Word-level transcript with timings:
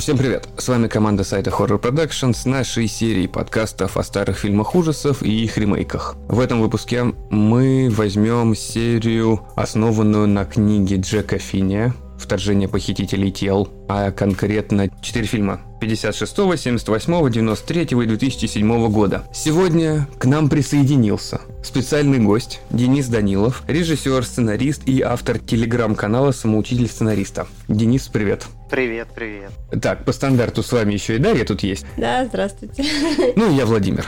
Всем 0.00 0.16
привет! 0.16 0.48
С 0.56 0.66
вами 0.66 0.88
команда 0.88 1.24
сайта 1.24 1.50
Horror 1.50 1.78
Production 1.78 2.34
с 2.34 2.46
нашей 2.46 2.88
серией 2.88 3.28
подкастов 3.28 3.98
о 3.98 4.02
старых 4.02 4.38
фильмах 4.38 4.74
ужасов 4.74 5.22
и 5.22 5.44
их 5.44 5.58
ремейках. 5.58 6.16
В 6.26 6.40
этом 6.40 6.62
выпуске 6.62 7.04
мы 7.28 7.90
возьмем 7.90 8.54
серию, 8.56 9.42
основанную 9.56 10.26
на 10.26 10.46
книге 10.46 10.96
Джека 10.96 11.38
Финния 11.38 11.94
«Вторжение 12.18 12.66
похитителей 12.66 13.30
тел», 13.30 13.68
а 13.90 14.10
конкретно 14.10 14.88
четыре 15.02 15.26
фильма 15.26 15.60
56, 15.82 16.34
78, 16.34 17.30
93 17.30 17.82
и 17.82 18.06
2007 18.06 18.90
года. 18.90 19.24
Сегодня 19.34 20.08
к 20.18 20.24
нам 20.24 20.48
присоединился 20.48 21.42
специальный 21.62 22.20
гость 22.20 22.62
Денис 22.70 23.06
Данилов, 23.06 23.64
режиссер, 23.68 24.24
сценарист 24.24 24.88
и 24.88 25.02
автор 25.02 25.38
телеграм-канала 25.38 26.32
«Самоучитель 26.32 26.88
сценариста». 26.88 27.46
Денис, 27.68 28.08
привет. 28.08 28.46
Привет, 28.70 29.08
привет. 29.12 29.50
Так, 29.82 30.04
по 30.04 30.12
стандарту 30.12 30.62
с 30.62 30.70
вами 30.70 30.92
еще 30.92 31.16
и 31.16 31.18
Дарья 31.18 31.44
тут 31.44 31.62
есть. 31.64 31.84
Да, 31.96 32.24
здравствуйте. 32.24 32.84
Ну, 33.36 33.52
я 33.52 33.66
Владимир. 33.66 34.06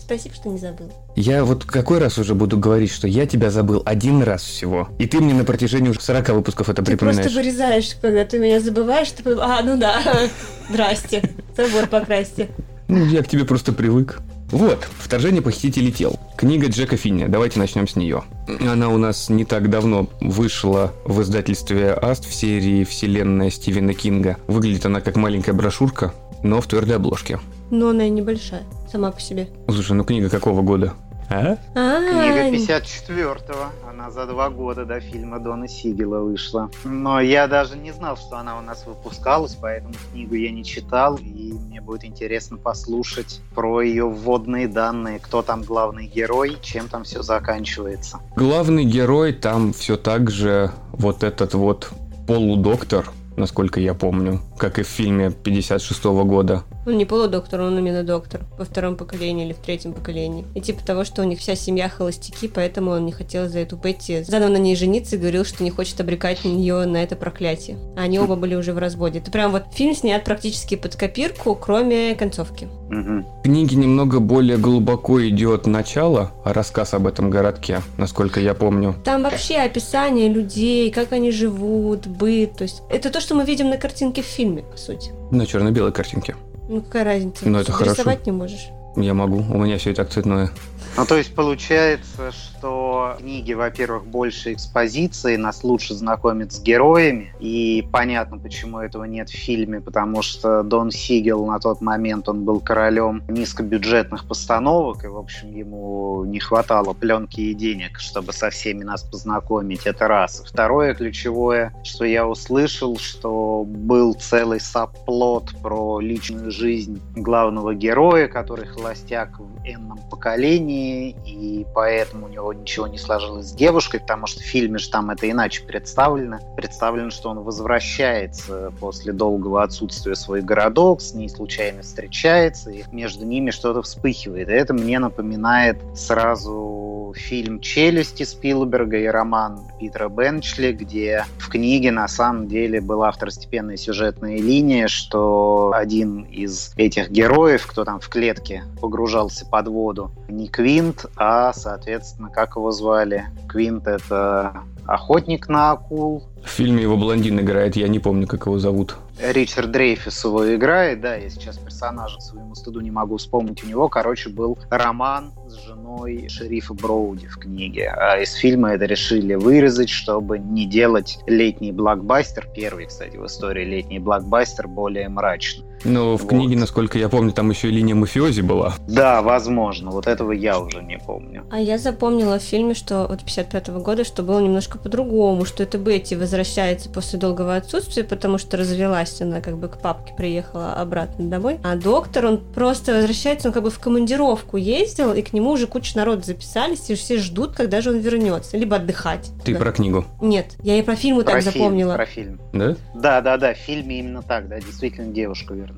Спасибо, 0.00 0.34
что 0.34 0.48
не 0.48 0.58
забыл. 0.58 0.92
Я 1.14 1.44
вот 1.44 1.64
какой 1.64 1.98
раз 1.98 2.18
уже 2.18 2.34
буду 2.34 2.58
говорить, 2.58 2.90
что 2.90 3.06
я 3.06 3.26
тебя 3.26 3.50
забыл 3.52 3.82
один 3.86 4.22
раз 4.24 4.42
всего. 4.42 4.88
И 4.98 5.06
ты 5.06 5.20
мне 5.20 5.32
на 5.34 5.44
протяжении 5.44 5.88
уже 5.88 6.00
40 6.00 6.30
выпусков 6.30 6.68
это 6.68 6.82
ты 6.82 6.90
припоминаешь. 6.90 7.22
просто 7.22 7.38
вырезаешь, 7.38 7.96
когда 8.02 8.24
ты 8.24 8.40
меня 8.40 8.58
забываешь, 8.58 9.10
ты 9.12 9.22
а, 9.38 9.62
ну 9.62 9.78
да, 9.78 10.02
здрасте, 10.68 11.22
забор 11.56 11.86
покрасьте. 11.86 12.48
Ну, 12.88 13.04
я 13.06 13.22
к 13.22 13.28
тебе 13.28 13.44
просто 13.44 13.72
привык. 13.72 14.20
Вот, 14.52 14.88
«Вторжение 14.98 15.42
похитителей 15.42 15.92
тел». 15.92 16.18
Книга 16.36 16.68
Джека 16.68 16.96
Финни. 16.96 17.26
Давайте 17.26 17.58
начнем 17.58 17.86
с 17.86 17.94
нее. 17.94 18.24
Она 18.60 18.88
у 18.88 18.98
нас 18.98 19.28
не 19.28 19.44
так 19.44 19.70
давно 19.70 20.08
вышла 20.20 20.92
в 21.04 21.22
издательстве 21.22 21.92
Аст 21.92 22.24
в 22.24 22.34
серии 22.34 22.82
«Вселенная 22.84 23.50
Стивена 23.50 23.94
Кинга». 23.94 24.38
Выглядит 24.48 24.86
она 24.86 25.00
как 25.00 25.16
маленькая 25.16 25.52
брошюрка, 25.52 26.12
но 26.42 26.60
в 26.60 26.66
твердой 26.66 26.96
обложке. 26.96 27.38
Но 27.70 27.90
она 27.90 28.06
и 28.06 28.10
небольшая, 28.10 28.64
сама 28.90 29.12
по 29.12 29.20
себе. 29.20 29.48
Слушай, 29.68 29.92
ну 29.92 30.02
книга 30.02 30.28
какого 30.28 30.62
года? 30.62 30.94
А? 31.30 31.56
Книга 31.74 32.46
А, 32.46 32.50
54-го. 32.50 33.88
Она 33.88 34.10
за 34.10 34.26
два 34.26 34.50
года 34.50 34.84
до 34.84 35.00
фильма 35.00 35.38
Дона 35.38 35.68
Сигела 35.68 36.18
вышла. 36.18 36.70
Но 36.84 37.20
я 37.20 37.46
даже 37.46 37.76
не 37.76 37.92
знал, 37.92 38.16
что 38.16 38.36
она 38.36 38.58
у 38.58 38.62
нас 38.62 38.84
выпускалась, 38.84 39.54
поэтому 39.54 39.94
книгу 40.10 40.34
я 40.34 40.50
не 40.50 40.64
читал, 40.64 41.16
и 41.16 41.52
мне 41.52 41.80
будет 41.80 42.04
интересно 42.04 42.56
послушать 42.56 43.40
про 43.54 43.80
ее 43.80 44.08
вводные 44.08 44.66
данные, 44.66 45.20
кто 45.20 45.42
там 45.42 45.62
главный 45.62 46.06
герой, 46.08 46.58
чем 46.62 46.88
там 46.88 47.04
все 47.04 47.22
заканчивается. 47.22 48.18
Главный 48.34 48.84
герой 48.84 49.32
там 49.32 49.72
все 49.72 49.96
так 49.96 50.30
же 50.30 50.72
вот 50.92 51.22
этот 51.22 51.54
вот 51.54 51.90
полудоктор, 52.26 53.08
насколько 53.36 53.78
я 53.78 53.94
помню, 53.94 54.40
как 54.58 54.80
и 54.80 54.82
в 54.82 54.88
фильме 54.88 55.30
56 55.30 56.04
года. 56.04 56.64
Он 56.90 56.98
не 56.98 57.04
полудоктор, 57.04 57.60
он 57.60 57.78
именно 57.78 58.02
доктор. 58.02 58.40
Во 58.58 58.64
втором 58.64 58.96
поколении 58.96 59.46
или 59.46 59.52
в 59.52 59.58
третьем 59.58 59.92
поколении. 59.92 60.44
И 60.56 60.60
типа 60.60 60.84
того, 60.84 61.04
что 61.04 61.22
у 61.22 61.24
них 61.24 61.38
вся 61.38 61.54
семья 61.54 61.88
холостяки, 61.88 62.48
поэтому 62.48 62.90
он 62.90 63.06
не 63.06 63.12
хотел 63.12 63.48
за 63.48 63.60
эту 63.60 63.76
Бетти 63.76 64.24
заново 64.24 64.50
на 64.50 64.56
ней 64.56 64.74
жениться 64.74 65.14
и 65.14 65.18
говорил, 65.20 65.44
что 65.44 65.62
не 65.62 65.70
хочет 65.70 66.00
обрекать 66.00 66.44
ее 66.44 66.84
на 66.86 67.00
это 67.00 67.14
проклятие. 67.14 67.78
А 67.96 68.00
они 68.00 68.18
оба 68.18 68.34
были 68.34 68.56
уже 68.56 68.72
в 68.72 68.78
разводе. 68.78 69.20
Это 69.20 69.30
прям 69.30 69.52
вот 69.52 69.66
фильм 69.72 69.94
снят 69.94 70.24
практически 70.24 70.74
под 70.74 70.96
копирку, 70.96 71.54
кроме 71.54 72.16
концовки. 72.16 72.66
Мгм. 72.88 73.24
В 73.24 73.42
книге 73.44 73.76
немного 73.76 74.18
более 74.18 74.56
глубоко 74.56 75.24
идет 75.28 75.68
начало, 75.68 76.32
а 76.44 76.52
рассказ 76.52 76.92
об 76.92 77.06
этом 77.06 77.30
городке, 77.30 77.82
насколько 77.98 78.40
я 78.40 78.54
помню. 78.54 78.96
Там 79.04 79.22
вообще 79.22 79.58
описание 79.58 80.28
людей, 80.28 80.90
как 80.90 81.12
они 81.12 81.30
живут, 81.30 82.08
быт. 82.08 82.56
То 82.56 82.64
есть 82.64 82.82
это 82.90 83.10
то, 83.10 83.20
что 83.20 83.36
мы 83.36 83.44
видим 83.44 83.70
на 83.70 83.76
картинке 83.76 84.22
в 84.22 84.26
фильме, 84.26 84.62
по 84.62 84.76
сути. 84.76 85.12
На 85.30 85.46
черно-белой 85.46 85.92
картинке. 85.92 86.34
Ну 86.70 86.82
какая 86.82 87.02
разница? 87.02 87.48
Ну, 87.48 87.58
это 87.58 87.66
Ты 87.66 87.72
хорошо. 87.72 87.92
Рисовать 87.94 88.26
не 88.26 88.32
можешь. 88.32 88.68
Я 88.94 89.12
могу, 89.12 89.38
у 89.38 89.58
меня 89.58 89.76
все 89.76 89.90
и 89.90 89.94
так 89.94 90.08
цветное. 90.08 90.52
Ну, 90.96 91.04
то 91.04 91.16
есть 91.16 91.34
получается, 91.34 92.30
что 92.60 93.14
в 93.16 93.20
книге, 93.20 93.54
во-первых, 93.54 94.04
больше 94.04 94.52
экспозиции, 94.52 95.36
нас 95.36 95.64
лучше 95.64 95.94
знакомят 95.94 96.52
с 96.52 96.60
героями, 96.60 97.32
и 97.40 97.88
понятно, 97.90 98.36
почему 98.36 98.80
этого 98.80 99.04
нет 99.04 99.30
в 99.30 99.34
фильме, 99.34 99.80
потому 99.80 100.20
что 100.20 100.62
Дон 100.62 100.90
Сигел 100.90 101.46
на 101.46 101.58
тот 101.58 101.80
момент, 101.80 102.28
он 102.28 102.44
был 102.44 102.60
королем 102.60 103.22
низкобюджетных 103.28 104.28
постановок, 104.28 105.04
и, 105.04 105.06
в 105.06 105.16
общем, 105.16 105.50
ему 105.56 106.24
не 106.26 106.38
хватало 106.38 106.92
пленки 106.92 107.40
и 107.40 107.54
денег, 107.54 107.98
чтобы 107.98 108.34
со 108.34 108.50
всеми 108.50 108.84
нас 108.84 109.04
познакомить, 109.04 109.86
это 109.86 110.06
раз. 110.06 110.42
Второе 110.46 110.92
ключевое, 110.92 111.72
что 111.82 112.04
я 112.04 112.26
услышал, 112.26 112.98
что 112.98 113.64
был 113.66 114.12
целый 114.12 114.60
сабплот 114.60 115.50
про 115.62 115.98
личную 116.00 116.50
жизнь 116.50 117.00
главного 117.16 117.74
героя, 117.74 118.28
который 118.28 118.66
холостяк 118.66 119.38
в 119.38 119.48
энном 119.64 119.98
поколении, 120.10 121.16
и 121.24 121.66
поэтому 121.74 122.26
у 122.26 122.28
него 122.28 122.49
ничего 122.52 122.86
не 122.86 122.98
сложилось 122.98 123.46
с 123.46 123.52
девушкой, 123.52 124.00
потому 124.00 124.26
что 124.26 124.40
в 124.40 124.44
фильме 124.44 124.78
же 124.78 124.90
там 124.90 125.10
это 125.10 125.30
иначе 125.30 125.62
представлено. 125.62 126.38
Представлено, 126.56 127.10
что 127.10 127.30
он 127.30 127.40
возвращается 127.40 128.72
после 128.80 129.12
долгого 129.12 129.62
отсутствия 129.62 130.14
в 130.14 130.18
свой 130.18 130.42
городок, 130.42 131.00
с 131.00 131.14
ней 131.14 131.28
случайно 131.28 131.82
встречается, 131.82 132.70
и 132.70 132.84
между 132.92 133.24
ними 133.24 133.50
что-то 133.50 133.82
вспыхивает. 133.82 134.48
И 134.48 134.52
это 134.52 134.74
мне 134.74 134.98
напоминает 134.98 135.78
сразу 135.94 136.89
фильм 137.14 137.60
«Челюсти» 137.60 138.22
Спилберга 138.22 138.98
и 138.98 139.06
роман 139.06 139.60
Питера 139.78 140.08
Бенчли, 140.08 140.72
где 140.72 141.24
в 141.38 141.48
книге 141.48 141.90
на 141.90 142.08
самом 142.08 142.48
деле 142.48 142.80
была 142.80 143.10
второстепенная 143.10 143.76
сюжетная 143.76 144.38
линия, 144.38 144.88
что 144.88 145.72
один 145.74 146.22
из 146.22 146.72
этих 146.76 147.10
героев, 147.10 147.66
кто 147.66 147.84
там 147.84 148.00
в 148.00 148.08
клетке 148.08 148.64
погружался 148.80 149.46
под 149.46 149.68
воду, 149.68 150.10
не 150.28 150.48
Квинт, 150.48 151.06
а, 151.16 151.52
соответственно, 151.52 152.28
как 152.28 152.56
его 152.56 152.70
звали? 152.70 153.24
Квинт— 153.48 153.86
это 153.86 154.62
охотник 154.90 155.48
на 155.48 155.70
акул, 155.70 156.24
В 156.42 156.48
фильме 156.48 156.82
его 156.82 156.96
блондин 156.96 157.38
играет, 157.38 157.76
я 157.76 157.86
не 157.86 158.00
помню, 158.00 158.26
как 158.26 158.46
его 158.46 158.58
зовут. 158.58 158.96
Ричард 159.22 159.70
Дрейфус 159.70 160.24
его 160.24 160.54
играет, 160.54 161.00
да, 161.00 161.14
я 161.14 161.30
сейчас 161.30 161.58
персонажа 161.58 162.18
своему 162.20 162.54
стыду 162.56 162.80
не 162.80 162.90
могу 162.90 163.18
вспомнить. 163.18 163.62
У 163.62 163.68
него, 163.68 163.88
короче, 163.88 164.30
был 164.30 164.58
роман 164.68 165.32
с 165.46 165.54
женой 165.66 166.28
шерифа 166.28 166.74
Броуди 166.74 167.26
в 167.26 167.38
книге. 167.38 167.90
А 167.90 168.18
из 168.18 168.32
фильма 168.32 168.70
это 168.72 168.86
решили 168.86 169.34
вырезать, 169.34 169.90
чтобы 169.90 170.38
не 170.38 170.66
делать 170.66 171.20
летний 171.26 171.70
блокбастер, 171.70 172.48
первый, 172.52 172.86
кстати, 172.86 173.16
в 173.16 173.26
истории 173.26 173.64
летний 173.64 174.00
блокбастер, 174.00 174.66
более 174.66 175.08
мрачный. 175.08 175.69
Но 175.84 176.16
в 176.16 176.22
Вот. 176.22 176.28
книге, 176.30 176.56
насколько 176.56 176.98
я 176.98 177.08
помню, 177.08 177.32
там 177.32 177.50
еще 177.50 177.68
и 177.68 177.72
линия 177.72 177.94
мафиози 177.94 178.40
была. 178.42 178.74
Да, 178.86 179.22
возможно, 179.22 179.90
вот 179.90 180.06
этого 180.06 180.32
я 180.32 180.58
уже 180.58 180.82
не 180.82 180.98
помню. 180.98 181.44
А 181.50 181.58
я 181.58 181.78
запомнила 181.78 182.38
в 182.38 182.42
фильме, 182.42 182.74
что 182.74 183.06
вот 183.08 183.20
55 183.24 183.68
года, 183.82 184.04
что 184.04 184.22
было 184.22 184.40
немножко 184.40 184.78
по-другому, 184.78 185.44
что 185.44 185.62
это 185.62 185.78
Бетти 185.78 186.16
возвращается 186.16 186.90
после 186.90 187.18
долгого 187.18 187.56
отсутствия, 187.56 188.04
потому 188.04 188.38
что 188.38 188.56
развелась 188.56 189.20
она, 189.20 189.40
как 189.40 189.56
бы 189.58 189.68
к 189.68 189.78
папке 189.78 190.12
приехала 190.16 190.74
обратно 190.74 191.28
домой. 191.28 191.58
А 191.62 191.76
доктор, 191.76 192.26
он 192.26 192.38
просто 192.38 192.94
возвращается, 192.94 193.48
он 193.48 193.54
как 193.54 193.62
бы 193.62 193.70
в 193.70 193.78
командировку 193.78 194.56
ездил, 194.56 195.12
и 195.14 195.22
к 195.22 195.32
нему 195.32 195.50
уже 195.50 195.66
куча 195.66 195.96
народа 195.96 196.22
записались, 196.22 196.90
и 196.90 196.94
все 196.94 197.18
ждут, 197.18 197.52
когда 197.54 197.80
же 197.80 197.90
он 197.90 197.98
вернется, 197.98 198.56
либо 198.56 198.76
отдыхать. 198.76 199.30
Ты 199.44 199.52
Да. 199.54 199.58
про 199.60 199.72
книгу, 199.72 200.04
Нет, 200.20 200.56
я 200.62 200.78
и 200.78 200.82
про 200.82 200.96
фильму 200.96 201.22
Про 201.22 201.32
так 201.32 201.42
фильм, 201.42 201.52
запомнила. 201.54 201.94
Про 201.94 202.06
фильм. 202.06 202.40
да? 202.52 202.76
Да, 202.94 203.20
да, 203.20 203.36
да, 203.36 203.54
в 203.54 203.56
фильме 203.56 203.98
именно 204.00 204.22
так, 204.22 204.48
да, 204.48 204.60
действительно 204.60 205.12
девушка 205.12 205.54
вернулась, 205.54 205.69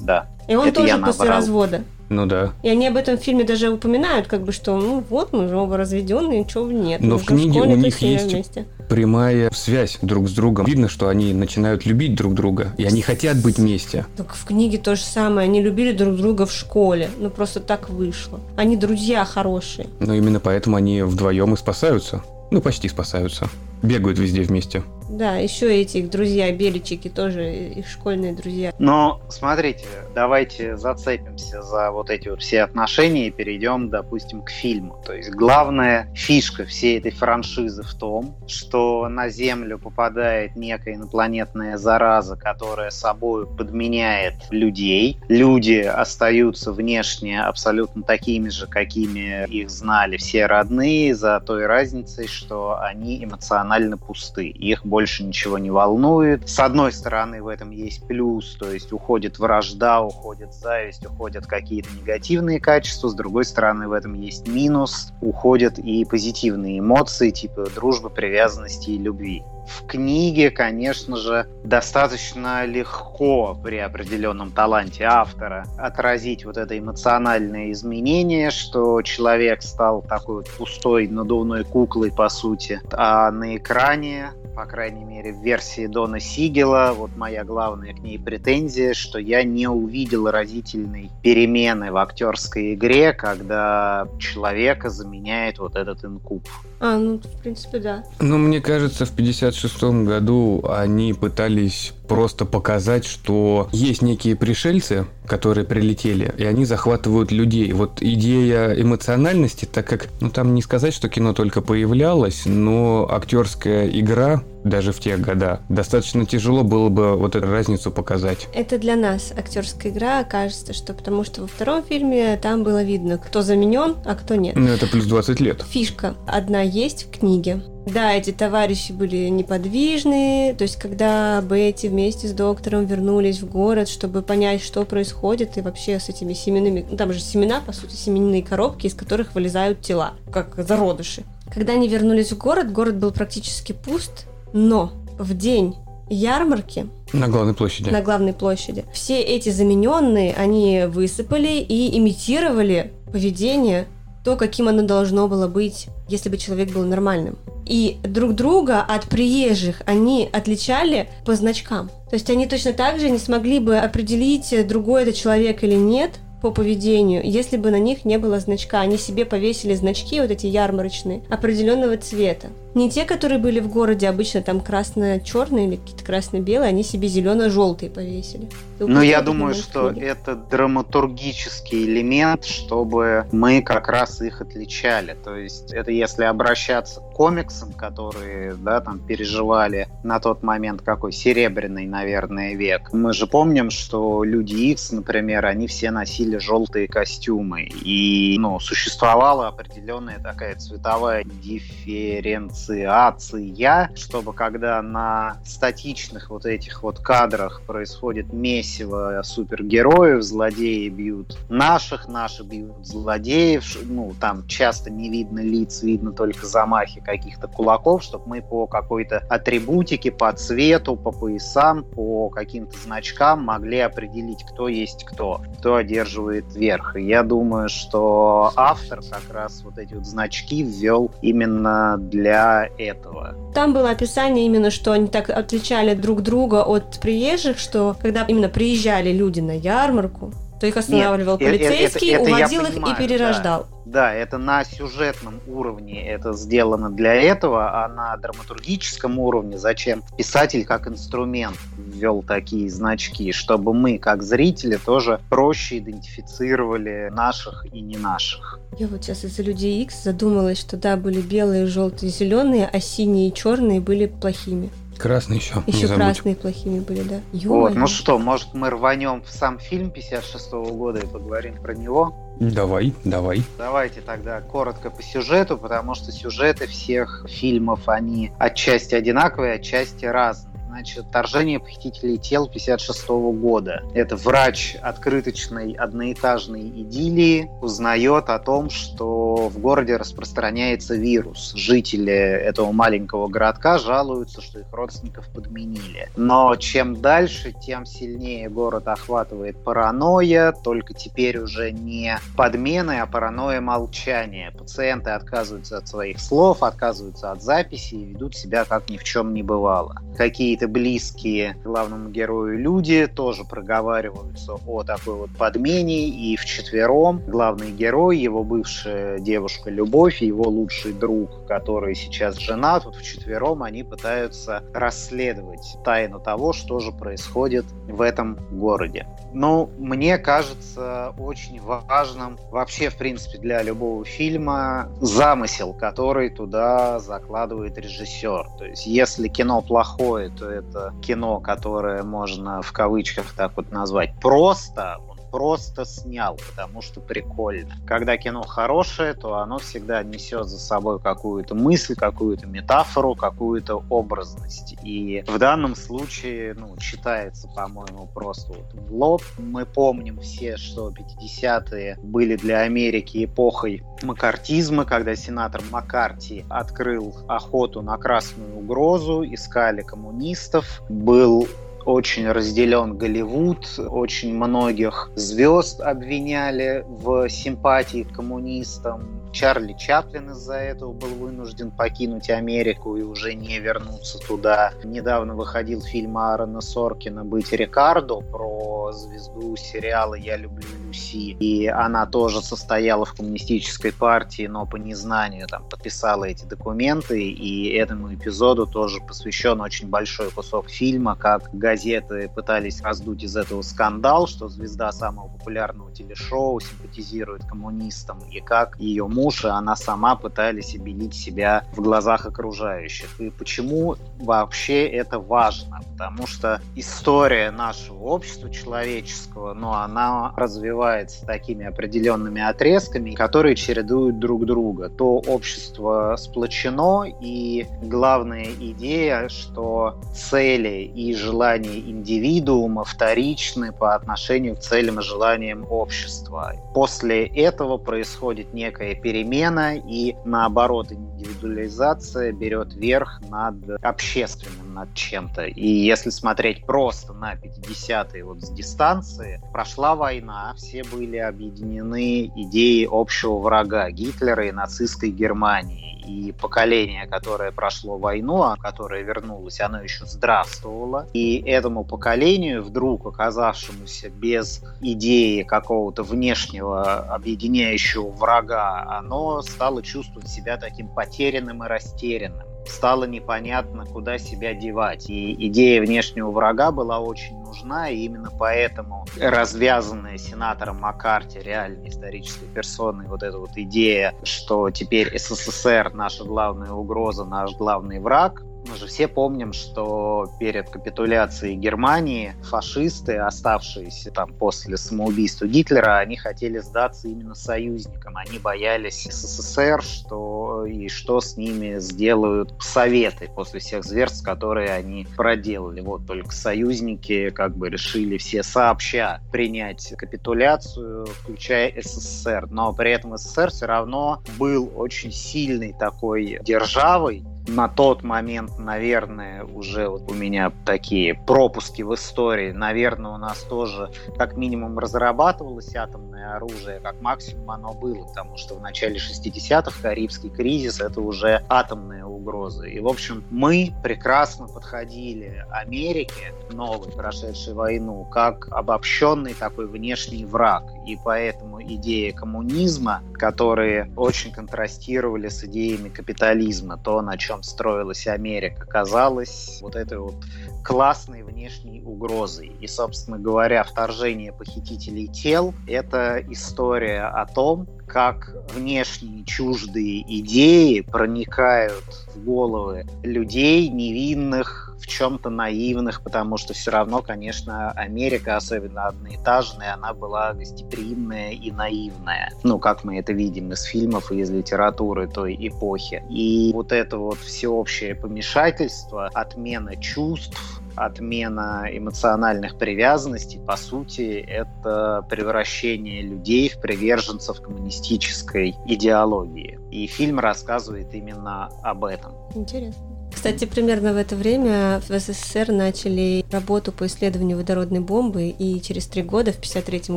да. 0.00 0.28
И 0.48 0.54
он 0.54 0.68
Это 0.68 0.80
тоже 0.80 0.98
после 0.98 1.28
развода. 1.28 1.82
Ну 2.10 2.26
да. 2.26 2.52
И 2.64 2.68
они 2.68 2.88
об 2.88 2.96
этом 2.96 3.16
в 3.16 3.20
фильме 3.20 3.44
даже 3.44 3.70
упоминают, 3.70 4.26
как 4.26 4.42
бы, 4.42 4.50
что, 4.50 4.76
ну 4.76 5.02
вот, 5.08 5.32
мы 5.32 5.48
же 5.48 5.56
оба 5.56 5.76
разведенные, 5.76 6.40
ничего 6.40 6.70
нет. 6.70 7.00
Но 7.00 7.18
в 7.18 7.24
книге 7.24 7.60
школе 7.60 7.74
у 7.74 7.76
них 7.76 7.98
есть 7.98 8.32
вместе. 8.32 8.66
Прямая 8.88 9.48
связь 9.52 9.98
друг 10.02 10.28
с 10.28 10.32
другом. 10.32 10.66
Видно, 10.66 10.88
что 10.88 11.08
они 11.08 11.32
начинают 11.32 11.86
любить 11.86 12.16
друг 12.16 12.34
друга, 12.34 12.72
и 12.76 12.84
они 12.84 13.00
хотят 13.00 13.40
быть 13.40 13.58
вместе. 13.58 14.06
Так 14.16 14.34
в 14.34 14.44
книге 14.44 14.78
то 14.78 14.96
же 14.96 15.02
самое. 15.02 15.44
Они 15.44 15.62
любили 15.62 15.92
друг 15.92 16.16
друга 16.16 16.46
в 16.46 16.52
школе. 16.52 17.10
Ну 17.16 17.30
просто 17.30 17.60
так 17.60 17.88
вышло. 17.88 18.40
Они 18.56 18.76
друзья 18.76 19.24
хорошие. 19.24 19.86
Но 20.00 20.12
именно 20.12 20.40
поэтому 20.40 20.76
они 20.76 21.02
вдвоем 21.02 21.54
и 21.54 21.56
спасаются. 21.56 22.24
Ну, 22.50 22.60
почти 22.60 22.88
спасаются. 22.88 23.48
Бегают 23.82 24.18
везде 24.18 24.42
вместе. 24.42 24.82
Да, 25.08 25.36
еще 25.36 25.74
эти 25.74 25.96
их 25.98 26.10
друзья, 26.10 26.52
беличики, 26.52 27.08
тоже 27.08 27.52
их 27.52 27.88
школьные 27.88 28.32
друзья. 28.32 28.72
Но 28.78 29.20
смотрите, 29.28 29.84
давайте 30.14 30.76
зацепимся 30.76 31.62
за 31.62 31.90
вот 31.90 32.10
эти 32.10 32.28
вот 32.28 32.42
все 32.42 32.62
отношения 32.62 33.26
и 33.26 33.30
перейдем, 33.30 33.88
допустим, 33.90 34.42
к 34.42 34.50
фильму. 34.50 35.02
То 35.04 35.14
есть 35.14 35.30
главная 35.30 36.08
фишка 36.14 36.64
всей 36.64 36.98
этой 36.98 37.10
франшизы 37.10 37.82
в 37.82 37.92
том, 37.94 38.36
что 38.46 39.08
на 39.08 39.28
Землю 39.30 39.78
попадает 39.78 40.54
некая 40.54 40.94
инопланетная 40.94 41.76
зараза, 41.76 42.36
которая 42.36 42.90
собой 42.90 43.48
подменяет 43.48 44.34
людей. 44.50 45.18
Люди 45.28 45.80
остаются 45.80 46.72
внешне 46.72 47.42
абсолютно 47.42 48.04
такими 48.04 48.48
же, 48.48 48.68
какими 48.68 49.44
их 49.48 49.70
знали 49.70 50.18
все 50.18 50.46
родные, 50.46 51.16
за 51.16 51.40
той 51.40 51.66
разницей, 51.66 52.28
что 52.28 52.78
они 52.80 53.24
эмоционально 53.24 53.69
пусты. 53.96 54.48
Их 54.48 54.84
больше 54.84 55.24
ничего 55.24 55.58
не 55.58 55.70
волнует. 55.70 56.48
С 56.48 56.58
одной 56.58 56.92
стороны, 56.92 57.42
в 57.42 57.48
этом 57.48 57.70
есть 57.70 58.06
плюс, 58.06 58.56
то 58.56 58.70
есть 58.70 58.92
уходит 58.92 59.38
вражда, 59.38 60.02
уходит 60.02 60.52
зависть, 60.52 61.06
уходят 61.06 61.46
какие-то 61.46 61.88
негативные 61.94 62.60
качества. 62.60 63.08
С 63.08 63.14
другой 63.14 63.44
стороны, 63.44 63.88
в 63.88 63.92
этом 63.92 64.14
есть 64.14 64.48
минус, 64.48 65.12
уходят 65.20 65.78
и 65.78 66.04
позитивные 66.04 66.78
эмоции, 66.80 67.30
типа 67.30 67.68
дружбы, 67.74 68.10
привязанности 68.10 68.90
и 68.90 68.98
любви. 68.98 69.42
В 69.70 69.86
книге, 69.86 70.50
конечно 70.50 71.16
же, 71.16 71.46
достаточно 71.62 72.66
легко 72.66 73.56
при 73.62 73.76
определенном 73.76 74.50
таланте 74.50 75.04
автора 75.04 75.64
отразить 75.78 76.44
вот 76.44 76.56
это 76.56 76.76
эмоциональное 76.76 77.70
изменение, 77.70 78.50
что 78.50 79.00
человек 79.02 79.62
стал 79.62 80.02
такой 80.02 80.36
вот 80.36 80.50
пустой 80.50 81.06
надувной 81.06 81.64
куклой, 81.64 82.10
по 82.10 82.28
сути, 82.28 82.80
а 82.90 83.30
на 83.30 83.56
экране 83.56 84.32
по 84.60 84.66
крайней 84.66 85.04
мере, 85.04 85.32
в 85.32 85.42
версии 85.42 85.86
Дона 85.86 86.20
Сигела, 86.20 86.92
вот 86.94 87.16
моя 87.16 87.44
главная 87.44 87.94
к 87.94 88.00
ней 88.00 88.18
претензия, 88.18 88.92
что 88.92 89.18
я 89.18 89.42
не 89.42 89.66
увидел 89.68 90.30
разительной 90.30 91.10
перемены 91.22 91.92
в 91.92 91.96
актерской 91.96 92.74
игре, 92.74 93.14
когда 93.14 94.06
человека 94.18 94.90
заменяет 94.90 95.58
вот 95.58 95.76
этот 95.76 96.04
инкуб. 96.04 96.46
А, 96.78 96.98
ну, 96.98 97.18
в 97.18 97.42
принципе, 97.42 97.78
да. 97.78 98.04
Ну, 98.20 98.38
мне 98.38 98.60
кажется, 98.60 99.06
в 99.06 99.12
56 99.12 99.59
году 100.04 100.64
они 100.68 101.12
пытались 101.12 101.92
просто 102.10 102.44
показать, 102.44 103.06
что 103.06 103.68
есть 103.70 104.02
некие 104.02 104.34
пришельцы, 104.34 105.06
которые 105.26 105.64
прилетели, 105.64 106.34
и 106.36 106.44
они 106.44 106.64
захватывают 106.64 107.30
людей. 107.30 107.72
Вот 107.72 108.02
идея 108.02 108.72
эмоциональности, 108.74 109.64
так 109.64 109.86
как, 109.86 110.08
ну 110.20 110.28
там 110.28 110.52
не 110.52 110.60
сказать, 110.60 110.92
что 110.92 111.08
кино 111.08 111.34
только 111.34 111.60
появлялось, 111.60 112.42
но 112.46 113.08
актерская 113.08 113.88
игра 113.88 114.42
даже 114.64 114.92
в 114.92 114.98
те 114.98 115.16
года. 115.16 115.60
Достаточно 115.68 116.26
тяжело 116.26 116.64
было 116.64 116.88
бы 116.88 117.16
вот 117.16 117.36
эту 117.36 117.46
разницу 117.46 117.92
показать. 117.92 118.48
Это 118.52 118.76
для 118.76 118.96
нас 118.96 119.32
актерская 119.36 119.92
игра, 119.92 120.24
кажется, 120.24 120.72
что 120.72 120.92
потому 120.94 121.24
что 121.24 121.42
во 121.42 121.46
втором 121.46 121.84
фильме 121.84 122.36
там 122.42 122.64
было 122.64 122.82
видно, 122.82 123.16
кто 123.16 123.42
заменен, 123.42 123.96
а 124.04 124.16
кто 124.16 124.34
нет. 124.34 124.56
Ну, 124.56 124.66
это 124.66 124.88
плюс 124.88 125.06
20 125.06 125.40
лет. 125.40 125.64
Фишка 125.70 126.14
одна 126.26 126.60
есть 126.60 127.06
в 127.06 127.18
книге. 127.18 127.62
Да, 127.86 128.14
эти 128.14 128.30
товарищи 128.30 128.92
были 128.92 129.28
неподвижные, 129.28 130.54
то 130.54 130.62
есть 130.62 130.76
когда 130.76 131.40
Бетти 131.40 131.88
вместе 131.88 131.99
с 132.08 132.32
доктором 132.32 132.86
вернулись 132.86 133.40
в 133.40 133.48
город, 133.48 133.88
чтобы 133.88 134.22
понять, 134.22 134.62
что 134.62 134.84
происходит, 134.84 135.58
и 135.58 135.60
вообще 135.60 136.00
с 136.00 136.08
этими 136.08 136.32
семенными, 136.32 136.86
ну, 136.90 136.96
там 136.96 137.12
же 137.12 137.20
семена, 137.20 137.60
по 137.64 137.72
сути, 137.72 137.94
семенные 137.94 138.42
коробки, 138.42 138.86
из 138.86 138.94
которых 138.94 139.34
вылезают 139.34 139.80
тела, 139.82 140.14
как 140.32 140.54
зародыши. 140.56 141.24
Когда 141.52 141.74
они 141.74 141.88
вернулись 141.88 142.32
в 142.32 142.38
город, 142.38 142.72
город 142.72 142.96
был 142.96 143.10
практически 143.10 143.72
пуст, 143.72 144.26
но 144.52 144.92
в 145.18 145.36
день 145.36 145.74
ярмарки 146.08 146.88
на 147.12 147.28
главной 147.28 147.54
площади. 147.54 147.90
На 147.90 148.02
главной 148.02 148.32
площади. 148.32 148.84
Все 148.92 149.20
эти 149.20 149.48
замененные, 149.50 150.32
они 150.34 150.84
высыпали 150.86 151.58
и 151.60 151.98
имитировали 151.98 152.92
поведение 153.12 153.86
то, 154.24 154.36
каким 154.36 154.68
оно 154.68 154.82
должно 154.82 155.28
было 155.28 155.48
быть, 155.48 155.86
если 156.08 156.28
бы 156.28 156.36
человек 156.36 156.72
был 156.72 156.84
нормальным. 156.84 157.38
И 157.66 157.98
друг 158.02 158.34
друга 158.34 158.80
от 158.80 159.04
приезжих 159.04 159.82
они 159.86 160.28
отличали 160.32 161.08
по 161.24 161.34
значкам. 161.36 161.88
То 162.10 162.14
есть 162.14 162.28
они 162.28 162.46
точно 162.46 162.72
так 162.72 162.98
же 162.98 163.10
не 163.10 163.18
смогли 163.18 163.60
бы 163.60 163.76
определить, 163.76 164.54
другой 164.66 165.02
это 165.02 165.12
человек 165.12 165.62
или 165.62 165.74
нет, 165.74 166.18
по 166.40 166.50
поведению, 166.50 167.22
если 167.24 167.56
бы 167.56 167.70
на 167.70 167.78
них 167.78 168.04
не 168.04 168.18
было 168.18 168.40
значка. 168.40 168.80
Они 168.80 168.96
себе 168.96 169.24
повесили 169.24 169.74
значки, 169.74 170.20
вот 170.20 170.30
эти 170.30 170.46
ярмарочные, 170.46 171.22
определенного 171.28 171.96
цвета. 171.96 172.48
Не 172.74 172.88
те, 172.88 173.04
которые 173.04 173.38
были 173.38 173.58
в 173.58 173.68
городе, 173.68 174.08
обычно 174.08 174.42
там 174.42 174.60
красно-черные 174.60 175.66
или 175.66 175.76
какие-то 175.76 176.04
красно-белые, 176.04 176.68
они 176.68 176.84
себе 176.84 177.08
зелено-желтые 177.08 177.90
повесили. 177.90 178.48
Ну, 178.78 179.02
я 179.02 179.20
думаю, 179.20 179.54
что 179.54 179.90
это 179.90 180.36
драматургический 180.36 181.84
элемент, 181.84 182.44
чтобы 182.44 183.26
мы 183.32 183.60
как 183.60 183.88
раз 183.88 184.22
их 184.22 184.40
отличали. 184.40 185.16
То 185.22 185.36
есть 185.36 185.72
это 185.72 185.90
если 185.90 186.24
обращаться 186.24 187.00
к 187.00 187.12
комиксам, 187.12 187.72
которые, 187.72 188.54
да, 188.54 188.80
там 188.80 189.00
переживали 189.00 189.88
на 190.02 190.20
тот 190.20 190.42
момент 190.42 190.80
какой 190.82 191.12
серебряный, 191.12 191.86
наверное, 191.86 192.54
век. 192.54 192.90
Мы 192.92 193.12
же 193.12 193.26
помним, 193.26 193.70
что 193.70 194.24
Люди 194.24 194.54
Икс, 194.54 194.92
например, 194.92 195.44
они 195.44 195.66
все 195.66 195.90
носили 195.90 196.38
желтые 196.38 196.88
костюмы. 196.88 197.64
И, 197.84 198.36
ну, 198.38 198.60
существовала 198.60 199.48
определенная 199.48 200.20
такая 200.20 200.54
цветовая 200.54 201.24
дифференция 201.24 202.59
ассоциация, 202.60 203.90
чтобы 203.94 204.32
когда 204.32 204.82
на 204.82 205.38
статичных 205.44 206.30
вот 206.30 206.46
этих 206.46 206.82
вот 206.82 206.98
кадрах 206.98 207.62
происходит 207.66 208.32
месиво 208.32 209.20
супергероев, 209.24 210.22
злодеи 210.22 210.88
бьют 210.88 211.38
наших, 211.48 212.08
наши 212.08 212.42
бьют 212.42 212.86
злодеев, 212.86 213.64
ну, 213.84 214.14
там 214.20 214.46
часто 214.46 214.90
не 214.90 215.08
видно 215.08 215.40
лиц, 215.40 215.82
видно 215.82 216.12
только 216.12 216.46
замахи 216.46 217.00
каких-то 217.00 217.48
кулаков, 217.48 218.02
чтобы 218.02 218.24
мы 218.26 218.42
по 218.42 218.66
какой-то 218.66 219.22
атрибутике, 219.28 220.10
по 220.10 220.32
цвету, 220.32 220.96
по 220.96 221.12
поясам, 221.12 221.84
по 221.84 222.28
каким-то 222.28 222.76
значкам 222.78 223.44
могли 223.44 223.80
определить, 223.80 224.44
кто 224.44 224.68
есть 224.68 225.04
кто, 225.04 225.40
кто 225.58 225.76
одерживает 225.76 226.54
верх. 226.54 226.96
И 226.96 227.02
я 227.02 227.22
думаю, 227.22 227.68
что 227.68 228.52
автор 228.56 229.00
как 229.10 229.32
раз 229.32 229.62
вот 229.64 229.78
эти 229.78 229.94
вот 229.94 230.06
значки 230.06 230.62
ввел 230.62 231.10
именно 231.22 231.96
для 231.98 232.49
этого. 232.78 233.52
Там 233.54 233.72
было 233.72 233.90
описание 233.90 234.46
именно, 234.46 234.70
что 234.70 234.92
они 234.92 235.06
так 235.08 235.30
отличали 235.30 235.94
друг 235.94 236.22
друга 236.22 236.62
от 236.62 237.00
приезжих, 237.00 237.58
что 237.58 237.96
когда 238.00 238.24
именно 238.24 238.48
приезжали 238.48 239.12
люди 239.12 239.40
на 239.40 239.56
ярмарку, 239.56 240.32
то 240.60 240.66
их 240.66 240.76
останавливал 240.76 241.38
Нет, 241.38 241.50
полицейский, 241.50 242.10
это, 242.10 242.22
это, 242.22 242.30
это 242.30 242.38
уводил 242.38 242.62
их 242.62 242.74
понимаю, 242.74 242.94
и 242.94 242.98
перерождал. 242.98 243.66
Да. 243.86 243.92
да, 243.92 244.14
это 244.14 244.36
на 244.36 244.62
сюжетном 244.64 245.40
уровне 245.46 246.06
это 246.06 246.34
сделано 246.34 246.90
для 246.90 247.14
этого, 247.14 247.82
а 247.82 247.88
на 247.88 248.14
драматургическом 248.18 249.18
уровне 249.18 249.56
зачем 249.56 250.02
писатель 250.18 250.66
как 250.66 250.86
инструмент 250.86 251.56
ввел 251.78 252.22
такие 252.22 252.68
значки, 252.68 253.32
чтобы 253.32 253.72
мы, 253.72 253.98
как 253.98 254.22
зрители, 254.22 254.76
тоже 254.76 255.18
проще 255.30 255.78
идентифицировали 255.78 257.08
наших 257.10 257.64
и 257.72 257.80
не 257.80 257.96
наших. 257.96 258.60
Я 258.78 258.86
вот 258.86 259.02
сейчас 259.02 259.24
из-за 259.24 259.42
людей 259.42 259.82
X 259.82 260.04
задумалась, 260.04 260.60
что 260.60 260.76
да, 260.76 260.96
были 260.96 261.22
белые, 261.22 261.66
желтые, 261.66 262.10
зеленые, 262.10 262.68
а 262.70 262.80
синие 262.80 263.28
и 263.28 263.34
черные 263.34 263.80
были 263.80 264.06
плохими. 264.06 264.70
Красные 265.00 265.38
еще. 265.38 265.62
Еще 265.66 265.88
красные 265.88 266.36
плохими 266.36 266.80
были, 266.80 267.02
да. 267.02 267.20
Вот, 267.32 267.74
ну 267.74 267.86
что, 267.86 268.18
может 268.18 268.52
мы 268.52 268.68
рванем 268.68 269.22
в 269.22 269.30
сам 269.30 269.58
фильм 269.58 269.90
56 269.90 270.52
-го 270.52 270.72
года 270.72 270.98
и 270.98 271.06
поговорим 271.06 271.54
про 271.56 271.74
него? 271.74 272.14
Давай, 272.40 272.94
давай. 273.04 273.42
Давайте 273.58 274.00
тогда 274.00 274.40
коротко 274.40 274.90
по 274.90 275.02
сюжету, 275.02 275.58
потому 275.58 275.94
что 275.94 276.10
сюжеты 276.10 276.66
всех 276.66 277.26
фильмов, 277.28 277.88
они 277.88 278.32
отчасти 278.38 278.94
одинаковые, 278.94 279.54
отчасти 279.54 280.06
разные. 280.06 280.49
Значит, 280.70 281.06
«Вторжение 281.08 281.58
похитителей 281.58 282.16
тел» 282.16 282.48
56 282.48 283.08
года. 283.08 283.82
Это 283.92 284.14
врач 284.14 284.76
открыточной 284.80 285.72
одноэтажной 285.72 286.68
идиллии 286.68 287.50
узнает 287.60 288.30
о 288.30 288.38
том, 288.38 288.70
что 288.70 289.48
в 289.48 289.58
городе 289.58 289.96
распространяется 289.96 290.94
вирус. 290.94 291.54
Жители 291.56 292.12
этого 292.12 292.70
маленького 292.70 293.26
городка 293.26 293.78
жалуются, 293.78 294.40
что 294.40 294.60
их 294.60 294.72
родственников 294.72 295.26
подменили. 295.30 296.08
Но 296.14 296.54
чем 296.54 297.00
дальше, 297.00 297.52
тем 297.52 297.84
сильнее 297.84 298.48
город 298.48 298.86
охватывает 298.86 299.56
паранойя, 299.64 300.52
только 300.52 300.94
теперь 300.94 301.38
уже 301.38 301.72
не 301.72 302.16
подмены, 302.36 303.00
а 303.00 303.06
паранойя 303.06 303.60
молчания. 303.60 304.52
Пациенты 304.56 305.10
отказываются 305.10 305.78
от 305.78 305.88
своих 305.88 306.20
слов, 306.20 306.62
отказываются 306.62 307.32
от 307.32 307.42
записи 307.42 307.94
и 307.94 308.04
ведут 308.04 308.36
себя 308.36 308.64
как 308.64 308.88
ни 308.88 308.98
в 308.98 309.02
чем 309.02 309.34
не 309.34 309.42
бывало. 309.42 309.96
Какие 310.16 310.59
какие-то 310.60 310.68
близкие 310.68 311.56
главному 311.64 312.10
герою 312.10 312.58
люди 312.58 313.06
тоже 313.06 313.44
проговариваются 313.44 314.54
о 314.66 314.82
такой 314.82 315.14
вот 315.14 315.30
подмене, 315.30 316.08
и 316.08 316.36
вчетвером 316.36 317.22
главный 317.26 317.70
герой, 317.70 318.18
его 318.18 318.44
бывшая 318.44 319.18
девушка 319.18 319.70
Любовь 319.70 320.20
его 320.20 320.48
лучший 320.48 320.92
друг, 320.92 321.46
который 321.46 321.94
сейчас 321.94 322.36
женат, 322.36 322.84
вот 322.84 322.96
вчетвером 322.96 323.62
они 323.62 323.84
пытаются 323.84 324.62
расследовать 324.74 325.78
тайну 325.84 326.20
того, 326.20 326.52
что 326.52 326.80
же 326.80 326.92
происходит 326.92 327.64
в 327.86 328.02
этом 328.02 328.38
городе. 328.50 329.06
Ну, 329.32 329.70
мне 329.78 330.18
кажется 330.18 331.14
очень 331.18 331.60
важным 331.60 332.38
вообще, 332.50 332.90
в 332.90 332.96
принципе, 332.96 333.38
для 333.38 333.62
любого 333.62 334.04
фильма 334.04 334.90
замысел, 335.00 335.72
который 335.72 336.30
туда 336.30 336.98
закладывает 336.98 337.78
режиссер. 337.78 338.48
То 338.58 338.64
есть, 338.64 338.86
если 338.86 339.28
кино 339.28 339.62
плохое, 339.62 340.30
то 340.30 340.49
это 340.50 340.94
кино, 341.02 341.40
которое 341.40 342.02
можно 342.02 342.62
в 342.62 342.72
кавычках 342.72 343.32
так 343.34 343.56
вот 343.56 343.70
назвать 343.70 344.18
просто, 344.20 344.98
просто 345.30 345.84
снял, 345.84 346.38
потому 346.50 346.82
что 346.82 347.00
прикольно. 347.00 347.76
Когда 347.86 348.16
кино 348.16 348.42
хорошее, 348.42 349.14
то 349.14 349.36
оно 349.36 349.58
всегда 349.58 350.02
несет 350.02 350.48
за 350.48 350.58
собой 350.58 351.00
какую-то 351.00 351.54
мысль, 351.54 351.94
какую-то 351.94 352.46
метафору, 352.46 353.14
какую-то 353.14 353.84
образность. 353.88 354.76
И 354.82 355.24
в 355.26 355.38
данном 355.38 355.74
случае, 355.74 356.54
ну, 356.54 356.76
читается, 356.78 357.48
по-моему, 357.48 358.08
просто 358.12 358.52
вот 358.52 358.72
в 358.72 358.94
лоб. 358.94 359.22
Мы 359.38 359.66
помним 359.66 360.20
все, 360.20 360.56
что 360.56 360.90
50-е 360.90 361.98
были 362.02 362.36
для 362.36 362.60
Америки 362.60 363.24
эпохой 363.24 363.82
макартизма, 364.02 364.84
когда 364.84 365.14
сенатор 365.14 365.62
Маккарти 365.70 366.44
открыл 366.48 367.14
охоту 367.28 367.82
на 367.82 367.96
красную 367.98 368.56
угрозу, 368.56 369.24
искали 369.24 369.82
коммунистов, 369.82 370.82
был 370.88 371.46
очень 371.84 372.30
разделен 372.30 372.96
Голливуд, 372.96 373.66
очень 373.78 374.34
многих 374.34 375.10
звезд 375.14 375.80
обвиняли 375.80 376.84
в 376.86 377.28
симпатии 377.28 378.04
к 378.04 378.12
коммунистам, 378.14 379.19
Чарли 379.32 379.74
Чаплин 379.74 380.30
из-за 380.30 380.54
этого 380.54 380.92
был 380.92 381.14
вынужден 381.14 381.70
покинуть 381.70 382.30
Америку 382.30 382.96
и 382.96 383.02
уже 383.02 383.34
не 383.34 383.58
вернуться 383.58 384.18
туда. 384.18 384.72
Недавно 384.82 385.34
выходил 385.34 385.80
фильм 385.80 386.18
Аарона 386.18 386.60
Соркина 386.60 387.24
«Быть 387.24 387.52
Рикардо» 387.52 388.20
про 388.20 388.90
звезду 388.92 389.56
сериала 389.56 390.14
«Я 390.14 390.36
люблю 390.36 390.66
Люси». 390.84 391.36
И 391.38 391.66
она 391.68 392.06
тоже 392.06 392.42
состояла 392.42 393.04
в 393.04 393.14
коммунистической 393.14 393.92
партии, 393.92 394.46
но 394.46 394.66
по 394.66 394.76
незнанию 394.76 395.46
там 395.46 395.68
подписала 395.68 396.24
эти 396.24 396.44
документы. 396.44 397.22
И 397.22 397.72
этому 397.74 398.12
эпизоду 398.12 398.66
тоже 398.66 399.00
посвящен 399.00 399.60
очень 399.60 399.88
большой 399.88 400.30
кусок 400.30 400.68
фильма, 400.68 401.14
как 401.14 401.50
газеты 401.52 402.28
пытались 402.34 402.80
раздуть 402.80 403.22
из 403.22 403.36
этого 403.36 403.62
скандал, 403.62 404.26
что 404.26 404.48
звезда 404.48 404.90
самого 404.90 405.28
популярного 405.28 405.92
телешоу 405.92 406.58
симпатизирует 406.60 407.44
коммунистам, 407.44 408.18
и 408.30 408.40
как 408.40 408.78
ее 408.80 409.06
муж 409.20 409.44
и 409.44 409.48
она 409.48 409.76
сама 409.76 410.16
пытались 410.16 410.74
обелить 410.74 411.14
себя 411.14 411.64
в 411.72 411.80
глазах 411.80 412.26
окружающих. 412.26 413.20
И 413.20 413.30
почему 413.30 413.96
вообще 414.18 414.86
это 414.86 415.18
важно? 415.18 415.80
Потому 415.92 416.26
что 416.26 416.60
история 416.74 417.50
нашего 417.50 418.04
общества 418.04 418.50
человеческого, 418.50 419.52
ну, 419.52 419.72
она 419.72 420.32
развивается 420.36 421.26
такими 421.26 421.66
определенными 421.66 422.40
отрезками, 422.40 423.10
которые 423.14 423.56
чередуют 423.56 424.18
друг 424.18 424.46
друга. 424.46 424.88
То 424.88 425.18
общество 425.18 426.16
сплочено, 426.18 427.04
и 427.20 427.66
главная 427.82 428.48
идея, 428.58 429.28
что 429.28 430.00
цели 430.14 430.90
и 430.94 431.14
желания 431.14 431.78
индивидуума 431.78 432.84
вторичны 432.84 433.72
по 433.72 433.94
отношению 433.94 434.56
к 434.56 434.60
целям 434.60 435.00
и 435.00 435.02
желаниям 435.02 435.66
общества. 435.70 436.54
После 436.74 437.26
этого 437.26 437.76
происходит 437.76 438.54
некая 438.54 438.94
перемена, 439.10 439.74
и 439.76 440.14
наоборот, 440.24 440.92
индивидуализация 440.92 442.30
берет 442.32 442.74
верх 442.74 443.20
над 443.28 443.56
общественным, 443.82 444.69
над 444.70 444.94
чем-то. 444.94 445.44
И 445.44 445.66
если 445.66 446.10
смотреть 446.10 446.64
просто 446.64 447.12
на 447.12 447.34
50-е 447.34 448.24
вот 448.24 448.42
с 448.42 448.50
дистанции, 448.50 449.40
прошла 449.52 449.94
война, 449.94 450.54
все 450.56 450.84
были 450.84 451.18
объединены 451.18 452.26
идеей 452.34 452.88
общего 452.90 453.38
врага 453.38 453.90
Гитлера 453.90 454.46
и 454.46 454.52
нацистской 454.52 455.10
Германии 455.10 455.90
и 456.10 456.32
поколение, 456.32 457.06
которое 457.06 457.52
прошло 457.52 457.98
войну, 457.98 458.42
а 458.42 458.56
которое 458.56 459.02
вернулось, 459.02 459.60
оно 459.60 459.82
еще 459.82 460.06
здравствовало. 460.06 461.06
И 461.12 461.40
этому 461.40 461.84
поколению, 461.84 462.62
вдруг 462.62 463.06
оказавшемуся 463.06 464.10
без 464.10 464.62
идеи 464.80 465.42
какого-то 465.42 466.02
внешнего 466.02 467.00
объединяющего 467.14 468.10
врага, 468.10 468.98
оно 468.98 469.42
стало 469.42 469.82
чувствовать 469.82 470.28
себя 470.28 470.56
таким 470.56 470.88
потерянным 470.88 471.64
и 471.64 471.68
растерянным 471.68 472.46
стало 472.66 473.04
непонятно, 473.04 473.84
куда 473.86 474.18
себя 474.18 474.54
девать. 474.54 475.08
И 475.08 475.34
идея 475.48 475.80
внешнего 475.80 476.30
врага 476.30 476.70
была 476.70 477.00
очень 477.00 477.38
нужна, 477.42 477.88
и 477.88 477.98
именно 477.98 478.30
поэтому 478.38 479.06
развязанная 479.20 480.18
сенатором 480.18 480.80
Маккарти, 480.80 481.40
реальной 481.40 481.88
исторической 481.88 482.46
персоной, 482.46 483.06
вот 483.06 483.22
эта 483.22 483.38
вот 483.38 483.50
идея, 483.56 484.14
что 484.22 484.70
теперь 484.70 485.18
СССР 485.18 485.92
наша 485.94 486.24
главная 486.24 486.72
угроза, 486.72 487.24
наш 487.24 487.54
главный 487.56 487.98
враг, 487.98 488.42
мы 488.68 488.76
же 488.76 488.86
все 488.86 489.08
помним, 489.08 489.52
что 489.52 490.32
перед 490.38 490.68
капитуляцией 490.70 491.56
Германии 491.56 492.34
фашисты, 492.42 493.16
оставшиеся 493.16 494.10
там 494.10 494.32
после 494.32 494.76
самоубийства 494.76 495.46
Гитлера, 495.46 495.98
они 495.98 496.16
хотели 496.16 496.58
сдаться 496.58 497.08
именно 497.08 497.34
союзникам. 497.34 498.16
Они 498.16 498.38
боялись 498.38 499.08
СССР, 499.10 499.82
что 499.82 500.66
и 500.66 500.88
что 500.88 501.20
с 501.20 501.36
ними 501.36 501.78
сделают 501.78 502.54
Советы 502.60 503.30
после 503.34 503.60
всех 503.60 503.84
зверств, 503.84 504.24
которые 504.24 504.70
они 504.70 505.06
проделали. 505.16 505.80
Вот 505.80 506.06
только 506.06 506.32
союзники 506.32 507.30
как 507.30 507.56
бы 507.56 507.70
решили 507.70 508.18
все 508.18 508.42
сообща 508.42 509.20
принять 509.32 509.94
капитуляцию, 509.96 511.06
включая 511.06 511.72
СССР. 511.80 512.48
Но 512.50 512.72
при 512.72 512.92
этом 512.92 513.16
СССР 513.16 513.50
все 513.50 513.66
равно 513.66 514.22
был 514.38 514.70
очень 514.76 515.12
сильной 515.12 515.72
такой 515.72 516.38
державой, 516.42 517.24
на 517.50 517.68
тот 517.68 518.02
момент, 518.02 518.49
наверное, 518.58 519.44
уже 519.44 519.88
вот 519.88 520.10
у 520.10 520.14
меня 520.14 520.52
такие 520.64 521.14
пропуски 521.14 521.82
в 521.82 521.94
истории. 521.94 522.52
Наверное, 522.52 523.12
у 523.12 523.16
нас 523.16 523.42
тоже 523.42 523.90
как 524.16 524.36
минимум 524.36 524.78
разрабатывалось 524.78 525.74
атомное 525.74 526.36
оружие, 526.36 526.80
как 526.80 527.00
максимум 527.00 527.50
оно 527.50 527.72
было, 527.72 528.04
потому 528.04 528.36
что 528.36 528.54
в 528.54 528.60
начале 528.60 528.96
60-х 528.96 529.82
Карибский 529.82 530.30
кризис— 530.30 530.80
это 530.82 531.00
уже 531.00 531.44
атомная 531.48 532.04
угроза. 532.04 532.64
И, 532.66 532.80
в 532.80 532.88
общем, 532.88 533.24
мы 533.30 533.72
прекрасно 533.82 534.46
подходили 534.46 535.44
Америке, 535.50 536.34
новой, 536.50 536.92
прошедшей 536.92 537.54
войну, 537.54 538.04
как 538.04 538.48
обобщенный 538.50 539.34
такой 539.34 539.66
внешний 539.66 540.24
враг. 540.24 540.64
И 540.86 540.98
поэтому 541.02 541.62
идеи 541.62 542.10
коммунизма, 542.10 543.02
которые 543.14 543.90
очень 543.96 544.32
контрастировали 544.32 545.28
с 545.28 545.44
идеями 545.44 545.88
капитализма, 545.88 546.76
то, 546.76 547.00
на 547.02 547.16
чем 547.16 547.42
строилась 547.42 548.06
Америка, 548.06 548.39
казалось 548.48 549.58
вот 549.60 549.76
этой 549.76 549.98
вот 549.98 550.24
классной 550.64 551.22
внешней 551.22 551.82
угрозой. 551.82 552.56
И, 552.60 552.66
собственно 552.66 553.18
говоря, 553.18 553.62
вторжение 553.62 554.32
похитителей 554.32 555.06
тел— 555.08 555.52
это 555.68 556.22
история 556.28 557.02
о 557.02 557.26
том, 557.26 557.68
как 557.92 558.32
внешние 558.54 559.24
чуждые 559.24 560.02
идеи 560.20 560.80
проникают 560.80 561.84
в 562.14 562.24
головы 562.24 562.86
людей 563.02 563.68
невинных, 563.68 564.70
в 564.80 564.86
чем-то 564.86 565.28
наивных, 565.28 566.02
потому 566.02 566.38
что 566.38 566.54
все 566.54 566.70
равно, 566.70 567.02
конечно, 567.02 567.70
Америка, 567.72 568.36
особенно 568.36 568.86
одноэтажная, 568.86 569.74
она 569.74 569.92
была 569.92 570.32
гостеприимная 570.32 571.32
и 571.32 571.50
наивная. 571.50 572.32
Ну, 572.44 572.58
как 572.58 572.84
мы 572.84 572.98
это 572.98 573.12
видим 573.12 573.52
из 573.52 573.62
фильмов 573.62 574.10
и 574.10 574.20
из 574.20 574.30
литературы 574.30 575.06
той 575.06 575.36
эпохи. 575.38 576.02
И 576.08 576.52
вот 576.54 576.72
это 576.72 576.96
вот 576.96 577.18
всеобщее 577.18 577.94
помешательство, 577.94 579.10
отмена 579.12 579.76
чувств, 579.76 580.59
отмена 580.76 581.68
эмоциональных 581.70 582.58
привязанностей, 582.58 583.40
по 583.46 583.56
сути, 583.56 584.24
это 584.26 585.04
превращение 585.08 586.02
людей 586.02 586.48
в 586.48 586.60
приверженцев 586.60 587.40
коммунистической 587.40 588.56
идеологии. 588.66 589.58
И 589.70 589.86
фильм 589.86 590.18
рассказывает 590.18 590.94
именно 590.94 591.48
об 591.62 591.84
этом. 591.84 592.12
Интересно. 592.34 592.90
Кстати, 593.12 593.44
примерно 593.44 593.92
в 593.92 593.96
это 593.96 594.16
время 594.16 594.80
в 594.88 594.98
СССР 594.98 595.50
начали 595.50 596.24
работу 596.30 596.72
по 596.72 596.86
исследованию 596.86 597.36
водородной 597.36 597.80
бомбы, 597.80 598.28
и 598.28 598.60
через 598.62 598.86
три 598.86 599.02
года, 599.02 599.32
в 599.32 599.36
53 599.36 599.96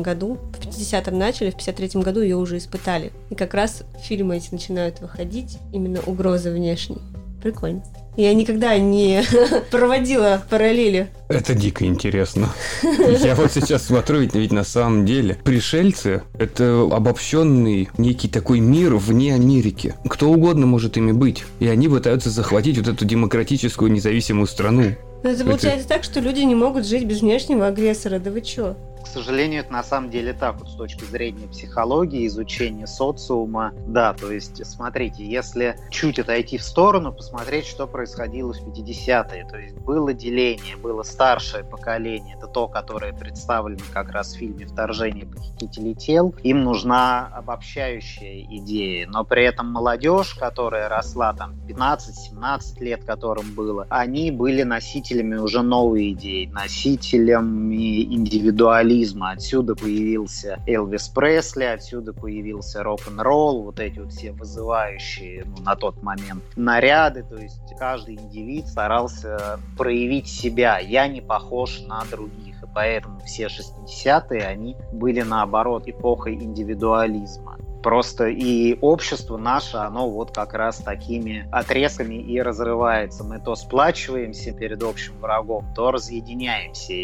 году, 0.00 0.38
в 0.52 0.60
50-м 0.60 1.16
начали, 1.16 1.50
в 1.50 1.56
53 1.56 2.02
году 2.02 2.20
ее 2.20 2.36
уже 2.36 2.58
испытали. 2.58 3.12
И 3.30 3.34
как 3.34 3.54
раз 3.54 3.84
фильмы 4.02 4.36
эти 4.36 4.52
начинают 4.52 5.00
выходить, 5.00 5.58
именно 5.72 6.00
угрозы 6.04 6.50
внешней. 6.50 6.98
Прикольно. 7.44 7.82
Я 8.16 8.32
никогда 8.32 8.78
не 8.78 9.22
проводила 9.70 10.42
параллели. 10.48 11.10
Это 11.28 11.54
дико 11.54 11.84
интересно. 11.84 12.48
Я 12.82 13.34
вот 13.34 13.52
сейчас 13.52 13.84
смотрю, 13.84 14.20
ведь, 14.20 14.34
ведь 14.34 14.50
на 14.50 14.64
самом 14.64 15.04
деле 15.04 15.36
пришельцы– 15.44 16.22
это 16.38 16.88
обобщенный 16.90 17.90
некий 17.98 18.28
такой 18.28 18.60
мир 18.60 18.94
вне 18.94 19.34
Америки. 19.34 19.94
Кто 20.08 20.30
угодно 20.30 20.64
может 20.64 20.96
ими 20.96 21.12
быть. 21.12 21.44
И 21.60 21.68
они 21.68 21.86
пытаются 21.86 22.30
захватить 22.30 22.78
вот 22.78 22.88
эту 22.88 23.04
демократическую 23.04 23.92
независимую 23.92 24.46
страну. 24.46 24.94
Но 25.22 25.28
это 25.28 25.44
получается 25.44 25.80
это... 25.80 25.88
так, 25.88 26.04
что 26.04 26.20
люди 26.20 26.40
не 26.40 26.54
могут 26.54 26.86
жить 26.86 27.04
без 27.04 27.20
внешнего 27.20 27.66
агрессора. 27.66 28.20
Да 28.20 28.30
вы 28.30 28.40
чё? 28.40 28.74
К 29.04 29.06
сожалению, 29.06 29.60
это 29.60 29.72
на 29.72 29.82
самом 29.82 30.10
деле 30.10 30.32
так, 30.32 30.56
вот 30.58 30.68
с 30.68 30.74
точки 30.74 31.04
зрения 31.04 31.46
психологии, 31.46 32.26
изучения 32.26 32.86
социума. 32.86 33.72
Да, 33.86 34.14
то 34.14 34.32
есть, 34.32 34.64
смотрите, 34.66 35.24
если 35.24 35.76
чуть 35.90 36.18
отойти 36.18 36.58
в 36.58 36.62
сторону, 36.62 37.12
посмотреть, 37.12 37.66
что 37.66 37.86
происходило 37.86 38.52
в 38.52 38.66
50-е. 38.66 39.46
То 39.46 39.58
есть 39.58 39.76
было 39.76 40.14
деление, 40.14 40.76
было 40.76 41.02
старшее 41.02 41.64
поколение, 41.64 42.36
это 42.36 42.46
то, 42.46 42.66
которое 42.66 43.12
представлено 43.12 43.84
как 43.92 44.10
раз 44.10 44.34
в 44.34 44.38
фильме 44.38 44.66
«Вторжение 44.66 45.26
похитителей 45.26 45.94
тел». 45.94 46.34
Им 46.42 46.64
нужна 46.64 47.26
обобщающая 47.26 48.46
идея, 48.58 49.06
но 49.06 49.24
при 49.24 49.44
этом 49.44 49.70
молодежь, 49.70 50.34
которая 50.34 50.88
росла 50.88 51.34
там 51.34 51.54
15-17 51.68 52.80
лет, 52.80 53.04
которым 53.04 53.54
было, 53.54 53.86
они 53.90 54.30
были 54.30 54.62
носителями 54.62 55.36
уже 55.36 55.62
новой 55.62 56.12
идеи, 56.12 56.46
носителями 56.46 58.02
индивидуализма. 58.04 58.93
Отсюда 59.32 59.74
появился 59.74 60.60
Элвис 60.66 61.08
Пресли, 61.08 61.64
отсюда 61.64 62.12
появился 62.12 62.82
рок-н-ролл, 62.82 63.62
вот 63.62 63.80
эти 63.80 63.98
вот 63.98 64.12
все 64.12 64.32
вызывающие 64.32 65.44
ну, 65.44 65.62
на 65.62 65.74
тот 65.74 66.02
момент 66.02 66.42
наряды, 66.56 67.24
то 67.24 67.36
есть 67.36 67.60
каждый 67.78 68.14
индивид 68.14 68.68
старался 68.68 69.58
проявить 69.76 70.28
себя. 70.28 70.78
Я 70.78 71.08
не 71.08 71.20
похож 71.20 71.80
на 71.86 72.04
других, 72.10 72.62
и 72.62 72.66
поэтому 72.72 73.20
все 73.20 73.46
60-е, 73.46 74.46
они 74.46 74.76
были 74.92 75.22
наоборот 75.22 75.88
эпохой 75.88 76.34
индивидуализма. 76.34 77.58
Просто 77.82 78.28
и 78.28 78.78
общество 78.80 79.36
наше, 79.36 79.76
оно 79.76 80.08
вот 80.08 80.34
как 80.34 80.54
раз 80.54 80.78
такими 80.78 81.46
отрезками 81.52 82.14
и 82.14 82.40
разрывается. 82.40 83.24
Мы 83.24 83.40
то 83.40 83.54
сплачиваемся 83.56 84.52
перед 84.52 84.82
общим 84.82 85.18
врагом, 85.20 85.66
то 85.74 85.90
разъединяемся 85.90 86.94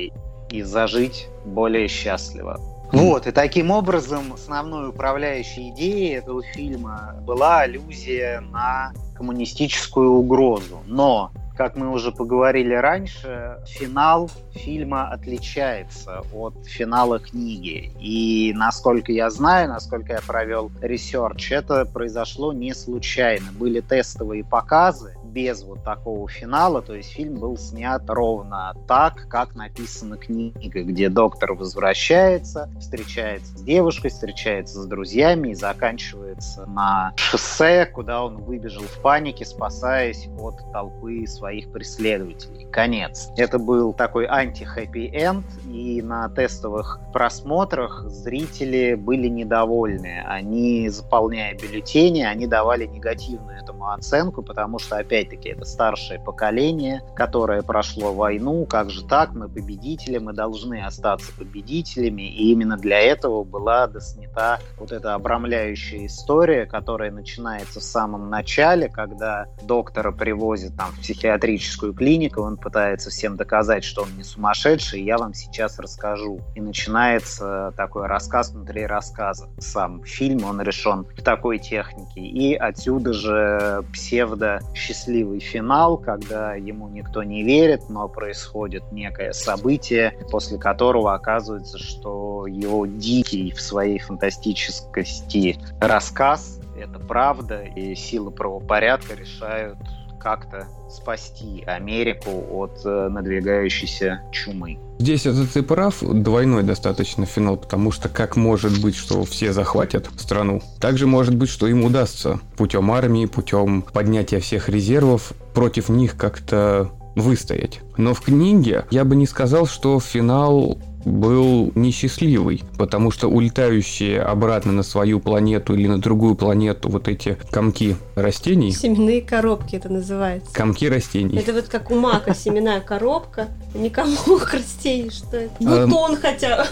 и 0.51 0.63
зажить 0.63 1.29
более 1.45 1.89
счастливо. 1.89 2.61
Вот, 2.93 3.27
и 3.29 3.31
таким 3.31 3.71
образом 3.71 4.33
основной 4.33 4.89
управляющей 4.89 5.71
идеей 5.71 6.17
этого 6.17 6.43
фильма 6.43 7.15
была 7.23 7.61
аллюзия 7.61 8.41
на 8.41 8.93
коммунистическую 9.15 10.11
угрозу. 10.11 10.81
Но 10.87 11.31
как 11.61 11.77
мы 11.77 11.91
уже 11.91 12.11
поговорили 12.11 12.75
раньше, 12.75 13.59
финал 13.67 14.31
фильма 14.53 15.11
отличается 15.11 16.23
от 16.33 16.55
финала 16.67 17.19
книги. 17.19 17.93
И 18.01 18.55
насколько 18.57 19.13
я 19.13 19.29
знаю, 19.29 19.69
насколько 19.69 20.15
я 20.15 20.21
провел 20.27 20.73
research, 20.81 21.53
это 21.53 21.85
произошло 21.85 22.55
не 22.55 22.75
случайно. 22.75 23.53
Были 23.53 23.81
тестовые 23.81 24.43
показы, 24.43 25.15
без 25.31 25.63
вот 25.63 25.85
такого 25.85 26.29
финала, 26.29 26.83
то 26.83 26.95
есть 26.95 27.11
фильм 27.11 27.37
был 27.37 27.57
снят 27.57 28.03
ровно 28.09 28.75
так, 28.87 29.27
как 29.29 29.55
написана 29.55 30.17
книга, 30.17 30.83
где 30.83 31.09
доктор 31.09 31.55
возвращается, 31.55 32.69
встречается 32.79 33.57
с 33.59 33.63
девушкой, 33.63 34.11
встречается 34.11 34.83
с 34.83 34.87
друзьями 34.87 35.51
и 35.51 35.55
заканчивается 35.55 36.67
на 36.67 37.13
шоссе, 37.17 37.87
куда 37.87 38.25
он 38.25 38.39
выбежал 38.39 38.83
в 38.83 39.01
панике, 39.03 39.45
спасаясь 39.45 40.29
от 40.39 40.57
толпы 40.73 41.27
своих 41.27 41.71
преследователей. 41.71 42.67
Конец. 42.71 43.31
Это 43.37 43.59
был 43.59 43.93
такой 43.93 44.27
анти-хэппи-энд, 44.27 45.45
и 45.69 46.03
на 46.03 46.29
тестовых 46.29 47.01
просмотрах 47.13 48.05
зрители 48.09 48.95
были 48.95 49.29
недовольны. 49.29 50.23
Они, 50.27 50.89
заполняя 50.89 51.55
бюллетени, 51.55 52.23
они 52.23 52.47
давали 52.47 52.87
негативную 52.87 53.59
этому 53.59 53.91
оценку, 53.93 54.43
потому 54.43 54.79
что, 54.79 54.97
опять 54.97 55.20
опять-таки, 55.21 55.51
это 55.51 55.65
старшее 55.65 56.19
поколение, 56.19 57.03
которое 57.15 57.63
прошло 57.63 58.13
войну. 58.13 58.65
Как 58.67 58.91
же 58.91 59.05
так? 59.07 59.33
Мы 59.35 59.49
победители, 59.49 60.19
мы 60.19 60.33
должны 60.33 60.85
остаться 60.85 61.33
победителями. 61.37 62.23
И 62.23 62.51
именно 62.53 62.77
для 62.77 63.01
этого 63.01 63.45
была 63.45 63.87
доснята 63.87 64.59
вот 64.79 64.93
эта 64.93 65.15
обрамляющая 65.15 66.07
история, 66.07 66.67
которая 66.67 67.11
начинается 67.11 67.81
в 67.81 67.83
самом 67.83 68.31
начале, 68.31 68.89
когда 68.89 69.47
доктора 69.63 70.13
привозят 70.13 70.77
там 70.77 70.93
в 70.93 71.01
психиатрическую 71.01 71.93
клинику, 71.93 72.43
он 72.43 72.57
пытается 72.57 73.11
всем 73.11 73.37
доказать, 73.37 73.85
что 73.85 74.03
он 74.03 74.17
не 74.17 74.23
сумасшедший, 74.23 75.03
я 75.03 75.19
вам 75.19 75.35
сейчас 75.35 75.79
расскажу. 75.79 76.41
И 76.55 76.61
начинается 76.61 77.73
такой 77.77 78.07
рассказ 78.07 78.53
внутри 78.53 78.87
рассказа. 78.87 79.49
Сам 79.59 80.03
фильм, 80.05 80.45
он 80.45 80.61
решен 80.63 81.05
в 81.17 81.23
такой 81.23 81.59
технике. 81.59 82.21
И 82.21 82.55
отсюда 82.55 83.13
же 83.13 83.85
псевдо-счастливый 83.93 85.10
счастливый 85.11 85.41
финал, 85.41 85.99
когда 85.99 86.55
ему 86.55 86.89
никто 86.89 87.23
не 87.23 87.43
верит, 87.43 87.89
но 87.89 88.09
происходит 88.09 88.85
некое 88.93 89.33
событие, 89.33 90.15
после 90.31 90.59
которого 90.59 91.15
оказывается, 91.15 91.79
что 91.79 92.47
его 92.47 92.87
дикий 92.87 93.53
в 93.53 93.61
своей 93.61 93.99
фантастическости 93.99 95.59
рассказ— 95.81 96.61
это 96.77 96.99
правда, 97.01 97.63
и 97.63 97.95
силы 97.95 98.31
правопорядка 98.31 99.15
решают 99.15 99.79
как-то 100.21 100.69
спасти 100.89 101.63
Америку 101.67 102.45
от 102.51 102.81
э, 102.85 103.09
надвигающейся 103.09 104.23
чумы. 104.33 104.79
Здесь 104.99 105.25
это 105.25 105.47
ты 105.51 105.63
прав, 105.63 106.03
двойной 106.03 106.63
достаточно 106.63 107.25
финал, 107.25 107.57
потому 107.57 107.91
что 107.91 108.09
как 108.09 108.37
может 108.37 108.81
быть, 108.83 108.95
что 108.95 109.25
все 109.25 109.53
захватят 109.53 110.09
страну? 110.19 110.61
Также 110.79 111.07
может 111.07 111.35
быть, 111.35 111.49
что 111.49 111.67
им 111.67 111.85
удастся 111.85 112.39
путем 112.57 112.91
армии, 112.91 113.27
путем 113.27 113.83
поднятия 113.83 114.41
всех 114.41 114.69
резервов 114.69 115.33
против 115.55 115.89
них 115.89 116.17
как-то 116.17 116.91
выстоять. 117.17 117.81
Но 117.97 118.15
в 118.15 118.21
книге 118.21 118.85
я 118.91 119.05
бы 119.05 119.17
не 119.17 119.27
сказал, 119.27 119.67
что 119.67 119.99
финал 120.01 120.79
был 121.05 121.73
несчастливый, 121.75 122.63
потому 122.77 123.11
что 123.11 123.29
улетающие 123.29 124.21
обратно 124.21 124.73
на 124.73 124.83
свою 124.83 125.21
планету 125.21 125.75
или 125.75 125.87
на 125.87 126.01
другую 126.01 126.35
планету 126.35 126.89
вот 126.89 127.09
эти 127.09 127.37
комки 127.51 127.97
растений... 128.15 128.73
Семенные 128.73 129.23
коробки 129.23 129.77
это 129.77 129.89
называется. 129.89 130.53
Комки 130.53 130.87
растений. 130.87 131.39
Это 131.39 131.53
вот 131.53 131.69
как 131.69 131.91
у 131.91 131.95
мака 131.95 132.35
семенная 132.35 132.81
коробка, 132.81 133.49
не 133.75 133.91
комок 133.91 134.51
растений, 134.53 135.11
что 135.11 135.37
это? 135.37 135.55
А, 135.67 135.87
Бутон 135.87 136.17
хотя 136.17 136.67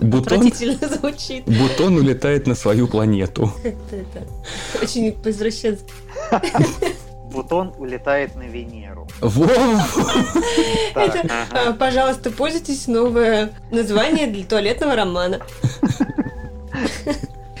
Бутон, 0.00 0.50
звучит. 0.52 1.44
Бутон 1.46 1.96
улетает 1.96 2.46
на 2.46 2.54
свою 2.54 2.88
планету. 2.88 3.50
Это, 3.62 3.96
это 3.96 4.82
очень 4.82 5.12
по-извращенски. 5.12 5.92
Бутон 7.32 7.72
улетает 7.78 8.36
на 8.36 8.42
Венеру. 8.42 8.93
Во! 9.20 9.48
А, 10.94 11.72
пожалуйста, 11.72 12.30
пользуйтесь 12.30 12.86
новое 12.86 13.50
название 13.70 14.26
для 14.26 14.44
туалетного 14.44 14.96
романа. 14.96 15.40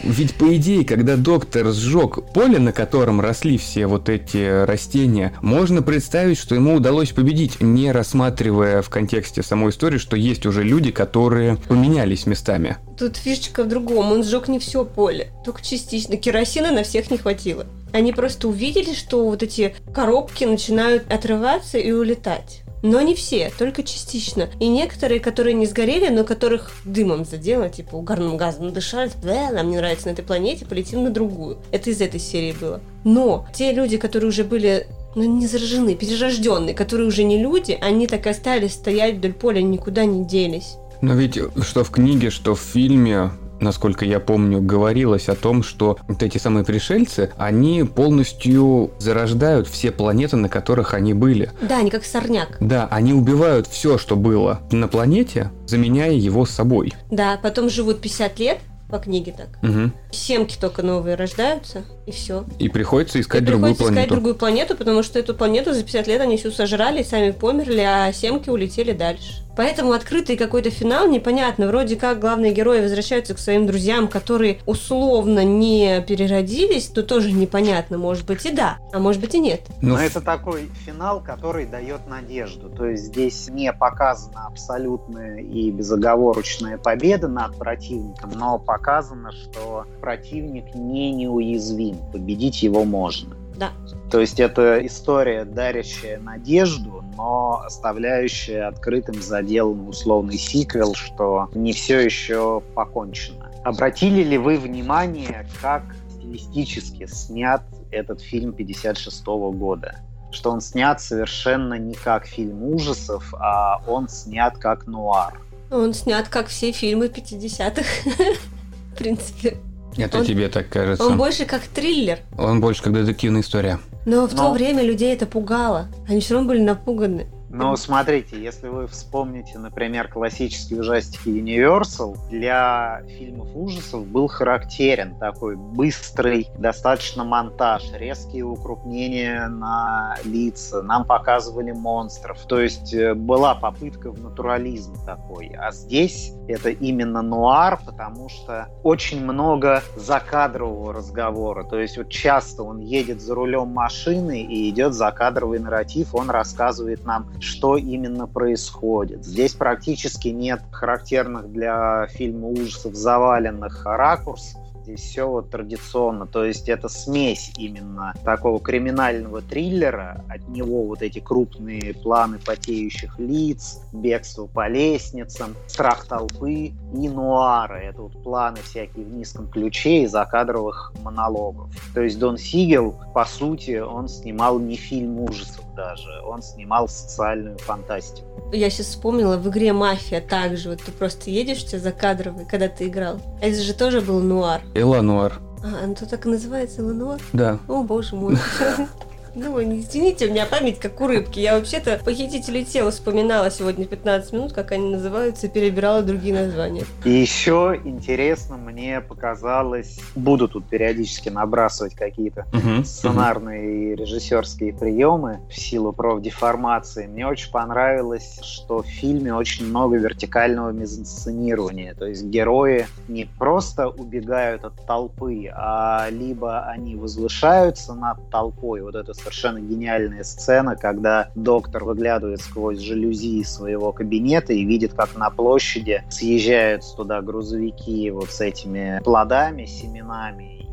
Ведь 0.04 0.34
по 0.34 0.54
идее, 0.56 0.84
когда 0.84 1.16
доктор 1.16 1.72
сжег 1.72 2.30
поле, 2.34 2.58
на 2.58 2.72
котором 2.72 3.22
росли 3.22 3.56
все 3.56 3.86
вот 3.86 4.10
эти 4.10 4.64
растения, 4.64 5.32
можно 5.40 5.80
представить, 5.80 6.38
что 6.38 6.54
ему 6.54 6.74
удалось 6.74 7.12
победить, 7.12 7.62
не 7.62 7.90
рассматривая 7.90 8.82
в 8.82 8.90
контексте 8.90 9.42
самой 9.42 9.70
истории, 9.70 9.96
что 9.96 10.16
есть 10.16 10.44
уже 10.44 10.62
люди, 10.62 10.90
которые 10.90 11.56
поменялись 11.56 12.26
местами. 12.26 12.76
Тут 12.98 13.16
фишечка 13.16 13.64
в 13.64 13.68
другом. 13.68 14.12
Он 14.12 14.22
сжег 14.22 14.48
не 14.48 14.58
все 14.58 14.84
поле, 14.84 15.28
только 15.42 15.62
частично. 15.62 16.18
Керосина 16.18 16.70
на 16.70 16.82
всех 16.82 17.10
не 17.10 17.16
хватило. 17.16 17.64
Они 17.94 18.12
просто 18.12 18.48
увидели, 18.48 18.92
что 18.92 19.24
вот 19.24 19.44
эти 19.44 19.76
коробки 19.94 20.42
начинают 20.42 21.10
отрываться 21.12 21.78
и 21.78 21.92
улетать. 21.92 22.62
Но 22.82 23.00
не 23.00 23.14
все, 23.14 23.52
только 23.56 23.84
частично. 23.84 24.50
И 24.58 24.66
некоторые, 24.66 25.20
которые 25.20 25.54
не 25.54 25.64
сгорели, 25.64 26.08
но 26.08 26.24
которых 26.24 26.72
дымом 26.84 27.24
задело, 27.24 27.68
типа 27.68 27.94
угарным 27.94 28.36
газом 28.36 28.72
дышали, 28.72 29.12
да, 29.22 29.52
нам 29.52 29.70
не 29.70 29.76
нравится 29.76 30.08
на 30.08 30.10
этой 30.10 30.24
планете, 30.24 30.66
полетим 30.66 31.04
на 31.04 31.10
другую. 31.10 31.58
Это 31.70 31.90
из 31.90 32.00
этой 32.00 32.18
серии 32.18 32.52
было. 32.60 32.80
Но 33.04 33.46
те 33.54 33.72
люди, 33.72 33.96
которые 33.96 34.28
уже 34.28 34.42
были 34.42 34.88
ну, 35.14 35.22
не 35.22 35.46
заражены, 35.46 35.94
перерожденные, 35.94 36.74
которые 36.74 37.06
уже 37.06 37.22
не 37.22 37.40
люди, 37.40 37.78
они 37.80 38.08
так 38.08 38.26
и 38.26 38.30
остались 38.30 38.72
стоять 38.72 39.18
вдоль 39.18 39.34
поля, 39.34 39.62
никуда 39.62 40.04
не 40.04 40.24
делись. 40.24 40.78
Но 41.00 41.14
ведь 41.14 41.38
что 41.62 41.84
в 41.84 41.90
книге, 41.90 42.30
что 42.30 42.56
в 42.56 42.60
фильме, 42.60 43.30
насколько 43.60 44.04
я 44.04 44.20
помню, 44.20 44.60
говорилось 44.60 45.28
о 45.28 45.34
том, 45.34 45.62
что 45.62 45.98
вот 46.08 46.22
эти 46.22 46.38
самые 46.38 46.64
пришельцы, 46.64 47.30
они 47.36 47.84
полностью 47.84 48.90
зарождают 48.98 49.68
все 49.68 49.90
планеты, 49.90 50.36
на 50.36 50.48
которых 50.48 50.94
они 50.94 51.14
были. 51.14 51.50
Да, 51.62 51.78
они 51.78 51.90
как 51.90 52.04
сорняк. 52.04 52.56
Да, 52.60 52.88
они 52.90 53.12
убивают 53.12 53.66
все, 53.66 53.98
что 53.98 54.16
было 54.16 54.60
на 54.70 54.88
планете, 54.88 55.50
заменяя 55.66 56.12
его 56.12 56.46
собой. 56.46 56.92
Да, 57.10 57.38
потом 57.42 57.68
живут 57.70 58.00
50 58.00 58.38
лет, 58.38 58.58
по 58.90 58.98
книге 58.98 59.34
так. 59.36 59.48
Угу. 59.62 59.90
Семки 60.12 60.56
только 60.60 60.82
новые 60.82 61.16
рождаются, 61.16 61.82
и 62.06 62.12
все. 62.12 62.44
И 62.58 62.68
приходится 62.68 63.20
искать 63.20 63.42
и 63.42 63.44
другую 63.44 63.74
приходится 63.74 63.84
планету. 63.84 64.00
искать 64.00 64.10
другую 64.10 64.34
планету, 64.34 64.76
потому 64.76 65.02
что 65.02 65.18
эту 65.18 65.34
планету 65.34 65.72
за 65.72 65.82
50 65.82 66.06
лет 66.06 66.20
они 66.20 66.36
всю 66.36 66.50
сожрали, 66.52 67.02
сами 67.02 67.30
померли, 67.32 67.80
а 67.80 68.12
семки 68.12 68.50
улетели 68.50 68.92
дальше. 68.92 69.42
Поэтому 69.56 69.92
открытый 69.92 70.36
какой-то 70.36 70.70
финал 70.70 71.08
непонятно. 71.08 71.66
Вроде 71.68 71.96
как 71.96 72.20
главные 72.20 72.52
герои 72.52 72.80
возвращаются 72.80 73.34
к 73.34 73.38
своим 73.38 73.66
друзьям, 73.66 74.08
которые 74.08 74.58
условно 74.66 75.44
не 75.44 76.00
переродились, 76.06 76.88
то 76.88 77.02
тоже 77.02 77.32
непонятно. 77.32 77.98
Может 77.98 78.26
быть 78.26 78.44
и 78.46 78.50
да, 78.50 78.78
а 78.92 78.98
может 78.98 79.20
быть 79.20 79.34
и 79.34 79.40
нет. 79.40 79.62
Но, 79.80 79.94
Но 79.94 80.00
это 80.00 80.20
такой 80.20 80.70
финал, 80.84 81.22
который 81.22 81.66
дает 81.66 82.06
надежду. 82.06 82.68
То 82.68 82.86
есть 82.86 83.04
здесь 83.04 83.48
не 83.48 83.72
показана 83.72 84.46
абсолютная 84.46 85.38
и 85.38 85.70
безоговорочная 85.70 86.78
победа 86.78 87.28
над 87.28 87.56
противником, 87.56 88.32
но 88.34 88.58
показано, 88.58 89.32
что 89.32 89.86
противник 90.00 90.74
не 90.74 91.12
неуязвим. 91.12 91.98
Победить 92.12 92.62
его 92.62 92.84
можно. 92.84 93.36
Да. 93.56 93.72
То 94.10 94.20
есть 94.20 94.40
это 94.40 94.84
история, 94.84 95.44
дарящая 95.44 96.18
надежду, 96.18 97.04
но 97.16 97.62
оставляющая 97.64 98.68
открытым 98.68 99.20
задел 99.20 99.74
на 99.74 99.88
условный 99.88 100.38
сиквел, 100.38 100.94
что 100.94 101.48
не 101.54 101.72
все 101.72 102.00
еще 102.00 102.62
покончено. 102.74 103.50
Обратили 103.64 104.22
ли 104.22 104.38
вы 104.38 104.58
внимание, 104.58 105.48
как 105.60 105.82
стилистически 106.10 107.06
снят 107.06 107.62
этот 107.90 108.20
фильм 108.20 108.52
56 108.52 109.24
года? 109.26 110.00
Что 110.32 110.50
он 110.50 110.60
снят 110.60 111.00
совершенно 111.00 111.74
не 111.74 111.94
как 111.94 112.26
фильм 112.26 112.64
ужасов, 112.64 113.32
а 113.38 113.80
он 113.86 114.08
снят 114.08 114.58
как 114.58 114.86
нуар. 114.86 115.40
Он 115.70 115.94
снят 115.94 116.28
как 116.28 116.48
все 116.48 116.72
фильмы 116.72 117.06
50-х, 117.06 117.84
в 118.92 118.96
принципе. 118.96 119.58
Это 119.96 120.18
он, 120.18 120.24
тебе 120.24 120.48
так 120.48 120.68
кажется. 120.68 121.04
Он 121.04 121.16
больше 121.16 121.44
как 121.44 121.62
триллер. 121.62 122.18
Он 122.36 122.60
больше 122.60 122.82
как 122.82 122.92
детективная 122.92 123.42
история. 123.42 123.78
Но 124.06 124.26
в 124.26 124.34
Но... 124.34 124.48
то 124.48 124.52
время 124.52 124.82
людей 124.82 125.12
это 125.12 125.26
пугало. 125.26 125.88
Они 126.08 126.20
все 126.20 126.34
равно 126.34 126.48
были 126.48 126.60
напуганы. 126.60 127.26
Ну, 127.56 127.76
смотрите, 127.76 128.42
если 128.42 128.66
вы 128.66 128.88
вспомните, 128.88 129.60
например, 129.60 130.08
классические 130.08 130.80
ужастики 130.80 131.28
Universal, 131.28 132.16
для 132.28 133.02
фильмов 133.06 133.46
ужасов 133.54 134.08
был 134.08 134.26
характерен 134.26 135.16
такой 135.20 135.54
быстрый 135.54 136.48
достаточно 136.58 137.22
монтаж, 137.22 137.92
резкие 137.92 138.42
укрупнения 138.42 139.46
на 139.46 140.16
лица, 140.24 140.82
нам 140.82 141.04
показывали 141.04 141.70
монстров. 141.70 142.44
То 142.48 142.60
есть 142.60 142.92
э, 142.92 143.14
была 143.14 143.54
попытка 143.54 144.10
в 144.10 144.20
натурализм 144.20 144.96
такой. 145.06 145.54
А 145.56 145.70
здесь 145.70 146.32
это 146.48 146.70
именно 146.70 147.22
нуар, 147.22 147.78
потому 147.86 148.28
что 148.30 148.68
очень 148.82 149.24
много 149.24 149.84
закадрового 149.94 150.92
разговора. 150.92 151.62
То 151.62 151.78
есть 151.78 151.98
вот 151.98 152.08
часто 152.08 152.64
он 152.64 152.80
едет 152.80 153.20
за 153.20 153.36
рулем 153.36 153.68
машины 153.68 154.42
и 154.42 154.68
идет 154.70 154.92
закадровый 154.92 155.60
нарратив, 155.60 156.16
он 156.16 156.30
рассказывает 156.30 157.04
нам, 157.04 157.30
что 157.44 157.76
именно 157.76 158.26
происходит. 158.26 159.24
Здесь 159.24 159.54
практически 159.54 160.28
нет 160.28 160.62
характерных 160.70 161.52
для 161.52 162.06
фильма 162.08 162.48
ужасов 162.48 162.94
заваленных 162.94 163.84
ракурсов, 163.84 164.64
Здесь 164.84 165.00
все 165.00 165.26
вот 165.26 165.48
традиционно, 165.48 166.26
то 166.26 166.44
есть 166.44 166.68
это 166.68 166.90
смесь 166.90 167.52
именно 167.56 168.12
такого 168.22 168.60
криминального 168.60 169.40
триллера, 169.40 170.22
от 170.28 170.46
него 170.48 170.84
вот 170.84 171.00
эти 171.00 171.20
крупные 171.20 171.94
планы 171.94 172.38
потеющих 172.38 173.18
лиц, 173.18 173.80
бегство 173.94 174.46
по 174.46 174.68
лестницам, 174.68 175.54
страх 175.68 176.04
толпы 176.06 176.72
и 176.92 177.08
нуара. 177.08 177.76
Это 177.76 178.02
вот 178.02 178.22
планы 178.22 178.58
всякие 178.62 179.06
в 179.06 179.14
низком 179.14 179.48
ключе 179.48 180.02
и 180.02 180.06
закадровых 180.06 180.92
монологов. 181.02 181.70
То 181.94 182.02
есть 182.02 182.18
Дон 182.18 182.36
Сигел, 182.36 182.94
по 183.14 183.24
сути, 183.24 183.78
он 183.78 184.08
снимал 184.08 184.58
не 184.58 184.76
фильм 184.76 185.18
ужасов 185.18 185.63
даже, 185.74 186.20
он 186.24 186.42
снимал 186.42 186.88
социальную 186.88 187.58
фантастику. 187.58 188.26
Я 188.52 188.70
сейчас 188.70 188.86
вспомнила, 188.88 189.36
в 189.36 189.48
игре 189.48 189.72
«Мафия» 189.72 190.20
также, 190.20 190.70
вот 190.70 190.82
ты 190.82 190.92
просто 190.92 191.30
едешь 191.30 191.64
все 191.64 191.78
закадровый, 191.78 192.46
когда 192.46 192.68
ты 192.68 192.86
играл. 192.88 193.20
Это 193.40 193.60
же 193.60 193.74
тоже 193.74 194.00
был 194.00 194.20
нуар. 194.20 194.62
Эла 194.74 195.00
нуар. 195.00 195.40
А, 195.64 195.86
ну 195.86 195.94
то 195.94 196.06
так 196.06 196.26
и 196.26 196.28
называется 196.28 196.82
Элануар? 196.82 197.20
Да. 197.32 197.58
О, 197.68 197.82
боже 197.82 198.14
мой. 198.16 198.36
Ну, 199.34 199.60
не 199.60 199.80
извините, 199.80 200.28
у 200.28 200.30
меня 200.30 200.46
память 200.46 200.78
как 200.78 201.00
у 201.00 201.08
рыбки. 201.08 201.40
Я 201.40 201.56
вообще-то 201.56 202.00
похитители 202.04 202.62
тела 202.62 202.90
вспоминала 202.92 203.50
сегодня 203.50 203.84
15 203.84 204.32
минут, 204.32 204.52
как 204.52 204.70
они 204.72 204.90
называются, 204.90 205.46
и 205.46 205.50
перебирала 205.50 206.02
другие 206.02 206.34
названия. 206.34 206.84
И 207.04 207.10
еще 207.10 207.80
интересно 207.84 208.56
мне 208.56 209.00
показалось, 209.00 209.98
буду 210.14 210.46
тут 210.46 210.66
периодически 210.66 211.30
набрасывать 211.30 211.94
какие-то 211.94 212.46
uh-huh, 212.52 212.84
сценарные 212.84 213.64
uh-huh. 213.64 213.92
и 213.92 213.96
режиссерские 213.96 214.72
приемы 214.72 215.40
в 215.50 215.58
силу 215.58 215.92
профдеформации. 215.92 217.06
Мне 217.06 217.26
очень 217.26 217.50
понравилось, 217.50 218.38
что 218.42 218.82
в 218.82 218.86
фильме 218.86 219.34
очень 219.34 219.66
много 219.66 219.96
вертикального 219.96 220.70
мизансценирования. 220.70 221.94
То 221.94 222.06
есть 222.06 222.24
герои 222.24 222.86
не 223.08 223.24
просто 223.24 223.88
убегают 223.88 224.64
от 224.64 224.86
толпы, 224.86 225.50
а 225.52 226.08
либо 226.10 226.60
они 226.66 226.94
возвышаются 226.94 227.94
над 227.94 228.30
толпой, 228.30 228.82
вот 228.82 228.94
это 228.94 229.12
совершенно 229.24 229.58
гениальная 229.58 230.22
сцена, 230.22 230.76
когда 230.76 231.30
доктор 231.34 231.84
выглядывает 231.84 232.42
сквозь 232.42 232.78
жалюзи 232.78 233.42
своего 233.44 233.90
кабинета 233.92 234.52
и 234.52 234.64
видит, 234.64 234.92
как 234.92 235.16
на 235.16 235.30
площади 235.30 236.04
съезжают 236.10 236.82
туда 236.96 237.22
грузовики 237.22 238.10
вот 238.10 238.30
с 238.30 238.40
этими 238.40 239.00
плодами, 239.02 239.64
семенами, 239.64 240.66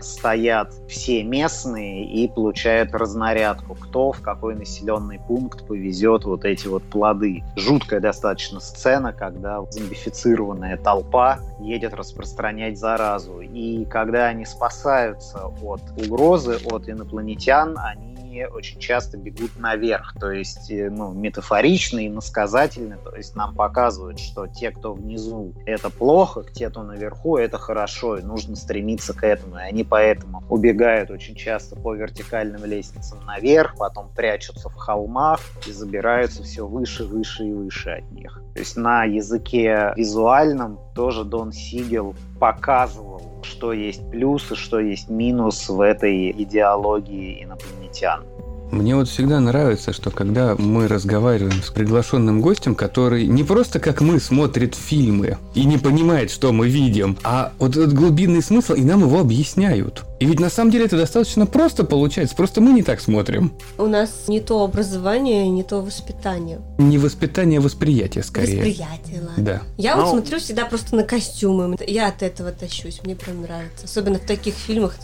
стоят 0.00 0.72
все 0.88 1.22
местные 1.22 2.04
и 2.04 2.28
получают 2.28 2.92
разнарядку, 2.94 3.74
кто 3.74 4.12
в 4.12 4.20
какой 4.20 4.54
населенный 4.54 5.18
пункт 5.18 5.66
повезет 5.66 6.24
вот 6.24 6.44
эти 6.44 6.66
вот 6.66 6.82
плоды. 6.82 7.42
Жуткая 7.56 8.00
достаточно 8.00 8.60
сцена, 8.60 9.12
когда 9.12 9.62
зомбифицированная 9.70 10.76
толпа 10.76 11.40
едет 11.60 11.94
распространять 11.94 12.78
заразу. 12.78 13.40
И 13.40 13.84
когда 13.84 14.26
они 14.26 14.44
спасаются 14.44 15.46
от 15.62 15.82
угрозы, 15.96 16.58
от 16.70 16.88
инопланетян, 16.88 17.76
они 17.78 18.09
очень 18.52 18.78
часто 18.78 19.16
бегут 19.16 19.58
наверх, 19.58 20.14
то 20.18 20.30
есть 20.30 20.70
э, 20.70 20.90
ну, 20.90 21.12
метафорично 21.12 22.00
и 22.00 22.08
насказательно, 22.08 22.96
то 22.96 23.14
есть 23.14 23.34
нам 23.34 23.54
показывают, 23.54 24.18
что 24.18 24.46
те, 24.46 24.70
кто 24.70 24.94
внизу, 24.94 25.54
это 25.66 25.90
плохо, 25.90 26.44
те, 26.52 26.70
кто 26.70 26.82
наверху, 26.82 27.36
это 27.36 27.58
хорошо, 27.58 28.18
и 28.18 28.22
нужно 28.22 28.56
стремиться 28.56 29.14
к 29.14 29.24
этому. 29.24 29.58
И 29.58 29.62
они 29.62 29.84
поэтому 29.84 30.44
убегают 30.48 31.10
очень 31.10 31.34
часто 31.34 31.76
по 31.76 31.94
вертикальным 31.94 32.64
лестницам 32.64 33.24
наверх, 33.24 33.76
потом 33.76 34.10
прячутся 34.14 34.68
в 34.68 34.74
холмах 34.74 35.40
и 35.66 35.72
забираются 35.72 36.42
все 36.42 36.66
выше, 36.66 37.04
выше 37.04 37.46
и 37.46 37.52
выше 37.52 37.90
от 37.90 38.10
них. 38.12 38.42
То 38.60 38.62
есть 38.62 38.76
на 38.76 39.04
языке 39.04 39.94
визуальном 39.96 40.78
тоже 40.94 41.24
Дон 41.24 41.50
Сигел 41.50 42.14
показывал 42.38 43.22
что 43.42 43.72
есть 43.72 44.10
плюс 44.10 44.52
и 44.52 44.54
что 44.54 44.78
есть 44.78 45.08
минус 45.08 45.66
в 45.70 45.80
этой 45.80 46.30
идеологии 46.30 47.42
инопланетян. 47.42 48.22
Мне 48.70 48.94
вот 48.94 49.08
всегда 49.08 49.40
нравится, 49.40 49.92
что 49.92 50.10
когда 50.10 50.54
мы 50.56 50.86
разговариваем 50.86 51.62
с 51.62 51.70
приглашенным 51.70 52.40
гостем, 52.40 52.74
который 52.74 53.26
не 53.26 53.42
просто 53.42 53.80
как 53.80 54.00
мы 54.00 54.20
смотрит 54.20 54.74
фильмы 54.74 55.38
и 55.54 55.64
не 55.64 55.76
понимает, 55.76 56.30
что 56.30 56.52
мы 56.52 56.68
видим, 56.68 57.18
а 57.24 57.52
вот 57.58 57.76
этот 57.76 57.92
глубинный 57.92 58.42
смысл, 58.42 58.74
и 58.74 58.82
нам 58.82 59.00
его 59.00 59.20
объясняют. 59.20 60.04
И 60.20 60.26
ведь 60.26 60.38
на 60.38 60.50
самом 60.50 60.70
деле 60.70 60.84
это 60.84 60.96
достаточно 60.96 61.46
просто 61.46 61.82
получается, 61.84 62.36
просто 62.36 62.60
мы 62.60 62.72
не 62.72 62.82
так 62.82 63.00
смотрим. 63.00 63.52
У 63.78 63.86
нас 63.86 64.28
не 64.28 64.40
то 64.40 64.62
образование, 64.62 65.48
не 65.48 65.64
то 65.64 65.80
воспитание. 65.80 66.60
Не 66.78 66.98
воспитание, 66.98 67.58
а 67.58 67.62
восприятие 67.62 68.22
скорее. 68.22 68.56
Восприятие, 68.56 69.22
ладно. 69.22 69.44
Да. 69.44 69.62
Я 69.78 69.96
Но... 69.96 70.02
вот 70.02 70.10
смотрю 70.10 70.38
всегда 70.38 70.66
просто 70.66 70.94
на 70.94 71.02
костюмы. 71.04 71.76
Я 71.86 72.08
от 72.08 72.22
этого 72.22 72.52
тащусь, 72.52 73.00
мне 73.02 73.16
прям 73.16 73.42
нравится. 73.42 73.86
Особенно 73.86 74.18
в 74.18 74.26
таких 74.26 74.54
фильмах, 74.54 74.94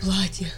платье. 0.00 0.48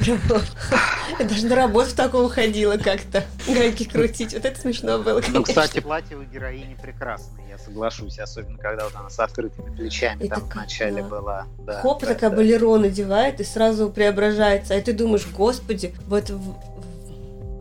Я 0.00 1.24
даже 1.24 1.46
на 1.46 1.54
работу 1.56 1.90
в 1.90 1.92
таком 1.94 2.28
ходила 2.28 2.76
как-то. 2.76 3.24
Гайки 3.46 3.84
крутить. 3.84 4.32
Вот 4.32 4.44
это 4.44 4.58
смешно 4.58 4.98
было, 4.98 5.16
ну, 5.16 5.20
конечно. 5.20 5.38
Ну, 5.38 5.42
кстати, 5.42 5.80
платье 5.80 6.16
у 6.16 6.22
героини 6.22 6.76
прекрасное, 6.80 7.46
я 7.48 7.58
соглашусь. 7.58 8.18
Особенно, 8.18 8.58
когда 8.58 8.84
вот 8.84 8.94
она 8.96 9.10
с 9.10 9.18
открытыми 9.18 9.74
плечами 9.74 10.26
там 10.28 10.42
вначале 10.52 11.02
была. 11.02 11.46
Хоп, 11.82 12.00
такая 12.00 12.30
балерона 12.30 12.84
надевает 12.84 13.40
и 13.40 13.44
сразу 13.44 13.90
преображается. 13.90 14.74
А 14.74 14.80
ты 14.80 14.92
думаешь, 14.92 15.26
господи, 15.26 15.94
вот 16.06 16.30
в 16.30 16.54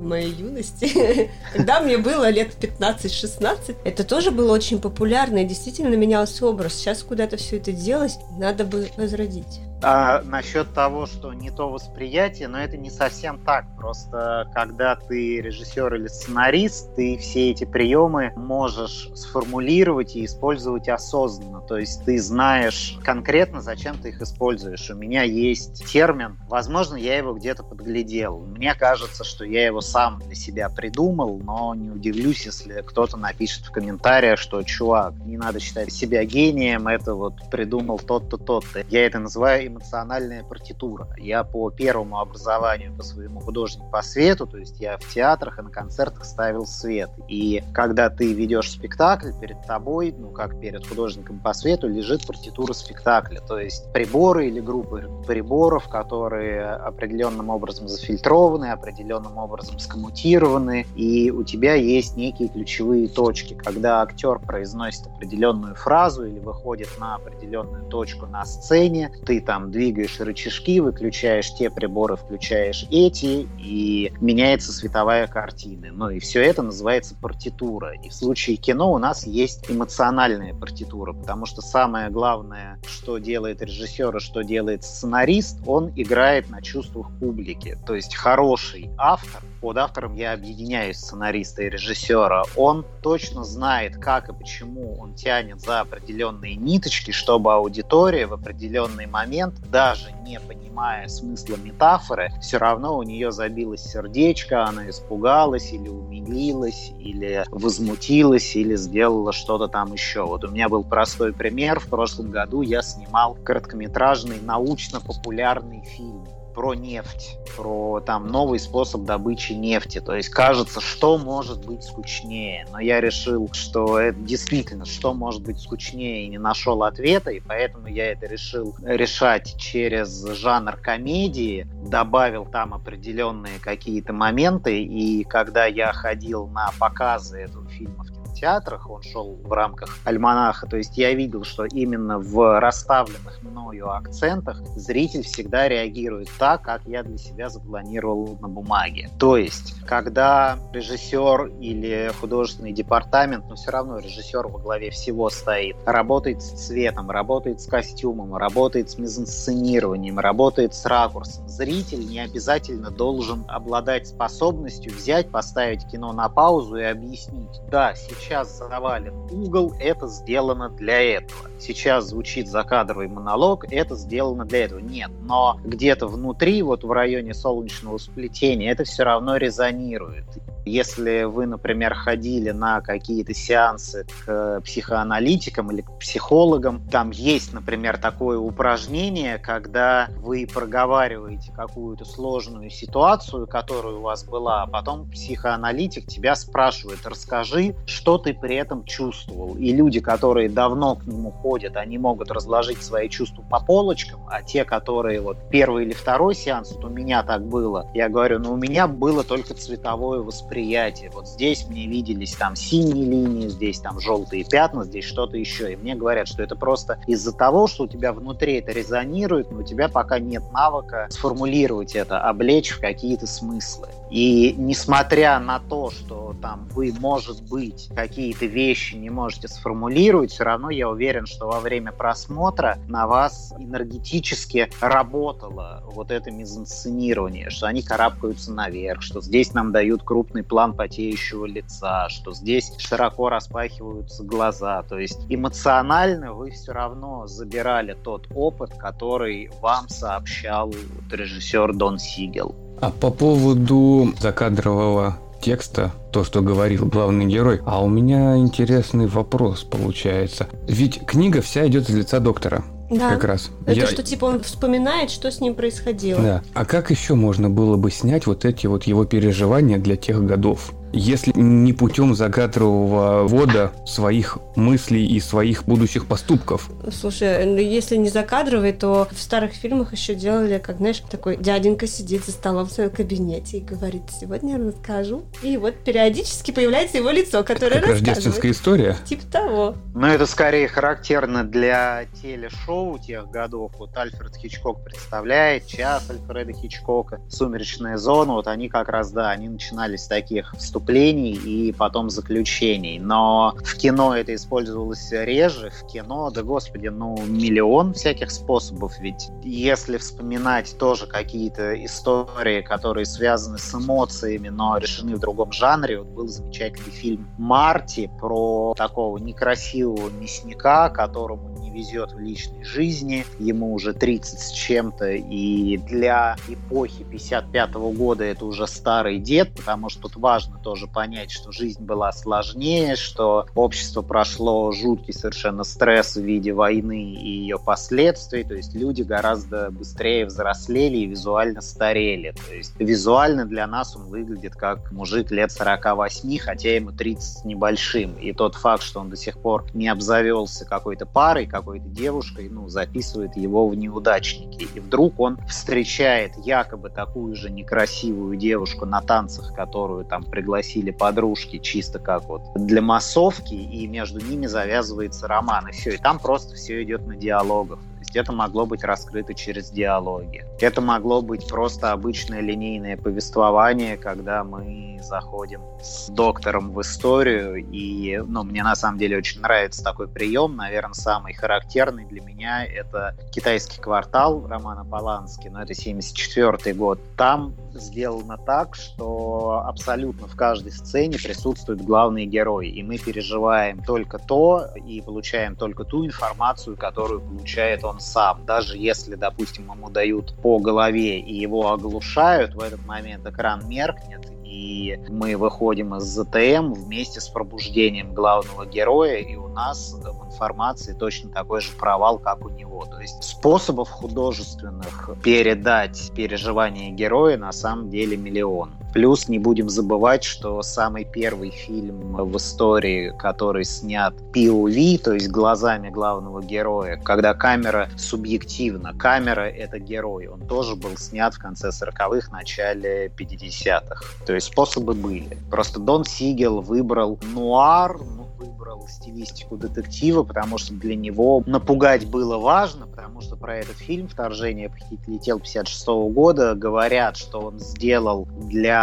моей 0.01 0.31
юности, 0.31 1.29
когда 1.53 1.81
мне 1.81 1.97
было 1.97 2.29
лет 2.29 2.55
15-16, 2.59 3.75
это 3.83 4.03
тоже 4.03 4.31
было 4.31 4.53
очень 4.53 4.79
популярно 4.79 5.39
и 5.39 5.45
действительно 5.45 5.95
менялся 5.95 6.45
образ. 6.45 6.75
Сейчас 6.75 7.03
куда-то 7.03 7.37
все 7.37 7.57
это 7.57 7.71
делось, 7.71 8.17
надо 8.37 8.63
бы 8.63 8.89
возродить. 8.97 9.59
А 9.81 10.21
насчет 10.23 10.73
того, 10.73 11.05
что 11.05 11.33
не 11.33 11.51
то 11.51 11.69
восприятие, 11.69 12.49
но 12.49 12.59
это 12.59 12.75
не 12.75 12.89
совсем 12.89 13.39
так. 13.39 13.65
Просто 13.77 14.49
когда 14.53 14.95
ты 14.95 15.41
режиссер 15.41 15.95
или 15.95 16.07
сценарист, 16.07 16.95
ты 16.95 17.17
все 17.17 17.51
эти 17.51 17.63
приемы 17.63 18.33
можешь 18.35 19.09
сформулировать 19.15 20.15
и 20.15 20.25
использовать 20.25 20.89
осознанно. 20.89 21.61
То 21.61 21.77
есть 21.77 22.03
ты 22.03 22.19
знаешь 22.19 22.97
конкретно, 23.05 23.61
зачем 23.61 23.97
ты 23.97 24.09
их 24.09 24.21
используешь. 24.21 24.89
У 24.89 24.95
меня 24.95 25.23
есть 25.23 25.85
термин, 25.89 26.37
возможно, 26.49 26.95
я 26.97 27.17
его 27.17 27.33
где-то 27.33 27.63
подглядел. 27.63 28.39
Мне 28.39 28.75
кажется, 28.75 29.23
что 29.23 29.45
я 29.45 29.65
его 29.65 29.79
сам 29.79 30.19
для 30.19 30.35
себя 30.35 30.69
придумал, 30.69 31.39
но 31.39 31.73
не 31.73 31.89
удивлюсь, 31.89 32.45
если 32.45 32.81
кто-то 32.81 33.15
напишет 33.15 33.65
в 33.65 33.71
комментариях, 33.71 34.39
что, 34.39 34.61
чувак, 34.63 35.13
не 35.25 35.37
надо 35.37 35.61
считать 35.61 35.93
себя 35.93 36.25
гением, 36.25 36.87
это 36.87 37.13
вот 37.15 37.49
придумал 37.49 37.99
тот-то, 37.99 38.37
тот-то. 38.37 38.83
Я 38.89 39.05
это 39.05 39.19
называю 39.19 39.68
эмоциональная 39.69 40.43
партитура. 40.43 41.07
Я 41.17 41.43
по 41.43 41.69
первому 41.69 42.19
образованию, 42.19 42.95
по 42.95 43.03
своему 43.03 43.39
художнику 43.39 43.89
по 43.89 44.01
свету, 44.01 44.45
то 44.47 44.57
есть 44.57 44.79
я 44.79 44.97
в 44.97 45.07
театрах 45.13 45.59
и 45.59 45.61
на 45.61 45.69
концертах 45.69 46.25
ставил 46.25 46.65
свет. 46.65 47.09
И 47.27 47.63
когда 47.73 48.09
ты 48.09 48.33
ведешь 48.33 48.71
спектакль, 48.71 49.31
перед 49.39 49.61
тобой, 49.65 50.13
ну 50.17 50.31
как 50.31 50.59
перед 50.59 50.85
художником 50.87 51.39
по 51.39 51.53
свету, 51.53 51.87
лежит 51.87 52.25
партитура 52.25 52.73
спектакля. 52.73 53.41
То 53.41 53.59
есть 53.59 53.91
приборы 53.93 54.47
или 54.47 54.59
группы 54.59 55.09
приборов, 55.27 55.87
которые 55.89 56.65
определенным 56.65 57.49
образом 57.49 57.87
зафильтрованы, 57.87 58.71
определенным 58.71 59.37
образом 59.37 59.79
скоммутированы, 59.79 60.85
и 60.95 61.31
у 61.31 61.43
тебя 61.43 61.75
есть 61.75 62.15
некие 62.15 62.49
ключевые 62.49 63.07
точки. 63.07 63.53
Когда 63.53 64.01
актер 64.01 64.39
произносит 64.39 65.07
определенную 65.07 65.75
фразу 65.75 66.25
или 66.25 66.39
выходит 66.39 66.89
на 66.99 67.15
определенную 67.15 67.85
точку 67.85 68.25
на 68.25 68.45
сцене, 68.45 69.11
ты 69.25 69.41
там 69.41 69.58
двигаешь 69.67 70.19
рычажки, 70.19 70.79
выключаешь 70.79 71.53
те 71.53 71.69
приборы, 71.69 72.15
включаешь 72.15 72.85
эти, 72.91 73.47
и 73.59 74.13
меняется 74.19 74.71
световая 74.71 75.27
картина. 75.27 75.87
Ну 75.91 76.09
и 76.09 76.19
все 76.19 76.41
это 76.43 76.61
называется 76.61 77.15
партитура. 77.15 77.93
И 78.01 78.09
в 78.09 78.13
случае 78.13 78.57
кино 78.57 78.91
у 78.91 78.97
нас 78.97 79.25
есть 79.25 79.69
эмоциональная 79.69 80.53
партитура, 80.53 81.13
потому 81.13 81.45
что 81.45 81.61
самое 81.61 82.09
главное, 82.09 82.79
что 82.87 83.17
делает 83.17 83.61
режиссер 83.61 84.17
и 84.17 84.19
что 84.19 84.41
делает 84.41 84.83
сценарист, 84.83 85.59
он 85.65 85.91
играет 85.95 86.49
на 86.49 86.61
чувствах 86.61 87.09
публики. 87.19 87.77
То 87.85 87.95
есть 87.95 88.15
хороший 88.15 88.89
автор 88.97 89.41
под 89.61 89.77
автором 89.77 90.15
я 90.15 90.33
объединяю 90.33 90.93
сценариста 90.93 91.63
и 91.63 91.69
режиссера. 91.69 92.43
Он 92.55 92.85
точно 93.01 93.43
знает, 93.43 93.97
как 93.97 94.29
и 94.29 94.33
почему 94.33 94.97
он 94.99 95.13
тянет 95.13 95.61
за 95.61 95.81
определенные 95.81 96.55
ниточки, 96.55 97.11
чтобы 97.11 97.53
аудитория 97.53 98.27
в 98.27 98.33
определенный 98.33 99.05
момент, 99.05 99.55
даже 99.69 100.11
не 100.25 100.39
понимая 100.39 101.07
смысла 101.07 101.55
метафоры, 101.55 102.31
все 102.41 102.57
равно 102.57 102.97
у 102.97 103.03
нее 103.03 103.31
забилось 103.31 103.83
сердечко, 103.83 104.65
она 104.65 104.89
испугалась 104.89 105.71
или 105.73 105.89
умилилась, 105.89 106.91
или 106.99 107.43
возмутилась, 107.51 108.55
или 108.55 108.75
сделала 108.75 109.33
что-то 109.33 109.67
там 109.67 109.93
еще. 109.93 110.25
Вот 110.25 110.43
у 110.43 110.49
меня 110.49 110.69
был 110.69 110.83
простой 110.83 111.33
пример. 111.33 111.79
В 111.79 111.87
прошлом 111.87 112.31
году 112.31 112.61
я 112.61 112.81
снимал 112.81 113.35
короткометражный 113.43 114.39
научно-популярный 114.41 115.83
фильм 115.83 116.27
про 116.59 116.73
нефть, 116.73 117.37
про 117.55 118.01
там 118.01 118.27
новый 118.27 118.59
способ 118.59 119.05
добычи 119.05 119.53
нефти. 119.53 120.01
То 120.01 120.13
есть 120.13 120.27
кажется, 120.27 120.81
что 120.81 121.17
может 121.17 121.65
быть 121.65 121.83
скучнее. 121.83 122.67
Но 122.73 122.81
я 122.81 122.99
решил, 122.99 123.49
что 123.53 123.97
это 123.97 124.19
действительно, 124.19 124.83
что 124.83 125.13
может 125.13 125.41
быть 125.41 125.57
скучнее, 125.57 126.25
и 126.25 126.27
не 126.27 126.37
нашел 126.37 126.83
ответа, 126.83 127.31
и 127.31 127.39
поэтому 127.39 127.87
я 127.87 128.11
это 128.11 128.25
решил 128.25 128.75
решать 128.83 129.55
через 129.57 130.21
жанр 130.33 130.75
комедии, 130.75 131.65
добавил 131.89 132.43
там 132.43 132.73
определенные 132.73 133.57
какие-то 133.61 134.11
моменты, 134.11 134.83
и 134.83 135.23
когда 135.23 135.65
я 135.65 135.93
ходил 135.93 136.47
на 136.47 136.71
показы 136.77 137.37
этого 137.37 137.69
фильма 137.69 138.03
в 138.03 138.18
театрах, 138.39 138.89
он 138.89 139.01
шел 139.01 139.37
в 139.43 139.51
рамках 139.51 139.97
альманаха, 140.05 140.67
то 140.67 140.77
есть 140.77 140.97
я 140.97 141.13
видел, 141.13 141.43
что 141.43 141.65
именно 141.65 142.19
в 142.19 142.59
расставленных 142.59 143.41
мною 143.43 143.91
акцентах 143.91 144.61
зритель 144.75 145.23
всегда 145.23 145.67
реагирует 145.67 146.29
так, 146.37 146.61
как 146.61 146.81
я 146.85 147.03
для 147.03 147.17
себя 147.17 147.49
запланировал 147.49 148.37
на 148.41 148.47
бумаге. 148.47 149.09
То 149.19 149.37
есть, 149.37 149.75
когда 149.85 150.57
режиссер 150.73 151.47
или 151.59 152.11
художественный 152.19 152.71
департамент, 152.71 153.45
но 153.49 153.55
все 153.55 153.71
равно 153.71 153.99
режиссер 153.99 154.47
во 154.47 154.59
главе 154.59 154.91
всего 154.91 155.29
стоит, 155.29 155.75
работает 155.85 156.41
с 156.41 156.67
цветом, 156.67 157.11
работает 157.11 157.61
с 157.61 157.67
костюмом, 157.67 158.35
работает 158.35 158.89
с 158.89 158.97
мизансценированием, 158.97 160.19
работает 160.19 160.73
с 160.73 160.85
ракурсом, 160.85 161.47
зритель 161.47 162.07
не 162.07 162.19
обязательно 162.19 162.91
должен 162.91 163.43
обладать 163.47 164.07
способностью 164.07 164.93
взять, 164.93 165.29
поставить 165.29 165.85
кино 165.87 166.13
на 166.13 166.29
паузу 166.29 166.77
и 166.77 166.83
объяснить, 166.83 167.61
да, 167.69 167.93
сейчас 167.95 168.28
сейчас 168.29 168.59
завален 168.59 169.15
угол, 169.31 169.73
это 169.79 170.05
сделано 170.07 170.69
для 170.69 171.01
этого. 171.01 171.49
Сейчас 171.57 172.05
звучит 172.05 172.47
закадровый 172.47 173.07
монолог, 173.07 173.65
это 173.71 173.95
сделано 173.95 174.45
для 174.45 174.65
этого. 174.65 174.79
Нет, 174.79 175.09
но 175.23 175.59
где-то 175.65 176.05
внутри, 176.05 176.61
вот 176.61 176.83
в 176.83 176.91
районе 176.91 177.33
солнечного 177.33 177.97
сплетения, 177.97 178.71
это 178.71 178.83
все 178.83 179.03
равно 179.03 179.37
резонирует. 179.37 180.25
Если 180.69 181.23
вы, 181.23 181.47
например, 181.47 181.95
ходили 181.95 182.51
на 182.51 182.79
какие-то 182.81 183.33
сеансы 183.33 184.05
к 184.23 184.61
психоаналитикам 184.61 185.71
или 185.71 185.81
к 185.81 185.97
психологам, 185.97 186.87
там 186.91 187.09
есть, 187.09 187.53
например, 187.53 187.97
такое 187.97 188.37
упражнение, 188.37 189.39
когда 189.39 190.09
вы 190.17 190.47
проговариваете 190.51 191.51
какую-то 191.51 192.05
сложную 192.05 192.69
ситуацию, 192.69 193.47
которая 193.47 193.95
у 193.95 194.01
вас 194.01 194.23
была, 194.23 194.61
а 194.61 194.67
потом 194.67 195.09
психоаналитик 195.09 196.05
тебя 196.05 196.35
спрашивает, 196.35 196.99
расскажи, 197.03 197.75
что 197.87 198.19
ты 198.19 198.35
при 198.35 198.55
этом 198.55 198.83
чувствовал. 198.85 199.55
И 199.55 199.73
люди, 199.73 199.99
которые 199.99 200.49
давно 200.49 200.97
к 200.97 201.05
нему 201.07 201.31
ходят, 201.31 201.77
они 201.77 201.97
могут 201.97 202.29
разложить 202.29 202.83
свои 202.83 203.09
чувства 203.09 203.41
по 203.41 203.59
полочкам, 203.59 204.21
а 204.29 204.43
те, 204.43 204.65
которые 204.65 205.19
вот 205.19 205.37
первый 205.49 205.85
или 205.85 205.93
второй 205.93 206.35
сеанс, 206.35 206.73
вот 206.75 206.85
у 206.85 206.89
меня 206.89 207.23
так 207.23 207.43
было, 207.43 207.89
я 207.95 208.07
говорю, 208.07 208.37
ну 208.37 208.53
у 208.53 208.55
меня 208.55 208.87
было 208.87 209.23
только 209.23 209.55
цветовое 209.55 210.19
восприятие 210.19 210.58
восприятие. 210.59 211.09
Вот 211.13 211.27
здесь 211.27 211.65
мне 211.67 211.87
виделись 211.87 212.35
там 212.35 212.55
синие 212.55 213.05
линии, 213.05 213.47
здесь 213.47 213.79
там 213.79 213.99
желтые 213.99 214.43
пятна, 214.43 214.83
здесь 214.83 215.05
что-то 215.05 215.37
еще. 215.37 215.73
И 215.73 215.75
мне 215.75 215.95
говорят, 215.95 216.27
что 216.27 216.43
это 216.43 216.55
просто 216.55 216.99
из-за 217.07 217.31
того, 217.31 217.67
что 217.67 217.83
у 217.83 217.87
тебя 217.87 218.11
внутри 218.11 218.55
это 218.55 218.71
резонирует, 218.71 219.51
но 219.51 219.59
у 219.59 219.63
тебя 219.63 219.87
пока 219.87 220.19
нет 220.19 220.43
навыка 220.51 221.07
сформулировать 221.09 221.95
это, 221.95 222.19
облечь 222.19 222.71
в 222.71 222.79
какие-то 222.79 223.25
смыслы. 223.25 223.87
И 224.09 224.53
несмотря 224.57 225.39
на 225.39 225.59
то, 225.59 225.91
что 225.91 226.35
там 226.41 226.67
вы, 226.71 226.93
может 226.99 227.43
быть, 227.43 227.89
какие-то 227.95 228.45
вещи 228.45 228.95
не 228.95 229.09
можете 229.09 229.47
сформулировать, 229.47 230.31
все 230.31 230.43
равно 230.43 230.69
я 230.69 230.89
уверен, 230.89 231.25
что 231.25 231.47
во 231.47 231.59
время 231.59 231.91
просмотра 231.91 232.79
на 232.87 233.07
вас 233.07 233.53
энергетически 233.59 234.69
работало 234.81 235.83
вот 235.91 236.11
это 236.11 236.31
мизансценирование, 236.31 237.49
что 237.49 237.67
они 237.67 237.83
карабкаются 237.83 238.51
наверх, 238.51 239.01
что 239.01 239.21
здесь 239.21 239.53
нам 239.53 239.71
дают 239.71 240.03
крупный 240.03 240.43
план 240.43 240.73
потеющего 240.73 241.45
лица, 241.45 242.09
что 242.09 242.31
здесь 242.33 242.71
широко 242.77 243.29
распахиваются 243.29 244.23
глаза. 244.23 244.81
То 244.83 244.97
есть 244.97 245.19
эмоционально 245.29 246.33
вы 246.33 246.51
все 246.51 246.71
равно 246.71 247.27
забирали 247.27 247.95
тот 248.03 248.27
опыт, 248.33 248.71
который 248.77 249.51
вам 249.61 249.87
сообщал 249.89 250.73
режиссер 251.11 251.73
Дон 251.73 251.99
Сигел. 251.99 252.55
А 252.81 252.91
по 252.91 253.11
поводу 253.11 254.13
закадрового 254.19 255.17
текста, 255.41 255.91
то, 256.11 256.23
что 256.23 256.41
говорил 256.41 256.85
главный 256.85 257.25
герой. 257.25 257.61
А 257.65 257.83
у 257.83 257.87
меня 257.87 258.37
интересный 258.37 259.07
вопрос 259.07 259.63
получается. 259.63 260.47
Ведь 260.67 261.05
книга 261.05 261.41
вся 261.41 261.67
идет 261.67 261.89
из 261.89 261.95
лица 261.95 262.19
доктора. 262.19 262.63
Да. 262.89 263.11
Как 263.11 263.23
раз. 263.23 263.51
Это 263.65 263.81
Я... 263.81 263.87
что, 263.87 264.01
типа, 264.01 264.25
он 264.25 264.41
вспоминает, 264.41 265.11
что 265.11 265.31
с 265.31 265.39
ним 265.39 265.53
происходило. 265.53 266.21
Да. 266.21 266.41
А 266.53 266.65
как 266.65 266.89
еще 266.89 267.13
можно 267.13 267.49
было 267.49 267.77
бы 267.77 267.91
снять 267.91 268.25
вот 268.25 268.45
эти 268.45 268.65
вот 268.65 268.83
его 268.83 269.05
переживания 269.05 269.77
для 269.77 269.95
тех 269.95 270.25
годов? 270.25 270.71
Если 270.91 271.31
не 271.35 271.73
путем 271.73 272.15
загадрового 272.15 273.27
вода 273.27 273.71
своих 273.85 274.37
мыслей 274.55 275.05
и 275.05 275.19
своих 275.19 275.65
будущих 275.65 276.05
поступков. 276.05 276.69
Слушай, 276.91 277.45
ну, 277.45 277.57
если 277.57 277.95
не 277.95 278.09
закадровый, 278.09 278.73
то 278.73 279.07
в 279.11 279.19
старых 279.19 279.53
фильмах 279.53 279.93
еще 279.93 280.15
делали, 280.15 280.57
как, 280.57 280.77
знаешь, 280.77 281.01
такой 281.09 281.37
дяденька 281.37 281.87
сидит 281.87 282.25
за 282.25 282.31
столом 282.31 282.67
в 282.67 282.71
своем 282.71 282.89
кабинете 282.89 283.57
и 283.57 283.61
говорит, 283.61 284.03
сегодня 284.19 284.57
я 284.57 284.65
расскажу. 284.65 285.23
И 285.43 285.57
вот 285.57 285.75
периодически 285.75 286.51
появляется 286.51 286.97
его 286.97 287.09
лицо, 287.11 287.43
которое 287.43 287.79
как 287.79 287.89
рождественская 287.89 288.51
история? 288.51 288.97
Типа 289.05 289.25
того. 289.31 289.75
Но 289.93 290.07
это 290.07 290.25
скорее 290.25 290.67
характерно 290.67 291.43
для 291.43 292.05
телешоу 292.21 292.97
тех 292.99 293.29
годов. 293.29 293.71
Вот 293.77 293.95
Альфред 293.95 294.35
Хичкок 294.35 294.83
представляет, 294.83 295.67
час 295.67 296.09
Альфреда 296.09 296.53
Хичкока, 296.53 297.21
«Сумеречная 297.29 297.97
зона», 297.97 298.33
вот 298.33 298.47
они 298.47 298.69
как 298.69 298.89
раз, 298.89 299.11
да, 299.11 299.29
они 299.29 299.49
начинали 299.49 299.95
с 299.95 300.07
таких 300.07 300.53
вступлений 300.57 300.78
вступлений 300.79 301.33
и 301.33 301.71
потом 301.73 302.09
заключений. 302.09 302.99
Но 302.99 303.53
в 303.63 303.77
кино 303.77 304.15
это 304.15 304.33
использовалось 304.33 305.11
реже. 305.11 305.71
В 305.71 305.87
кино, 305.87 306.31
да 306.31 306.41
господи, 306.41 306.87
ну 306.87 307.17
миллион 307.27 307.93
всяких 307.93 308.31
способов. 308.31 308.93
Ведь 308.99 309.29
если 309.43 309.97
вспоминать 309.97 310.77
тоже 310.77 311.05
какие-то 311.05 311.73
истории, 311.85 312.61
которые 312.61 313.05
связаны 313.05 313.57
с 313.57 313.73
эмоциями, 313.73 314.49
но 314.49 314.77
решены 314.77 315.15
в 315.15 315.19
другом 315.19 315.51
жанре, 315.51 315.99
вот 315.99 316.07
был 316.07 316.27
замечательный 316.27 316.91
фильм 316.91 317.27
«Марти» 317.37 318.09
про 318.19 318.73
такого 318.77 319.17
некрасивого 319.17 320.09
мясника, 320.09 320.89
которому 320.89 321.57
не 321.59 321.71
везет 321.71 322.13
в 322.13 322.19
личной 322.19 322.63
жизни, 322.63 323.25
ему 323.37 323.73
уже 323.73 323.93
30 323.93 324.39
с 324.39 324.51
чем-то, 324.51 325.11
и 325.11 325.77
для 325.77 326.37
эпохи 326.47 327.03
55 327.03 327.71
-го 327.71 327.91
года 327.93 328.23
это 328.23 328.45
уже 328.45 328.67
старый 328.67 329.19
дед, 329.19 329.53
потому 329.55 329.89
что 329.89 330.03
тут 330.03 330.15
важно 330.15 330.59
тоже 330.69 330.85
понять, 330.85 331.31
что 331.31 331.51
жизнь 331.51 331.83
была 331.83 332.11
сложнее, 332.11 332.95
что 332.95 333.47
общество 333.55 334.03
прошло 334.03 334.71
жуткий 334.71 335.15
совершенно 335.15 335.63
стресс 335.63 336.15
в 336.15 336.21
виде 336.21 336.53
войны 336.53 337.15
и 337.15 337.27
ее 337.27 337.57
последствий, 337.57 338.43
то 338.43 338.53
есть 338.53 338.75
люди 338.75 339.01
гораздо 339.01 339.71
быстрее 339.71 340.27
взрослели 340.27 340.97
и 340.97 341.07
визуально 341.07 341.61
старели. 341.61 342.35
То 342.47 342.53
есть 342.53 342.75
визуально 342.77 343.47
для 343.47 343.65
нас 343.65 343.95
он 343.95 344.03
выглядит 344.09 344.53
как 344.53 344.91
мужик 344.91 345.31
лет 345.31 345.51
48, 345.51 346.37
хотя 346.37 346.75
ему 346.75 346.91
30 346.91 347.23
с 347.23 347.43
небольшим. 347.43 348.13
И 348.19 348.31
тот 348.31 348.53
факт, 348.53 348.83
что 348.83 348.99
он 348.99 349.09
до 349.09 349.15
сих 349.15 349.39
пор 349.39 349.65
не 349.73 349.87
обзавелся 349.87 350.65
какой-то 350.65 351.07
парой, 351.07 351.47
какой-то 351.47 351.87
девушкой, 351.87 352.47
ну, 352.47 352.69
записывает 352.69 353.35
его 353.35 353.67
в 353.67 353.73
неудачники. 353.73 354.67
И 354.75 354.79
вдруг 354.79 355.19
он 355.19 355.39
встречает 355.47 356.33
якобы 356.45 356.91
такую 356.91 357.35
же 357.35 357.49
некрасивую 357.49 358.37
девушку 358.37 358.85
на 358.85 359.01
танцах, 359.01 359.55
которую 359.55 360.05
там 360.05 360.23
пригласили 360.23 360.58
подружки, 360.91 361.57
чисто 361.57 361.99
как 361.99 362.25
вот 362.25 362.41
для 362.55 362.81
массовки, 362.81 363.53
и 363.53 363.87
между 363.87 364.19
ними 364.19 364.45
завязывается 364.45 365.27
роман, 365.27 365.67
и 365.69 365.71
все. 365.71 365.91
И 365.91 365.97
там 365.97 366.19
просто 366.19 366.55
все 366.55 366.83
идет 366.83 367.07
на 367.07 367.15
диалогах 367.15 367.79
есть 367.99 368.15
это 368.15 368.31
могло 368.31 368.65
быть 368.65 368.83
раскрыто 368.83 369.33
через 369.33 369.69
диалоги. 369.69 370.43
Это 370.59 370.81
могло 370.81 371.21
быть 371.21 371.47
просто 371.47 371.91
обычное 371.91 372.41
линейное 372.41 372.97
повествование, 372.97 373.97
когда 373.97 374.43
мы 374.43 374.99
заходим 375.01 375.61
с 375.81 376.09
доктором 376.09 376.71
в 376.71 376.81
историю. 376.81 377.57
И 377.71 378.17
ну, 378.25 378.43
мне 378.43 378.63
на 378.63 378.75
самом 378.75 378.97
деле 378.97 379.17
очень 379.17 379.41
нравится 379.41 379.83
такой 379.83 380.07
прием. 380.07 380.55
Наверное, 380.55 380.93
самый 380.93 381.33
характерный 381.33 382.05
для 382.05 382.21
меня 382.21 382.65
это 382.65 383.15
«Китайский 383.31 383.79
квартал» 383.79 384.45
Романа 384.47 384.85
Полански, 384.85 385.47
но 385.47 385.61
это 385.61 385.73
74 385.73 386.73
год. 386.75 386.99
Там 387.15 387.55
сделано 387.73 388.37
так, 388.37 388.75
что 388.75 389.63
абсолютно 389.65 390.27
в 390.27 390.35
каждой 390.35 390.71
сцене 390.71 391.17
присутствует 391.17 391.81
главный 391.81 392.25
герой, 392.25 392.69
и 392.69 392.83
мы 392.83 392.97
переживаем 392.97 393.83
только 393.83 394.17
то 394.17 394.67
и 394.75 395.01
получаем 395.01 395.55
только 395.55 395.83
ту 395.83 396.05
информацию, 396.05 396.75
которую 396.75 397.21
получает 397.21 397.83
он 397.83 397.88
сам. 397.97 398.45
Даже 398.45 398.77
если, 398.77 399.15
допустим, 399.15 399.71
ему 399.71 399.89
дают 399.89 400.33
по 400.41 400.59
голове 400.59 401.19
и 401.19 401.33
его 401.33 401.71
оглушают, 401.71 402.53
в 402.53 402.61
этот 402.61 402.85
момент 402.85 403.25
экран 403.25 403.67
меркнет, 403.67 404.31
и 404.43 404.99
мы 405.09 405.37
выходим 405.37 405.95
из 405.95 406.03
ЗТМ 406.03 406.73
вместе 406.73 407.21
с 407.21 407.29
пробуждением 407.29 408.13
главного 408.13 408.65
героя, 408.65 409.17
и 409.17 409.35
у 409.35 409.47
нас 409.47 409.93
в 409.93 410.25
информации 410.25 410.93
точно 410.93 411.29
такой 411.29 411.61
же 411.61 411.71
провал, 411.73 412.17
как 412.17 412.43
у 412.43 412.49
него. 412.49 412.85
То 412.85 412.99
есть 412.99 413.23
способов 413.23 413.89
художественных 413.89 415.11
передать 415.23 416.11
переживания 416.15 416.91
героя 416.91 417.37
на 417.37 417.51
самом 417.51 417.89
деле 417.89 418.17
миллион. 418.17 418.73
Плюс 418.93 419.27
не 419.27 419.39
будем 419.39 419.69
забывать, 419.69 420.23
что 420.23 420.61
самый 420.61 421.05
первый 421.05 421.51
фильм 421.51 422.15
в 422.15 422.37
истории, 422.37 423.13
который 423.17 423.63
снят 423.63 424.13
POV, 424.33 424.97
то 424.99 425.13
есть 425.13 425.29
глазами 425.29 425.89
главного 425.89 426.41
героя, 426.41 426.97
когда 426.97 427.33
камера 427.33 427.89
субъективна, 427.97 428.93
камера— 428.97 429.41
это 429.49 429.79
герой, 429.79 430.27
он 430.27 430.41
тоже 430.47 430.75
был 430.75 430.97
снят 430.97 431.33
в 431.33 431.39
конце 431.39 431.69
40-х, 431.69 432.31
начале 432.31 433.11
50-х. 433.17 434.03
То 434.25 434.33
есть 434.33 434.47
способы 434.47 434.93
были. 434.93 435.37
Просто 435.49 435.79
Дон 435.79 436.05
Сигел 436.05 436.61
выбрал 436.61 437.19
нуар, 437.33 437.97
ну, 437.99 438.27
выбрал 438.39 438.87
стилистику 438.87 439.57
детектива, 439.57 440.23
потому 440.23 440.57
что 440.57 440.73
для 440.73 440.95
него 440.95 441.43
напугать 441.45 442.05
было 442.07 442.37
важно, 442.37 442.87
потому 442.87 443.21
что 443.21 443.35
про 443.35 443.57
этот 443.57 443.77
фильм 443.77 444.07
«Вторжение 444.07 444.69
похитителей 444.69 445.19
тел» 445.19 445.39
56 445.39 445.87
года 446.13 446.55
говорят, 446.55 447.17
что 447.17 447.39
он 447.39 447.59
сделал 447.59 448.27
для 448.47 448.78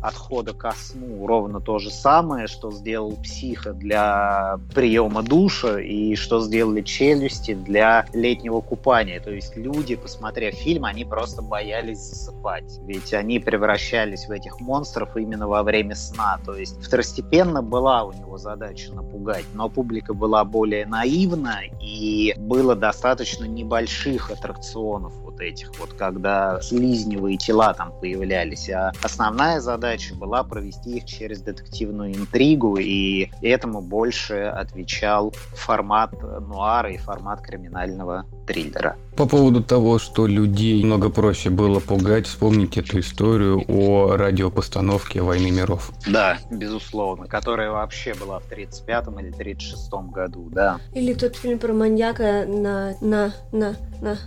отхода 0.00 0.52
ко 0.52 0.72
сну 0.72 1.26
ровно 1.26 1.60
то 1.60 1.78
же 1.78 1.90
самое, 1.90 2.46
что 2.46 2.70
сделал 2.70 3.16
психа 3.16 3.72
для 3.72 4.58
приема 4.74 5.22
душа 5.22 5.80
и 5.80 6.14
что 6.14 6.40
сделали 6.40 6.82
челюсти 6.82 7.54
для 7.54 8.06
летнего 8.12 8.60
купания. 8.60 9.20
То 9.20 9.30
есть 9.30 9.56
люди, 9.56 9.96
посмотрев 9.96 10.54
фильм, 10.54 10.84
они 10.84 11.04
просто 11.04 11.42
боялись 11.42 11.98
засыпать. 11.98 12.78
Ведь 12.84 13.12
они 13.12 13.38
превращались 13.40 14.26
в 14.26 14.30
этих 14.30 14.60
монстров 14.60 15.16
именно 15.16 15.48
во 15.48 15.62
время 15.62 15.94
сна. 15.94 16.38
То 16.44 16.54
есть 16.54 16.80
второстепенно 16.82 17.62
была 17.62 18.04
у 18.04 18.12
него 18.12 18.38
задача 18.38 18.92
напугать, 18.92 19.46
но 19.54 19.68
публика 19.68 20.14
была 20.14 20.44
более 20.44 20.86
наивна 20.86 21.60
и 21.80 22.34
было 22.38 22.76
достаточно 22.76 23.44
небольших 23.44 24.30
аттракционов 24.30 25.12
вот 25.38 25.42
этих 25.42 25.78
вот, 25.78 25.92
когда 25.94 26.60
слизневые 26.60 27.36
тела 27.36 27.74
там 27.74 27.92
появлялись. 28.00 28.68
А 28.70 28.92
основная 29.02 29.60
задача 29.60 30.14
была 30.14 30.42
провести 30.42 30.98
их 30.98 31.04
через 31.04 31.40
детективную 31.40 32.14
интригу, 32.14 32.76
и 32.78 33.30
этому 33.42 33.80
больше 33.80 34.34
отвечал 34.34 35.32
формат 35.54 36.12
нуара 36.22 36.90
и 36.90 36.96
формат 36.96 37.40
криминального 37.40 38.26
триллера. 38.46 38.96
По 39.16 39.26
поводу 39.26 39.62
того, 39.62 39.98
что 39.98 40.26
людей 40.26 40.84
много 40.84 41.10
проще 41.10 41.50
было 41.50 41.80
пугать, 41.80 42.26
вспомните 42.26 42.80
эту 42.80 43.00
историю 43.00 43.64
о 43.68 44.16
радиопостановке 44.16 45.22
«Войны 45.22 45.50
миров». 45.50 45.90
Да, 46.06 46.38
безусловно, 46.50 47.26
которая 47.26 47.70
вообще 47.70 48.14
была 48.14 48.38
в 48.38 48.50
35-м 48.50 49.18
или 49.18 49.36
36-м 49.36 50.10
году, 50.10 50.48
да. 50.50 50.78
Или 50.94 51.14
тот 51.14 51.36
фильм 51.36 51.58
про 51.58 51.72
маньяка 51.72 52.44
на, 52.46 52.94
на, 53.00 53.34
на, 53.52 53.76
на 54.00 54.18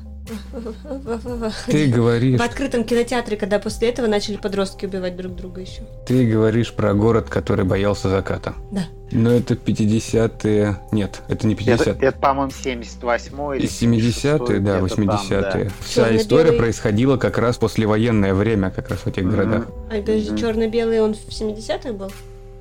ты 1.67 1.87
говоришь... 1.87 2.39
В 2.39 2.43
открытом 2.43 2.83
кинотеатре, 2.83 3.37
когда 3.37 3.59
после 3.59 3.89
этого 3.89 4.07
начали 4.07 4.37
подростки 4.37 4.85
убивать 4.85 5.15
друг 5.15 5.35
друга 5.35 5.61
еще. 5.61 5.81
Ты 6.05 6.25
говоришь 6.25 6.73
про 6.73 6.93
город, 6.93 7.29
который 7.29 7.65
боялся 7.65 8.09
заката. 8.09 8.53
Да. 8.71 8.85
Но 9.11 9.31
это 9.31 9.55
50-е... 9.55 10.77
Нет, 10.91 11.21
это 11.27 11.47
не 11.47 11.55
50-е. 11.55 11.73
Это, 11.73 12.05
это 12.05 12.17
по-моему, 12.19 12.51
78-й 12.51 13.59
или 13.59 13.67
70-е, 13.67 14.59
да, 14.59 14.79
80-е. 14.79 15.65
Да. 15.65 15.71
Вся 15.81 16.05
Черно 16.05 16.17
история 16.17 16.51
происходила 16.53 17.17
как 17.17 17.37
раз 17.37 17.57
послевоенное 17.57 18.33
время, 18.33 18.71
как 18.71 18.89
раз 18.89 18.99
в 18.99 19.07
этих 19.07 19.23
mm-hmm. 19.23 19.31
городах. 19.31 19.67
А 19.89 19.97
mm-hmm. 19.97 20.39
черно-белый 20.39 21.01
он 21.01 21.13
в 21.13 21.27
70-х 21.27 21.93
был? 21.93 22.11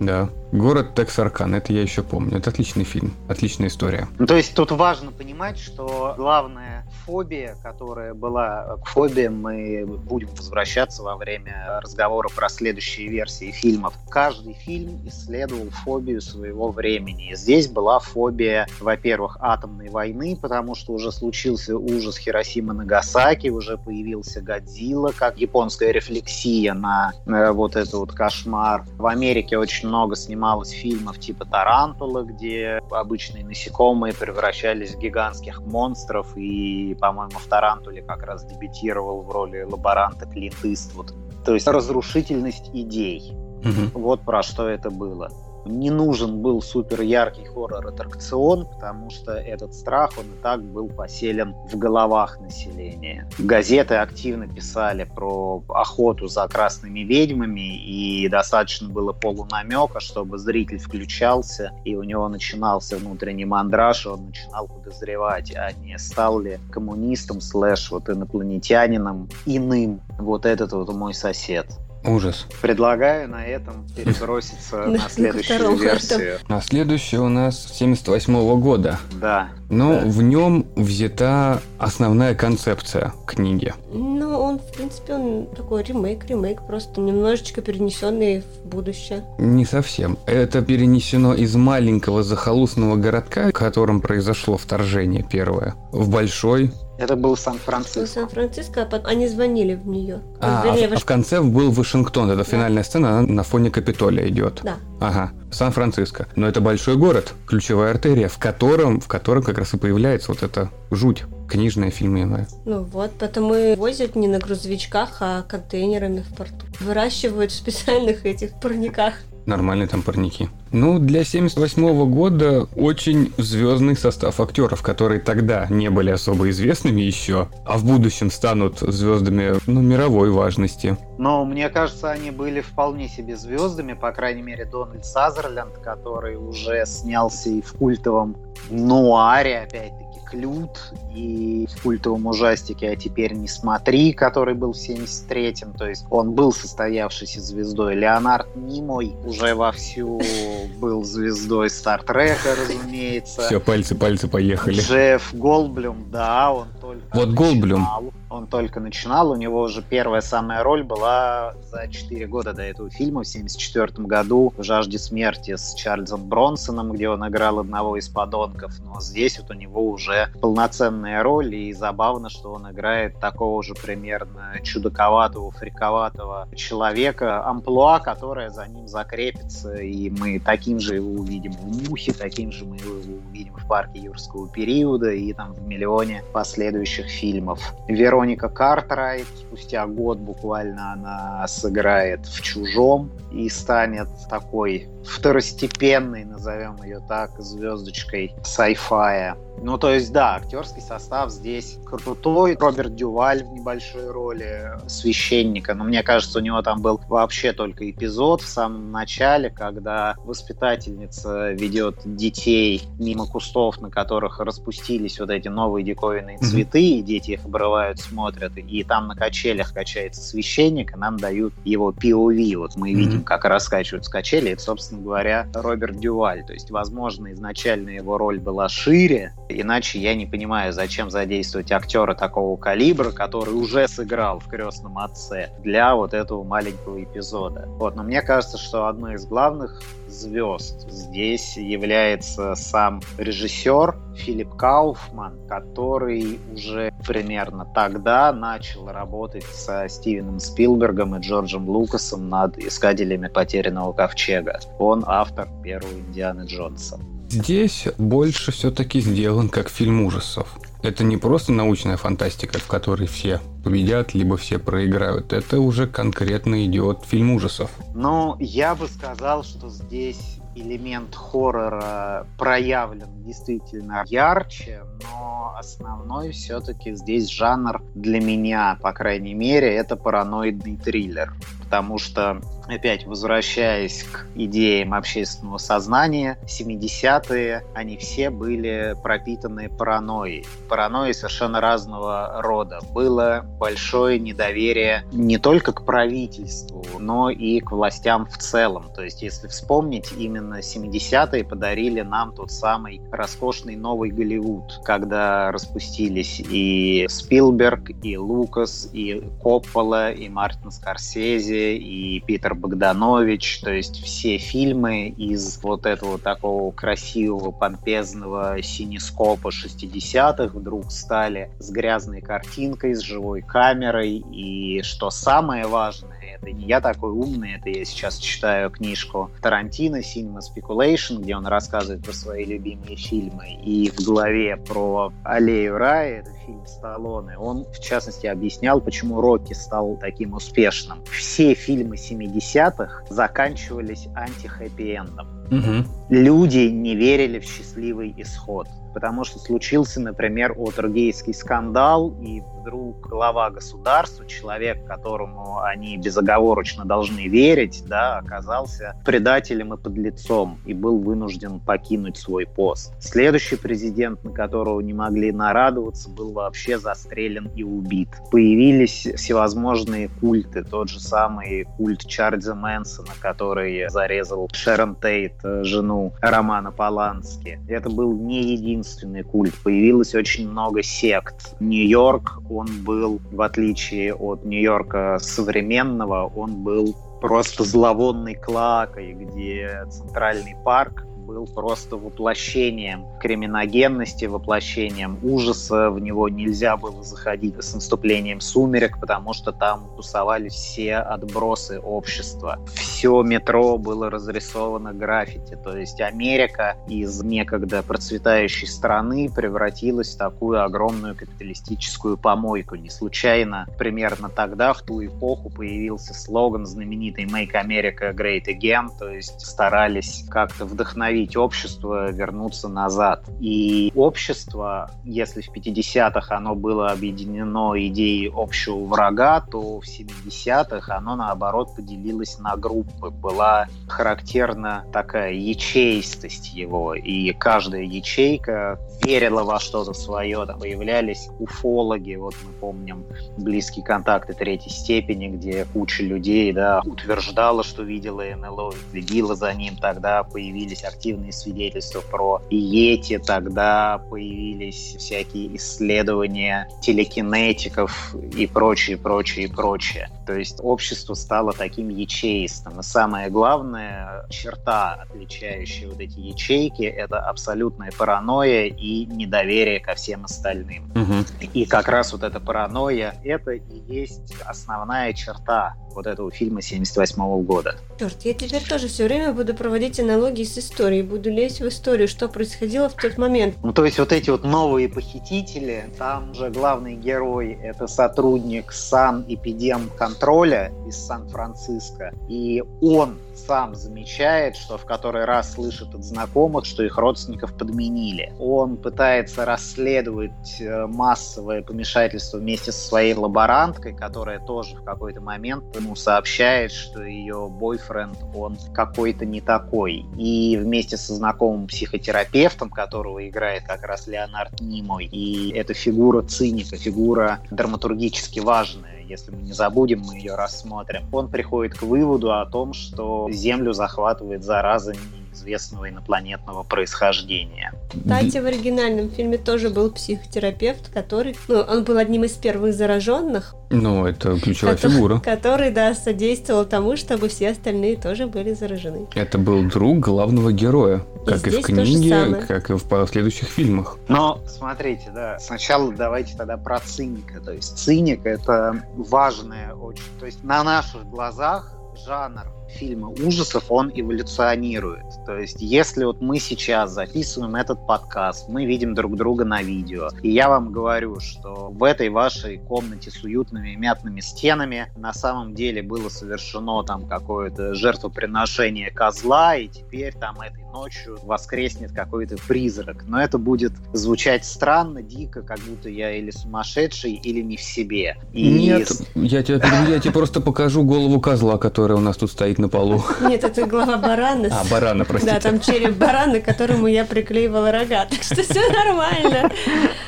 Да. 0.01 0.31
Город 0.51 0.95
Тексаркан, 0.95 1.55
это 1.55 1.73
я 1.73 1.83
еще 1.83 2.03
помню. 2.03 2.39
Это 2.39 2.51
отличный 2.51 2.85
фильм, 2.85 3.15
отличная 3.29 3.69
история. 3.69 4.09
Ну, 4.19 4.27
то 4.27 4.35
есть 4.35 4.55
тут 4.55 4.73
важно 4.73 5.13
понимать, 5.13 5.59
что 5.59 6.15
главная 6.17 6.80
фобия, 7.05 7.57
которая 7.63 8.15
была 8.15 8.77
к 8.83 8.89
фобиям, 8.89 9.41
мы 9.41 9.87
будем 9.87 10.29
возвращаться 10.29 11.03
во 11.03 11.17
время 11.17 11.81
разговора 11.83 12.29
про 12.35 12.49
следующие 12.49 13.09
версии 13.09 13.51
фильмов. 13.51 13.95
Каждый 14.09 14.55
фильм 14.55 15.01
исследовал 15.07 15.71
фобию 15.71 16.21
своего 16.21 16.71
времени. 16.71 17.35
Здесь 17.35 17.69
была 17.69 17.99
фобия, 17.99 18.67
во-первых, 18.81 19.37
атомной 19.41 19.89
войны, 19.89 20.37
потому 20.41 20.75
что 20.75 20.93
уже 20.93 21.13
случился 21.13 21.77
ужас 21.77 22.19
Хиросима 22.19 22.73
Нагасаки, 22.73 23.49
уже 23.49 23.79
появился 23.79 24.41
Годзилла, 24.41 25.13
как 25.17 25.39
японская 25.39 25.91
рефлексия 25.91 26.75
на 26.75 27.13
э, 27.27 27.51
вот 27.53 27.77
этот 27.77 27.95
вот 27.95 28.13
кошмар. 28.13 28.85
В 28.97 29.07
Америке 29.07 29.59
очень 29.59 29.89
много 29.89 30.17
снималось 30.17 30.71
фильмов 30.71 31.19
типа 31.19 31.45
«Тарантула», 31.45 32.23
где 32.23 32.81
обычные 32.91 33.45
насекомые 33.45 34.15
превращались 34.15 34.95
в 34.95 34.99
гигантских 34.99 35.61
монстров 35.61 36.37
и 36.37 36.80
по-моему, 36.95 37.39
в 37.39 37.47
Тарантуле 37.47 38.03
как 38.03 38.23
раз 38.23 38.45
дебютировал 38.45 39.23
в 39.23 39.31
роли 39.31 39.63
лаборанта 39.63 40.27
Клинт 40.27 40.65
Иствуд. 40.65 41.13
То 41.45 41.55
есть 41.55 41.67
разрушительность 41.67 42.71
идей. 42.73 43.33
Угу. 43.65 44.01
Вот 44.01 44.23
про 44.23 44.43
что 44.43 44.69
это 44.69 44.91
было 44.91 45.31
не 45.65 45.91
нужен 45.91 46.41
был 46.41 46.63
супер 46.63 47.03
яркий 47.03 47.45
хоррор-аттракцион, 47.45 48.67
потому 48.67 49.11
что 49.11 49.33
этот 49.33 49.75
страх, 49.75 50.13
он 50.19 50.25
и 50.25 50.43
так 50.43 50.63
был 50.63 50.89
поселен 50.89 51.55
в 51.71 51.77
головах 51.77 52.41
населения. 52.41 53.29
Газеты 53.39 53.97
активно 53.97 54.49
писали 54.49 55.05
про 55.05 55.63
охоту 55.69 56.29
за 56.29 56.47
красными 56.49 57.01
ведьмами, 57.01 57.77
и 57.77 58.29
достаточно 58.29 58.89
было 58.89 59.13
полунамека, 59.13 60.01
чтобы 60.01 60.39
зритель 60.39 60.79
включался, 60.79 61.73
и 61.85 61.97
у 61.97 62.03
него 62.03 62.29
начинался 62.29 62.97
внутренний 62.97 63.45
мандраж, 63.45 64.07
и 64.07 64.09
он 64.09 64.27
начинал 64.27 64.67
подозревать, 64.69 65.55
а 65.55 65.73
не 65.73 65.99
стал 65.99 66.41
ли 66.41 66.59
коммунистом 66.71 67.41
слэш 67.41 67.91
вот 67.91 68.09
инопланетянином 68.09 69.29
иным 69.47 70.01
вот 70.19 70.47
этот 70.47 70.73
вот 70.73 70.93
мой 70.93 71.15
сосед. 71.15 71.67
Ужас. 72.05 72.47
Предлагаю 72.63 73.29
на 73.29 73.45
этом 73.45 73.87
переброситься 73.95 74.77
на 74.87 75.09
следующую 75.09 75.77
версию. 75.77 76.39
А 76.49 76.61
следующая 76.61 77.19
у 77.19 77.29
нас 77.29 77.73
78 77.75 78.61
года. 78.61 78.99
Да. 79.21 79.49
Ну, 79.69 79.99
в 80.09 80.23
нем 80.23 80.67
взята 80.77 81.61
основная 81.79 82.35
концепция 82.35 83.13
книги. 83.27 83.73
Ну, 83.93 84.41
он, 84.41 84.59
в 84.59 84.73
принципе, 84.73 85.15
он 85.15 85.47
такой 85.55 85.83
ремейк, 85.83 86.25
ремейк, 86.27 86.67
просто 86.67 87.01
немножечко 87.01 87.61
перенесенный 87.61 88.41
в 88.41 88.69
будущее. 88.69 89.25
Не 89.39 89.65
совсем. 89.65 90.19
Это 90.27 90.63
перенесено 90.63 91.35
из 91.35 91.55
маленького 91.55 92.23
захолустного 92.23 92.97
городка, 92.97 93.49
в 93.49 93.53
котором 93.53 94.01
произошло 94.01 94.57
вторжение 94.57 95.25
первое, 95.29 95.75
в 95.93 96.11
большой 96.11 96.73
это 97.01 97.17
был 97.17 97.37
Сан-Франциско. 97.37 98.07
Сан-Франциско, 98.07 98.83
а 98.83 98.85
потом 98.85 99.07
они 99.07 99.27
звонили 99.27 99.75
в 99.75 99.87
Нью-Йорк. 99.87 100.23
А, 100.41 100.63
а, 100.63 100.77
в... 100.77 100.93
а 100.93 100.97
в 100.97 101.05
конце 101.05 101.41
был 101.41 101.71
Вашингтон. 101.71 102.29
Это 102.31 102.39
да. 102.39 102.45
финальная 102.45 102.83
сцена, 102.83 103.19
она 103.19 103.23
на 103.23 103.43
фоне 103.43 103.71
Капитолия 103.71 104.29
идет. 104.29 104.61
Да. 104.63 104.77
Ага, 105.01 105.33
Сан-Франциско. 105.51 106.27
Но 106.37 106.47
это 106.47 106.61
большой 106.61 106.97
город, 106.97 107.33
ключевая 107.47 107.93
артерия, 107.93 108.29
в 108.29 108.39
котором, 108.39 109.01
в 109.01 109.09
котором 109.09 109.43
как 109.43 109.59
раз 109.59 109.73
и 109.73 109.79
появляется 109.79 110.31
вот 110.31 110.43
эта 110.43 110.71
жуть 110.91 111.25
книжная, 111.49 111.91
фильмовая. 111.91 112.47
Ну 112.65 112.83
вот, 112.85 113.11
потому 113.13 113.55
и 113.55 113.75
возят 113.75 114.15
не 114.15 114.29
на 114.29 114.39
грузовичках, 114.39 115.17
а 115.21 115.43
контейнерами 115.43 116.21
в 116.21 116.37
порту. 116.37 116.65
Выращивают 116.81 117.51
в 117.51 117.57
специальных 117.57 118.25
этих 118.25 118.61
парниках. 118.61 119.15
Нормальные 119.47 119.89
там 119.89 120.03
парники. 120.03 120.49
Ну, 120.73 120.99
для 120.99 121.25
78 121.25 122.11
года 122.11 122.69
очень 122.77 123.33
звездный 123.39 123.97
состав 123.97 124.41
актеров, 124.41 124.83
которые 124.83 125.21
тогда 125.21 125.67
не 125.69 125.91
были 125.91 126.11
особо 126.11 126.51
известными 126.51 127.01
еще, 127.01 127.49
а 127.65 127.77
в 127.77 127.85
будущем 127.85 128.31
станут 128.31 128.79
звездами 128.79 129.55
ну, 129.67 129.81
мировой 129.81 130.31
важности. 130.31 130.97
Но 131.19 131.45
мне 131.45 131.69
кажется, 131.69 132.11
они 132.11 132.31
были 132.31 132.61
вполне 132.61 133.09
себе 133.09 133.37
звездами, 133.37 133.95
по 133.95 134.13
крайней 134.13 134.43
мере, 134.43 134.65
Дональд 134.65 135.05
Сазерленд, 135.05 135.79
который 135.79 136.37
уже 136.37 136.85
снялся 136.87 137.51
и 137.51 137.61
в 137.61 137.73
культовом 137.73 138.37
нуаре, 138.71 139.61
опять-таки, 139.61 140.00
Клют 140.31 140.93
и 141.15 141.67
в 141.71 141.83
культовом 141.83 142.27
ужастике 142.27 142.91
«А 142.91 142.97
теперь 142.97 143.33
не 143.35 143.49
смотри», 143.49 144.13
который 144.13 144.55
был 144.55 144.73
в 144.73 144.77
73-м. 144.77 145.73
То 145.75 145.89
есть 145.89 146.07
он 146.11 146.33
был 146.33 146.53
состоявшейся 146.53 147.41
звездой. 147.41 147.95
Леонард 147.95 148.55
Нимой 148.57 149.15
уже 149.25 149.55
вовсю 149.55 150.21
был 150.79 151.05
звездой 151.05 151.71
Стартрека, 151.71 152.55
разумеется. 152.57 153.43
Все, 153.43 153.61
пальцы, 153.61 153.95
пальцы 153.95 154.29
поехали. 154.29 154.81
Джефф 154.81 155.35
Голблюм, 155.35 156.11
да, 156.11 156.53
он 156.53 156.69
только 156.91 157.17
Вот 157.17 157.29
Голблюм. 157.31 158.13
Он 158.29 158.47
только 158.47 158.81
начинал, 158.81 159.33
у 159.33 159.37
него 159.37 159.63
уже 159.63 159.83
первая 159.83 160.21
самая 160.21 160.63
роль 160.63 160.85
была 160.85 161.55
за 161.71 161.89
4 161.89 162.27
года 162.27 162.53
до 162.53 162.63
этого 162.63 162.89
фильма, 162.91 163.23
в 163.23 163.27
74 163.27 164.07
году 164.07 164.53
в 164.57 164.63
«Жажде 164.63 164.99
смерти» 164.99 165.57
с 165.57 165.75
Чарльзом 165.75 166.29
Бронсоном, 166.29 166.93
где 166.93 167.09
он 167.09 167.27
играл 167.27 167.59
одного 167.59 167.97
из 167.97 168.09
подонков. 168.09 168.73
Но 168.85 169.01
здесь 169.01 169.39
вот 169.41 169.51
у 169.51 169.55
него 169.55 169.91
уже 169.91 170.29
полноценная 170.41 171.23
роль, 171.23 171.55
и 171.55 171.73
забавно, 171.73 172.31
что 172.31 172.53
он 172.53 172.71
играет 172.71 173.19
такого 173.19 173.63
же 173.63 173.75
примерно 173.75 174.55
чудаковатого, 174.63 175.51
фриковатого 175.51 176.49
человека, 176.55 177.45
амплуа, 177.45 177.99
которое 177.99 178.51
за 178.51 178.67
ним 178.69 178.87
закрепится, 178.87 179.75
и 179.75 180.09
мы 180.11 180.39
таким 180.39 180.79
же 180.79 180.97
его 180.97 181.11
увидим 181.21 181.53
в 181.53 181.89
«Мухе», 181.89 182.13
таким 182.13 182.53
же 182.53 182.65
мы 182.65 182.77
его 182.77 183.01
увидим 183.41 183.55
в 183.57 183.67
«Парке 183.67 184.01
юрского 184.01 184.49
периода» 184.49 185.11
и 185.11 185.33
там 185.33 185.55
в 185.55 185.67
миллионе 185.67 186.23
последующих 186.33 187.07
фильмов. 187.07 187.61
Вероника 187.89 188.49
Картрайт, 188.49 189.27
спустя 189.39 189.87
год 189.87 190.19
буквально 190.19 190.93
она 190.93 191.47
сыграет 191.49 192.27
в 192.27 192.41
«Чужом» 192.43 193.11
и 193.33 193.49
станет 193.49 194.09
такой 194.29 194.89
второстепенной, 195.05 196.25
назовем 196.25 196.83
ее 196.83 197.01
так, 197.09 197.31
звездочкой 197.39 198.35
sci-fi. 198.43 199.37
Ну, 199.63 199.77
то 199.77 199.93
есть, 199.93 200.13
да, 200.13 200.37
актерский 200.37 200.81
состав 200.81 201.31
здесь 201.31 201.79
крутой. 201.85 202.57
Роберт 202.59 202.95
Дюваль 202.95 203.45
в 203.45 203.53
небольшой 203.53 204.11
роли 204.11 204.71
священника. 204.87 205.75
Но 205.75 205.85
мне 205.85 206.03
кажется, 206.03 206.39
у 206.39 206.43
него 206.43 206.63
там 206.63 206.81
был 206.81 207.01
вообще 207.09 207.53
только 207.53 207.91
эпизод 207.91 208.41
в 208.41 208.49
самом 208.49 208.91
начале, 208.91 209.51
когда 209.51 210.15
воспитательница 210.25 211.51
ведет 211.53 211.97
детей 212.05 212.83
мимо 212.99 213.27
кустов, 213.31 213.81
на 213.81 213.91
которых 213.91 214.41
распустились 214.41 215.19
вот 215.21 215.31
эти 215.31 215.49
новые 215.49 215.85
диковинные 215.85 216.39
цветы, 216.39 216.83
и 216.83 217.03
дети 217.03 217.33
их 217.33 217.45
обрывают, 217.45 217.99
смотрят. 217.99 218.57
И 218.57 218.85
там 218.85 219.09
на 219.09 219.15
качелях 219.15 219.73
качается 219.73 220.23
священник, 220.23 220.95
и 220.95 220.99
нам 220.99 221.17
дают 221.17 221.55
его 221.65 221.93
POV. 221.93 222.57
Вот 222.57 222.77
мы 222.77 222.93
видим, 222.93 223.23
как 223.23 223.45
раскачиваются 223.45 224.11
качели. 224.11 224.51
Это, 224.51 224.63
собственно 224.63 225.01
говоря, 225.01 225.49
Роберт 225.55 225.99
Дюваль. 225.99 226.45
То 226.45 226.53
есть, 226.53 226.71
возможно, 226.71 227.33
изначально 227.33 227.91
его 227.91 228.19
роль 228.19 228.39
была 228.39 228.69
шире, 228.69 229.33
Иначе 229.53 229.99
я 229.99 230.15
не 230.15 230.27
понимаю, 230.27 230.73
зачем 230.73 231.11
задействовать 231.11 231.73
актера 231.73 232.15
такого 232.15 232.57
калибра, 232.57 233.11
который 233.11 233.55
уже 233.55 233.89
сыграл 233.89 234.39
в 234.39 234.49
«Крестном 234.49 234.99
отце» 234.99 235.51
для 235.63 235.95
вот 235.97 236.15
этого 236.15 236.45
маленького 236.45 237.03
эпизода. 237.03 237.65
Вот, 237.67 237.97
но 237.97 238.03
мне 238.03 238.23
кажется, 238.23 238.59
что 238.59 238.87
одной 238.87 239.15
из 239.15 239.27
главных 239.27 239.83
звезд 240.21 240.89
здесь 240.91 241.57
является 241.57 242.55
сам 242.55 243.01
режиссер 243.19 243.97
Филипп 244.17 244.55
Кауфман, 244.55 245.47
который 245.49 246.39
уже 246.53 246.93
примерно 247.07 247.65
тогда 247.75 248.33
начал 248.33 248.87
работать 248.89 249.45
со 249.45 249.89
Стивеном 249.89 250.39
Спилбергом 250.39 251.17
и 251.17 251.21
Джорджем 251.21 251.69
Лукасом 251.69 252.29
над 252.29 252.59
«Искателями 252.59 253.29
потерянного 253.29 253.93
ковчега». 253.93 254.61
Он 254.79 255.05
автор 255.07 255.49
первого 255.63 255.93
«Индианы 255.93 256.47
Джонса». 256.47 257.01
Здесь 257.31 257.87
больше 257.97 258.53
все-таки 258.53 259.01
сделан 259.01 259.49
как 259.49 259.69
фильм 259.69 260.03
ужасов. 260.03 260.59
Это 260.83 261.05
не 261.05 261.17
просто 261.17 261.53
научная 261.53 261.97
фантастика, 261.97 262.59
в 262.59 262.67
которой 262.67 263.07
все 263.07 263.41
победят, 263.63 264.15
либо 264.15 264.37
все 264.37 264.59
проиграют. 264.59 265.33
Это 265.33 265.61
уже 265.61 265.87
конкретно 265.87 266.65
идет 266.65 267.05
фильм 267.05 267.33
ужасов. 267.33 267.71
Ну, 267.95 268.37
я 268.41 268.75
бы 268.75 268.89
сказал, 268.89 269.45
что 269.45 269.69
здесь 269.69 270.39
элемент 270.55 271.15
хоррора 271.15 272.27
проявлен 272.39 273.23
действительно 273.25 274.05
ярче, 274.07 274.83
но 275.03 275.55
основной 275.59 276.33
все-таки 276.33 276.95
здесь 276.95 277.29
жанр 277.29 277.83
для 277.95 278.21
меня, 278.21 278.79
по 278.81 278.93
крайней 278.93 279.35
мере, 279.35 279.73
это 279.75 279.97
параноидный 279.97 280.77
триллер. 280.77 281.35
Потому 281.71 281.99
что, 281.99 282.41
опять 282.67 283.07
возвращаясь 283.07 284.03
к 284.03 284.27
идеям 284.35 284.93
общественного 284.93 285.59
сознания, 285.59 286.37
70-е, 286.47 287.63
они 287.75 287.97
все 287.97 288.31
были 288.31 288.97
пропитаны 289.01 289.69
паранойей. 289.69 290.45
Паранойей 290.69 291.15
совершенно 291.15 291.61
разного 291.61 292.43
рода. 292.43 292.81
Было 292.93 293.47
большое 293.61 294.19
недоверие 294.19 295.05
не 295.13 295.39
только 295.39 295.73
к 295.73 295.85
правительству, 295.85 296.85
но 296.99 297.31
и 297.31 297.61
к 297.61 297.71
властям 297.71 298.27
в 298.27 298.37
целом. 298.39 298.91
То 298.93 299.05
есть, 299.05 299.23
если 299.23 299.47
вспомнить, 299.47 300.11
именно 300.19 300.59
70-е 300.59 301.45
подарили 301.45 302.01
нам 302.01 302.33
тот 302.33 302.51
самый 302.51 303.01
роскошный 303.13 303.77
новый 303.77 304.11
Голливуд, 304.11 304.81
когда 304.83 305.53
распустились 305.53 306.41
и 306.41 307.07
Спилберг, 307.09 307.91
и 308.03 308.19
Лукас, 308.19 308.89
и 308.93 309.23
Коппола, 309.41 310.11
и 310.11 310.29
Мартин 310.29 310.73
Скорсезе, 310.73 311.60
и 311.61 312.21
Питер 312.21 312.55
Богданович, 312.55 313.61
то 313.61 313.73
есть 313.73 314.03
все 314.03 314.39
фильмы 314.39 315.09
из 315.09 315.61
вот 315.63 315.87
этого 315.87 316.19
такого 316.19 316.71
красивого, 316.73 317.51
помпезного 317.51 318.63
синескопа 318.63 319.49
60-х 319.49 320.57
вдруг 320.57 320.91
стали 320.91 321.51
с 321.59 321.71
грязной 321.71 322.21
картинкой, 322.21 322.95
с 322.95 323.01
живой 323.01 323.43
камерой, 323.43 324.25
и 324.33 324.83
что 324.83 325.11
самое 325.11 325.67
важное, 325.67 326.20
это 326.41 326.53
не 326.53 326.67
я 326.67 326.81
такой 326.81 327.11
умный, 327.11 327.55
это 327.55 327.69
я 327.69 327.85
сейчас 327.85 328.19
читаю 328.19 328.71
книжку 328.71 329.31
Тарантино 329.43 330.01
«Cinema 330.01 330.39
Speculation», 330.41 331.21
где 331.21 331.37
он 331.37 331.47
рассказывает 331.47 332.05
про 332.05 332.13
свои 332.13 332.45
любимые 332.45 332.97
фильмы, 332.97 333.53
и 333.63 333.91
в 333.91 334.05
главе 334.05 334.57
про 334.57 335.13
«Аллею 335.25 335.77
рая», 335.77 336.21
это 336.21 336.31
фильм 336.47 336.67
Сталлоне, 336.67 337.39
он, 337.39 337.65
в 337.65 337.81
частности, 337.81 338.27
объяснял, 338.27 338.81
почему 338.81 339.21
Рокки 339.21 339.53
стал 339.53 339.97
таким 340.01 340.35
успешным. 340.35 341.05
Все 341.05 341.55
фильмы 341.55 341.97
70-х 341.97 343.05
заканчивались 343.11 344.09
анти-хэппи-эндом. 344.15 345.27
Угу. 345.51 345.89
Люди 346.11 346.69
не 346.69 346.95
верили 346.95 347.39
в 347.41 347.45
счастливый 347.45 348.15
исход 348.17 348.69
потому 348.93 349.25
что 349.25 349.39
случился, 349.39 350.01
например, 350.01 350.55
отергейский 350.59 351.35
скандал, 351.35 352.15
и 352.21 352.43
вдруг 352.61 353.09
глава 353.09 353.51
государства, 353.51 354.27
человек, 354.27 354.87
которому 354.87 355.61
они 355.61 355.97
безоговорочно 355.97 356.85
должны 356.85 357.29
верить, 357.29 357.83
да, 357.87 358.19
оказался 358.19 358.95
предателем 359.05 359.75
и 359.75 359.77
подлецом 359.77 360.59
и 360.67 360.75
был 360.75 360.99
вынужден 360.99 361.61
покинуть 361.61 362.17
свой 362.17 362.47
пост. 362.47 362.93
Следующий 363.01 363.57
президент, 363.57 364.23
на 364.25 364.33
которого 364.33 364.81
не 364.81 364.93
могли 364.93 365.33
нарадоваться, 365.33 366.11
был 366.11 366.33
вообще 366.33 366.79
застрелен 366.79 367.51
и 367.55 367.63
убит. 367.63 368.09
Появились 368.31 369.09
всевозможные 369.17 370.09
культы, 370.21 370.65
тот 370.65 370.89
же 370.89 371.01
самый 371.01 371.65
культ 371.77 372.07
Чарльза 372.07 372.55
Мэнсона, 372.55 373.11
который 373.21 373.89
зарезал 373.89 374.49
Шерон 374.53 374.97
Тейт, 374.97 375.35
э, 375.45 375.65
жену 375.65 376.13
Романа 376.21 376.73
Полански. 376.73 377.61
Это 377.69 377.89
был 377.89 378.13
не 378.13 378.43
единственный 378.53 378.80
культ. 379.23 379.55
Появилось 379.63 380.15
очень 380.15 380.49
много 380.49 380.83
сект. 380.83 381.55
Нью-Йорк, 381.61 382.41
он 382.51 382.69
был, 382.85 383.21
в 383.31 383.43
отличие 383.43 384.15
от 384.15 384.45
Нью-Йорка 384.45 385.19
современного, 385.21 386.27
он 386.27 386.63
был 386.63 386.97
просто 387.21 387.65
зловонной 387.65 388.35
клакой, 388.35 389.13
где 389.13 389.85
центральный 389.91 390.57
парк 390.65 391.05
был 391.31 391.47
просто 391.47 391.97
воплощением 391.97 393.05
криминогенности, 393.21 394.25
воплощением 394.25 395.17
ужаса. 395.23 395.91
В 395.91 396.01
него 396.01 396.29
нельзя 396.29 396.77
было 396.77 397.05
заходить 397.05 397.55
с 397.63 397.73
наступлением 397.73 398.41
сумерек, 398.41 398.99
потому 398.99 399.33
что 399.33 399.53
там 399.53 399.89
тусовались 399.95 400.55
все 400.55 400.97
отбросы 400.97 401.79
общества. 401.79 402.59
Все 402.75 403.23
метро 403.23 403.79
было 403.79 404.11
разрисовано 404.11 404.93
граффити. 404.93 405.57
То 405.63 405.77
есть 405.77 406.01
Америка 406.01 406.77
из 406.89 407.23
некогда 407.23 407.85
процветающей 407.85 408.67
страны 408.67 409.31
превратилась 409.33 410.15
в 410.15 410.19
такую 410.19 410.65
огромную 410.65 411.15
капиталистическую 411.15 412.17
помойку. 412.19 412.75
Не 412.75 412.91
случайно 412.91 413.69
примерно 413.79 414.29
тогда, 414.31 414.73
в 414.73 414.83
ту 414.83 415.05
эпоху, 415.05 415.49
появился 415.49 416.13
слоган 416.13 416.67
знаменитый 416.67 417.27
«Make 417.27 417.53
America 417.53 418.13
Great 418.13 418.47
Again», 418.49 418.89
то 418.99 419.09
есть 419.09 419.41
старались 419.41 420.25
как-то 420.29 420.65
вдохновить 420.65 421.20
остановить 421.21 421.37
общество, 421.37 422.11
вернуться 422.11 422.69
назад. 422.69 423.25
И 423.41 423.93
общество, 423.95 424.91
если 425.05 425.43
в 425.43 425.49
50-х 425.51 426.35
оно 426.35 426.55
было 426.55 426.91
объединено 426.91 427.75
идеей 427.89 428.31
общего 428.35 428.85
врага, 428.85 429.41
то 429.41 429.81
в 429.81 429.85
70-х 429.85 430.97
оно, 430.97 431.17
наоборот, 431.17 431.75
поделилось 431.77 432.39
на 432.39 432.57
группы. 432.57 433.11
Была 433.11 433.67
характерна 433.89 434.85
такая 434.93 435.33
ячеистость 435.33 436.55
его, 436.55 436.95
и 436.95 437.33
каждая 437.33 437.83
ячейка 437.83 438.79
верила 439.03 439.43
во 439.43 439.59
что-то 439.59 439.93
свое. 439.93 440.45
Там 440.47 440.59
появлялись 440.59 441.29
уфологи, 441.39 442.17
вот 442.17 442.35
мы 442.45 442.53
помним 442.61 443.05
близкие 443.37 443.85
контакты 443.85 444.35
третьей 444.35 444.71
степени, 444.71 445.29
где 445.29 445.67
куча 445.73 446.03
людей 446.03 446.53
да, 446.53 446.81
утверждала, 446.85 447.63
что 447.63 447.83
видела 447.83 448.23
НЛО, 448.37 448.73
следила 448.91 449.35
за 449.35 449.53
ним. 449.55 449.77
Тогда 449.77 450.23
появились 450.23 450.85
активные 451.01 451.33
свидетельства 451.33 452.03
про 452.03 452.43
Йети, 452.51 453.19
тогда 453.19 454.03
появились 454.11 454.97
всякие 454.99 455.57
исследования 455.57 456.69
телекинетиков 456.83 458.15
и 458.37 458.47
прочее, 458.47 458.99
прочее, 458.99 459.49
прочее. 459.49 460.11
То 460.27 460.35
есть 460.35 460.59
общество 460.61 461.15
стало 461.15 461.55
таким 461.55 461.89
ячеистым. 461.89 462.81
И 462.81 462.83
самая 462.83 463.31
главная 463.31 464.27
черта, 464.29 465.07
отличающая 465.09 465.89
вот 465.89 466.01
эти 466.01 466.21
ячейки, 466.21 466.83
это 466.83 467.19
абсолютная 467.19 467.91
паранойя 467.97 468.67
и 468.67 469.07
недоверие 469.07 469.81
ко 469.81 469.95
всем 469.95 470.27
остальным. 470.27 470.93
Угу. 470.95 471.49
И 471.55 471.65
как 471.65 471.89
раз 471.89 472.13
вот 472.13 472.23
эта 472.23 472.41
паранойя, 472.41 473.15
это 473.25 473.53
и 473.53 473.81
есть 473.89 474.35
основная 474.45 475.15
черта 475.15 475.75
вот 475.95 476.07
этого 476.07 476.31
фильма 476.31 476.63
78 476.63 477.23
-го 477.23 477.43
года. 477.43 477.75
Черт, 477.99 478.23
я 478.23 478.35
теперь 478.35 478.63
тоже 478.67 478.89
все 478.89 479.05
время 479.05 479.33
буду 479.33 479.55
проводить 479.55 479.99
аналогии 480.01 480.45
с 480.45 480.59
историей, 480.59 480.90
буду 481.03 481.31
лезть 481.31 481.61
в 481.61 481.69
историю, 481.69 482.09
что 482.09 482.29
происходило 482.29 482.89
в 482.89 482.95
тот 482.95 483.19
момент. 483.19 483.57
Ну, 483.63 483.73
то 483.73 483.85
есть 483.85 483.99
вот 483.99 484.13
эти 484.13 484.31
вот 484.31 484.45
новые 484.45 484.89
похитители, 484.89 485.85
там 485.99 486.35
же 486.35 486.51
главный 486.51 486.95
герой— 486.95 487.59
это 487.63 487.87
сотрудник 487.87 488.73
санэпидемконтроля 488.73 490.73
из 490.87 490.97
Сан-Франциско, 490.97 492.13
и 492.29 492.63
он 492.81 493.19
сам 493.47 493.75
замечает, 493.75 494.57
что 494.57 494.79
в 494.79 494.85
который 494.85 495.25
раз 495.25 495.55
слышит 495.55 495.95
от 495.95 496.05
знакомых, 496.05 496.65
что 496.65 496.83
их 496.83 496.97
родственников 496.99 497.57
подменили. 497.57 498.33
Он 498.39 498.77
пытается 498.77 499.45
расследовать 499.45 500.61
э, 500.61 500.87
массовое 500.87 501.63
помешательство 501.63 502.39
вместе 502.39 502.73
со 502.73 502.89
своей 502.89 503.15
лаборанткой, 503.15 503.95
которая 503.95 504.39
тоже 504.41 504.77
в 504.77 504.85
какой-то 504.85 505.21
момент 505.21 505.75
ему 505.77 505.97
сообщает, 505.97 506.73
что 506.73 507.03
ее 507.03 507.49
бойфренд, 507.51 508.19
он 508.35 508.59
какой-то 508.73 509.25
не 509.25 509.41
такой. 509.41 510.05
И 510.19 510.57
вместе 510.57 510.97
со 510.97 511.15
знакомым 511.15 511.67
психотерапевтом, 511.67 512.71
которого 512.71 513.27
играет 513.29 513.65
как 513.65 513.83
раз 513.83 514.07
Леонард 514.07 514.61
Нимой, 514.61 515.07
и 515.07 515.53
эта 515.53 515.75
фигура 515.75 516.23
циника, 516.23 516.77
фигура 516.77 517.41
драматургически 517.51 518.41
важная, 518.41 519.00
если 519.11 519.33
мы 519.33 519.43
не 519.43 519.53
забудем, 519.53 520.01
мы 520.01 520.15
ее 520.15 520.37
рассмотрим. 520.37 521.03
Он 521.13 521.29
приходит 521.29 521.77
к 521.77 521.83
выводу 521.83 522.33
о 522.33 522.47
том, 522.47 522.73
что 522.73 523.29
Землю 523.31 523.73
захватывает 523.73 524.45
зараза 524.45 524.93
известного 525.33 525.89
инопланетного 525.89 526.63
происхождения. 526.63 527.73
Кстати, 527.93 528.39
в 528.39 528.47
оригинальном 528.47 529.11
фильме 529.11 529.39
тоже 529.39 529.71
был 529.71 529.91
психотерапевт, 529.91 530.93
который, 530.93 531.37
ну, 531.49 531.61
он 531.61 531.85
был 531.85 531.99
одним 531.99 532.25
из 532.25 532.33
первых 532.33 532.75
зараженных. 532.75 533.55
Ну, 533.71 534.07
это 534.07 534.39
ключевая 534.39 534.77
который, 534.77 534.93
фигура. 534.93 535.21
Который, 535.21 535.71
да, 535.71 535.95
содействовал 535.95 536.65
тому, 536.65 536.97
чтобы 536.97 537.29
все 537.29 537.51
остальные 537.51 537.97
тоже 537.97 538.27
были 538.27 538.53
заражены. 538.53 539.07
Это 539.15 539.39
был 539.39 539.63
друг 539.69 540.01
главного 540.01 540.53
героя, 540.53 541.05
и 541.27 541.31
как 541.31 541.47
и 541.47 541.51
в 541.51 541.63
книге, 541.63 542.45
как 542.49 542.71
и 542.71 542.75
в 542.75 542.85
последующих 542.85 543.49
фильмах. 543.49 543.99
Но, 544.09 544.41
смотрите, 544.47 545.11
да, 545.15 545.39
сначала 545.39 545.93
давайте 545.93 546.37
тогда 546.37 546.57
про 546.57 546.81
циника. 546.81 547.41
То 547.41 547.53
есть 547.53 547.79
циник— 547.79 548.21
это 548.27 548.83
важное 548.95 549.75
очень... 549.75 550.03
То 550.19 550.27
есть 550.27 550.43
на 550.43 550.65
наших 550.65 551.09
глазах 551.09 551.73
жанр 552.07 552.60
фильма 552.71 553.09
ужасов, 553.09 553.65
он 553.69 553.91
эволюционирует. 553.95 555.05
То 555.27 555.37
есть, 555.37 555.57
если 555.61 556.05
вот 556.05 556.21
мы 556.21 556.39
сейчас 556.39 556.93
записываем 556.93 557.57
этот 557.57 557.87
подкаст, 557.87 558.49
мы 558.49 558.65
видим 558.65 558.95
друг 558.95 559.17
друга 559.17 559.45
на 559.45 559.63
видео, 559.63 560.09
и 560.23 560.31
я 560.31 560.49
вам 560.49 560.73
говорю, 560.73 561.21
что 561.21 561.71
в 561.71 561.85
этой 561.85 562.09
вашей 562.09 562.59
комнате 562.59 563.11
с 563.11 563.23
уютными 563.23 563.75
мятными 563.75 564.21
стенами 564.21 564.93
на 564.97 565.13
самом 565.13 565.55
деле 565.55 565.83
было 565.83 566.09
совершено 566.09 566.83
там 566.83 567.07
какое-то 567.07 567.75
жертвоприношение 567.75 568.91
козла, 568.91 569.57
и 569.57 569.69
теперь 569.69 570.15
там 570.15 570.41
этой 570.41 570.63
ночью 570.73 571.19
воскреснет 571.25 571.93
какой-то 571.93 572.37
призрак. 572.47 573.05
Но 573.07 573.21
это 573.21 573.39
будет 573.39 573.73
звучать 573.93 574.45
странно, 574.45 575.03
дико, 575.03 575.43
как 575.43 575.59
будто 575.61 575.89
я 575.89 576.13
или 576.13 576.31
сумасшедший, 576.31 577.15
или 577.15 577.41
не 577.41 577.57
в 577.57 577.63
себе. 577.63 578.17
И... 578.33 578.51
Нет, 578.51 578.91
я 579.15 579.43
тебе, 579.43 579.61
я 579.89 579.99
тебе 579.99 580.13
просто 580.13 580.41
покажу 580.41 580.85
голову 580.85 581.21
козла, 581.21 581.59
которая 581.59 581.99
у 581.99 582.01
нас 582.01 582.17
тут 582.17 582.31
стоит 582.31 582.59
на 582.61 582.69
полу. 582.69 583.03
Нет, 583.21 583.45
это 583.45 583.67
голова 583.67 583.97
барана. 583.97 584.49
А, 584.51 584.65
барана, 584.71 585.05
простите. 585.05 585.35
Да, 585.35 585.41
там 585.41 585.61
череп 585.61 585.97
барана, 585.97 586.41
к 586.41 586.45
которому 586.45 586.87
я 586.87 587.05
приклеивала 587.05 587.73
рога. 587.73 588.07
Так 588.07 588.23
что 588.23 588.43
все 588.43 588.61
нормально. 588.71 589.51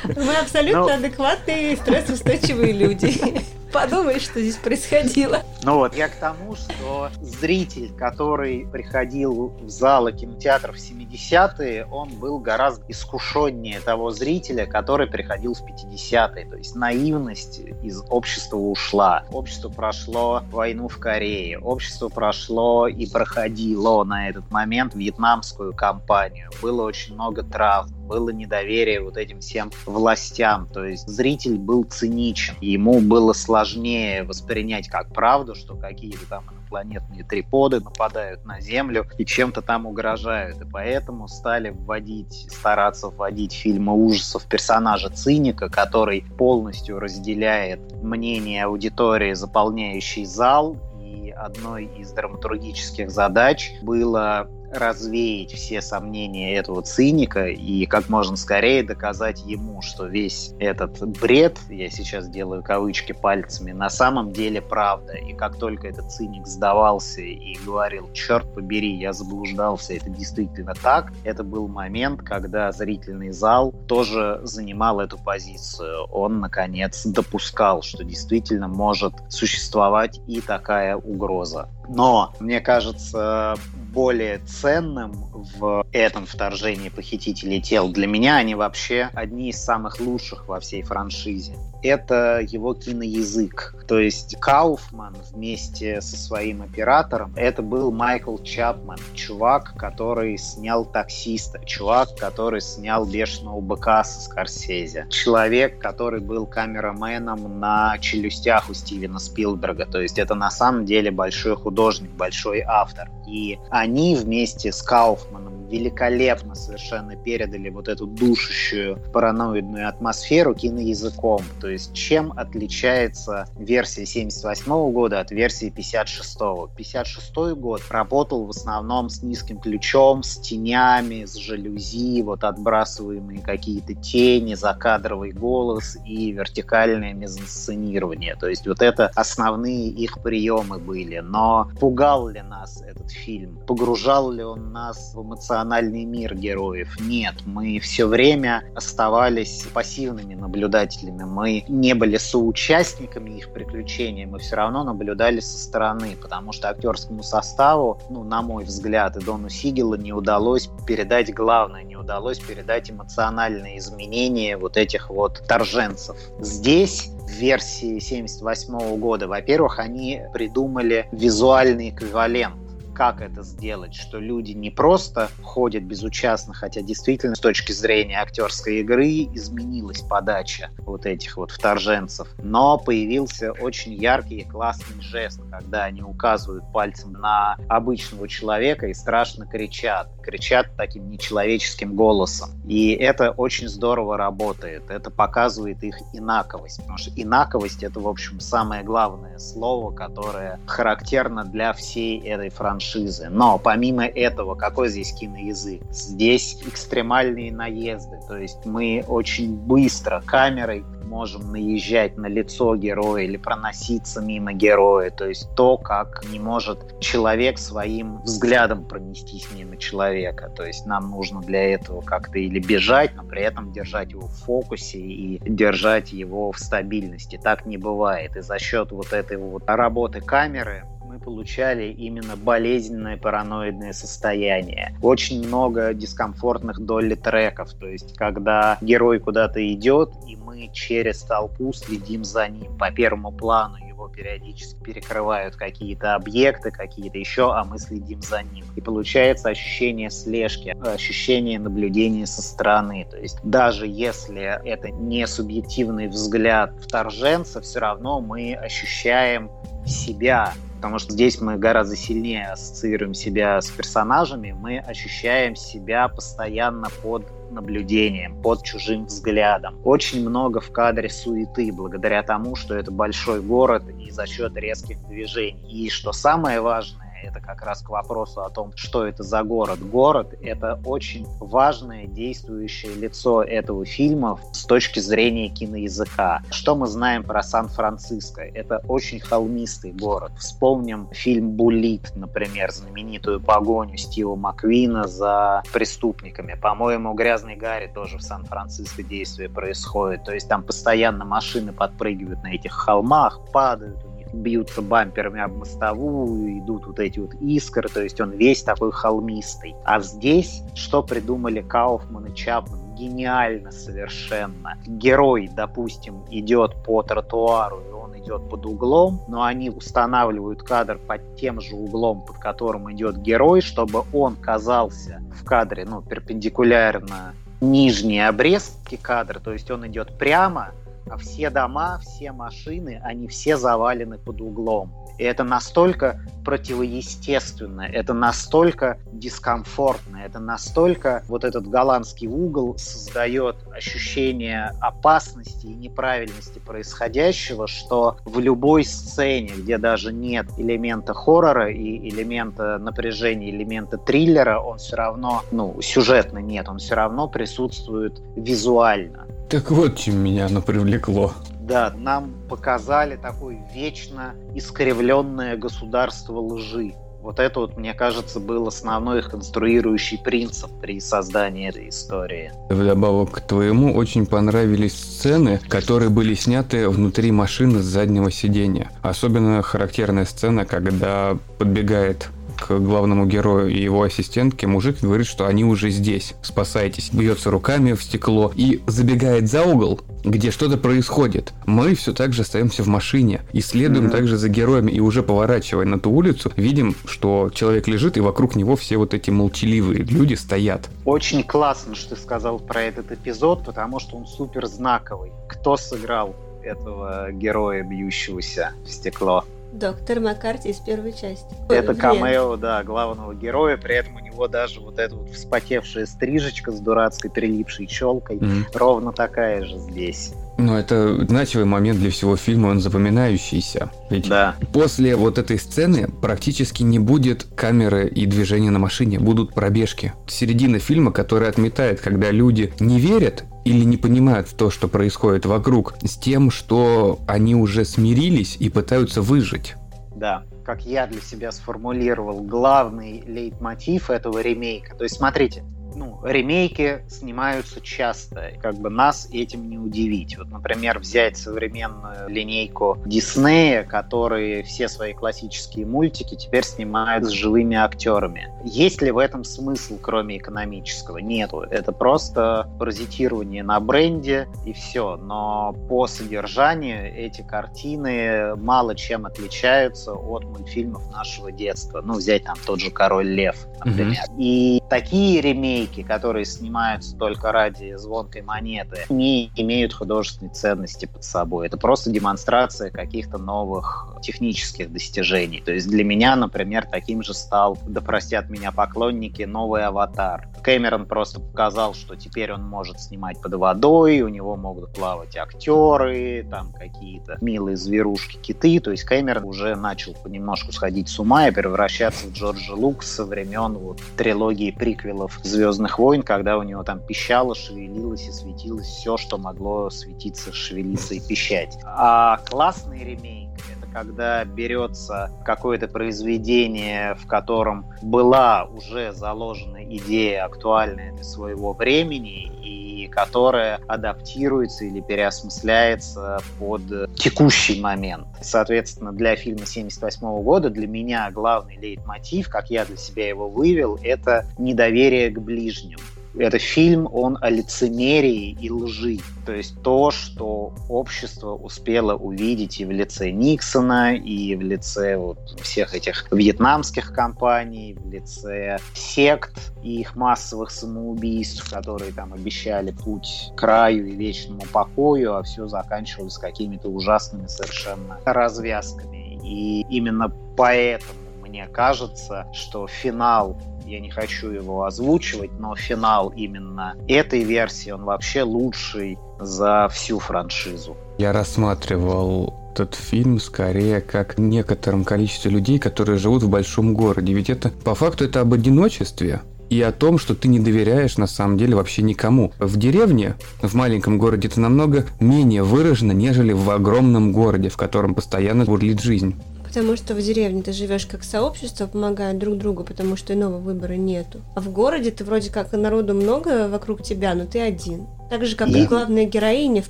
Мы 0.03 0.35
абсолютно 0.35 0.81
Но... 0.81 0.87
Ну. 0.87 0.93
адекватные 0.93 1.73
и 1.73 1.75
стрессоустойчивые 1.75 2.73
люди 2.73 3.43
подумай, 3.73 4.19
что 4.19 4.39
здесь 4.39 4.55
происходило. 4.55 5.41
Ну 5.63 5.75
вот, 5.75 5.95
я 5.95 6.07
к 6.07 6.15
тому, 6.15 6.55
что 6.55 7.09
зритель, 7.21 7.91
который 7.97 8.67
приходил 8.71 9.49
в 9.59 9.69
залы 9.69 10.13
кинотеатров 10.13 10.75
в 10.75 10.79
70-е, 10.79 11.85
он 11.85 12.09
был 12.09 12.39
гораздо 12.39 12.85
искушеннее 12.87 13.79
того 13.81 14.11
зрителя, 14.11 14.65
который 14.65 15.07
приходил 15.07 15.55
в 15.55 15.61
50-е. 15.63 16.45
То 16.45 16.57
есть 16.57 16.75
наивность 16.75 17.59
из 17.81 18.01
общества 18.09 18.57
ушла. 18.57 19.23
Общество 19.31 19.69
прошло 19.69 20.43
войну 20.51 20.87
в 20.87 20.99
Корее. 20.99 21.57
Общество 21.59 22.09
прошло 22.09 22.87
и 22.87 23.09
проходило 23.09 24.03
на 24.03 24.29
этот 24.29 24.49
момент 24.51 24.93
вьетнамскую 24.93 25.73
кампанию. 25.73 26.51
Было 26.61 26.83
очень 26.83 27.15
много 27.15 27.43
травм 27.43 27.91
было 28.13 28.29
недоверие 28.29 29.01
вот 29.01 29.17
этим 29.17 29.39
всем 29.39 29.71
властям. 29.85 30.67
То 30.67 30.85
есть 30.85 31.07
зритель 31.07 31.57
был 31.57 31.83
циничен. 31.83 32.55
Ему 32.61 32.99
было 32.99 33.33
сложнее 33.63 34.23
воспринять 34.23 34.89
как 34.89 35.13
правду, 35.13 35.55
что 35.55 35.75
какие-то 35.75 36.27
там 36.27 36.43
инопланетные 36.51 37.23
триподы 37.23 37.79
нападают 37.79 38.45
на 38.45 38.59
Землю 38.59 39.07
и 39.17 39.25
чем-то 39.25 39.61
там 39.61 39.85
угрожают. 39.85 40.61
И 40.61 40.65
поэтому 40.69 41.27
стали 41.27 41.69
вводить, 41.69 42.47
стараться 42.51 43.07
вводить 43.07 43.53
фильмы 43.53 43.93
ужасов 43.93 44.45
персонажа 44.47 45.09
циника, 45.09 45.69
который 45.69 46.25
полностью 46.37 46.99
разделяет 46.99 47.79
мнение 48.03 48.65
аудитории, 48.65 49.33
заполняющей 49.33 50.25
зал, 50.25 50.77
и 51.01 51.29
одной 51.29 51.85
из 51.85 52.11
драматургических 52.11 53.09
задач 53.09 53.71
было 53.81 54.49
развеять 54.73 55.53
все 55.53 55.81
сомнения 55.81 56.55
этого 56.55 56.81
циника 56.81 57.47
и 57.47 57.85
как 57.85 58.09
можно 58.09 58.35
скорее 58.35 58.83
доказать 58.83 59.43
ему, 59.45 59.81
что 59.81 60.05
весь 60.05 60.53
этот 60.59 60.99
бред, 61.19 61.59
я 61.69 61.89
сейчас 61.89 62.27
делаю 62.29 62.63
кавычки 62.63 63.11
пальцами, 63.11 63.71
на 63.71 63.89
самом 63.89 64.31
деле 64.31 64.61
правда. 64.61 65.13
И 65.13 65.33
как 65.33 65.57
только 65.57 65.87
этот 65.87 66.11
циник 66.11 66.47
сдавался 66.47 67.21
и 67.21 67.55
говорил, 67.65 68.11
черт 68.13 68.53
побери, 68.53 68.95
я 68.95 69.13
заблуждался, 69.13 69.93
это 69.93 70.09
действительно 70.09 70.73
так, 70.81 71.13
это 71.23 71.43
был 71.43 71.67
момент, 71.67 72.21
когда 72.21 72.71
зрительный 72.71 73.31
зал 73.31 73.71
тоже 73.87 74.39
занимал 74.43 74.99
эту 74.99 75.17
позицию. 75.17 76.05
Он, 76.11 76.39
наконец, 76.39 77.05
допускал, 77.05 77.81
что 77.81 78.03
действительно 78.03 78.67
может 78.67 79.13
существовать 79.29 80.19
и 80.27 80.41
такая 80.41 80.95
угроза. 80.95 81.69
Но, 81.87 82.33
мне 82.39 82.61
кажется, 82.61 83.55
более 83.93 84.39
ценным 84.39 85.11
в 85.33 85.85
этом 85.91 86.25
вторжении 86.25 86.89
похитителей 86.89 87.61
тел 87.61 87.89
для 87.89 88.07
меня 88.07 88.37
они 88.37 88.55
вообще 88.55 89.09
одни 89.13 89.49
из 89.49 89.63
самых 89.63 89.99
лучших 89.99 90.47
во 90.47 90.59
всей 90.59 90.81
франшизе 90.81 91.55
это 91.83 92.39
его 92.41 92.73
киноязык. 92.73 93.75
То 93.87 93.99
есть 93.99 94.37
Кауфман 94.39 95.15
вместе 95.31 96.01
со 96.01 96.15
своим 96.15 96.61
оператором, 96.61 97.33
это 97.35 97.61
был 97.61 97.91
Майкл 97.91 98.37
Чапман, 98.37 98.97
чувак, 99.13 99.73
который 99.77 100.37
снял 100.37 100.85
«Таксиста», 100.85 101.59
чувак, 101.65 102.15
который 102.17 102.61
снял 102.61 103.05
«Бешеного 103.05 103.59
быка» 103.59 104.03
со 104.03 104.21
Скорсезе, 104.21 105.07
человек, 105.09 105.79
который 105.79 106.21
был 106.21 106.45
камераменом 106.45 107.59
на 107.59 107.97
«Челюстях» 107.99 108.69
у 108.69 108.73
Стивена 108.73 109.19
Спилберга. 109.19 109.85
То 109.85 110.01
есть 110.01 110.17
это 110.17 110.35
на 110.35 110.49
самом 110.49 110.85
деле 110.85 111.11
большой 111.11 111.55
художник, 111.55 112.11
большой 112.11 112.61
автор. 112.61 113.09
И 113.27 113.59
они 113.69 114.15
вместе 114.15 114.71
с 114.71 114.81
Кауфманом 114.81 115.67
великолепно 115.67 116.55
совершенно 116.55 117.15
передали 117.15 117.69
вот 117.69 117.87
эту 117.87 118.05
душащую 118.05 118.99
параноидную 119.11 119.89
атмосферу 119.89 120.53
киноязыком. 120.53 121.41
То 121.59 121.67
есть 121.73 121.93
чем 121.93 122.33
отличается 122.37 123.45
версия 123.57 124.05
78 124.05 124.91
года 124.91 125.19
от 125.19 125.31
версии 125.31 125.69
56 125.69 126.39
-го? 126.39 126.69
56 126.75 127.55
год 127.55 127.81
работал 127.89 128.45
в 128.45 128.49
основном 128.49 129.09
с 129.09 129.21
низким 129.21 129.59
ключом, 129.59 130.23
с 130.23 130.37
тенями, 130.37 131.25
с 131.25 131.35
жалюзи, 131.35 132.21
вот 132.21 132.43
отбрасываемые 132.43 133.41
какие-то 133.41 133.93
тени, 133.93 134.55
закадровый 134.55 135.31
голос 135.31 135.97
и 136.05 136.31
вертикальное 136.31 137.13
мизансценирование. 137.13 138.35
То 138.35 138.47
есть 138.47 138.67
вот 138.67 138.81
это 138.81 139.11
основные 139.15 139.87
их 139.89 140.21
приемы 140.21 140.79
были. 140.79 141.19
Но 141.19 141.69
пугал 141.79 142.27
ли 142.27 142.41
нас 142.41 142.81
этот 142.81 143.11
фильм? 143.11 143.59
Погружал 143.67 144.31
ли 144.31 144.43
он 144.43 144.71
нас 144.71 145.13
в 145.13 145.21
эмоциональный 145.21 146.05
мир 146.05 146.35
героев. 146.35 146.99
Нет, 146.99 147.35
мы 147.45 147.79
все 147.79 148.07
время 148.07 148.63
оставались 148.75 149.65
пассивными 149.73 150.35
наблюдателями. 150.35 151.23
Мы 151.23 151.62
не 151.67 151.93
были 151.93 152.17
соучастниками 152.17 153.31
их 153.31 153.51
приключений, 153.53 154.25
мы 154.25 154.39
все 154.39 154.55
равно 154.55 154.83
наблюдали 154.83 155.39
со 155.39 155.57
стороны, 155.57 156.17
потому 156.21 156.51
что 156.51 156.69
актерскому 156.69 157.23
составу, 157.23 157.99
ну, 158.09 158.23
на 158.23 158.41
мой 158.41 158.63
взгляд, 158.63 159.17
и 159.17 159.23
Дону 159.23 159.49
Сигелу 159.49 159.95
не 159.95 160.13
удалось 160.13 160.69
передать 160.87 161.33
главное, 161.33 161.83
не 161.83 161.95
удалось 161.95 162.39
передать 162.39 162.89
эмоциональные 162.91 163.77
изменения 163.77 164.57
вот 164.57 164.77
этих 164.77 165.09
вот 165.09 165.43
торженцев. 165.47 166.17
Здесь 166.39 167.09
в 167.27 167.29
версии 167.31 167.99
78 167.99 168.97
года, 168.97 169.27
во-первых, 169.27 169.79
они 169.79 170.21
придумали 170.33 171.07
визуальный 171.11 171.89
эквивалент 171.89 172.62
как 172.93 173.21
это 173.21 173.43
сделать, 173.43 173.93
что 173.93 174.19
люди 174.19 174.51
не 174.51 174.69
просто 174.69 175.29
ходят 175.41 175.83
безучастно, 175.83 176.53
хотя 176.53 176.81
действительно 176.81 177.35
с 177.35 177.39
точки 177.39 177.71
зрения 177.71 178.21
актерской 178.21 178.79
игры 178.79 179.07
изменилась 179.33 180.01
подача 180.01 180.69
вот 180.79 181.05
этих 181.05 181.37
вот 181.37 181.51
вторженцев, 181.51 182.27
но 182.37 182.77
появился 182.77 183.51
очень 183.51 183.93
яркий 183.93 184.39
и 184.39 184.43
классный 184.43 185.01
жест, 185.01 185.41
когда 185.51 185.85
они 185.85 186.01
указывают 186.01 186.63
пальцем 186.71 187.13
на 187.13 187.57
обычного 187.67 188.27
человека 188.27 188.87
и 188.87 188.93
страшно 188.93 189.45
кричат, 189.45 190.09
кричат 190.21 190.67
таким 190.77 191.09
нечеловеческим 191.09 191.95
голосом. 191.95 192.49
И 192.67 192.91
это 192.91 193.31
очень 193.31 193.67
здорово 193.67 194.17
работает, 194.17 194.89
это 194.89 195.09
показывает 195.09 195.83
их 195.83 195.97
инаковость, 196.13 196.79
потому 196.79 196.97
что 196.97 197.11
инаковость 197.15 197.83
это, 197.83 197.99
в 197.99 198.07
общем, 198.07 198.39
самое 198.39 198.83
главное 198.83 199.39
слово, 199.39 199.91
которое 199.91 200.59
характерно 200.65 201.43
для 201.43 201.73
всей 201.73 202.19
этой 202.19 202.49
франшизы 202.49 202.82
франшизы. 202.83 203.29
Но 203.29 203.57
помимо 203.57 204.05
этого, 204.05 204.55
какой 204.55 204.89
здесь 204.89 205.13
киноязык? 205.13 205.81
Здесь 205.91 206.61
экстремальные 206.65 207.51
наезды. 207.51 208.19
То 208.27 208.37
есть 208.37 208.65
мы 208.65 209.03
очень 209.07 209.55
быстро 209.55 210.21
камерой 210.25 210.83
можем 211.03 211.51
наезжать 211.51 212.17
на 212.17 212.25
лицо 212.25 212.75
героя 212.75 213.23
или 213.23 213.37
проноситься 213.37 214.21
мимо 214.21 214.53
героя. 214.53 215.11
То 215.11 215.27
есть 215.27 215.47
то, 215.55 215.77
как 215.77 216.23
не 216.31 216.39
может 216.39 216.99
человек 216.99 217.59
своим 217.59 218.21
взглядом 218.23 218.85
пронестись 218.85 219.47
мимо 219.55 219.77
человека. 219.77 220.49
То 220.55 220.65
есть 220.65 220.85
нам 220.85 221.11
нужно 221.11 221.41
для 221.41 221.73
этого 221.73 222.01
как-то 222.01 222.39
или 222.39 222.59
бежать, 222.59 223.13
но 223.15 223.23
при 223.23 223.43
этом 223.43 223.71
держать 223.71 224.11
его 224.11 224.27
в 224.27 224.33
фокусе 224.33 224.97
и 224.99 225.39
держать 225.47 226.13
его 226.13 226.51
в 226.51 226.57
стабильности. 226.57 227.39
Так 227.41 227.65
не 227.65 227.77
бывает. 227.77 228.35
И 228.35 228.41
за 228.41 228.57
счет 228.57 228.91
вот 228.91 229.13
этой 229.13 229.37
вот 229.37 229.63
работы 229.67 230.19
камеры 230.19 230.83
мы 231.13 231.19
получали 231.19 231.91
именно 231.91 232.35
болезненное 232.35 233.17
параноидное 233.17 233.93
состояние. 233.93 234.95
Очень 235.01 235.45
много 235.47 235.93
дискомфортных 235.93 236.79
доли 236.79 237.13
треков, 237.13 237.73
то 237.73 237.87
есть 237.87 238.15
когда 238.17 238.77
герой 238.81 239.19
куда-то 239.19 239.59
идет, 239.73 240.11
и 240.27 240.35
мы 240.35 240.69
через 240.73 241.21
толпу 241.21 241.71
следим 241.71 242.23
за 242.23 242.47
ним 242.47 242.75
по 242.77 242.91
первому 242.91 243.31
плану, 243.31 243.77
его 243.77 244.07
периодически 244.07 244.81
перекрывают 244.83 245.55
какие-то 245.55 246.15
объекты, 246.15 246.71
какие-то 246.71 247.19
еще, 247.19 247.53
а 247.53 247.63
мы 247.63 247.77
следим 247.77 248.21
за 248.21 248.41
ним. 248.41 248.65
И 248.75 248.81
получается 248.81 249.49
ощущение 249.49 250.09
слежки, 250.09 250.75
ощущение 250.83 251.59
наблюдения 251.59 252.25
со 252.25 252.41
стороны. 252.41 253.05
То 253.09 253.17
есть 253.17 253.37
даже 253.43 253.85
если 253.85 254.59
это 254.65 254.89
не 254.89 255.27
субъективный 255.27 256.07
взгляд 256.07 256.73
вторженца, 256.81 257.61
все 257.61 257.79
равно 257.79 258.19
мы 258.19 258.55
ощущаем 258.55 259.51
себя 259.85 260.53
потому 260.83 260.99
что 260.99 261.13
здесь 261.13 261.39
мы 261.39 261.55
гораздо 261.55 261.95
сильнее 261.95 262.51
ассоциируем 262.51 263.13
себя 263.13 263.61
с 263.61 263.69
персонажами, 263.69 264.51
мы 264.51 264.79
ощущаем 264.79 265.55
себя 265.55 266.09
постоянно 266.09 266.89
под 267.01 267.25
наблюдением, 267.51 268.41
под 268.41 268.63
чужим 268.63 269.05
взглядом. 269.05 269.79
Очень 269.85 270.27
много 270.27 270.59
в 270.59 270.73
кадре 270.73 271.09
суеты, 271.09 271.71
благодаря 271.71 272.21
тому, 272.21 272.57
что 272.57 272.75
это 272.75 272.91
большой 272.91 273.41
город 273.41 273.85
и 273.97 274.11
за 274.11 274.27
счет 274.27 274.57
резких 274.57 275.01
движений. 275.07 275.85
И 275.85 275.89
что 275.89 276.11
самое 276.11 276.59
важное, 276.59 277.02
это 277.23 277.39
как 277.39 277.61
раз 277.63 277.81
к 277.81 277.89
вопросу 277.89 278.41
о 278.41 278.49
том, 278.49 278.71
что 278.75 279.05
это 279.05 279.23
за 279.23 279.43
город. 279.43 279.79
Город— 279.79 280.33
это 280.41 280.79
очень 280.85 281.25
важное 281.39 282.05
действующее 282.05 282.93
лицо 282.95 283.41
этого 283.43 283.85
фильма 283.85 284.39
с 284.51 284.65
точки 284.65 284.99
зрения 284.99 285.49
киноязыка. 285.49 286.41
Что 286.51 286.75
мы 286.75 286.87
знаем 286.87 287.23
про 287.23 287.41
Сан-Франциско? 287.41 288.41
Это 288.41 288.81
очень 288.87 289.19
холмистый 289.19 289.91
город. 289.91 290.31
Вспомним 290.37 291.07
фильм 291.11 291.51
«Буллит», 291.51 292.11
например, 292.15 292.71
знаменитую 292.71 293.39
погоню 293.39 293.97
Стива 293.97 294.35
Маквина 294.35 295.07
за 295.07 295.63
преступниками. 295.71 296.55
По-моему, 296.55 297.13
«Грязный 297.13 297.55
Гарри» 297.55 297.91
тоже 297.93 298.17
в 298.17 298.21
Сан-Франциско 298.21 299.03
действие 299.03 299.49
происходит. 299.49 300.23
То 300.23 300.33
есть 300.33 300.49
там 300.49 300.63
постоянно 300.63 301.25
машины 301.25 301.71
подпрыгивают 301.71 302.43
на 302.43 302.53
этих 302.53 302.73
холмах, 302.73 303.39
падают, 303.51 303.97
бьются 304.33 304.81
бамперами 304.81 305.41
об 305.41 305.53
мостовую, 305.55 306.59
идут 306.59 306.87
вот 306.87 306.99
эти 306.99 307.19
вот 307.19 307.33
искры, 307.35 307.89
то 307.89 308.01
есть 308.01 308.19
он 308.19 308.31
весь 308.31 308.63
такой 308.63 308.91
холмистый. 308.91 309.75
А 309.85 309.99
здесь 310.01 310.63
что 310.75 311.03
придумали 311.03 311.61
Кауфман 311.61 312.27
и 312.27 312.35
Чапман? 312.35 312.79
Гениально 312.95 313.71
совершенно. 313.71 314.77
Герой, 314.85 315.49
допустим, 315.53 316.23
идет 316.29 316.75
по 316.83 317.01
тротуару, 317.01 317.81
и 317.89 317.91
он 317.91 318.17
идет 318.19 318.49
под 318.49 318.65
углом, 318.65 319.21
но 319.27 319.43
они 319.43 319.69
устанавливают 319.69 320.61
кадр 320.61 320.99
под 320.99 321.35
тем 321.35 321.59
же 321.59 321.75
углом, 321.75 322.23
под 322.23 322.37
которым 322.37 322.91
идет 322.91 323.17
герой, 323.17 323.61
чтобы 323.61 324.03
он 324.13 324.35
казался 324.35 325.21
в 325.33 325.43
кадре, 325.43 325.85
ну, 325.85 326.01
перпендикулярно 326.01 327.33
нижние 327.63 328.27
обрезки 328.27 328.95
кадра, 328.95 329.39
то 329.39 329.53
есть 329.53 329.71
он 329.71 329.87
идет 329.87 330.17
прямо, 330.17 330.71
все 331.17 331.49
дома, 331.49 331.99
все 331.99 332.31
машины, 332.31 333.01
они 333.03 333.27
все 333.27 333.57
завалены 333.57 334.17
под 334.17 334.41
углом. 334.41 334.93
И 335.17 335.23
это 335.23 335.43
настолько 335.43 336.19
противоестественно, 336.43 337.81
это 337.81 338.13
настолько 338.13 338.97
дискомфортно, 339.11 340.17
это 340.17 340.39
настолько 340.39 341.23
вот 341.27 341.43
этот 341.43 341.67
голландский 341.67 342.27
угол 342.27 342.75
создает 342.77 343.55
ощущение 343.71 344.71
опасности 344.81 345.67
и 345.67 345.73
неправильности 345.73 346.59
происходящего, 346.59 347.67
что 347.67 348.17
в 348.25 348.39
любой 348.39 348.83
сцене, 348.83 349.53
где 349.55 349.77
даже 349.77 350.11
нет 350.11 350.47
элемента 350.57 351.13
хоррора 351.13 351.71
и 351.71 352.09
элемента 352.09 352.79
напряжения, 352.79 353.51
элемента 353.51 353.97
триллера, 353.97 354.59
он 354.59 354.77
все 354.77 354.95
равно, 354.95 355.43
ну, 355.51 355.79
сюжетно 355.81 356.39
нет, 356.39 356.67
он 356.67 356.79
все 356.79 356.95
равно 356.95 357.27
присутствует 357.27 358.21
визуально. 358.35 359.27
Так 359.53 359.69
вот, 359.69 359.97
чем 359.97 360.17
меня 360.17 360.47
оно 360.47 360.63
привлекло. 360.63 361.31
Да, 361.61 361.93
нам 361.95 362.33
показали 362.49 363.17
такое 363.17 363.59
вечно 363.71 364.33
искривленное 364.55 365.57
государство 365.57 366.39
лжи. 366.39 366.95
Вот 367.21 367.39
это 367.39 367.59
вот, 367.59 367.77
мне 367.77 367.93
кажется, 367.93 368.39
был 368.39 368.67
основной 368.67 369.19
их 369.19 369.29
конструирующий 369.29 370.17
принцип 370.17 370.71
при 370.81 370.99
создании 370.99 371.69
этой 371.69 371.89
истории. 371.89 372.51
Вдобавок 372.71 373.29
к 373.29 373.41
твоему 373.41 373.93
очень 373.93 374.25
понравились 374.25 374.95
сцены, 374.95 375.59
которые 375.69 376.09
были 376.09 376.33
сняты 376.33 376.89
внутри 376.89 377.31
машины 377.31 377.83
с 377.83 377.85
заднего 377.85 378.31
сидения. 378.31 378.89
Особенно 379.03 379.61
характерная 379.61 380.25
сцена, 380.25 380.65
когда 380.65 381.37
подбегает 381.59 382.27
к 382.65 382.79
главному 382.79 383.25
герою 383.25 383.69
и 383.69 383.81
его 383.81 384.03
ассистентке, 384.03 384.67
мужик 384.67 385.01
говорит, 385.01 385.27
что 385.27 385.45
они 385.45 385.65
уже 385.65 385.89
здесь, 385.89 386.33
спасайтесь, 386.41 387.09
бьется 387.11 387.51
руками 387.51 387.91
в 387.93 388.01
стекло 388.01 388.53
и 388.55 388.81
забегает 388.87 389.49
за 389.49 389.63
угол, 389.63 389.99
где 390.23 390.49
что-то 390.49 390.77
происходит. 390.77 391.53
Мы 391.65 391.93
все 391.95 392.13
так 392.13 392.31
же 392.31 392.43
остаемся 392.43 392.83
в 392.83 392.87
машине 392.87 393.41
и 393.51 393.59
следуем 393.59 394.07
mm-hmm. 394.07 394.11
также 394.11 394.37
за 394.37 394.47
героями 394.47 394.91
и 394.91 395.01
уже 395.01 395.23
поворачивая 395.23 395.85
на 395.85 395.99
ту 395.99 396.11
улицу, 396.11 396.51
видим, 396.55 396.95
что 397.05 397.49
человек 397.53 397.87
лежит 397.87 398.15
и 398.15 398.21
вокруг 398.21 398.55
него 398.55 398.77
все 398.77 398.95
вот 398.95 399.13
эти 399.13 399.29
молчаливые 399.29 400.03
люди 400.03 400.35
стоят. 400.35 400.89
Очень 401.03 401.43
классно, 401.43 401.95
что 401.95 402.15
ты 402.15 402.21
сказал 402.21 402.59
про 402.59 402.81
этот 402.83 403.11
эпизод, 403.11 403.65
потому 403.65 403.99
что 403.99 404.15
он 404.15 404.25
супер 404.25 404.67
знаковый. 404.67 405.31
Кто 405.49 405.75
сыграл 405.75 406.35
этого 406.63 407.31
героя, 407.33 407.83
бьющегося 407.83 408.71
в 408.85 408.89
стекло? 408.89 409.43
Доктор 409.73 410.19
Маккарти 410.19 410.69
из 410.69 410.77
первой 410.77 411.13
части. 411.13 411.55
Это 411.67 411.95
камео, 411.95 412.57
да, 412.57 412.83
главного 412.83 413.33
героя, 413.33 413.75
при 413.75 413.95
этом 413.95 414.15
у 414.17 414.19
него 414.19 414.47
даже 414.47 414.79
вот 414.79 414.99
эта 414.99 415.15
вот 415.15 415.31
вспотевшая 415.31 416.05
стрижечка 416.05 416.71
с 416.71 416.79
дурацкой 416.79 417.31
прилипшей 417.31 417.87
челкой 417.87 418.37
mm-hmm. 418.37 418.65
ровно 418.75 419.11
такая 419.11 419.65
же 419.65 419.79
здесь. 419.79 420.33
Ну, 420.57 420.75
это 420.75 421.25
значимый 421.27 421.65
момент 421.65 421.99
для 421.99 422.11
всего 422.11 422.35
фильма, 422.35 422.67
он 422.67 422.79
запоминающийся. 422.79 423.89
Ведь 424.09 424.29
да. 424.29 424.55
после 424.71 425.15
вот 425.15 425.37
этой 425.37 425.57
сцены 425.57 426.07
практически 426.21 426.83
не 426.83 426.99
будет 426.99 427.43
камеры 427.55 428.07
и 428.07 428.25
движения 428.25 428.69
на 428.69 428.79
машине, 428.79 429.19
будут 429.19 429.53
пробежки. 429.53 430.13
Середина 430.27 430.79
фильма, 430.79 431.11
которая 431.11 431.49
отметает, 431.49 432.01
когда 432.01 432.31
люди 432.31 432.71
не 432.79 432.99
верят 432.99 433.45
или 433.65 433.83
не 433.83 433.97
понимают 433.97 434.47
то, 434.55 434.69
что 434.69 434.87
происходит 434.87 435.45
вокруг, 435.45 435.95
с 436.03 436.17
тем, 436.17 436.51
что 436.51 437.19
они 437.27 437.55
уже 437.55 437.85
смирились 437.85 438.57
и 438.59 438.69
пытаются 438.69 439.21
выжить. 439.21 439.75
Да, 440.15 440.43
как 440.63 440.85
я 440.85 441.07
для 441.07 441.21
себя 441.21 441.51
сформулировал, 441.51 442.41
главный 442.41 443.23
лейтмотив 443.25 444.09
этого 444.09 444.41
ремейка. 444.41 444.95
То 444.95 445.03
есть, 445.03 445.15
смотрите, 445.15 445.63
ну, 445.95 446.19
ремейки 446.23 447.03
снимаются 447.07 447.81
часто, 447.81 448.51
как 448.61 448.75
бы 448.75 448.89
нас 448.89 449.27
этим 449.31 449.69
не 449.69 449.77
удивить. 449.77 450.37
Вот, 450.37 450.49
например, 450.49 450.99
взять 450.99 451.37
современную 451.37 452.29
линейку 452.29 452.97
Диснея, 453.05 453.83
которые 453.83 454.63
все 454.63 454.87
свои 454.87 455.13
классические 455.13 455.85
мультики 455.85 456.35
теперь 456.35 456.63
снимают 456.63 457.25
с 457.25 457.29
живыми 457.29 457.75
актерами. 457.75 458.49
Есть 458.63 459.01
ли 459.01 459.11
в 459.11 459.17
этом 459.17 459.43
смысл, 459.43 459.97
кроме 460.01 460.37
экономического? 460.37 461.17
Нету. 461.17 461.61
Это 461.61 461.91
просто 461.91 462.69
паразитирование 462.79 463.63
на 463.63 463.79
бренде 463.79 464.47
и 464.65 464.73
все. 464.73 465.17
Но 465.17 465.73
по 465.89 466.07
содержанию 466.07 467.13
эти 467.15 467.41
картины 467.41 468.55
мало 468.55 468.95
чем 468.95 469.25
отличаются 469.25 470.13
от 470.13 470.45
мультфильмов 470.45 471.09
нашего 471.11 471.51
детства. 471.51 472.01
Ну, 472.01 472.13
взять 472.13 472.43
там 472.43 472.55
тот 472.65 472.79
же 472.79 472.89
«Король 472.91 473.27
лев», 473.27 473.67
например. 473.83 474.23
Mm-hmm. 474.29 474.39
И 474.39 474.83
такие 474.89 475.41
ремейки 475.41 475.82
ремейки, 475.83 476.03
которые 476.03 476.45
снимаются 476.45 477.15
только 477.15 477.51
ради 477.51 477.95
звонкой 477.97 478.41
монеты, 478.41 479.05
не 479.09 479.51
имеют 479.55 479.93
художественной 479.93 480.51
ценности 480.51 481.05
под 481.05 481.23
собой. 481.23 481.67
Это 481.67 481.77
просто 481.77 482.09
демонстрация 482.09 482.89
каких-то 482.89 483.37
новых 483.37 484.07
технических 484.21 484.91
достижений. 484.91 485.61
То 485.63 485.71
есть 485.71 485.87
для 485.87 486.03
меня, 486.03 486.35
например, 486.35 486.85
таким 486.89 487.23
же 487.23 487.33
стал, 487.33 487.77
да 487.87 488.01
простят 488.01 488.49
меня 488.49 488.71
поклонники, 488.71 489.43
новый 489.43 489.83
«Аватар». 489.83 490.47
Кэмерон 490.63 491.05
просто 491.07 491.41
показал, 491.41 491.93
что 491.93 492.15
теперь 492.15 492.53
он 492.53 492.63
может 492.63 493.01
снимать 493.01 493.41
под 493.41 493.55
водой, 493.55 494.21
у 494.21 494.29
него 494.29 494.55
могут 494.55 494.93
плавать 494.93 495.35
актеры, 495.35 496.47
там 496.49 496.71
какие-то 496.71 497.37
милые 497.41 497.75
зверушки, 497.75 498.37
киты. 498.37 498.79
То 498.79 498.91
есть 498.91 499.03
Кэмерон 499.03 499.43
уже 499.43 499.75
начал 499.75 500.13
понемножку 500.13 500.71
сходить 500.71 501.09
с 501.09 501.19
ума 501.19 501.49
и 501.49 501.51
превращаться 501.51 502.27
в 502.27 502.31
Джорджа 502.31 502.73
Лукаса 502.73 503.25
времен 503.25 503.73
вот, 503.73 503.99
трилогии 504.15 504.71
приквелов 504.71 505.39
«Звездных 505.73 505.97
войн», 505.97 506.21
когда 506.21 506.57
у 506.59 506.63
него 506.63 506.83
там 506.83 506.99
пищало, 506.99 507.55
шевелилось 507.55 508.27
и 508.27 508.31
светилось 508.31 508.85
все, 508.85 509.17
что 509.17 509.39
могло 509.39 509.89
светиться, 509.89 510.53
шевелиться 510.53 511.15
и 511.15 511.19
пищать. 511.19 511.79
А 511.83 512.37
классный 512.45 513.03
ремейк 513.03 513.49
когда 513.93 514.43
берется 514.43 515.31
какое-то 515.45 515.87
произведение, 515.87 517.15
в 517.15 517.27
котором 517.27 517.85
была 518.01 518.65
уже 518.65 519.13
заложена 519.13 519.83
идея 519.95 520.45
актуальная 520.45 521.13
для 521.13 521.23
своего 521.23 521.73
времени, 521.73 522.51
и 522.63 523.07
которая 523.07 523.79
адаптируется 523.87 524.85
или 524.85 525.01
переосмысляется 525.01 526.39
под 526.59 526.81
текущий 527.15 527.79
момент. 527.79 528.27
Соответственно, 528.41 529.11
для 529.11 529.35
фильма 529.35 529.65
78 529.65 530.41
года 530.41 530.69
для 530.69 530.87
меня 530.87 531.29
главный 531.31 531.77
лейтмотив, 531.77 532.49
как 532.49 532.69
я 532.69 532.85
для 532.85 532.97
себя 532.97 533.27
его 533.27 533.49
вывел, 533.49 533.99
это 534.01 534.45
недоверие 534.57 535.29
к 535.29 535.39
ближним 535.39 535.99
это 536.37 536.57
фильм, 536.57 537.07
он 537.11 537.37
о 537.41 537.49
лицемерии 537.49 538.57
и 538.59 538.69
лжи. 538.69 539.19
То 539.45 539.53
есть 539.53 539.81
то, 539.81 540.09
что 540.11 540.73
общество 540.89 541.53
успело 541.53 542.15
увидеть 542.15 542.79
и 542.79 542.85
в 542.85 542.91
лице 542.91 543.31
Никсона, 543.31 544.15
и 544.15 544.55
в 544.55 544.61
лице 544.61 545.17
вот 545.17 545.37
всех 545.61 545.93
этих 545.93 546.27
вьетнамских 546.31 547.13
компаний, 547.13 547.95
в 547.99 548.09
лице 548.09 548.79
сект 548.93 549.73
и 549.83 550.01
их 550.01 550.15
массовых 550.15 550.71
самоубийств, 550.71 551.69
которые 551.71 552.13
там 552.13 552.33
обещали 552.33 552.91
путь 552.91 553.51
к 553.55 553.59
краю 553.59 554.07
и 554.07 554.15
вечному 554.15 554.63
покою, 554.71 555.35
а 555.35 555.43
все 555.43 555.67
заканчивалось 555.67 556.37
какими-то 556.37 556.89
ужасными 556.89 557.47
совершенно 557.47 558.19
развязками. 558.25 559.39
И 559.43 559.81
именно 559.89 560.33
поэтому 560.57 561.19
мне 561.53 561.67
кажется, 561.67 562.47
что 562.51 562.87
финал 562.87 563.55
я 563.85 563.99
не 563.99 564.09
хочу 564.09 564.49
его 564.49 564.85
озвучивать, 564.85 565.51
но 565.59 565.75
финал 565.75 566.33
именно 566.35 566.95
этой 567.07 567.43
версии, 567.43 567.91
он 567.91 568.03
вообще 568.03 568.43
лучший 568.43 569.17
за 569.39 569.89
всю 569.91 570.19
франшизу. 570.19 570.95
Я 571.17 571.31
рассматривал 571.31 572.59
этот 572.73 572.95
фильм 572.95 573.39
скорее 573.39 574.01
как 574.01 574.39
некотором 574.39 575.03
количестве 575.03 575.51
людей, 575.51 575.77
которые 575.77 576.17
живут 576.17 576.41
в 576.43 576.49
большом 576.49 576.95
городе. 576.95 577.33
Ведь 577.33 577.49
это 577.49 577.69
по 577.69 577.93
факту 577.93 578.25
это 578.25 578.41
об 578.41 578.53
одиночестве 578.53 579.41
и 579.69 579.81
о 579.81 579.91
том, 579.91 580.17
что 580.17 580.35
ты 580.35 580.47
не 580.47 580.59
доверяешь 580.59 581.17
на 581.17 581.27
самом 581.27 581.57
деле 581.57 581.75
вообще 581.75 582.01
никому. 582.01 582.51
В 582.59 582.77
деревне, 582.77 583.35
в 583.61 583.73
маленьком 583.75 584.17
городе 584.17 584.47
это 584.47 584.59
намного 584.59 585.05
менее 585.19 585.63
выражено, 585.63 586.11
нежели 586.11 586.53
в 586.53 586.69
огромном 586.69 587.31
городе, 587.31 587.69
в 587.69 587.77
котором 587.77 588.15
постоянно 588.15 588.65
бурлит 588.65 589.01
жизнь. 589.01 589.35
Потому 589.73 589.95
что 589.95 590.13
в 590.13 590.21
деревне 590.21 590.61
ты 590.61 590.71
живешь 590.71 591.07
как 591.07 591.23
сообщество, 591.23 591.87
помогая 591.87 592.35
друг 592.35 592.59
другу, 592.59 592.83
потому 592.83 593.15
что 593.15 593.33
иного 593.33 593.57
выбора 593.57 593.93
нету. 593.93 594.41
А 594.55 594.61
в 594.61 594.71
городе 594.71 595.09
ты 595.09 595.23
вроде 595.23 595.49
как 595.49 595.71
народу 595.71 596.13
много 596.13 596.67
вокруг 596.67 597.01
тебя, 597.01 597.33
но 597.33 597.47
ты 597.47 597.59
один. 597.59 598.05
Так 598.29 598.45
же, 598.45 598.55
как 598.55 598.69
и 598.69 598.85
главная 598.85 599.25
героиня, 599.25 599.81
в 599.81 599.89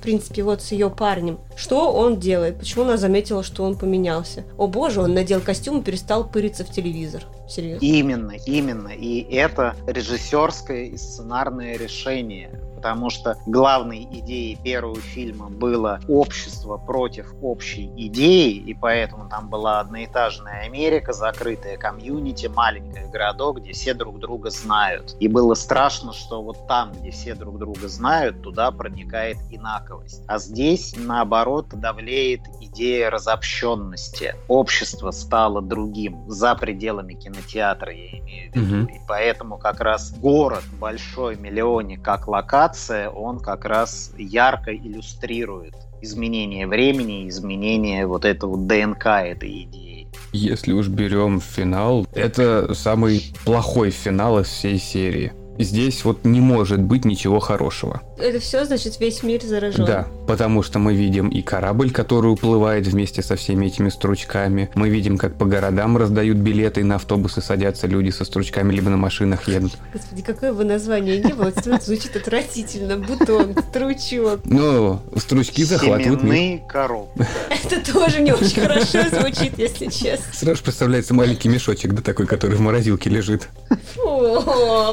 принципе, 0.00 0.42
вот 0.42 0.62
с 0.62 0.72
ее 0.72 0.88
парнем. 0.88 1.38
Что 1.54 1.92
он 1.92 2.18
делает? 2.18 2.58
Почему 2.58 2.84
она 2.84 2.96
заметила, 2.96 3.42
что 3.42 3.62
он 3.62 3.76
поменялся? 3.76 4.44
О 4.56 4.68
боже, 4.68 5.02
он 5.02 5.12
надел 5.12 5.42
костюм 5.42 5.80
и 5.80 5.82
перестал 5.82 6.26
пыриться 6.26 6.64
в 6.64 6.70
телевизор. 6.70 7.22
Серьезно. 7.46 7.84
Именно, 7.84 8.32
именно. 8.46 8.88
И 8.88 9.20
это 9.34 9.76
режиссерское 9.86 10.84
и 10.84 10.96
сценарное 10.96 11.76
решение 11.76 12.58
потому 12.84 13.08
что 13.08 13.38
главной 13.46 14.06
идеей 14.10 14.56
первого 14.56 15.00
фильма 15.00 15.48
было 15.48 16.00
общество 16.06 16.76
против 16.76 17.32
общей 17.40 17.90
идеи, 17.96 18.56
и 18.56 18.74
поэтому 18.74 19.26
там 19.30 19.48
была 19.48 19.80
одноэтажная 19.80 20.64
Америка, 20.64 21.14
закрытая 21.14 21.78
комьюнити, 21.78 22.46
маленький 22.46 23.10
городок, 23.10 23.60
где 23.60 23.72
все 23.72 23.94
друг 23.94 24.18
друга 24.18 24.50
знают. 24.50 25.16
И 25.18 25.28
было 25.28 25.54
страшно, 25.54 26.12
что 26.12 26.42
вот 26.42 26.66
там, 26.68 26.92
где 26.92 27.10
все 27.10 27.34
друг 27.34 27.58
друга 27.58 27.88
знают, 27.88 28.42
туда 28.42 28.70
проникает 28.70 29.38
инаковость. 29.50 30.22
А 30.26 30.38
здесь, 30.38 30.94
наоборот, 30.94 31.68
давлеет 31.70 32.42
идея 32.60 33.08
разобщенности. 33.08 34.34
Общество 34.46 35.10
стало 35.10 35.62
другим 35.62 36.28
за 36.28 36.54
пределами 36.54 37.14
кинотеатра, 37.14 37.94
я 37.94 38.18
имею 38.18 38.52
в 38.52 38.56
виду. 38.56 38.82
Угу. 38.82 38.90
И 38.90 39.00
поэтому 39.08 39.56
как 39.56 39.80
раз 39.80 40.12
город 40.18 40.64
большой, 40.78 41.36
миллионник, 41.36 42.02
как 42.02 42.28
локация, 42.28 42.73
он 43.14 43.40
как 43.40 43.64
раз 43.64 44.12
ярко 44.16 44.74
иллюстрирует 44.74 45.74
изменение 46.02 46.66
времени, 46.66 47.28
изменение 47.28 48.06
вот 48.06 48.24
этого 48.24 48.56
ДНК 48.56 49.06
этой 49.06 49.62
идеи. 49.62 50.06
Если 50.32 50.72
уж 50.72 50.88
берем 50.88 51.40
финал, 51.40 52.06
это 52.12 52.74
самый 52.74 53.32
плохой 53.44 53.90
финал 53.90 54.40
из 54.40 54.46
всей 54.46 54.78
серии. 54.78 55.32
Здесь 55.58 56.04
вот 56.04 56.24
не 56.24 56.40
может 56.40 56.80
быть 56.80 57.04
ничего 57.04 57.38
хорошего. 57.40 58.02
Это 58.18 58.40
все, 58.40 58.64
значит, 58.64 58.98
весь 59.00 59.22
мир 59.22 59.42
заражен. 59.42 59.84
Да, 59.84 60.06
потому 60.26 60.62
что 60.62 60.78
мы 60.78 60.94
видим 60.94 61.28
и 61.28 61.42
корабль, 61.42 61.90
который 61.90 62.32
уплывает 62.32 62.86
вместе 62.86 63.22
со 63.22 63.36
всеми 63.36 63.66
этими 63.66 63.88
стручками. 63.88 64.70
Мы 64.74 64.88
видим, 64.88 65.18
как 65.18 65.36
по 65.36 65.44
городам 65.46 65.96
раздают 65.96 66.38
билеты, 66.38 66.80
и 66.80 66.84
на 66.84 66.96
автобусы 66.96 67.40
садятся 67.40 67.86
люди 67.86 68.10
со 68.10 68.24
стручками, 68.24 68.72
либо 68.72 68.90
на 68.90 68.96
машинах 68.96 69.48
едут. 69.48 69.72
Господи, 69.92 70.22
какое 70.22 70.52
бы 70.52 70.64
название 70.64 71.18
ни 71.18 71.32
было, 71.32 71.52
звучит 71.80 72.16
отвратительно. 72.16 72.96
Бутон, 72.96 73.54
стручок. 73.70 74.40
Ну, 74.44 75.00
стручки 75.16 75.64
захватывают 75.64 76.22
мир. 76.22 76.60
коробки. 76.68 77.26
Это 77.50 77.92
тоже 77.92 78.20
не 78.20 78.32
очень 78.32 78.62
хорошо 78.62 78.98
звучит, 79.10 79.58
если 79.58 79.86
честно. 79.86 80.32
Сразу 80.32 80.62
представляется 80.62 81.14
маленький 81.14 81.48
мешочек, 81.48 81.92
да 81.92 82.02
такой, 82.02 82.26
который 82.26 82.56
в 82.56 82.60
морозилке 82.60 83.10
лежит. 83.10 83.48
Фу, 83.94 84.00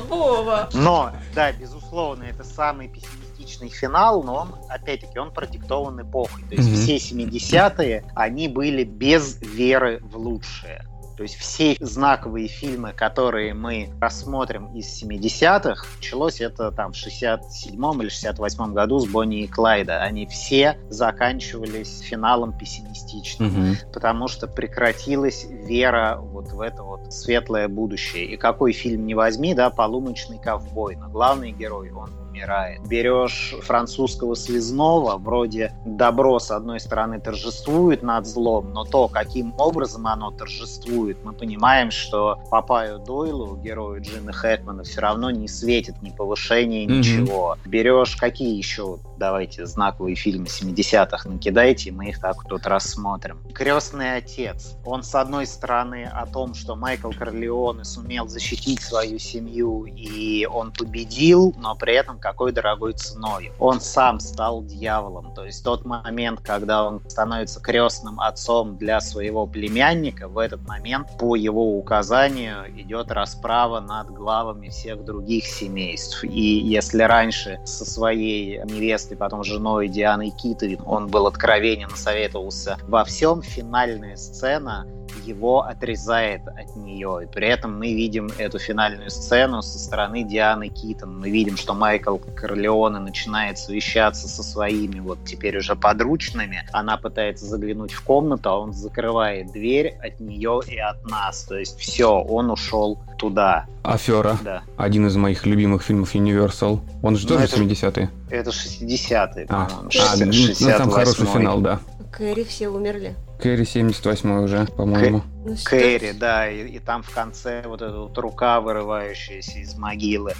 Вова. 0.09 0.50
Но, 0.73 1.11
да, 1.33 1.51
безусловно, 1.51 2.23
это 2.23 2.43
самый 2.43 2.87
пессимистичный 2.87 3.69
финал, 3.69 4.23
но 4.23 4.35
он, 4.35 4.55
опять-таки, 4.69 5.17
он 5.19 5.31
продиктован 5.31 6.01
эпохой. 6.01 6.43
То 6.43 6.55
есть 6.55 6.69
mm-hmm. 6.69 6.97
все 6.97 7.15
70-е, 7.15 8.03
они 8.15 8.47
были 8.47 8.83
без 8.83 9.41
веры 9.41 9.99
в 10.03 10.17
лучшее. 10.17 10.85
То 11.21 11.23
есть 11.25 11.35
все 11.35 11.77
знаковые 11.79 12.47
фильмы, 12.47 12.93
которые 12.93 13.53
мы 13.53 13.91
рассмотрим 14.01 14.73
из 14.73 15.03
70-х, 15.03 15.85
началось 15.97 16.41
это 16.41 16.71
там 16.71 16.93
в 16.93 16.95
67-м 16.95 18.01
или 18.01 18.09
68-м 18.09 18.73
году 18.73 18.97
с 18.97 19.07
Бонни 19.07 19.43
и 19.43 19.47
Клайда. 19.47 20.01
Они 20.01 20.25
все 20.25 20.79
заканчивались 20.89 21.99
финалом 21.99 22.57
пессимистичным, 22.57 23.49
угу. 23.49 23.75
потому 23.93 24.29
что 24.29 24.47
прекратилась 24.47 25.45
вера 25.47 26.17
вот 26.19 26.53
в 26.53 26.59
это 26.59 26.81
вот 26.81 27.13
светлое 27.13 27.67
будущее. 27.67 28.25
И 28.25 28.35
какой 28.35 28.73
фильм 28.73 29.05
не 29.05 29.13
возьми, 29.13 29.53
да, 29.53 29.69
«Полуночный 29.69 30.39
ковбой», 30.39 30.95
но 30.95 31.07
главный 31.07 31.51
герой, 31.51 31.91
он 31.91 32.09
умирает. 32.31 32.81
Берешь 32.87 33.53
французского 33.61 34.35
связного, 34.35 35.17
вроде 35.17 35.73
добро 35.85 36.39
с 36.39 36.49
одной 36.51 36.79
стороны 36.79 37.19
торжествует 37.19 38.03
над 38.03 38.25
злом, 38.25 38.71
но 38.73 38.85
то, 38.85 39.07
каким 39.07 39.53
образом 39.57 40.07
оно 40.07 40.31
торжествует, 40.31 41.17
мы 41.23 41.33
понимаем, 41.33 41.91
что 41.91 42.41
Папаю 42.49 42.99
Дойлу, 42.99 43.57
герою 43.57 44.01
Джина 44.01 44.31
Хэкмана, 44.31 44.83
все 44.83 45.01
равно 45.01 45.29
не 45.29 45.47
светит 45.47 46.01
ни 46.01 46.09
повышения, 46.09 46.85
ничего. 46.85 47.55
Mm-hmm. 47.55 47.69
Берешь 47.69 48.15
какие 48.15 48.57
еще, 48.57 48.99
давайте, 49.17 49.65
знаковые 49.65 50.15
фильмы 50.15 50.45
70-х 50.45 51.29
накидайте, 51.29 51.91
мы 51.91 52.09
их 52.09 52.19
так 52.19 52.43
тут 52.47 52.65
рассмотрим. 52.65 53.39
«Крестный 53.53 54.15
отец». 54.17 54.75
Он, 54.85 55.03
с 55.03 55.13
одной 55.15 55.45
стороны, 55.45 56.09
о 56.11 56.25
том, 56.25 56.53
что 56.53 56.75
Майкл 56.75 57.11
Корлеоне 57.11 57.83
сумел 57.83 58.27
защитить 58.27 58.81
свою 58.81 59.19
семью, 59.19 59.85
и 59.85 60.45
он 60.45 60.71
победил, 60.71 61.53
но 61.57 61.75
при 61.75 61.93
этом 61.93 62.19
какой 62.21 62.51
дорогой 62.51 62.93
ценой. 62.93 63.51
Он 63.59 63.81
сам 63.81 64.19
стал 64.19 64.63
дьяволом. 64.63 65.33
То 65.33 65.45
есть 65.45 65.63
тот 65.63 65.85
момент, 65.85 66.41
когда 66.41 66.85
он 66.85 67.01
становится 67.07 67.59
крестным 67.59 68.19
отцом 68.19 68.77
для 68.77 69.01
своего 69.01 69.47
племянника, 69.47 70.27
в 70.27 70.37
этот 70.37 70.61
момент 70.67 71.07
по 71.19 71.35
его 71.35 71.77
указанию 71.77 72.65
идет 72.79 73.11
расправа 73.11 73.79
над 73.79 74.09
главами 74.11 74.69
всех 74.69 75.03
других 75.03 75.45
семейств. 75.45 76.23
И 76.23 76.59
если 76.59 77.03
раньше 77.03 77.59
со 77.65 77.83
своей 77.83 78.59
невестой, 78.63 79.17
потом 79.17 79.43
женой 79.43 79.87
Дианой 79.87 80.29
Китовин 80.29 80.81
он 80.85 81.07
был 81.07 81.27
откровенен, 81.27 81.89
советовался 81.95 82.77
во 82.87 83.03
всем, 83.03 83.41
финальная 83.41 84.15
сцена 84.15 84.85
его 85.25 85.61
отрезает 85.61 86.47
от 86.47 86.75
нее. 86.75 87.21
И 87.23 87.25
при 87.27 87.47
этом 87.47 87.77
мы 87.77 87.93
видим 87.93 88.29
эту 88.37 88.59
финальную 88.59 89.09
сцену 89.09 89.61
со 89.61 89.79
стороны 89.79 90.23
Дианы 90.23 90.69
Китон. 90.69 91.19
Мы 91.19 91.29
видим, 91.29 91.57
что 91.57 91.73
Майкл 91.73 92.17
Корлеоне 92.17 92.99
начинает 92.99 93.57
совещаться 93.57 94.27
со 94.27 94.43
своими 94.43 94.99
вот 94.99 95.19
теперь 95.25 95.57
уже 95.57 95.75
подручными. 95.75 96.67
Она 96.71 96.97
пытается 96.97 97.45
заглянуть 97.45 97.93
в 97.93 98.03
комнату, 98.03 98.49
а 98.49 98.59
он 98.59 98.73
закрывает 98.73 99.51
дверь 99.51 99.95
от 100.01 100.19
нее 100.19 100.61
и 100.67 100.77
от 100.77 101.03
нас. 101.09 101.43
То 101.43 101.57
есть 101.57 101.79
все, 101.79 102.09
он 102.11 102.51
ушел 102.51 102.99
туда. 103.17 103.65
Афера. 103.83 104.37
Да. 104.43 104.63
Один 104.77 105.07
из 105.07 105.15
моих 105.15 105.45
любимых 105.45 105.83
фильмов 105.83 106.15
Universal. 106.15 106.79
Он 107.01 107.15
же 107.15 107.27
ну, 107.27 107.35
тоже 107.35 107.45
70-е? 107.45 108.09
Это 108.29 108.49
60-е, 108.49 109.45
а, 109.49 109.67
а, 109.67 110.15
ну, 110.15 110.31
ну, 110.59 110.77
там 110.77 110.89
хороший 110.89 111.25
финал, 111.25 111.59
да. 111.61 111.79
Кэрри 112.11 112.43
все 112.43 112.67
умерли. 112.67 113.15
Кэрри 113.41 113.63
78 113.63 114.43
уже, 114.43 114.65
по-моему. 114.65 115.23
Ну, 115.43 115.55
Кэрри, 115.65 116.11
да, 116.11 116.47
и, 116.47 116.67
и 116.67 116.79
там 116.79 117.01
в 117.01 117.09
конце 117.09 117.63
вот 117.65 117.81
эта 117.81 117.97
вот 117.97 118.15
рука, 118.19 118.61
вырывающаяся 118.61 119.57
из 119.57 119.75
могилы. 119.75 120.33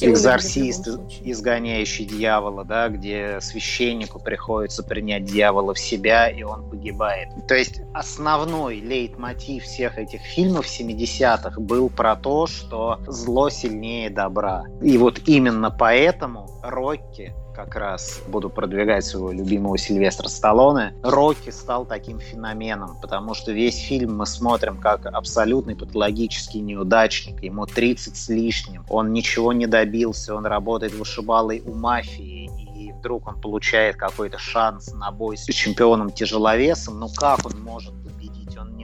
Экзорцист, 0.00 0.88
изгоняющий 1.22 2.04
дьявола, 2.04 2.64
да, 2.64 2.88
где 2.88 3.38
священнику 3.40 4.18
приходится 4.18 4.82
принять 4.82 5.24
дьявола 5.24 5.74
в 5.74 5.78
себя, 5.78 6.28
и 6.28 6.42
он 6.42 6.68
погибает. 6.68 7.28
То 7.46 7.54
есть 7.54 7.80
основной 7.94 8.80
лейтмотив 8.80 9.62
всех 9.62 9.96
этих 9.96 10.20
фильмов 10.22 10.66
70-х 10.66 11.60
был 11.60 11.88
про 11.88 12.16
то, 12.16 12.48
что 12.48 13.00
зло 13.06 13.50
сильнее 13.50 14.10
добра. 14.10 14.64
И 14.82 14.98
вот 14.98 15.20
именно 15.26 15.70
поэтому 15.70 16.50
Рокки 16.62 17.32
как 17.58 17.74
раз 17.74 18.22
буду 18.28 18.50
продвигать 18.50 19.04
своего 19.04 19.32
любимого 19.32 19.76
Сильвестра 19.76 20.28
Сталлоне, 20.28 20.94
Рокки 21.02 21.50
стал 21.50 21.84
таким 21.86 22.20
феноменом, 22.20 22.96
потому 23.02 23.34
что 23.34 23.50
весь 23.50 23.78
фильм 23.78 24.16
мы 24.16 24.26
смотрим 24.26 24.76
как 24.76 25.06
абсолютный 25.06 25.74
патологический 25.74 26.60
неудачник, 26.60 27.42
ему 27.42 27.66
30 27.66 28.16
с 28.16 28.28
лишним, 28.28 28.84
он 28.88 29.12
ничего 29.12 29.52
не 29.52 29.66
добился, 29.66 30.36
он 30.36 30.46
работает 30.46 30.94
вышибалой 30.94 31.60
у 31.66 31.74
мафии, 31.74 32.48
и 32.76 32.92
вдруг 32.92 33.26
он 33.26 33.40
получает 33.40 33.96
какой-то 33.96 34.38
шанс 34.38 34.92
на 34.92 35.10
бой 35.10 35.36
с 35.36 35.46
чемпионом 35.46 36.12
тяжеловесом, 36.12 37.00
ну 37.00 37.08
как 37.08 37.44
он 37.44 37.60
может 37.60 37.92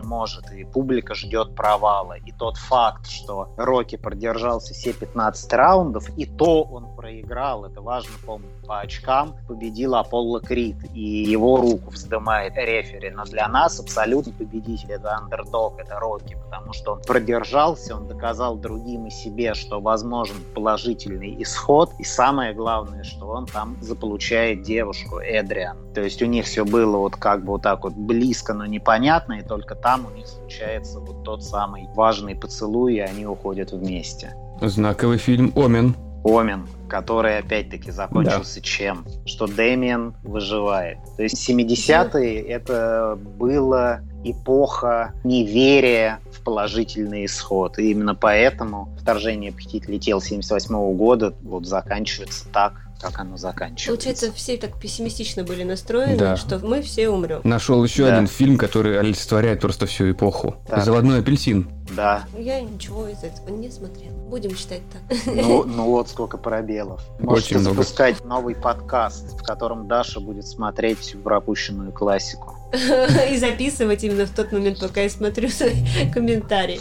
может, 0.04 0.52
и 0.52 0.64
публика 0.64 1.14
ждет 1.14 1.54
провала. 1.54 2.14
И 2.14 2.30
тот 2.30 2.56
факт, 2.56 3.08
что 3.08 3.52
Рокки 3.56 3.96
продержался 3.96 4.74
все 4.74 4.92
15 4.92 5.52
раундов, 5.52 6.08
и 6.16 6.26
то 6.26 6.62
он 6.62 6.94
проиграл, 6.94 7.64
это 7.64 7.80
важно 7.80 8.12
помнить, 8.24 8.50
по 8.66 8.80
очкам 8.80 9.36
победил 9.48 9.94
Аполло 9.94 10.40
Крид, 10.40 10.76
и 10.94 11.00
его 11.00 11.56
руку 11.56 11.90
вздымает 11.90 12.54
рефери. 12.56 13.10
Но 13.10 13.24
для 13.24 13.48
нас 13.48 13.78
абсолютно 13.80 14.32
победитель 14.32 14.92
это 14.92 15.16
андердог, 15.16 15.78
это 15.78 15.98
Рокки, 15.98 16.36
потому 16.44 16.72
что 16.72 16.92
он 16.92 17.02
продержался, 17.02 17.96
он 17.96 18.08
доказал 18.08 18.56
другим 18.56 19.06
и 19.06 19.10
себе, 19.10 19.54
что 19.54 19.80
возможен 19.80 20.36
положительный 20.54 21.42
исход, 21.42 21.90
и 21.98 22.04
самое 22.04 22.54
главное, 22.54 23.04
что 23.04 23.26
он 23.26 23.46
там 23.46 23.76
заполучает 23.80 24.62
девушку 24.62 25.18
Эдриан. 25.18 25.76
То 25.94 26.02
есть 26.02 26.22
у 26.22 26.26
них 26.26 26.46
все 26.46 26.64
было 26.64 26.96
вот 26.96 27.16
как 27.16 27.44
бы 27.44 27.52
вот 27.52 27.62
так 27.62 27.84
вот 27.84 27.92
близко, 27.94 28.54
но 28.54 28.66
непонятно, 28.66 29.34
и 29.34 29.42
только 29.42 29.74
там 29.74 30.06
у 30.06 30.10
них 30.10 30.26
случается 30.26 31.00
вот 31.00 31.22
тот 31.24 31.44
самый 31.44 31.88
важный 31.94 32.34
поцелуй, 32.34 32.94
и 32.94 33.00
они 33.00 33.26
уходят 33.26 33.72
вместе. 33.72 34.34
Знаковый 34.60 35.18
фильм 35.18 35.52
«Омен». 35.56 35.96
Омен, 36.24 36.66
который 36.88 37.38
опять-таки 37.38 37.90
закончился 37.90 38.56
да. 38.56 38.60
чем? 38.62 39.04
Что 39.26 39.46
Дэмиан 39.46 40.14
выживает. 40.22 40.98
То 41.16 41.22
есть 41.22 41.48
70-е 41.48 42.40
это 42.40 43.18
было 43.38 44.00
эпоха 44.24 45.12
неверия 45.22 46.20
в 46.32 46.42
положительный 46.42 47.26
исход. 47.26 47.78
И 47.78 47.90
именно 47.90 48.14
поэтому 48.14 48.88
вторжение 48.98 49.52
«Похитителей 49.52 49.98
тел» 49.98 50.20
78 50.20 50.74
-го 50.74 50.94
года 50.94 51.34
вот 51.42 51.66
заканчивается 51.66 52.48
так, 52.50 52.83
как 53.00 53.18
оно 53.18 53.36
заканчивается. 53.36 53.90
Получается, 53.90 54.32
все 54.32 54.56
так 54.56 54.78
пессимистично 54.78 55.44
были 55.44 55.62
настроены, 55.62 56.16
да. 56.16 56.36
что 56.36 56.58
мы 56.58 56.82
все 56.82 57.08
умрем. 57.08 57.40
Нашел 57.44 57.82
еще 57.84 58.06
да. 58.06 58.14
один 58.14 58.26
фильм, 58.26 58.56
который 58.56 58.98
олицетворяет 58.98 59.60
просто 59.60 59.86
всю 59.86 60.10
эпоху. 60.10 60.56
Так. 60.66 60.84
Заводной 60.84 61.20
апельсин. 61.20 61.68
Да. 61.94 62.24
Я 62.38 62.60
ничего 62.60 63.08
из 63.08 63.22
этого 63.22 63.50
не 63.50 63.70
смотрел. 63.70 64.12
Будем 64.12 64.56
считать 64.56 64.80
так. 64.90 65.18
Ну, 65.26 65.64
ну 65.66 65.84
вот 65.84 66.08
сколько 66.08 66.38
пробелов. 66.38 67.02
Можете 67.18 67.56
Очень 67.56 67.60
много. 67.60 67.82
запускать 67.82 68.24
новый 68.24 68.54
подкаст, 68.54 69.38
в 69.38 69.42
котором 69.42 69.86
Даша 69.86 70.20
будет 70.20 70.46
смотреть 70.46 71.00
всю 71.00 71.18
пропущенную 71.18 71.92
классику. 71.92 72.56
И 73.30 73.36
записывать 73.36 74.02
именно 74.02 74.26
в 74.26 74.30
тот 74.30 74.50
момент, 74.50 74.80
пока 74.80 75.02
я 75.02 75.10
смотрю 75.10 75.48
свои 75.48 75.84
комментарии. 76.14 76.80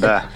Да. 0.00 0.26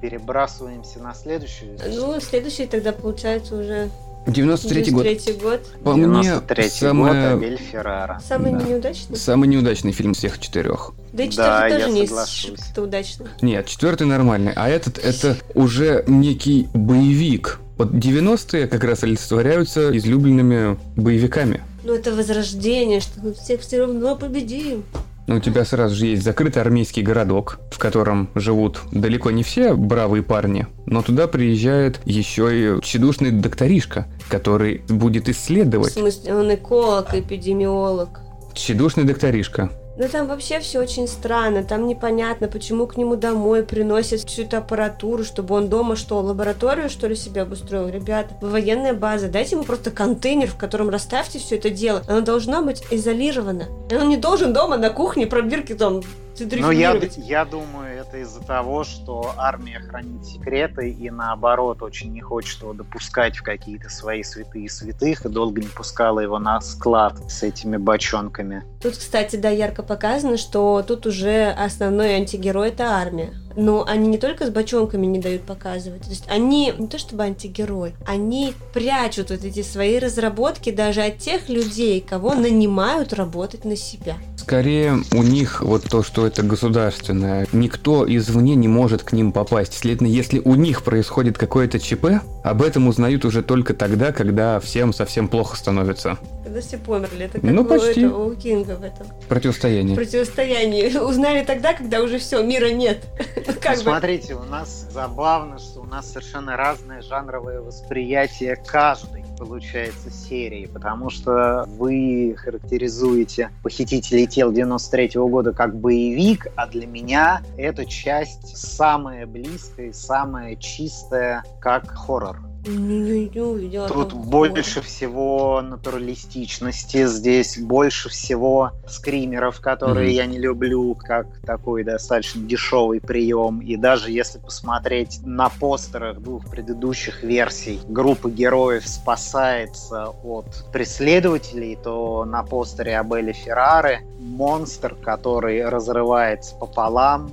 Перебрасываемся 0.00 0.98
на 0.98 1.14
следующую. 1.14 1.78
Ну, 1.88 2.20
следующий 2.20 2.66
тогда 2.66 2.92
получается 2.92 3.56
уже 3.56 3.88
93 4.26 4.90
год. 4.92 5.02
93 5.04 5.34
год. 5.34 5.60
По 5.82 5.92
мне, 5.94 6.04
93 6.06 6.62
год, 6.64 6.72
самое- 6.72 7.28
Абель 7.34 7.58
Феррара. 7.58 8.20
Самый 8.26 8.52
Да. 8.52 8.62
неудачный. 8.62 9.16
самый 9.16 9.48
неудачный 9.48 9.92
фильм 9.92 10.14
всех 10.14 10.38
четырех. 10.38 10.92
Да 11.12 11.24
и 11.24 11.26
Да, 11.28 11.32
четвертый 11.32 11.70
я 11.72 11.78
тоже 11.86 11.92
не 12.00 12.06
соглашусь. 12.06 12.60
что 12.72 12.82
удачный. 12.82 13.26
Нет, 13.42 13.66
четвертый 13.66 14.06
нормальный, 14.06 14.52
а 14.56 14.68
этот 14.68 14.98
это 14.98 15.36
уже 15.54 16.04
некий 16.06 16.68
боевик. 16.74 17.60
Вот 17.76 17.90
90-е 17.92 18.66
как 18.68 18.84
раз 18.84 19.02
олицетворяются 19.02 19.96
излюбленными 19.96 20.78
боевиками. 20.96 21.60
Ну, 21.82 21.94
это 21.94 22.12
возрождение, 22.14 23.00
что 23.00 23.20
мы 23.20 23.34
всех 23.34 23.60
все 23.60 23.80
равно 23.80 24.16
победим. 24.16 24.84
Но 25.26 25.36
у 25.36 25.40
тебя 25.40 25.64
сразу 25.64 25.94
же 25.94 26.06
есть 26.06 26.22
закрытый 26.22 26.60
армейский 26.62 27.02
городок, 27.02 27.58
в 27.70 27.78
котором 27.78 28.28
живут 28.34 28.80
далеко 28.92 29.30
не 29.30 29.42
все 29.42 29.74
бравые 29.74 30.22
парни, 30.22 30.66
но 30.86 31.02
туда 31.02 31.26
приезжает 31.28 32.00
еще 32.04 32.76
и 32.78 32.80
тщедушный 32.82 33.30
докторишка, 33.30 34.06
который 34.28 34.82
будет 34.88 35.26
В 35.26 35.30
исследовать. 35.30 35.92
смысле, 35.92 36.34
он 36.34 36.54
эколог, 36.54 37.14
эпидемиолог. 37.14 38.20
Тщедушный 38.52 39.04
докторишка. 39.04 39.70
Да 39.96 40.08
там 40.08 40.26
вообще 40.26 40.58
все 40.58 40.80
очень 40.80 41.06
странно, 41.06 41.62
там 41.62 41.86
непонятно, 41.86 42.48
почему 42.48 42.88
к 42.88 42.96
нему 42.96 43.14
домой 43.14 43.62
приносят 43.62 44.28
всю 44.28 44.42
эту 44.42 44.56
аппаратуру, 44.56 45.22
чтобы 45.22 45.54
он 45.54 45.68
дома 45.68 45.94
что, 45.94 46.18
лабораторию 46.18 46.90
что 46.90 47.06
ли 47.06 47.14
себе 47.14 47.42
обустроил? 47.42 47.88
Ребята, 47.88 48.34
вы 48.40 48.50
военная 48.50 48.92
база, 48.92 49.28
дайте 49.28 49.54
ему 49.54 49.64
просто 49.64 49.92
контейнер, 49.92 50.48
в 50.48 50.56
котором 50.56 50.88
расставьте 50.88 51.38
все 51.38 51.56
это 51.56 51.70
дело. 51.70 52.02
Оно 52.08 52.22
должно 52.22 52.62
быть 52.62 52.82
изолировано. 52.90 53.68
И 53.88 53.94
Он 53.94 54.08
не 54.08 54.16
должен 54.16 54.52
дома 54.52 54.76
на 54.78 54.90
кухне 54.90 55.28
пробирки 55.28 55.74
там 55.74 56.02
Ну, 56.40 56.70
я, 56.70 57.00
я 57.16 57.44
думаю, 57.44 58.00
это 58.00 58.18
из-за 58.18 58.40
того, 58.40 58.84
что 58.84 59.34
армия 59.36 59.80
хранит 59.80 60.24
секреты 60.24 60.90
и 60.90 61.10
наоборот 61.10 61.82
очень 61.82 62.12
не 62.12 62.20
хочет 62.20 62.60
его 62.62 62.72
допускать 62.72 63.36
в 63.36 63.42
какие-то 63.42 63.88
свои 63.88 64.22
святые 64.22 64.68
святых 64.68 65.24
и 65.24 65.28
долго 65.28 65.60
не 65.60 65.68
пускала 65.68 66.20
его 66.20 66.38
на 66.38 66.60
склад 66.60 67.30
с 67.30 67.42
этими 67.42 67.76
бочонками. 67.76 68.64
Тут, 68.82 68.96
кстати, 68.96 69.36
да, 69.36 69.50
ярко 69.50 69.82
показано, 69.82 70.36
что 70.36 70.82
тут 70.86 71.06
уже 71.06 71.50
основной 71.50 72.14
антигерой 72.14 72.68
это 72.68 72.84
армия. 72.84 73.32
Но 73.56 73.84
они 73.86 74.08
не 74.08 74.18
только 74.18 74.46
с 74.46 74.50
бочонками 74.50 75.06
не 75.06 75.18
дают 75.18 75.42
показывать. 75.42 76.02
То 76.02 76.10
есть 76.10 76.24
они 76.28 76.72
не 76.76 76.88
то 76.88 76.98
чтобы 76.98 77.24
антигерой, 77.24 77.94
они 78.06 78.54
прячут 78.72 79.30
вот 79.30 79.44
эти 79.44 79.62
свои 79.62 79.98
разработки 79.98 80.70
даже 80.70 81.02
от 81.02 81.18
тех 81.18 81.48
людей, 81.48 82.00
кого 82.00 82.34
нанимают 82.34 83.12
работать 83.12 83.64
на 83.64 83.76
себя. 83.76 84.16
Скорее, 84.36 84.98
у 85.12 85.22
них 85.22 85.62
вот 85.62 85.84
то, 85.84 86.02
что 86.02 86.26
это 86.26 86.42
государственное, 86.42 87.46
никто 87.52 88.04
извне 88.06 88.54
не 88.56 88.68
может 88.68 89.02
к 89.02 89.12
ним 89.12 89.32
попасть. 89.32 89.72
Следовательно, 89.72 90.08
если 90.08 90.38
у 90.40 90.54
них 90.54 90.82
происходит 90.82 91.38
какое-то 91.38 91.78
ЧП, 91.78 92.20
об 92.42 92.62
этом 92.62 92.88
узнают 92.88 93.24
уже 93.24 93.42
только 93.42 93.72
тогда, 93.72 94.12
когда 94.12 94.60
всем 94.60 94.92
совсем 94.92 95.28
плохо 95.28 95.56
становится. 95.56 96.18
Когда 96.44 96.60
все 96.60 96.76
померли. 96.78 97.24
Это 97.24 97.40
как 97.40 97.50
Ну, 97.50 97.62
у, 97.62 97.64
почти. 97.64 98.02
этого, 98.02 98.24
у 98.26 98.34
Кинга 98.36 98.76
в 98.76 98.82
этом 98.84 99.06
Противостояние. 99.28 99.96
противостоянии. 99.96 100.96
Узнали 100.98 101.44
тогда, 101.44 101.72
когда 101.74 102.02
уже 102.02 102.18
все, 102.18 102.42
мира 102.42 102.70
нет. 102.70 103.04
Как 103.60 103.76
бы. 103.78 103.82
Смотрите, 103.82 104.34
у 104.34 104.44
нас 104.44 104.86
забавно, 104.90 105.58
что 105.58 105.80
у 105.80 105.84
нас 105.84 106.08
совершенно 106.08 106.56
разное 106.56 107.00
жанровое 107.02 107.60
восприятие 107.60 108.56
каждой 108.56 109.24
получается 109.38 110.10
серии, 110.10 110.66
потому 110.66 111.10
что 111.10 111.64
вы 111.66 112.36
характеризуете 112.38 113.50
«Похитителей 113.62 114.26
тел» 114.26 114.52
93 114.52 115.10
года 115.14 115.52
как 115.52 115.76
боевик, 115.76 116.46
а 116.56 116.66
для 116.66 116.86
меня 116.86 117.42
эта 117.56 117.84
часть 117.84 118.56
самая 118.56 119.26
близкая 119.26 119.88
и 119.88 119.92
самая 119.92 120.56
чистая 120.56 121.42
как 121.60 121.90
хоррор. 121.90 122.38
Не-не-не, 122.66 123.66
я 123.66 123.86
Тут 123.88 124.10
там- 124.10 124.22
больше 124.22 124.80
всего 124.80 125.60
натуралистичности, 125.62 127.06
здесь 127.06 127.58
больше 127.58 128.08
всего 128.08 128.70
скримеров, 128.88 129.60
которые 129.60 130.06
Мгм. 130.08 130.14
я 130.16 130.26
не 130.26 130.38
люблю, 130.38 130.94
как 130.94 131.26
такой 131.46 131.84
достаточно 131.84 132.40
дешевый 132.42 133.00
прием. 133.00 133.60
И 133.60 133.76
даже 133.76 134.10
если 134.10 134.38
посмотреть 134.38 135.20
на 135.24 135.48
постерах 135.48 136.20
двух 136.20 136.48
предыдущих 136.48 137.22
версий, 137.22 137.80
группа 137.88 138.30
героев 138.30 138.86
спасается 138.86 140.06
от 140.22 140.46
преследователей, 140.72 141.76
то 141.76 142.24
на 142.24 142.42
постере 142.42 142.98
Абели 142.98 143.32
Феррары 143.32 144.00
монстр, 144.18 144.94
который 144.94 145.68
разрывается 145.68 146.54
пополам, 146.56 147.30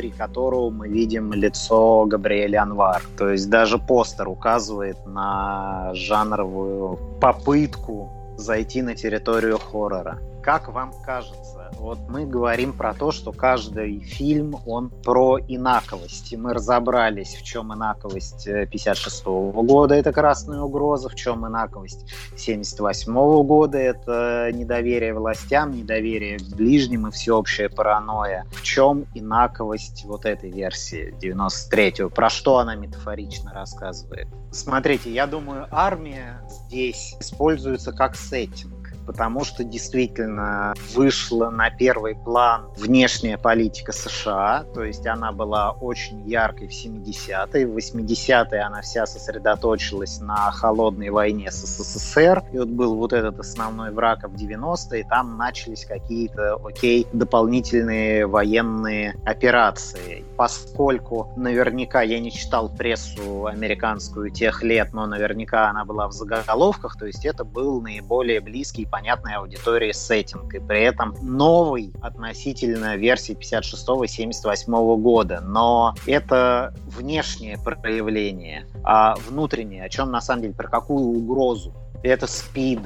внутри 0.00 0.10
которого 0.10 0.70
мы 0.70 0.88
видим 0.88 1.32
лицо 1.32 2.06
Габриэля 2.06 2.62
Анвар. 2.62 3.02
То 3.18 3.30
есть 3.30 3.50
даже 3.50 3.78
постер 3.78 4.28
указывает 4.28 5.06
на 5.06 5.90
жанровую 5.94 6.98
попытку 7.20 8.10
зайти 8.36 8.82
на 8.82 8.94
территорию 8.94 9.58
хоррора. 9.58 10.18
Как 10.42 10.68
вам 10.72 10.92
кажется, 11.04 11.59
вот 11.80 11.98
мы 12.08 12.26
говорим 12.26 12.74
про 12.74 12.92
то, 12.92 13.10
что 13.10 13.32
каждый 13.32 14.00
фильм, 14.00 14.56
он 14.66 14.90
про 14.90 15.38
инаковость. 15.38 16.32
И 16.32 16.36
мы 16.36 16.52
разобрались, 16.52 17.34
в 17.34 17.42
чем 17.42 17.72
инаковость 17.72 18.44
56 18.44 19.24
года, 19.24 19.94
это 19.94 20.12
«Красная 20.12 20.60
угроза», 20.60 21.08
в 21.08 21.14
чем 21.14 21.46
инаковость 21.46 22.06
78 22.36 23.12
года, 23.44 23.78
это 23.78 24.50
недоверие 24.52 25.14
властям, 25.14 25.70
недоверие 25.70 26.38
к 26.38 26.54
ближним 26.54 27.08
и 27.08 27.10
всеобщая 27.10 27.70
паранойя. 27.70 28.44
В 28.50 28.62
чем 28.62 29.06
инаковость 29.14 30.04
вот 30.04 30.26
этой 30.26 30.50
версии 30.50 31.14
93-го? 31.20 32.10
Про 32.10 32.28
что 32.28 32.58
она 32.58 32.74
метафорично 32.74 33.52
рассказывает? 33.54 34.28
Смотрите, 34.52 35.10
я 35.10 35.26
думаю, 35.26 35.66
армия 35.70 36.42
здесь 36.48 37.16
используется 37.20 37.92
как 37.92 38.16
сеттинг 38.16 38.79
потому 39.10 39.42
что 39.44 39.64
действительно 39.64 40.72
вышла 40.94 41.50
на 41.50 41.68
первый 41.68 42.14
план 42.14 42.68
внешняя 42.76 43.36
политика 43.38 43.90
США, 43.90 44.64
то 44.72 44.84
есть 44.84 45.04
она 45.04 45.32
была 45.32 45.72
очень 45.72 46.28
яркой 46.28 46.68
в 46.68 46.70
70-е, 46.70 47.66
в 47.66 47.76
80-е 47.76 48.60
она 48.60 48.82
вся 48.82 49.06
сосредоточилась 49.06 50.20
на 50.20 50.52
холодной 50.52 51.10
войне 51.10 51.50
с 51.50 51.56
СССР, 51.56 52.44
и 52.52 52.58
вот 52.58 52.68
был 52.68 52.94
вот 52.94 53.12
этот 53.12 53.40
основной 53.40 53.90
враг 53.90 54.22
в 54.28 54.36
90-е, 54.36 55.04
там 55.10 55.36
начались 55.36 55.84
какие-то, 55.84 56.60
окей, 56.64 57.08
дополнительные 57.12 58.28
военные 58.28 59.16
операции. 59.24 60.24
Поскольку 60.36 61.32
наверняка 61.36 62.02
я 62.02 62.20
не 62.20 62.30
читал 62.30 62.68
прессу 62.68 63.46
американскую 63.46 64.30
тех 64.30 64.62
лет, 64.62 64.92
но 64.92 65.06
наверняка 65.06 65.68
она 65.68 65.84
была 65.84 66.06
в 66.06 66.12
заголовках, 66.12 66.96
то 66.96 67.06
есть 67.06 67.26
это 67.26 67.42
был 67.42 67.80
наиболее 67.80 68.40
близкий, 68.40 68.86
понятной 69.00 69.34
аудитории 69.36 69.92
сеттинг, 69.92 70.52
и 70.54 70.58
при 70.58 70.82
этом 70.82 71.14
новый 71.22 71.92
относительно 72.02 72.96
версии 72.96 73.34
56-78 73.34 74.96
года, 74.98 75.40
но 75.40 75.94
это 76.06 76.74
внешнее 76.84 77.56
проявление, 77.56 78.66
а 78.84 79.14
внутреннее, 79.16 79.84
о 79.84 79.88
чем 79.88 80.10
на 80.10 80.20
самом 80.20 80.42
деле, 80.42 80.54
про 80.54 80.68
какую 80.68 81.04
угрозу? 81.04 81.72
Это 82.02 82.26
спид. 82.26 82.80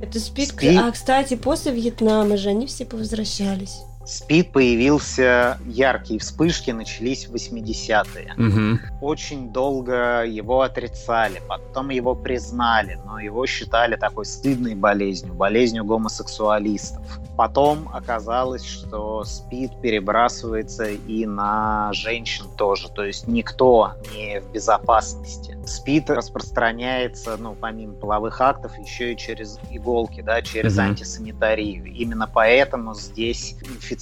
Это 0.00 0.20
спид. 0.20 0.50
Спид. 0.50 0.80
А, 0.80 0.90
кстати, 0.92 1.34
после 1.34 1.72
Вьетнама 1.72 2.36
же 2.36 2.50
они 2.50 2.66
все 2.66 2.84
повозвращались. 2.84 3.82
Спид 4.06 4.52
появился, 4.52 5.58
яркие 5.66 6.20
вспышки 6.20 6.70
начались 6.70 7.26
в 7.26 7.34
80-е. 7.34 8.34
Мгм. 8.36 8.80
Очень 9.00 9.50
долго 9.52 10.24
его 10.24 10.62
отрицали, 10.62 11.42
потом 11.48 11.90
его 11.90 12.14
признали, 12.14 13.00
но 13.04 13.18
его 13.18 13.44
считали 13.46 13.96
такой 13.96 14.24
стыдной 14.24 14.76
болезнью, 14.76 15.34
болезнью 15.34 15.84
гомосексуалистов. 15.84 17.02
Потом 17.36 17.90
оказалось, 17.92 18.64
что 18.64 19.24
СПИД 19.24 19.80
перебрасывается 19.82 20.84
и 20.84 21.26
на 21.26 21.90
женщин 21.92 22.46
тоже, 22.56 22.88
то 22.88 23.04
есть 23.04 23.26
никто 23.26 23.94
не 24.14 24.40
в 24.40 24.52
безопасности. 24.52 25.58
СПИД 25.66 26.10
распространяется, 26.10 27.36
ну, 27.36 27.54
помимо 27.60 27.94
половых 27.94 28.40
актов, 28.40 28.78
еще 28.78 29.12
и 29.12 29.16
через 29.16 29.58
иголки, 29.70 30.22
да, 30.22 30.40
через 30.42 30.76
Мгм. 30.76 30.90
антисанитарию. 30.90 31.84
Именно 31.84 32.30
поэтому 32.32 32.94
здесь 32.94 33.56
инфицирование 33.62 33.95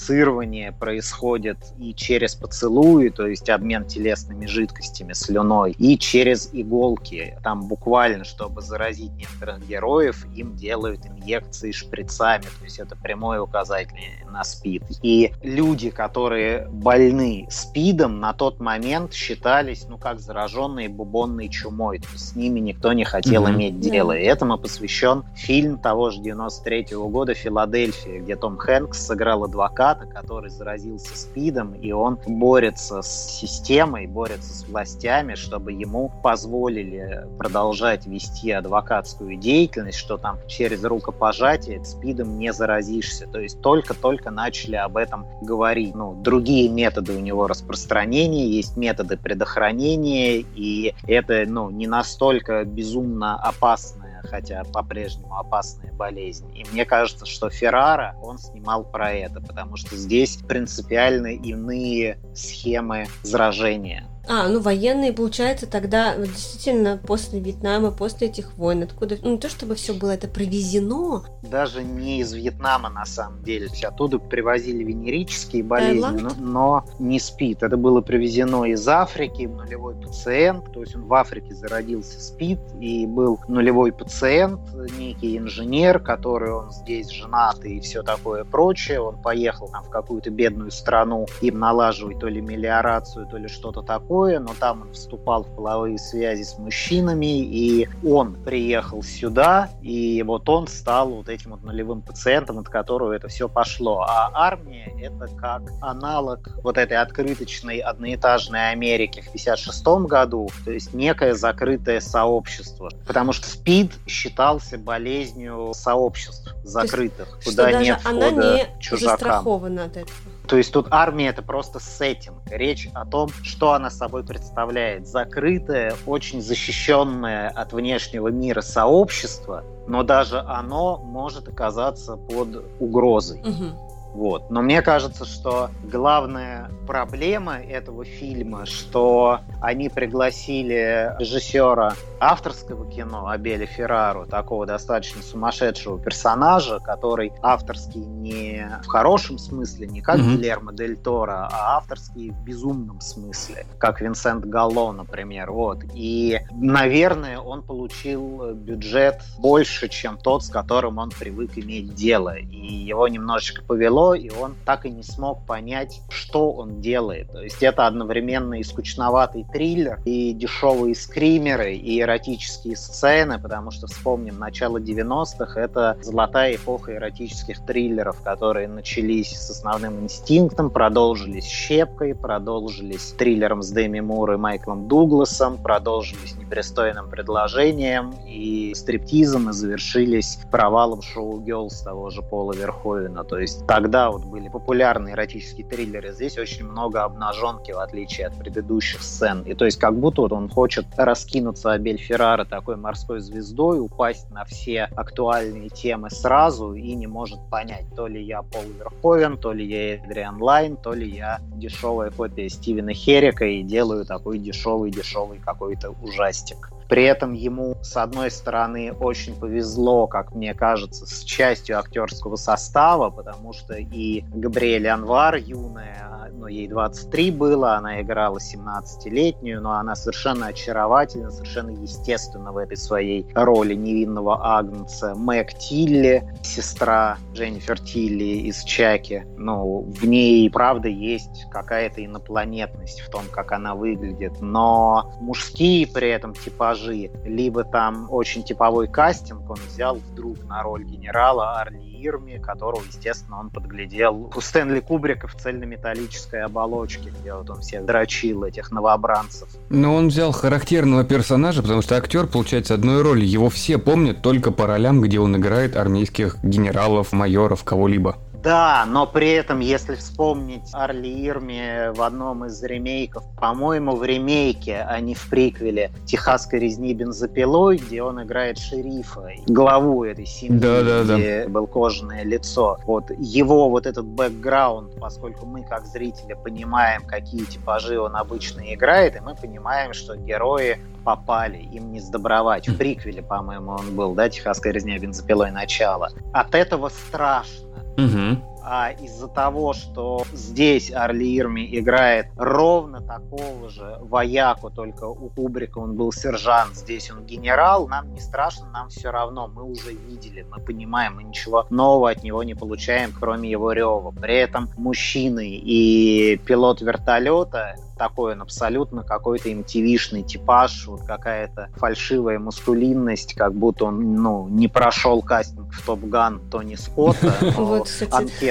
происходит 0.72 1.58
и 1.78 1.94
через 1.94 2.34
поцелуи, 2.34 3.08
то 3.08 3.26
есть 3.26 3.48
обмен 3.50 3.84
телесными 3.84 4.46
жидкостями, 4.46 5.12
слюной, 5.12 5.72
и 5.72 5.98
через 5.98 6.50
иголки. 6.52 7.38
Там 7.42 7.68
буквально, 7.68 8.24
чтобы 8.24 8.62
заразить 8.62 9.12
некоторых 9.12 9.66
героев, 9.66 10.26
им 10.34 10.56
делают 10.56 11.06
инъекции 11.06 11.72
шприцами, 11.72 12.42
то 12.42 12.64
есть 12.64 12.78
это 12.78 12.96
прямое 12.96 13.40
указание 13.40 14.23
на 14.34 14.44
СПИД. 14.44 14.82
И 15.02 15.32
люди, 15.42 15.90
которые 15.90 16.68
больны 16.70 17.46
СПИДом, 17.48 18.20
на 18.20 18.32
тот 18.32 18.60
момент 18.60 19.14
считались, 19.14 19.86
ну, 19.88 19.96
как 19.96 20.20
зараженные 20.20 20.88
бубонной 20.88 21.48
чумой, 21.48 22.00
то 22.00 22.08
есть 22.12 22.30
с 22.30 22.36
ними 22.36 22.60
никто 22.60 22.92
не 22.92 23.04
хотел 23.04 23.46
mm-hmm. 23.46 23.54
иметь 23.54 23.80
дело. 23.80 24.12
И 24.12 24.24
этому 24.24 24.58
посвящен 24.58 25.24
фильм 25.36 25.78
того 25.78 26.10
же 26.10 26.20
93 26.20 26.82
-го 26.82 27.08
года 27.08 27.34
«Филадельфия», 27.34 28.20
где 28.20 28.36
Том 28.36 28.56
Хэнкс 28.56 29.06
сыграл 29.06 29.44
адвоката, 29.44 30.06
который 30.06 30.50
заразился 30.50 31.16
СПИДом, 31.16 31.74
и 31.74 31.92
он 31.92 32.18
борется 32.26 33.02
с 33.02 33.38
системой, 33.40 34.06
борется 34.06 34.52
с 34.52 34.66
властями, 34.66 35.34
чтобы 35.36 35.72
ему 35.72 36.10
позволили 36.22 37.26
продолжать 37.38 38.06
вести 38.06 38.50
адвокатскую 38.50 39.36
деятельность, 39.36 39.98
что 39.98 40.16
там 40.16 40.38
через 40.48 40.82
рукопожатие 40.82 41.84
СПИДом 41.84 42.38
не 42.38 42.52
заразишься. 42.52 43.26
То 43.26 43.38
есть 43.38 43.60
только-только 43.60 44.23
начали 44.30 44.76
об 44.76 44.96
этом 44.96 45.26
говорить. 45.42 45.94
Ну, 45.94 46.14
другие 46.14 46.68
методы 46.68 47.12
у 47.12 47.20
него 47.20 47.46
распространения, 47.46 48.46
есть 48.46 48.76
методы 48.76 49.16
предохранения, 49.16 50.38
и 50.38 50.94
это 51.06 51.44
ну, 51.46 51.70
не 51.70 51.86
настолько 51.86 52.64
безумно 52.64 53.36
опасно 53.36 54.04
хотя 54.28 54.64
по-прежнему 54.64 55.36
опасная 55.36 55.92
болезнь. 55.92 56.50
И 56.56 56.64
мне 56.72 56.84
кажется, 56.84 57.26
что 57.26 57.50
Феррара, 57.50 58.16
он 58.22 58.38
снимал 58.38 58.84
про 58.84 59.12
это, 59.12 59.40
потому 59.40 59.76
что 59.76 59.96
здесь 59.96 60.36
принципиально 60.36 61.28
иные 61.28 62.18
схемы 62.34 63.06
заражения. 63.22 64.08
А, 64.28 64.48
ну 64.48 64.60
военные, 64.60 65.12
получается, 65.12 65.66
тогда 65.66 66.16
действительно 66.16 66.98
после 67.06 67.40
Вьетнама, 67.40 67.90
после 67.90 68.28
этих 68.28 68.56
войн, 68.56 68.84
откуда, 68.84 69.16
ну 69.22 69.32
не 69.32 69.38
то 69.38 69.48
чтобы 69.48 69.74
все 69.74 69.92
было 69.94 70.12
это 70.12 70.28
привезено. 70.28 71.24
Даже 71.42 71.82
не 71.82 72.20
из 72.20 72.32
Вьетнама 72.32 72.88
на 72.88 73.04
самом 73.04 73.42
деле, 73.42 73.68
оттуда 73.82 74.18
привозили 74.18 74.82
венерические 74.82 75.62
болезни, 75.62 76.20
но, 76.20 76.30
но 76.38 76.84
не 76.98 77.20
СПИД. 77.20 77.64
Это 77.64 77.76
было 77.76 78.00
привезено 78.00 78.64
из 78.64 78.86
Африки, 78.88 79.42
нулевой 79.42 79.94
пациент, 79.94 80.72
то 80.72 80.80
есть 80.80 80.96
он 80.96 81.02
в 81.02 81.14
Африке 81.14 81.54
зародился 81.54 82.20
СПИД, 82.20 82.60
и 82.80 83.06
был 83.06 83.40
нулевой 83.48 83.92
пациент, 83.92 84.60
некий 84.98 85.36
инженер, 85.36 85.98
который 85.98 86.52
он 86.52 86.70
здесь 86.70 87.10
женат 87.10 87.64
и 87.64 87.80
все 87.80 88.02
такое 88.02 88.44
прочее, 88.44 89.00
он 89.00 89.20
поехал 89.20 89.68
там 89.68 89.84
в 89.84 89.90
какую-то 89.90 90.30
бедную 90.30 90.70
страну 90.70 91.26
им 91.40 91.58
налаживать 91.58 92.18
то 92.18 92.28
ли 92.28 92.40
мелиорацию, 92.40 93.26
то 93.26 93.36
ли 93.36 93.48
что-то 93.48 93.82
такое, 93.82 94.13
такое, 94.14 94.38
но 94.38 94.54
там 94.58 94.82
он 94.82 94.92
вступал 94.92 95.42
в 95.42 95.56
половые 95.56 95.98
связи 95.98 96.44
с 96.44 96.56
мужчинами, 96.56 97.40
и 97.40 97.88
он 98.06 98.34
приехал 98.44 99.02
сюда, 99.02 99.70
и 99.82 100.22
вот 100.22 100.48
он 100.48 100.68
стал 100.68 101.10
вот 101.10 101.28
этим 101.28 101.50
вот 101.50 101.64
нулевым 101.64 102.00
пациентом, 102.00 102.58
от 102.60 102.68
которого 102.68 103.12
это 103.12 103.26
все 103.26 103.48
пошло. 103.48 104.02
А 104.08 104.30
армия— 104.32 104.92
это 105.02 105.26
как 105.36 105.62
аналог 105.80 106.48
вот 106.62 106.78
этой 106.78 106.96
открыточной 106.96 107.78
одноэтажной 107.78 108.70
Америки 108.70 109.20
в 109.20 109.32
56 109.32 109.84
году, 110.06 110.48
то 110.64 110.70
есть 110.70 110.94
некое 110.94 111.34
закрытое 111.34 112.00
сообщество. 112.00 112.90
Потому 113.08 113.32
что 113.32 113.48
СПИД 113.48 113.94
считался 114.06 114.78
болезнью 114.78 115.72
сообществ 115.74 116.54
закрытых, 116.62 117.40
куда 117.44 117.82
нет 117.82 117.98
входа 117.98 118.28
она 118.28 118.30
не 118.30 118.80
чужакам. 118.80 119.08
застрахована 119.08 119.84
от 119.86 119.96
этого. 119.96 120.33
То 120.46 120.56
есть 120.56 120.72
тут 120.72 120.88
армия 120.90 121.28
это 121.28 121.42
просто 121.42 121.78
сеттинг. 121.78 122.42
Речь 122.50 122.88
о 122.94 123.06
том, 123.06 123.30
что 123.42 123.72
она 123.72 123.90
собой 123.90 124.24
представляет. 124.24 125.06
Закрытое, 125.06 125.94
очень 126.06 126.42
защищенное 126.42 127.48
от 127.48 127.72
внешнего 127.72 128.28
мира 128.28 128.60
сообщество, 128.60 129.64
но 129.86 130.02
даже 130.02 130.40
оно 130.40 130.98
может 130.98 131.48
оказаться 131.48 132.16
под 132.16 132.62
угрозой. 132.78 133.40
Угу. 133.40 133.83
Вот. 134.14 134.48
Но 134.48 134.62
мне 134.62 134.80
кажется, 134.80 135.24
что 135.24 135.70
главная 135.82 136.70
проблема 136.86 137.56
этого 137.56 138.04
фильма, 138.04 138.64
что 138.64 139.40
они 139.60 139.88
пригласили 139.88 141.14
режиссера 141.18 141.94
авторского 142.20 142.88
кино 142.90 143.28
Абеля 143.28 143.66
Феррару, 143.66 144.24
такого 144.26 144.66
достаточно 144.66 145.20
сумасшедшего 145.20 145.98
персонажа, 145.98 146.78
который 146.78 147.32
авторский 147.42 148.04
не 148.04 148.80
в 148.84 148.86
хорошем 148.86 149.38
смысле, 149.38 149.88
не 149.88 150.00
как 150.00 150.18
mm-hmm. 150.20 150.36
Гильермо 150.36 150.72
Дель 150.72 150.96
Торо, 150.96 151.48
а 151.50 151.76
авторский 151.76 152.30
в 152.30 152.44
безумном 152.44 153.00
смысле, 153.00 153.66
как 153.78 154.00
Винсент 154.00 154.44
Галло, 154.44 154.92
например. 154.92 155.50
Вот. 155.50 155.78
И, 155.92 156.40
наверное, 156.52 157.40
он 157.40 157.62
получил 157.62 158.54
бюджет 158.54 159.22
больше, 159.38 159.88
чем 159.88 160.18
тот, 160.18 160.44
с 160.44 160.48
которым 160.48 160.98
он 160.98 161.10
привык 161.10 161.58
иметь 161.58 161.94
дело. 161.94 162.36
И 162.36 162.74
его 162.74 163.08
немножечко 163.08 163.64
повело, 163.64 164.03
и 164.12 164.28
он 164.28 164.56
так 164.66 164.84
и 164.84 164.90
не 164.90 165.02
смог 165.02 165.46
понять, 165.46 166.02
что 166.10 166.52
он 166.52 166.82
делает. 166.82 167.32
То 167.32 167.40
есть 167.40 167.62
это 167.62 167.86
одновременно 167.86 168.60
и 168.60 168.62
скучноватый 168.62 169.46
триллер, 169.50 170.00
и 170.04 170.34
дешевые 170.34 170.94
скримеры, 170.94 171.74
и 171.74 172.00
эротические 172.00 172.76
сцены, 172.76 173.38
потому 173.40 173.70
что, 173.70 173.86
вспомним, 173.86 174.38
начало 174.38 174.78
90-х— 174.78 175.58
это 175.60 175.96
золотая 176.02 176.56
эпоха 176.56 176.96
эротических 176.96 177.64
триллеров, 177.64 178.20
которые 178.22 178.68
начались 178.68 179.30
с 179.30 179.50
основным 179.50 180.00
инстинктом, 180.04 180.70
продолжились 180.70 181.46
«Щепкой», 181.46 182.14
продолжились 182.14 183.12
триллером 183.12 183.62
с 183.62 183.70
Дэми 183.70 184.00
Мур 184.00 184.32
и 184.32 184.36
Майклом 184.36 184.88
Дугласом, 184.88 185.58
продолжились 185.58 186.34
непристойным 186.34 187.08
предложением 187.08 188.14
и 188.26 188.74
стриптизом, 188.74 189.50
и 189.50 189.52
завершились 189.52 190.40
провалом 190.50 191.00
«Showgirls» 191.02 191.80
того 191.82 192.10
же 192.10 192.22
Пола 192.22 192.52
Верховена. 192.54 193.22
То 193.22 193.38
есть 193.38 193.66
тогда 193.66 193.93
вот 194.10 194.24
были 194.24 194.48
популярные 194.48 195.14
эротические 195.14 195.66
триллеры, 195.66 196.12
здесь 196.12 196.38
очень 196.38 196.64
много 196.64 197.04
обнаженки, 197.04 197.72
в 197.72 197.78
отличие 197.78 198.26
от 198.26 198.38
предыдущих 198.38 199.02
сцен. 199.02 199.42
И 199.42 199.54
то 199.54 199.64
есть 199.64 199.78
как 199.78 199.96
будто 199.96 200.22
вот 200.22 200.32
он 200.32 200.48
хочет 200.48 200.86
раскинуться 200.96 201.72
Абель 201.72 201.98
Феррара 201.98 202.44
такой 202.44 202.76
морской 202.76 203.20
звездой, 203.20 203.80
упасть 203.80 204.30
на 204.30 204.44
все 204.44 204.88
актуальные 204.96 205.68
темы 205.68 206.10
сразу 206.10 206.74
и 206.74 206.94
не 206.94 207.06
может 207.06 207.38
понять, 207.50 207.86
то 207.94 208.06
ли 208.06 208.22
я 208.22 208.42
Пол 208.42 208.64
Верховен, 208.78 209.38
то 209.38 209.52
ли 209.52 209.64
я 209.64 209.94
Эдриан 209.96 210.42
Лайн, 210.42 210.76
то 210.76 210.92
ли 210.92 211.08
я 211.08 211.40
дешевая 211.54 212.10
копия 212.10 212.48
Стивена 212.48 212.92
Херика 212.92 213.44
и 213.44 213.62
делаю 213.62 214.04
такой 214.04 214.38
дешевый-дешевый 214.38 215.38
какой-то 215.38 215.94
ужастик. 216.02 216.70
При 216.88 217.04
этом 217.04 217.32
ему, 217.32 217.76
с 217.82 217.96
одной 217.96 218.30
стороны, 218.30 218.92
очень 218.92 219.34
повезло, 219.34 220.06
как 220.06 220.34
мне 220.34 220.54
кажется, 220.54 221.06
с 221.06 221.22
частью 221.24 221.78
актерского 221.78 222.36
состава, 222.36 223.10
потому 223.10 223.52
что 223.52 223.74
и 223.74 224.22
Габриэль 224.34 224.88
Анвар, 224.88 225.36
юная, 225.36 226.30
но 226.44 226.48
ей 226.48 226.68
23 226.68 227.30
было, 227.30 227.76
она 227.76 228.00
играла 228.02 228.38
17-летнюю, 228.38 229.62
но 229.62 229.72
она 229.72 229.94
совершенно 229.94 230.48
очаровательна, 230.48 231.30
совершенно 231.30 231.70
естественно 231.70 232.52
в 232.52 232.58
этой 232.58 232.76
своей 232.76 233.26
роли 233.34 233.74
невинного 233.74 234.56
Агнца. 234.56 235.14
Мэг 235.14 235.54
Тилли, 235.54 236.22
сестра 236.42 237.18
Дженнифер 237.32 237.80
Тилли 237.80 238.48
из 238.48 238.62
Чаки, 238.64 239.24
ну, 239.38 239.86
в 239.88 240.04
ней, 240.04 240.50
правда, 240.50 240.88
есть 240.88 241.46
какая-то 241.50 242.04
инопланетность 242.04 243.00
в 243.00 243.10
том, 243.10 243.22
как 243.30 243.52
она 243.52 243.74
выглядит, 243.74 244.40
но 244.40 245.14
мужские 245.20 245.86
при 245.86 246.10
этом 246.10 246.34
типажи 246.34 246.73
типажи, 246.74 247.10
либо 247.24 247.64
там 247.64 248.08
очень 248.10 248.42
типовой 248.42 248.88
кастинг, 248.88 249.48
он 249.48 249.58
взял 249.68 249.96
вдруг 249.96 250.44
на 250.44 250.62
роль 250.62 250.84
генерала 250.84 251.60
Арли 251.60 251.78
Ирми, 251.78 252.38
которого, 252.38 252.82
естественно, 252.86 253.40
он 253.40 253.50
подглядел 253.50 254.30
у 254.34 254.40
Стэнли 254.40 254.80
Кубрика 254.80 255.26
в 255.26 255.34
цельнометаллической 255.34 256.42
оболочке, 256.42 257.10
где 257.20 257.34
вот 257.34 257.48
он 257.50 257.60
всех 257.60 257.84
дрочил, 257.84 258.44
этих 258.44 258.70
новобранцев. 258.70 259.48
Но 259.70 259.94
он 259.94 260.08
взял 260.08 260.32
характерного 260.32 261.04
персонажа, 261.04 261.62
потому 261.62 261.82
что 261.82 261.96
актер, 261.96 262.26
получается, 262.26 262.74
одной 262.74 263.02
роли. 263.02 263.24
Его 263.24 263.48
все 263.48 263.78
помнят 263.78 264.22
только 264.22 264.50
по 264.50 264.66
ролям, 264.66 265.00
где 265.00 265.18
он 265.18 265.36
играет 265.36 265.76
армейских 265.76 266.36
генералов, 266.42 267.12
майоров, 267.12 267.64
кого-либо. 267.64 268.16
Да, 268.44 268.84
но 268.86 269.06
при 269.06 269.30
этом, 269.30 269.60
если 269.60 269.94
вспомнить 269.94 270.68
Арли 270.74 271.08
Ирми 271.08 271.94
в 271.94 272.02
одном 272.02 272.44
из 272.44 272.62
ремейков, 272.62 273.24
по-моему, 273.40 273.96
в 273.96 274.04
ремейке, 274.04 274.84
а 274.86 275.00
не 275.00 275.14
в 275.14 275.30
приквеле 275.30 275.90
«Техасской 276.04 276.60
резни 276.60 276.92
бензопилой», 276.92 277.78
где 277.78 278.02
он 278.02 278.22
играет 278.22 278.58
шерифа, 278.58 279.30
главу 279.46 280.04
этой 280.04 280.26
семьи, 280.26 280.58
да, 280.58 280.82
да, 280.82 281.04
где 281.04 281.44
да. 281.44 281.48
был 281.48 281.66
кожаное 281.66 282.22
лицо. 282.22 282.76
Вот 282.84 283.10
его 283.16 283.70
вот 283.70 283.86
этот 283.86 284.04
бэкграунд, 284.04 285.00
поскольку 285.00 285.46
мы 285.46 285.64
как 285.64 285.86
зрители 285.86 286.34
понимаем, 286.34 287.02
какие 287.06 287.44
типажи 287.44 287.98
он 287.98 288.14
обычно 288.14 288.74
играет, 288.74 289.16
и 289.16 289.20
мы 289.20 289.34
понимаем, 289.34 289.94
что 289.94 290.16
герои 290.16 290.78
попали, 291.02 291.58
им 291.58 291.92
не 291.92 292.00
сдобровать. 292.00 292.68
В 292.68 292.76
приквеле, 292.76 293.22
по-моему, 293.22 293.72
он 293.72 293.96
был, 293.96 294.14
да, 294.14 294.28
«Техасская 294.28 294.72
резня 294.72 294.98
бензопилой. 294.98 295.50
Начало». 295.50 296.10
От 296.34 296.54
этого 296.54 296.90
страшно. 296.90 297.83
Угу. 297.98 298.53
А 298.66 298.90
из-за 298.92 299.28
того, 299.28 299.74
что 299.74 300.24
здесь 300.32 300.90
Арли 300.90 301.38
Ирми 301.38 301.78
играет 301.78 302.28
ровно 302.36 303.02
такого 303.02 303.68
же 303.68 303.98
вояку, 304.00 304.70
только 304.70 305.04
у 305.04 305.28
Кубрика 305.28 305.78
он 305.78 305.96
был 305.96 306.12
сержант, 306.12 306.74
здесь 306.74 307.10
он 307.10 307.26
генерал, 307.26 307.86
нам 307.88 308.12
не 308.14 308.20
страшно, 308.20 308.66
нам 308.70 308.88
все 308.88 309.10
равно, 309.10 309.48
мы 309.48 309.64
уже 309.64 309.92
видели, 309.92 310.46
мы 310.50 310.60
понимаем, 310.60 311.16
мы 311.16 311.24
ничего 311.24 311.66
нового 311.68 312.10
от 312.10 312.22
него 312.22 312.42
не 312.42 312.54
получаем, 312.54 313.12
кроме 313.18 313.50
его 313.50 313.72
рева. 313.72 314.10
При 314.12 314.36
этом 314.36 314.70
мужчины 314.76 315.56
и 315.56 316.40
пилот 316.46 316.80
вертолета 316.80 317.76
такой 317.96 318.32
он 318.32 318.42
абсолютно 318.42 319.02
какой-то 319.02 319.50
MTV-шный 319.50 320.22
типаж, 320.22 320.86
вот 320.86 321.02
какая-то 321.02 321.68
фальшивая 321.76 322.38
мускулинность, 322.38 323.34
как 323.34 323.54
будто 323.54 323.86
он 323.86 324.22
ну, 324.22 324.48
не 324.48 324.68
прошел 324.68 325.22
кастинг 325.22 325.72
в 325.72 325.86
Топ 325.86 326.00
Ган 326.00 326.40
Тони 326.50 326.74
Скотта, 326.74 327.34
вот, 327.56 327.88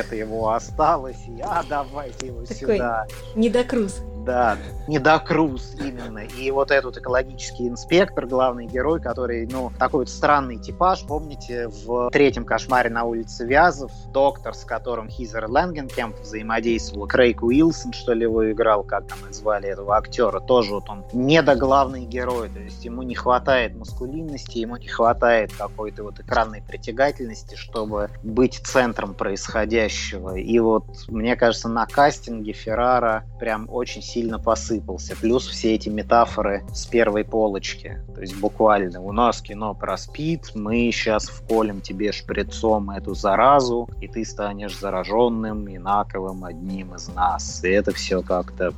анкета 0.04 0.16
его 0.16 0.52
осталась, 0.52 1.18
и 1.28 1.42
а 1.42 1.64
давайте 1.68 2.28
его 2.28 2.46
сюда. 2.46 3.08
Недокруз. 3.36 4.02
Да, 4.26 4.58
недокруз 4.88 5.76
именно. 5.80 6.20
И 6.20 6.50
вот 6.52 6.72
этот 6.72 6.98
экологический 6.98 7.68
инспектор, 7.68 8.26
главный 8.26 8.68
герой, 8.68 9.02
который, 9.02 9.48
ну, 9.52 9.72
такой 9.78 10.02
вот 10.02 10.10
странный 10.10 10.58
типаж. 10.58 11.06
Помните, 11.06 11.68
в 11.68 12.10
третьем 12.12 12.46
кошмаре 12.46 12.90
на 12.90 13.04
улице 13.04 13.46
Вязов 13.46 13.92
доктор, 14.14 14.54
с 14.54 14.64
которым 14.64 15.10
Хизер 15.10 15.50
Лэнгенкемп 15.50 16.20
взаимодействовал, 16.22 17.08
Крейг 17.08 17.44
Уилсон, 17.44 17.92
что 17.92 18.14
ли, 18.14 18.24
его 18.24 18.50
играл, 18.50 18.84
как 18.84 19.08
там 19.08 19.18
звали 19.32 19.70
этого 19.70 19.98
актера, 19.98 20.40
тоже 20.40 20.74
вот 20.74 20.90
он 20.90 21.04
недоглавный 21.12 22.06
герой, 22.06 22.50
то 22.50 22.60
есть 22.60 22.86
ему 22.86 23.04
не 23.04 23.16
хватает 23.16 23.76
мускулинности, 23.76 24.60
ему 24.60 24.78
не 24.78 24.88
хватает 24.88 25.52
какой-то 25.54 26.04
вот 26.04 26.20
экранной 26.20 26.62
притягательности, 26.62 27.56
чтобы 27.56 28.10
быть 28.24 28.62
центром 28.64 29.14
происходящего. 29.14 30.36
И 30.36 30.60
вот, 30.60 30.86
мне 31.08 31.36
кажется, 31.36 31.68
на 31.68 31.86
кастинге 31.86 32.54
Феррара 32.54 33.26
прям 33.40 33.68
очень 33.70 34.02
сильно 34.14 34.40
посыпался. 34.40 35.16
Плюс 35.20 35.48
все 35.48 35.74
эти 35.74 35.90
метафоры 35.90 36.64
с 36.74 36.86
первой 36.86 37.24
полочки. 37.24 38.00
То 38.14 38.22
есть 38.22 38.40
буквально 38.40 39.02
у 39.02 39.12
нас 39.12 39.42
кино 39.42 39.74
про 39.74 39.98
спид, 39.98 40.52
мы 40.54 40.92
сейчас 40.92 41.28
вколем 41.28 41.82
тебе 41.82 42.12
шприцом 42.12 42.92
эту 42.92 43.16
заразу, 43.16 43.90
и 44.02 44.08
ты 44.08 44.24
станешь 44.24 44.78
зараженным, 44.78 45.68
инаковым 45.68 46.46
одним 46.46 46.96
из 46.96 47.08
нас. 47.10 47.64
И 47.64 47.70
это 47.70 47.92
все 47.94 48.22
как-то 48.22 48.74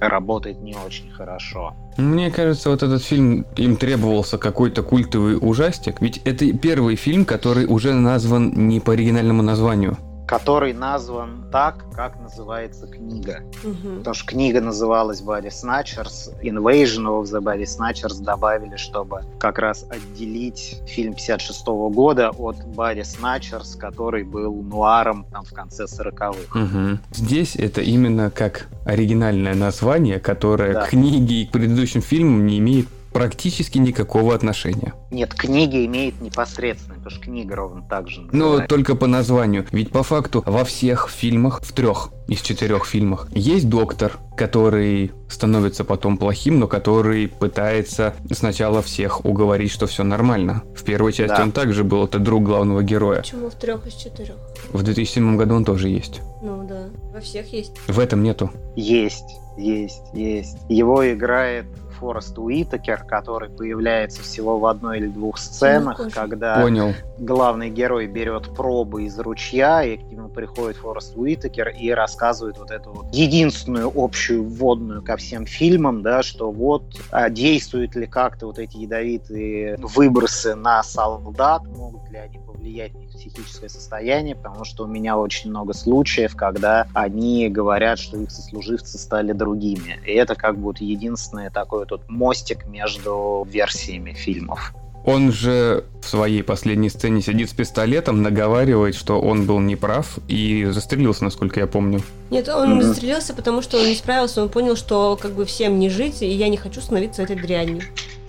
работает 0.00 0.60
не 0.60 0.74
очень 0.86 1.10
хорошо. 1.10 1.74
Мне 1.96 2.30
кажется, 2.30 2.70
вот 2.70 2.82
этот 2.82 3.02
фильм, 3.02 3.46
им 3.56 3.76
требовался 3.76 4.36
какой-то 4.36 4.82
культовый 4.82 5.38
ужастик, 5.40 6.00
ведь 6.00 6.20
это 6.24 6.52
первый 6.52 6.96
фильм, 6.96 7.24
который 7.24 7.66
уже 7.66 7.94
назван 7.94 8.52
не 8.68 8.80
по 8.80 8.92
оригинальному 8.92 9.42
названию 9.42 9.96
который 10.26 10.72
назван 10.72 11.44
так, 11.52 11.84
как 11.94 12.18
называется 12.20 12.86
книга. 12.86 13.42
Угу. 13.62 13.98
Потому 13.98 14.14
что 14.14 14.26
книга 14.26 14.60
называлась 14.60 15.22
Body 15.22 15.48
Snatchers, 15.48 16.32
Invasion 16.42 17.04
of 17.04 17.24
the 17.24 17.40
Body 17.40 17.64
Snatchers 17.64 18.22
добавили, 18.22 18.76
чтобы 18.76 19.22
как 19.38 19.58
раз 19.58 19.86
отделить 19.90 20.80
фильм 20.86 21.14
56 21.14 21.66
-го 21.66 21.90
года 21.90 22.30
от 22.30 22.56
Body 22.74 23.02
Snatchers, 23.02 23.78
который 23.78 24.24
был 24.24 24.62
нуаром 24.62 25.26
там 25.30 25.44
в 25.44 25.52
конце 25.52 25.84
40-х. 25.84 26.58
Угу. 26.58 26.98
Здесь 27.12 27.56
это 27.56 27.80
именно 27.82 28.30
как 28.30 28.68
оригинальное 28.84 29.54
название, 29.54 30.20
которое 30.20 30.72
да. 30.72 30.86
к 30.86 30.90
книге 30.90 31.42
и 31.42 31.46
к 31.46 31.52
предыдущим 31.52 32.02
фильмам 32.02 32.46
не 32.46 32.58
имеет 32.58 32.88
практически 33.14 33.78
никакого 33.78 34.34
отношения. 34.34 34.92
Нет, 35.12 35.32
книга 35.34 35.82
имеет 35.86 36.20
непосредственно, 36.20 36.96
потому 36.96 37.10
что 37.12 37.20
книга 37.20 37.54
ровно 37.54 37.82
так 37.88 38.08
же 38.08 38.22
называется. 38.22 38.60
Но 38.60 38.66
только 38.66 38.96
по 38.96 39.06
названию. 39.06 39.64
Ведь 39.70 39.90
по 39.90 40.02
факту 40.02 40.42
во 40.44 40.64
всех 40.64 41.08
фильмах, 41.08 41.62
в 41.62 41.72
трех 41.72 42.10
из 42.26 42.40
четырех 42.40 42.84
фильмах, 42.86 43.28
есть 43.30 43.68
доктор, 43.68 44.18
который 44.36 45.12
становится 45.28 45.84
потом 45.84 46.16
плохим, 46.16 46.58
но 46.58 46.66
который 46.66 47.28
пытается 47.28 48.14
сначала 48.32 48.82
всех 48.82 49.24
уговорить, 49.24 49.70
что 49.70 49.86
все 49.86 50.02
нормально. 50.02 50.64
В 50.74 50.82
первой 50.82 51.12
части 51.12 51.36
да. 51.36 51.44
он 51.44 51.52
также 51.52 51.84
был, 51.84 52.06
это 52.06 52.18
друг 52.18 52.42
главного 52.42 52.82
героя. 52.82 53.18
Почему 53.18 53.48
в 53.48 53.54
трех 53.54 53.86
из 53.86 53.94
четырех? 53.94 54.36
В 54.72 54.82
2007 54.82 55.36
году 55.36 55.54
он 55.54 55.64
тоже 55.64 55.88
есть. 55.88 56.20
Ну 56.42 56.66
да, 56.66 56.88
во 57.12 57.20
всех 57.20 57.52
есть. 57.52 57.78
В 57.86 58.00
этом 58.00 58.24
нету. 58.24 58.50
Есть, 58.74 59.38
есть, 59.56 60.02
есть. 60.12 60.58
Его 60.68 61.08
играет 61.12 61.66
Форест 62.04 62.38
Уитакер, 62.38 63.02
который 63.04 63.48
появляется 63.48 64.20
всего 64.22 64.58
в 64.58 64.66
одной 64.66 64.98
или 64.98 65.06
двух 65.06 65.38
сценах, 65.38 65.98
ну, 65.98 66.10
когда 66.10 66.60
Понял. 66.60 66.92
главный 67.16 67.70
герой 67.70 68.06
берет 68.08 68.54
пробы 68.54 69.04
из 69.04 69.18
ручья, 69.18 69.82
и 69.82 69.96
к 69.96 70.02
нему 70.02 70.28
приходит 70.28 70.76
Форест 70.76 71.16
Уитакер 71.16 71.70
и 71.70 71.88
рассказывает 71.90 72.58
вот 72.58 72.70
эту 72.70 72.92
вот 72.92 73.06
единственную 73.14 73.90
общую 73.94 74.44
вводную 74.44 75.00
ко 75.00 75.16
всем 75.16 75.46
фильмам, 75.46 76.02
да, 76.02 76.22
что 76.22 76.50
вот 76.50 76.84
а 77.10 77.30
действуют 77.30 77.96
ли 77.96 78.06
как-то 78.06 78.48
вот 78.48 78.58
эти 78.58 78.76
ядовитые 78.76 79.78
выбросы 79.78 80.54
на 80.54 80.82
солдат, 80.82 81.62
могут 81.64 82.10
ли 82.10 82.18
они 82.18 82.38
повлиять 82.38 82.92
на 82.92 82.98
их 82.98 83.12
психическое 83.12 83.70
состояние, 83.70 84.36
потому 84.36 84.64
что 84.66 84.84
у 84.84 84.86
меня 84.86 85.16
очень 85.16 85.48
много 85.48 85.72
случаев, 85.72 86.36
когда 86.36 86.86
они 86.92 87.48
говорят, 87.48 87.98
что 87.98 88.18
их 88.18 88.30
сослуживцы 88.30 88.98
стали 88.98 89.32
другими. 89.32 89.98
И 90.04 90.12
это 90.12 90.34
как 90.34 90.58
бы 90.58 90.74
единственный 90.78 91.50
такой 91.50 91.86
тут 91.96 92.08
мостик 92.08 92.66
между 92.66 93.46
версиями 93.48 94.12
фильмов. 94.12 94.74
Он 95.04 95.30
же 95.32 95.84
в 96.02 96.08
своей 96.08 96.42
последней 96.42 96.88
сцене 96.88 97.20
сидит 97.20 97.50
с 97.50 97.52
пистолетом, 97.52 98.22
наговаривает, 98.22 98.94
что 98.94 99.20
он 99.20 99.46
был 99.46 99.60
неправ 99.60 100.18
и 100.28 100.66
застрелился, 100.70 101.24
насколько 101.24 101.60
я 101.60 101.66
помню. 101.66 102.00
Нет, 102.30 102.48
он 102.48 102.78
mm-hmm. 102.78 102.82
застрелился, 102.82 103.34
потому 103.34 103.60
что 103.62 103.78
он 103.78 103.86
не 103.86 103.94
справился, 103.94 104.42
он 104.42 104.48
понял, 104.48 104.76
что 104.76 105.18
как 105.20 105.32
бы 105.32 105.44
всем 105.44 105.78
не 105.78 105.90
жить, 105.90 106.22
и 106.22 106.26
я 106.26 106.48
не 106.48 106.56
хочу 106.56 106.80
становиться 106.80 107.22
этой 107.22 107.36
дрянью. 107.36 107.82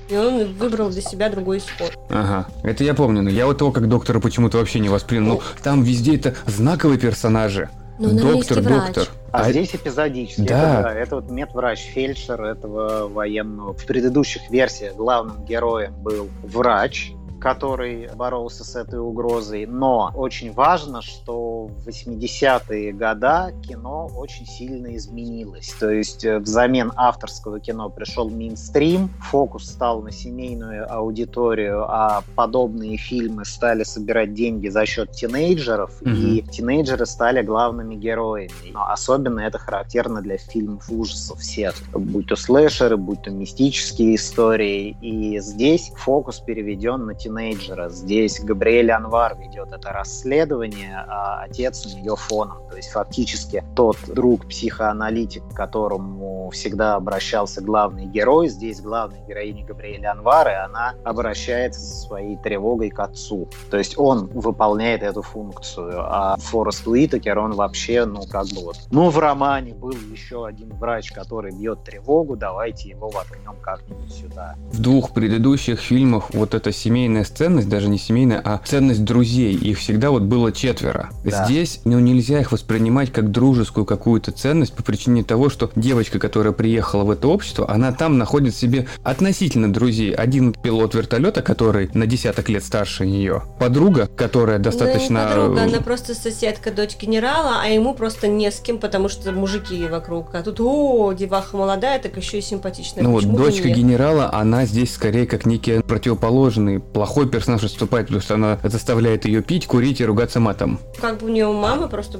И 0.09 0.15
он 0.15 0.53
выбрал 0.53 0.89
для 0.89 1.01
себя 1.01 1.29
другой 1.29 1.57
исход. 1.57 1.97
Ага, 2.09 2.47
это 2.61 2.83
я 2.83 2.93
помню, 2.93 3.23
но 3.23 3.29
я 3.29 3.47
вот 3.47 3.57
того, 3.57 3.71
как 3.71 3.87
доктора 3.87 4.19
почему-то 4.19 4.59
вообще 4.59 4.79
не 4.79 4.89
воспринял. 4.89 5.25
Ну, 5.25 5.41
там 5.63 5.81
везде 5.81 6.17
это 6.17 6.35
знаковые 6.45 6.99
персонажи. 6.99 7.69
Ну, 7.97 8.09
доктор, 8.09 8.61
доктор. 8.61 9.07
А, 9.31 9.41
а 9.41 9.51
здесь 9.51 9.75
эпизодически. 9.75 10.41
Да. 10.41 10.79
Это, 10.79 10.83
да, 10.83 10.93
это 10.93 11.15
вот 11.15 11.31
медврач, 11.31 11.79
фельдшер 11.79 12.43
этого 12.43 13.07
военного. 13.07 13.73
В 13.73 13.85
предыдущих 13.85 14.49
версиях 14.49 14.95
главным 14.95 15.45
героем 15.45 15.93
был 16.01 16.29
врач, 16.43 17.11
который 17.45 18.09
боролся 18.15 18.63
с 18.63 18.75
этой 18.75 18.99
угрозой. 18.99 19.67
Но 19.67 20.11
очень 20.15 20.51
важно, 20.51 21.03
что 21.03 21.67
в 21.67 21.87
80-е 21.87 22.91
года 22.91 23.53
кино 23.61 24.09
очень 24.15 24.47
сильно 24.47 24.95
изменилось. 24.95 25.71
То 25.79 25.91
есть 25.91 26.25
э, 26.25 26.39
взамен 26.39 26.91
авторского 26.95 27.59
кино 27.59 27.91
пришел 27.91 28.31
мейнстрим, 28.31 29.09
фокус 29.29 29.65
стал 29.69 30.01
на 30.01 30.11
семейную 30.11 30.91
аудиторию, 30.91 31.85
а 31.87 32.23
подобные 32.33 32.97
фильмы 32.97 33.45
стали 33.45 33.83
собирать 33.83 34.33
деньги 34.33 34.69
за 34.69 34.87
счет 34.87 35.11
тинейджеров, 35.11 36.01
mm-hmm. 36.01 36.15
и 36.15 36.41
тинейджеры 36.41 37.05
стали 37.05 37.43
главными 37.43 37.93
героями. 37.93 38.71
Но 38.71 38.89
особенно 38.89 39.41
это 39.41 39.59
характерно 39.59 40.23
для 40.23 40.39
фильмов 40.39 40.89
ужасов 40.89 41.37
всех, 41.41 41.75
будь 41.93 42.25
то 42.25 42.35
слэшеры, 42.35 42.97
будь 42.97 43.21
то 43.21 43.29
мистические 43.29 44.15
истории. 44.15 44.97
И 44.99 45.39
здесь 45.41 45.91
фокус 45.95 46.39
переведен 46.39 47.05
на 47.05 47.13
тинейджеров 47.13 47.34
тинейджера. 47.35 47.89
Здесь 47.89 48.39
Габриэль 48.39 48.91
Анвар 48.91 49.37
ведет 49.37 49.71
это 49.71 49.91
расследование, 49.91 51.05
а 51.07 51.43
отец 51.43 51.85
у 51.85 51.97
нее 51.97 52.15
фоном. 52.15 52.57
То 52.69 52.77
есть 52.77 52.89
фактически 52.89 53.63
тот 53.75 53.97
друг-психоаналитик, 54.07 55.43
к 55.49 55.53
которому 55.53 56.49
всегда 56.51 56.95
обращался 56.95 57.61
главный 57.61 58.05
герой, 58.05 58.47
здесь 58.47 58.81
главная 58.81 59.25
героиня 59.25 59.65
Габриэль 59.65 60.05
Анвар, 60.05 60.47
и 60.47 60.53
она 60.53 60.93
обращается 61.03 61.79
со 61.79 62.07
своей 62.07 62.37
тревогой 62.37 62.89
к 62.89 62.99
отцу. 62.99 63.49
То 63.69 63.77
есть 63.77 63.97
он 63.97 64.27
выполняет 64.27 65.03
эту 65.03 65.21
функцию, 65.21 65.93
а 65.97 66.37
Форест 66.37 66.87
Уитакер, 66.87 67.39
он 67.39 67.53
вообще, 67.53 68.05
ну, 68.05 68.21
как 68.29 68.45
бы 68.47 68.63
вот... 68.65 68.77
Ну, 68.91 69.09
в 69.09 69.19
романе 69.19 69.73
был 69.73 69.93
еще 70.11 70.45
один 70.45 70.69
врач, 70.75 71.11
который 71.11 71.51
бьет 71.51 71.83
тревогу, 71.83 72.35
давайте 72.35 72.89
его 72.89 73.09
воткнем 73.09 73.55
как-нибудь 73.61 74.11
сюда. 74.11 74.55
В 74.71 74.81
двух 74.81 75.11
предыдущих 75.11 75.79
фильмах 75.79 76.33
вот 76.33 76.53
эта 76.53 76.71
семейная 76.71 77.24
ценность, 77.29 77.69
даже 77.69 77.87
не 77.87 77.97
семейная, 77.97 78.41
а 78.43 78.59
ценность 78.65 79.03
друзей. 79.03 79.55
Их 79.55 79.79
всегда 79.79 80.11
вот 80.11 80.23
было 80.23 80.51
четверо. 80.51 81.09
Да. 81.23 81.45
Здесь 81.45 81.79
ну, 81.85 81.99
нельзя 81.99 82.39
их 82.39 82.51
воспринимать 82.51 83.11
как 83.11 83.31
дружескую 83.31 83.85
какую-то 83.85 84.31
ценность 84.31 84.73
по 84.73 84.83
причине 84.83 85.23
того, 85.23 85.49
что 85.49 85.71
девочка, 85.75 86.19
которая 86.19 86.53
приехала 86.53 87.03
в 87.03 87.11
это 87.11 87.27
общество, 87.27 87.69
она 87.69 87.91
там 87.91 88.17
находит 88.17 88.55
себе 88.55 88.87
относительно 89.03 89.71
друзей. 89.71 90.13
Один 90.13 90.53
пилот 90.53 90.93
вертолета, 90.93 91.41
который 91.41 91.89
на 91.93 92.05
десяток 92.05 92.49
лет 92.49 92.63
старше 92.63 93.05
нее. 93.05 93.43
Подруга, 93.59 94.07
которая 94.07 94.59
достаточно... 94.59 95.23
Ну, 95.23 95.29
подруга, 95.29 95.63
она 95.63 95.81
просто 95.81 96.13
соседка, 96.13 96.71
дочь 96.71 96.97
генерала, 96.99 97.61
а 97.63 97.67
ему 97.67 97.93
просто 97.93 98.27
не 98.27 98.51
с 98.51 98.59
кем, 98.59 98.77
потому 98.77 99.09
что 99.09 99.31
мужики 99.31 99.87
вокруг. 99.87 100.35
А 100.35 100.43
тут, 100.43 100.59
о, 100.59 101.13
деваха 101.13 101.55
молодая, 101.55 101.99
так 101.99 102.17
еще 102.17 102.39
и 102.39 102.41
симпатичная. 102.41 103.03
Ну 103.03 103.11
вот, 103.11 103.25
дочка 103.25 103.69
генерала, 103.69 104.29
она 104.33 104.65
здесь 104.65 104.93
скорее 104.93 105.25
как 105.25 105.45
некий 105.45 105.79
противоположный 105.81 106.79
план 106.79 107.04
плохой 107.05 107.29
персонаж 107.29 107.61
выступает, 107.61 108.07
потому 108.07 108.23
что 108.23 108.33
она 108.33 108.57
заставляет 108.63 109.25
ее 109.25 109.43
пить, 109.43 109.67
курить 109.67 110.01
и 110.01 110.05
ругаться 110.05 110.39
матом. 110.39 110.79
Как 110.99 111.19
бы 111.19 111.27
у 111.27 111.29
нее 111.29 111.45
мама 111.51 111.87
просто... 111.87 112.19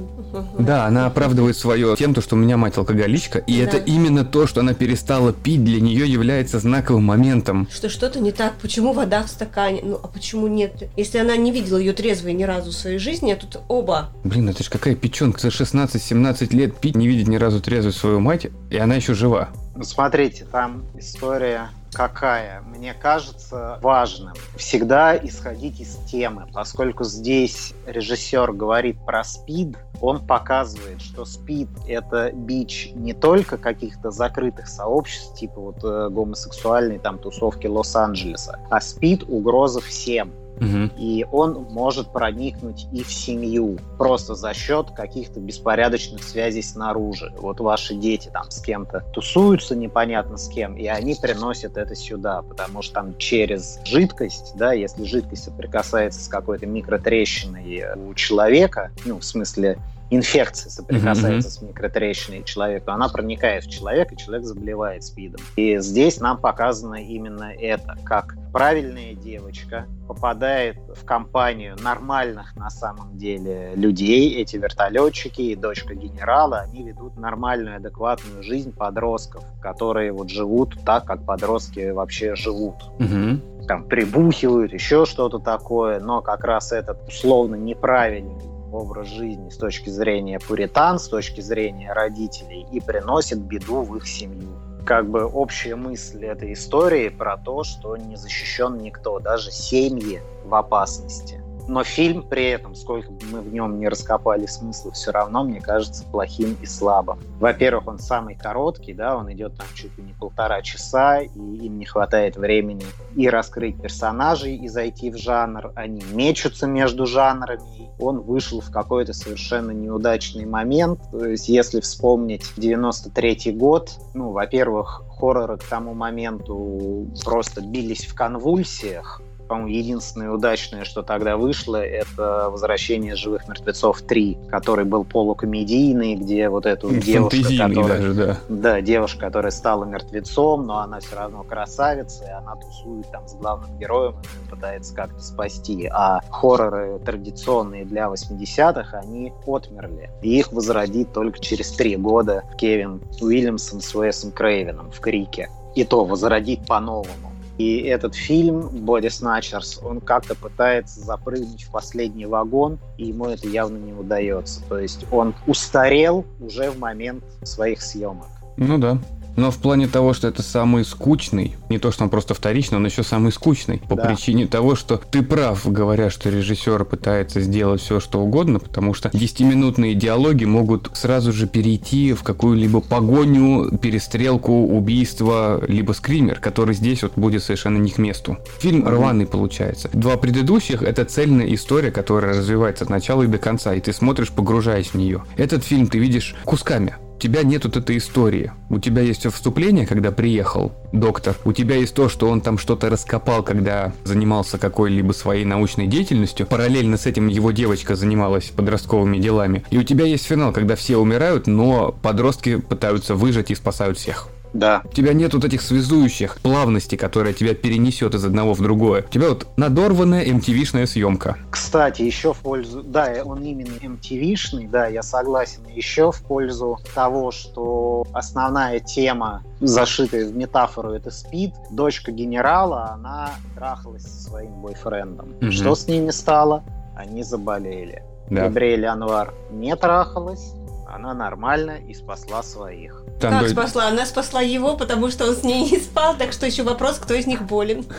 Да, 0.60 0.86
она 0.86 1.06
оправдывает 1.06 1.56
свое 1.56 1.96
тем, 1.96 2.14
то, 2.14 2.20
что 2.20 2.36
у 2.36 2.38
меня 2.38 2.56
мать 2.56 2.78
алкоголичка, 2.78 3.40
и 3.40 3.56
Да. 3.58 3.64
это 3.64 3.76
именно 3.78 4.24
то, 4.24 4.46
что 4.46 4.60
она 4.60 4.74
перестала 4.74 5.32
пить, 5.32 5.64
для 5.64 5.80
нее 5.80 6.06
является 6.08 6.60
знаковым 6.60 7.02
моментом. 7.02 7.66
Что 7.68 7.88
что-то 7.88 8.20
не 8.20 8.30
так, 8.30 8.54
почему 8.62 8.92
вода 8.92 9.24
в 9.24 9.28
стакане, 9.28 9.80
ну 9.82 9.98
а 10.00 10.06
почему 10.06 10.46
нет? 10.46 10.88
Если 10.96 11.18
она 11.18 11.36
не 11.36 11.50
видела 11.50 11.78
ее 11.78 11.92
трезвой 11.92 12.34
ни 12.34 12.44
разу 12.44 12.70
в 12.70 12.74
своей 12.74 12.98
жизни, 12.98 13.32
а 13.32 13.36
тут 13.36 13.58
оба. 13.66 14.10
Блин, 14.22 14.48
это 14.48 14.62
ж 14.62 14.68
какая 14.68 14.94
печенка 14.94 15.40
за 15.40 15.48
16-17 15.48 16.54
лет 16.54 16.76
пить, 16.76 16.94
не 16.94 17.08
видеть 17.08 17.26
ни 17.26 17.36
разу 17.36 17.60
трезвую 17.60 17.92
свою 17.92 18.20
мать, 18.20 18.46
и 18.70 18.76
она 18.76 18.94
еще 18.94 19.14
жива. 19.14 19.48
Ну, 19.76 19.84
Смотрите, 19.84 20.46
там 20.50 20.84
история 20.94 21.68
какая. 21.92 22.62
Мне 22.62 22.94
кажется 22.94 23.78
важным 23.82 24.34
всегда 24.56 25.16
исходить 25.16 25.80
из 25.80 25.96
темы, 26.10 26.46
поскольку 26.52 27.04
здесь 27.04 27.74
режиссер 27.86 28.52
говорит 28.52 28.96
про 29.04 29.22
СПИД, 29.22 29.76
он 30.00 30.26
показывает, 30.26 31.00
что 31.00 31.24
СПИД– 31.24 31.68
это 31.88 32.32
бич 32.32 32.90
не 32.94 33.12
только 33.12 33.58
каких-то 33.58 34.10
закрытых 34.10 34.68
сообществ, 34.68 35.38
типа 35.38 35.60
вот 35.60 35.84
э, 35.84 36.08
гомосексуальной 36.10 36.98
там 36.98 37.18
тусовки 37.18 37.66
Лос-Анджелеса, 37.66 38.60
а 38.70 38.80
СПИД– 38.80 39.24
угроза 39.28 39.80
всем. 39.80 40.32
Мгм. 40.60 40.92
И 40.98 41.26
он 41.30 41.66
может 41.70 42.12
проникнуть 42.12 42.86
и 42.92 43.02
в 43.02 43.12
семью 43.12 43.78
просто 43.98 44.34
за 44.34 44.54
счет 44.54 44.90
каких-то 44.90 45.40
беспорядочных 45.40 46.22
связей 46.22 46.62
снаружи. 46.62 47.32
Вот 47.38 47.60
ваши 47.60 47.94
дети 47.94 48.30
там 48.32 48.50
с 48.50 48.60
кем-то 48.60 49.04
тусуются 49.12 49.76
непонятно 49.76 50.36
с 50.36 50.48
кем, 50.48 50.76
и 50.76 50.86
они 50.86 51.14
приносят 51.14 51.76
это 51.76 51.94
сюда, 51.94 52.42
потому 52.42 52.82
что 52.82 52.94
там 52.94 53.16
через 53.18 53.78
жидкость, 53.84 54.54
да, 54.56 54.72
если 54.72 55.04
жидкость 55.04 55.44
соприкасается 55.44 56.20
с 56.20 56.28
какой-то 56.28 56.66
микротрещиной 56.66 57.84
у 57.96 58.14
человека, 58.14 58.90
ну, 59.04 59.18
в 59.18 59.24
смысле 59.24 59.78
инфекция 60.10 60.70
соприкасается 60.70 61.50
с 61.50 61.60
микротрещиной 61.62 62.44
человека, 62.44 62.92
она 62.92 63.08
проникает 63.08 63.64
в 63.64 63.70
человека, 63.70 64.14
и 64.14 64.18
человек 64.18 64.46
заболевает 64.46 65.04
СПИДом. 65.04 65.40
И 65.56 65.78
здесь 65.78 66.20
нам 66.20 66.38
показано 66.38 66.96
именно 66.96 67.52
это, 67.52 67.96
как 68.04 68.36
правильная 68.52 69.14
девочка 69.14 69.86
попадает 70.06 70.78
в 70.94 71.04
компанию 71.04 71.76
нормальных 71.82 72.54
на 72.56 72.70
самом 72.70 73.18
деле 73.18 73.72
людей, 73.74 74.40
эти 74.40 74.56
вертолетчики 74.56 75.42
и 75.42 75.56
дочка 75.56 75.94
генерала, 75.94 76.60
они 76.60 76.84
ведут 76.84 77.16
нормальную, 77.16 77.76
адекватную 77.76 78.42
жизнь 78.42 78.72
подростков, 78.72 79.44
которые 79.60 80.12
вот 80.12 80.30
живут 80.30 80.78
так, 80.84 81.04
как 81.04 81.24
подростки 81.26 81.90
вообще 81.90 82.34
живут 82.36 82.76
Мгм. 82.98 83.42
там 83.66 83.84
прибухивают, 83.84 84.72
еще 84.72 85.06
что-то 85.06 85.38
такое, 85.38 85.98
но 86.00 86.22
как 86.22 86.44
раз 86.44 86.72
этот 86.72 87.06
условно 87.08 87.56
неправильный 87.56 88.55
образ 88.76 89.08
жизни 89.08 89.50
с 89.50 89.56
точки 89.56 89.90
зрения 89.90 90.38
пуритан, 90.38 90.98
с 90.98 91.08
точки 91.08 91.40
зрения 91.40 91.92
родителей 91.92 92.66
и 92.72 92.80
приносит 92.80 93.40
беду 93.40 93.82
в 93.82 93.96
их 93.96 94.06
семью. 94.06 94.56
Как 94.84 95.08
бы 95.10 95.24
общая 95.24 95.74
мысль 95.74 96.24
этой 96.24 96.52
истории 96.52 97.08
про 97.08 97.36
то, 97.36 97.64
что 97.64 97.96
не 97.96 98.16
защищен 98.16 98.78
никто, 98.78 99.18
даже 99.18 99.50
семьи 99.50 100.20
в 100.44 100.54
опасности. 100.54 101.42
Но 101.68 101.82
фильм 101.84 102.22
при 102.22 102.50
этом, 102.50 102.74
сколько 102.74 103.10
бы 103.10 103.18
мы 103.30 103.40
в 103.40 103.52
нем 103.52 103.78
не 103.78 103.88
раскопали 103.88 104.46
смысла, 104.46 104.92
все 104.92 105.10
равно, 105.10 105.42
мне 105.44 105.60
кажется, 105.60 106.04
плохим 106.04 106.56
и 106.62 106.66
слабым. 106.66 107.18
Во-первых, 107.40 107.88
он 107.88 107.98
самый 107.98 108.36
короткий, 108.36 108.92
да, 108.92 109.16
он 109.16 109.32
идет 109.32 109.56
там 109.56 109.66
чуть 109.74 109.96
ли 109.98 110.04
не 110.04 110.12
полтора 110.12 110.62
часа, 110.62 111.20
и 111.20 111.28
им 111.28 111.78
не 111.78 111.84
хватает 111.84 112.36
времени 112.36 112.84
и 113.14 113.28
раскрыть 113.28 113.80
персонажей, 113.80 114.56
и 114.56 114.68
зайти 114.68 115.10
в 115.10 115.16
жанр. 115.16 115.72
Они 115.74 116.02
мечутся 116.12 116.66
между 116.66 117.06
жанрами. 117.06 117.90
Он 117.98 118.20
вышел 118.20 118.60
в 118.60 118.70
какой-то 118.70 119.12
совершенно 119.12 119.72
неудачный 119.72 120.46
момент. 120.46 121.00
То 121.10 121.26
есть, 121.26 121.48
если 121.48 121.80
вспомнить 121.80 122.44
93 122.56 123.52
год, 123.52 123.90
ну, 124.14 124.30
во-первых, 124.30 125.02
хорроры 125.18 125.56
к 125.56 125.64
тому 125.64 125.94
моменту 125.94 127.06
просто 127.24 127.60
бились 127.60 128.06
в 128.06 128.14
конвульсиях, 128.14 129.20
по-моему, 129.46 129.68
единственное 129.68 130.30
удачное, 130.30 130.84
что 130.84 131.02
тогда 131.02 131.36
вышло, 131.36 131.76
это 131.76 132.48
«Возвращение 132.50 133.16
живых 133.16 133.48
мертвецов 133.48 134.02
3», 134.02 134.48
который 134.48 134.84
был 134.84 135.04
полукомедийный, 135.04 136.14
где 136.16 136.48
вот 136.48 136.66
эту 136.66 136.94
девушку, 136.94 137.36
которая... 137.56 137.88
даже, 137.88 138.14
да. 138.14 138.38
Да, 138.48 138.80
девушка, 138.80 139.20
которая 139.20 139.52
стала 139.52 139.84
мертвецом, 139.84 140.66
но 140.66 140.78
она 140.78 141.00
все 141.00 141.16
равно 141.16 141.42
красавица, 141.42 142.24
и 142.24 142.30
она 142.30 142.56
тусует 142.56 143.10
там 143.10 143.26
с 143.26 143.34
главным 143.34 143.78
героем 143.78 144.16
и 144.44 144.50
пытается 144.50 144.94
как-то 144.94 145.20
спасти. 145.20 145.88
А 145.92 146.20
хорроры 146.30 146.98
традиционные 146.98 147.84
для 147.84 148.06
80-х, 148.06 148.98
они 148.98 149.32
отмерли. 149.46 150.10
И 150.22 150.38
их 150.38 150.52
возродит 150.52 151.12
только 151.12 151.38
через 151.38 151.70
три 151.72 151.96
года 151.96 152.42
Кевин 152.58 153.00
Уильямсон 153.20 153.80
с 153.80 153.94
Уэсом 153.94 154.32
Крейвеном 154.32 154.90
в 154.90 155.00
«Крике». 155.00 155.48
И 155.74 155.84
то 155.84 156.04
возродит 156.04 156.66
по-новому. 156.66 157.35
И 157.58 157.78
этот 157.82 158.14
фильм 158.14 158.60
«Body 158.60 159.08
Snatchers», 159.08 159.78
он 159.82 160.00
как-то 160.00 160.34
пытается 160.34 161.00
запрыгнуть 161.00 161.62
в 161.62 161.70
последний 161.70 162.26
вагон, 162.26 162.78
и 162.98 163.06
ему 163.06 163.26
это 163.26 163.48
явно 163.48 163.78
не 163.78 163.92
удается. 163.92 164.62
То 164.68 164.78
есть 164.78 165.06
он 165.10 165.34
устарел 165.46 166.26
уже 166.40 166.70
в 166.70 166.78
момент 166.78 167.24
своих 167.42 167.80
съемок. 167.80 168.26
Ну 168.58 168.78
да. 168.78 168.98
Но 169.36 169.50
в 169.50 169.58
плане 169.58 169.86
того, 169.86 170.14
что 170.14 170.28
это 170.28 170.42
самый 170.42 170.84
скучный, 170.84 171.56
не 171.68 171.78
то, 171.78 171.90
что 171.90 172.04
он 172.04 172.10
просто 172.10 172.34
вторичный, 172.34 172.78
он 172.78 172.86
еще 172.86 173.02
самый 173.02 173.32
скучный. 173.32 173.82
По 173.88 173.96
Да. 173.96 174.04
причине 174.06 174.46
того, 174.46 174.74
что 174.76 174.96
ты 175.10 175.22
прав, 175.22 175.70
говоря, 175.70 176.10
что 176.10 176.30
режиссер 176.30 176.84
пытается 176.84 177.40
сделать 177.40 177.80
все, 177.80 178.00
что 178.00 178.20
угодно, 178.20 178.58
потому 178.58 178.94
что 178.94 179.08
10-минутные 179.10 179.94
диалоги 179.94 180.44
могут 180.44 180.90
сразу 180.94 181.32
же 181.32 181.46
перейти 181.46 182.12
в 182.12 182.22
какую-либо 182.22 182.80
погоню, 182.80 183.76
перестрелку, 183.78 184.52
убийство, 184.52 185.62
либо 185.66 185.92
скример, 185.92 186.40
который 186.40 186.74
здесь 186.74 187.02
вот 187.02 187.12
будет 187.16 187.42
совершенно 187.42 187.78
не 187.78 187.90
к 187.90 187.98
месту. 187.98 188.38
Фильм 188.58 188.86
рваный 188.88 189.26
получается. 189.26 189.88
Два 189.92 190.16
предыдущих— 190.16 190.82
это 190.82 191.04
цельная 191.04 191.52
история, 191.54 191.90
которая 191.90 192.36
развивается 192.36 192.84
от 192.84 192.90
начала 192.90 193.22
и 193.22 193.26
до 193.26 193.38
конца, 193.38 193.74
и 193.74 193.80
ты 193.80 193.92
смотришь, 193.92 194.30
погружаясь 194.30 194.88
в 194.88 194.94
нее. 194.94 195.22
Этот 195.36 195.64
фильм 195.64 195.86
ты 195.88 195.98
видишь 195.98 196.34
кусками. 196.44 196.96
У 197.16 197.18
тебя 197.18 197.42
нет 197.44 197.64
вот 197.64 197.78
этой 197.78 197.96
истории. 197.96 198.52
У 198.68 198.78
тебя 198.78 199.00
есть 199.00 199.26
вступление, 199.32 199.86
когда 199.86 200.12
приехал 200.12 200.72
доктор. 200.92 201.34
У 201.46 201.54
тебя 201.54 201.76
есть 201.76 201.94
то, 201.94 202.10
что 202.10 202.28
он 202.28 202.42
там 202.42 202.58
что-то 202.58 202.90
раскопал, 202.90 203.42
когда 203.42 203.94
занимался 204.04 204.58
какой-либо 204.58 205.12
своей 205.12 205.46
научной 205.46 205.86
деятельностью. 205.86 206.46
Параллельно 206.46 206.98
с 206.98 207.06
этим 207.06 207.28
его 207.28 207.52
девочка 207.52 207.96
занималась 207.96 208.50
подростковыми 208.50 209.16
делами. 209.16 209.64
И 209.70 209.78
у 209.78 209.82
тебя 209.82 210.04
есть 210.04 210.26
финал, 210.26 210.52
когда 210.52 210.76
все 210.76 210.98
умирают, 210.98 211.46
но 211.46 211.96
подростки 212.02 212.56
пытаются 212.56 213.14
выжить 213.14 213.50
и 213.50 213.54
спасают 213.54 213.96
всех. 213.96 214.28
Да, 214.52 214.82
У 214.84 214.88
тебя 214.88 215.12
нет 215.12 215.34
вот 215.34 215.44
этих 215.44 215.60
связующих 215.62 216.40
плавностей, 216.40 216.96
которая 216.96 217.32
тебя 217.32 217.54
перенесет 217.54 218.14
из 218.14 218.24
одного 218.24 218.54
в 218.54 218.62
другое. 218.62 219.02
У 219.02 219.10
тебя 219.10 219.28
вот 219.28 219.46
надорванная 219.56 220.24
MTV-шная 220.24 220.86
съемка. 220.86 221.36
Кстати, 221.50 222.02
еще 222.02 222.32
в 222.32 222.38
пользу... 222.38 222.82
Да, 222.82 223.12
он 223.24 223.42
именно 223.42 223.74
MTV-шный, 223.82 224.68
да, 224.68 224.86
я 224.86 225.02
согласен. 225.02 225.62
Еще 225.74 226.12
в 226.12 226.22
пользу 226.22 226.78
того, 226.94 227.30
что 227.30 228.06
основная 228.12 228.80
тема, 228.80 229.42
зашитая 229.60 230.26
в 230.26 230.36
метафору, 230.36 230.92
это 230.92 231.10
спид. 231.10 231.52
Дочка 231.70 232.12
генерала, 232.12 232.90
она 232.92 233.30
трахалась 233.54 234.02
со 234.02 234.30
своим 234.30 234.52
бойфрендом. 234.62 235.34
Мгм. 235.40 235.52
Что 235.52 235.74
с 235.74 235.86
ними 235.86 236.10
стало? 236.10 236.64
Они 236.96 237.22
заболели. 237.22 238.02
Да. 238.30 238.42
Габриэль 238.42 238.86
Анвар 238.86 239.34
не 239.50 239.76
трахалась, 239.76 240.52
она 240.88 241.14
нормально 241.14 241.78
и 241.88 241.94
спасла 241.94 242.42
своих. 242.42 243.02
Там 243.20 243.32
как 243.32 243.42
до- 243.42 243.48
спасла? 243.50 243.88
Она 243.88 244.06
спасла 244.06 244.40
его, 244.40 244.76
потому 244.76 245.10
что 245.10 245.26
он 245.28 245.34
с 245.36 245.42
ней 245.42 245.70
не 245.70 245.78
спал, 245.78 246.16
так 246.16 246.32
что 246.32 246.46
еще 246.46 246.62
вопрос, 246.62 246.98
кто 246.98 247.14
из 247.14 247.26
них 247.26 247.42
болен. 247.42 247.84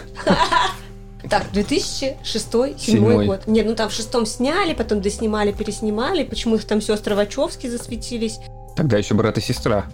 Так, 1.30 1.48
2006-2007 1.52 2.78
Седьмой. 2.78 3.26
год. 3.26 3.48
Нет, 3.48 3.66
ну 3.66 3.76
там 3.76 3.90
в 3.90 3.92
шестом 3.92 4.26
сняли, 4.26 4.74
потом 4.74 5.02
доснимали, 5.02 5.52
переснимали. 5.52 6.24
Почему-то 6.24 6.66
там 6.66 6.80
сестры 6.80 7.16
Вачовски 7.16 7.68
засветились. 7.68 8.40
Тогда 8.78 8.98
еще 8.98 9.14
брат 9.14 9.38
и 9.38 9.42
сестра. 9.42 9.88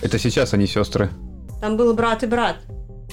Это 0.00 0.18
сейчас 0.18 0.54
они 0.54 0.66
сестры. 0.66 1.10
Там 1.60 1.76
был 1.76 1.92
брат 1.92 2.22
и 2.22 2.26
брат. 2.26 2.56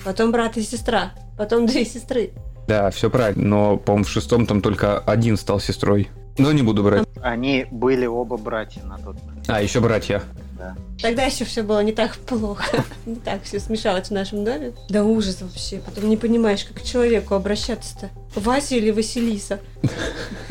Потом 0.05 0.31
брат 0.31 0.55
и 0.55 0.61
сестра. 0.61 1.13
Потом 1.37 1.65
две 1.65 1.83
сестры. 1.83 2.31
Да, 2.67 2.91
все 2.91 3.09
правильно. 3.09 3.43
Но, 3.43 3.77
по-моему, 3.77 4.05
в 4.05 4.09
шестом 4.09 4.45
там 4.45 4.61
только 4.61 4.99
один 4.99 5.35
стал 5.35 5.59
сестрой. 5.59 6.09
Но 6.37 6.51
не 6.51 6.63
буду 6.63 6.83
брать. 6.83 7.07
Они 7.21 7.65
были 7.71 8.05
оба 8.05 8.37
братья 8.37 8.81
на 8.83 8.97
тот 8.97 9.15
момент. 9.23 9.45
А, 9.47 9.61
еще 9.61 9.79
братья. 9.79 10.21
Да. 10.57 10.75
Тогда 11.01 11.23
еще 11.23 11.45
все 11.45 11.63
было 11.63 11.83
не 11.83 11.91
так 11.91 12.15
плохо. 12.15 12.65
Не 13.05 13.15
так 13.15 13.43
все 13.43 13.59
смешалось 13.59 14.07
в 14.07 14.11
нашем 14.11 14.43
доме. 14.45 14.73
Да 14.89 15.03
ужас 15.03 15.41
вообще. 15.41 15.77
Потом 15.77 16.09
не 16.09 16.17
понимаешь, 16.17 16.63
как 16.63 16.81
к 16.81 16.83
человеку 16.83 17.35
обращаться-то. 17.35 18.09
Вася 18.35 18.75
или 18.75 18.91
Василиса? 18.91 19.59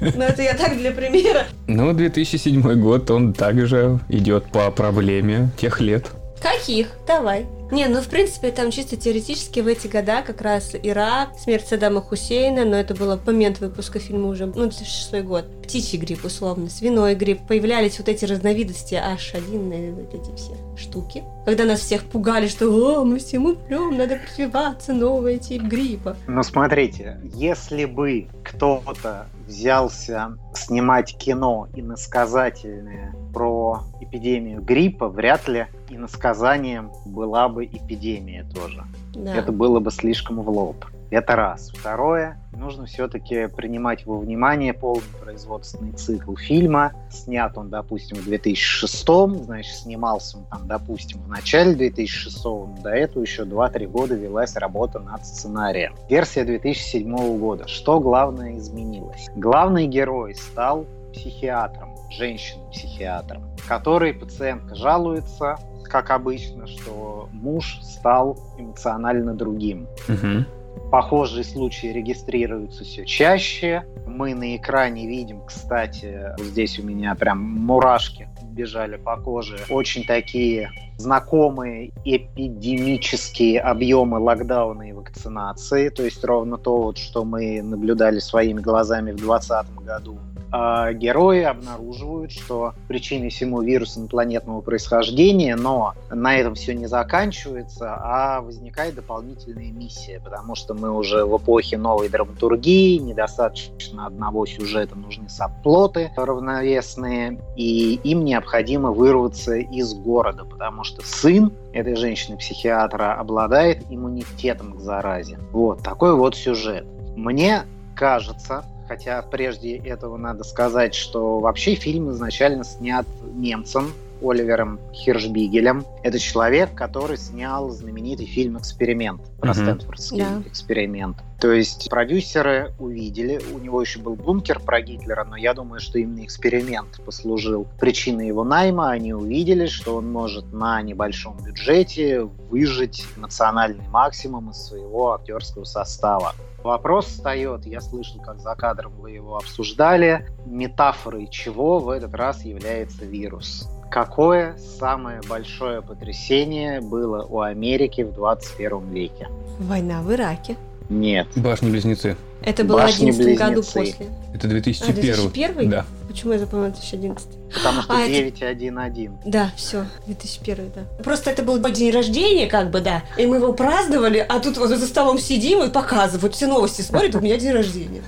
Ну, 0.00 0.22
это 0.22 0.42
я 0.42 0.54
так 0.54 0.76
для 0.76 0.92
примера. 0.92 1.46
Ну, 1.66 1.92
2007 1.92 2.80
год, 2.80 3.10
он 3.10 3.32
также 3.32 3.98
идет 4.08 4.44
по 4.52 4.70
проблеме 4.70 5.50
тех 5.58 5.80
лет. 5.80 6.10
Каких? 6.40 6.88
Давай. 7.08 7.46
Не, 7.70 7.86
ну 7.86 8.00
в 8.00 8.08
принципе 8.08 8.50
там 8.50 8.70
чисто 8.70 8.96
теоретически 8.96 9.60
в 9.60 9.66
эти 9.66 9.86
года 9.86 10.22
как 10.22 10.40
раз 10.40 10.74
Ирак, 10.74 11.38
смерть 11.38 11.68
Саддама 11.68 12.00
Хусейна, 12.00 12.64
но 12.64 12.76
это 12.76 12.94
было 12.94 13.20
момент 13.24 13.60
выпуска 13.60 14.00
фильма 14.00 14.28
уже, 14.28 14.46
ну, 14.46 14.66
2006 14.66 15.22
год. 15.22 15.44
Птичий 15.62 15.98
грипп, 15.98 16.24
условно, 16.24 16.68
свиной 16.68 17.14
грипп. 17.14 17.46
Появлялись 17.46 17.98
вот 17.98 18.08
эти 18.08 18.24
разновидности 18.24 18.94
H1, 18.94 19.92
вот 19.92 20.14
эти 20.14 20.34
все 20.36 20.56
штуки. 20.76 21.22
Когда 21.44 21.64
нас 21.64 21.80
всех 21.80 22.04
пугали, 22.04 22.48
что 22.48 22.66
«О, 22.68 23.04
мы 23.04 23.18
всем 23.18 23.46
умрем, 23.46 23.96
надо 23.96 24.18
прививаться, 24.18 24.92
новый 24.92 25.38
тип 25.38 25.62
гриппа». 25.62 26.16
Ну, 26.26 26.42
смотрите, 26.42 27.20
если 27.34 27.84
бы 27.84 28.26
кто-то 28.42 29.26
взялся 29.46 30.36
снимать 30.54 31.16
кино 31.16 31.68
иносказательное 31.74 33.14
про 33.32 33.80
эпидемию 34.00 34.60
гриппа, 34.62 35.08
вряд 35.08 35.48
ли 35.48 35.66
иносказанием 35.88 36.90
была 37.04 37.48
бы 37.48 37.64
эпидемия 37.64 38.44
тоже. 38.54 38.84
Да. 39.14 39.34
Это 39.34 39.52
было 39.52 39.80
бы 39.80 39.90
слишком 39.90 40.42
в 40.42 40.48
лоб. 40.48 40.84
Это 41.10 41.34
раз. 41.34 41.72
Второе, 41.74 42.38
нужно 42.52 42.86
все-таки 42.86 43.48
принимать 43.48 44.06
во 44.06 44.18
внимание 44.18 44.72
полный 44.72 45.02
производственный 45.20 45.90
цикл 45.92 46.36
фильма. 46.36 46.92
Снят 47.10 47.56
он, 47.58 47.68
допустим, 47.68 48.18
в 48.18 48.24
2006, 48.24 49.44
значит, 49.44 49.74
снимался 49.74 50.38
он 50.38 50.44
там, 50.44 50.68
допустим, 50.68 51.20
в 51.22 51.28
начале 51.28 51.74
2006, 51.74 52.44
но 52.44 52.76
до 52.84 52.90
этого 52.90 53.22
еще 53.22 53.42
2-3 53.42 53.86
года 53.88 54.14
велась 54.14 54.54
работа 54.54 55.00
над 55.00 55.26
сценарием. 55.26 55.96
Версия 56.08 56.44
2007 56.44 57.38
года. 57.38 57.66
Что 57.66 57.98
главное 57.98 58.56
изменилось? 58.58 59.30
Главный 59.34 59.88
герой 59.88 60.36
стал 60.36 60.86
психиатром, 61.12 61.89
женщиной-психиатром, 62.10 63.44
который 63.68 64.12
пациентка 64.12 64.74
жалуется, 64.74 65.56
как 65.84 66.10
обычно, 66.10 66.66
что 66.66 67.28
муж 67.32 67.78
стал 67.82 68.38
эмоционально 68.58 69.34
другим. 69.34 69.88
Угу. 70.08 70.90
Похожие 70.90 71.44
случаи 71.44 71.88
регистрируются 71.88 72.84
все 72.84 73.04
чаще. 73.04 73.84
Мы 74.06 74.34
на 74.34 74.56
экране 74.56 75.06
видим, 75.06 75.44
кстати, 75.44 76.32
здесь 76.38 76.78
у 76.78 76.82
меня 76.82 77.14
прям 77.14 77.40
мурашки 77.40 78.28
бежали 78.50 78.96
по 78.96 79.16
коже. 79.16 79.58
Очень 79.68 80.04
такие 80.04 80.70
знакомые 80.98 81.92
эпидемические 82.04 83.60
объемы 83.60 84.18
локдауна 84.18 84.90
и 84.90 84.92
вакцинации. 84.92 85.88
То 85.88 86.04
есть 86.04 86.24
ровно 86.24 86.58
то, 86.58 86.82
вот, 86.82 86.98
что 86.98 87.24
мы 87.24 87.62
наблюдали 87.62 88.18
своими 88.18 88.60
глазами 88.60 89.12
в 89.12 89.16
2020 89.16 89.74
году 89.84 90.18
э, 90.52 90.94
герои 90.94 91.42
обнаруживают, 91.42 92.32
что 92.32 92.74
причиной 92.88 93.30
всему 93.30 93.62
вирус 93.62 93.96
инопланетного 93.96 94.60
происхождения, 94.60 95.56
но 95.56 95.94
на 96.10 96.36
этом 96.36 96.54
все 96.54 96.74
не 96.74 96.86
заканчивается, 96.86 97.94
а 97.94 98.40
возникает 98.40 98.94
дополнительная 98.94 99.70
миссия, 99.72 100.20
потому 100.22 100.54
что 100.54 100.74
мы 100.74 100.90
уже 100.90 101.24
в 101.24 101.36
эпохе 101.36 101.78
новой 101.78 102.08
драматургии, 102.08 102.98
недостаточно 102.98 104.06
одного 104.06 104.46
сюжета, 104.46 104.96
нужны 104.96 105.28
сабплоты 105.28 106.10
равновесные, 106.16 107.40
и 107.56 107.94
им 108.04 108.24
необходимо 108.24 108.92
вырваться 108.92 109.56
из 109.56 109.94
города, 109.94 110.44
потому 110.44 110.84
что 110.84 111.02
сын 111.04 111.52
этой 111.72 111.96
женщины-психиатра 111.96 113.14
обладает 113.14 113.84
иммунитетом 113.90 114.74
к 114.74 114.80
заразе. 114.80 115.38
Вот 115.52 115.82
такой 115.82 116.14
вот 116.14 116.34
сюжет. 116.34 116.86
Мне 117.16 117.62
кажется, 117.94 118.64
хотя 118.90 119.22
прежде 119.22 119.76
этого 119.76 120.16
надо 120.16 120.42
сказать, 120.42 120.96
что 120.96 121.38
вообще 121.38 121.76
фильм 121.76 122.10
изначально 122.10 122.64
снят 122.64 123.06
немцем, 123.36 123.92
Оливером 124.22 124.78
Хиршбигелем. 124.92 125.84
Это 126.02 126.18
человек, 126.18 126.74
который 126.74 127.16
снял 127.16 127.70
знаменитый 127.70 128.26
фильм 128.26 128.58
«Эксперимент» 128.58 129.22
про 129.40 129.50
mm-hmm. 129.50 129.54
Стэнфордский 129.54 130.20
yeah. 130.20 130.48
эксперимент. 130.48 131.16
То 131.40 131.52
есть 131.52 131.88
продюсеры 131.88 132.74
увидели, 132.78 133.40
у 133.54 133.58
него 133.58 133.80
еще 133.80 133.98
был 133.98 134.14
бункер 134.14 134.60
про 134.60 134.82
Гитлера, 134.82 135.24
но 135.24 135.36
я 135.36 135.54
думаю, 135.54 135.80
что 135.80 135.98
именно 135.98 136.22
эксперимент 136.22 137.00
послужил 137.04 137.66
причиной 137.80 138.26
его 138.26 138.44
найма. 138.44 138.90
Они 138.90 139.14
увидели, 139.14 139.66
что 139.66 139.96
он 139.96 140.12
может 140.12 140.52
на 140.52 140.82
небольшом 140.82 141.38
бюджете 141.42 142.20
выжить 142.20 143.06
национальный 143.16 143.88
максимум 143.88 144.50
из 144.50 144.56
своего 144.56 145.14
актерского 145.14 145.64
состава. 145.64 146.34
Вопрос 146.62 147.06
встает, 147.06 147.64
я 147.64 147.80
слышал, 147.80 148.20
как 148.20 148.38
за 148.40 148.54
кадром 148.54 148.92
вы 148.98 149.12
его 149.12 149.36
обсуждали, 149.36 150.26
метафорой 150.44 151.26
чего 151.30 151.78
в 151.78 151.88
этот 151.88 152.14
раз 152.14 152.44
является 152.44 153.06
вирус. 153.06 153.66
Какое 153.90 154.56
самое 154.78 155.20
большое 155.28 155.82
потрясение 155.82 156.80
было 156.80 157.24
у 157.24 157.40
Америки 157.40 158.02
в 158.02 158.12
21 158.12 158.88
веке? 158.90 159.28
Война 159.58 160.00
в 160.02 160.12
Ираке. 160.12 160.56
Нет. 160.88 161.26
Башни-близнецы. 161.34 162.16
Это 162.42 162.62
было 162.62 162.86
в 162.86 162.96
2011 162.96 163.38
году 163.38 163.62
после. 163.62 164.06
Это 164.32 164.46
2001. 164.46 164.90
А, 164.90 165.16
2001? 165.16 165.70
Да. 165.70 165.86
Почему 166.06 166.32
я 166.32 166.38
запомнила 166.38 166.70
2011? 166.70 167.28
Потому 167.52 167.82
что 167.82 167.92
а, 167.92 168.06
9.1.1. 168.06 169.18
Это... 169.20 169.30
Да, 169.30 169.52
все, 169.56 169.84
2001, 170.06 170.72
да. 170.72 171.02
Просто 171.02 171.30
это 171.30 171.42
был 171.42 171.58
день 171.58 171.92
рождения, 171.92 172.46
как 172.46 172.70
бы, 172.70 172.80
да. 172.80 173.02
И 173.18 173.26
мы 173.26 173.36
его 173.36 173.52
праздновали, 173.52 174.18
а 174.18 174.38
тут 174.38 174.56
вот 174.56 174.68
за 174.68 174.86
столом 174.86 175.18
сидим 175.18 175.62
и 175.62 175.68
показывают, 175.68 176.34
все 176.34 176.46
новости 176.46 176.82
смотрят, 176.82 177.16
у 177.16 177.20
меня 177.20 177.36
день 177.38 177.52
рождения. 177.52 178.02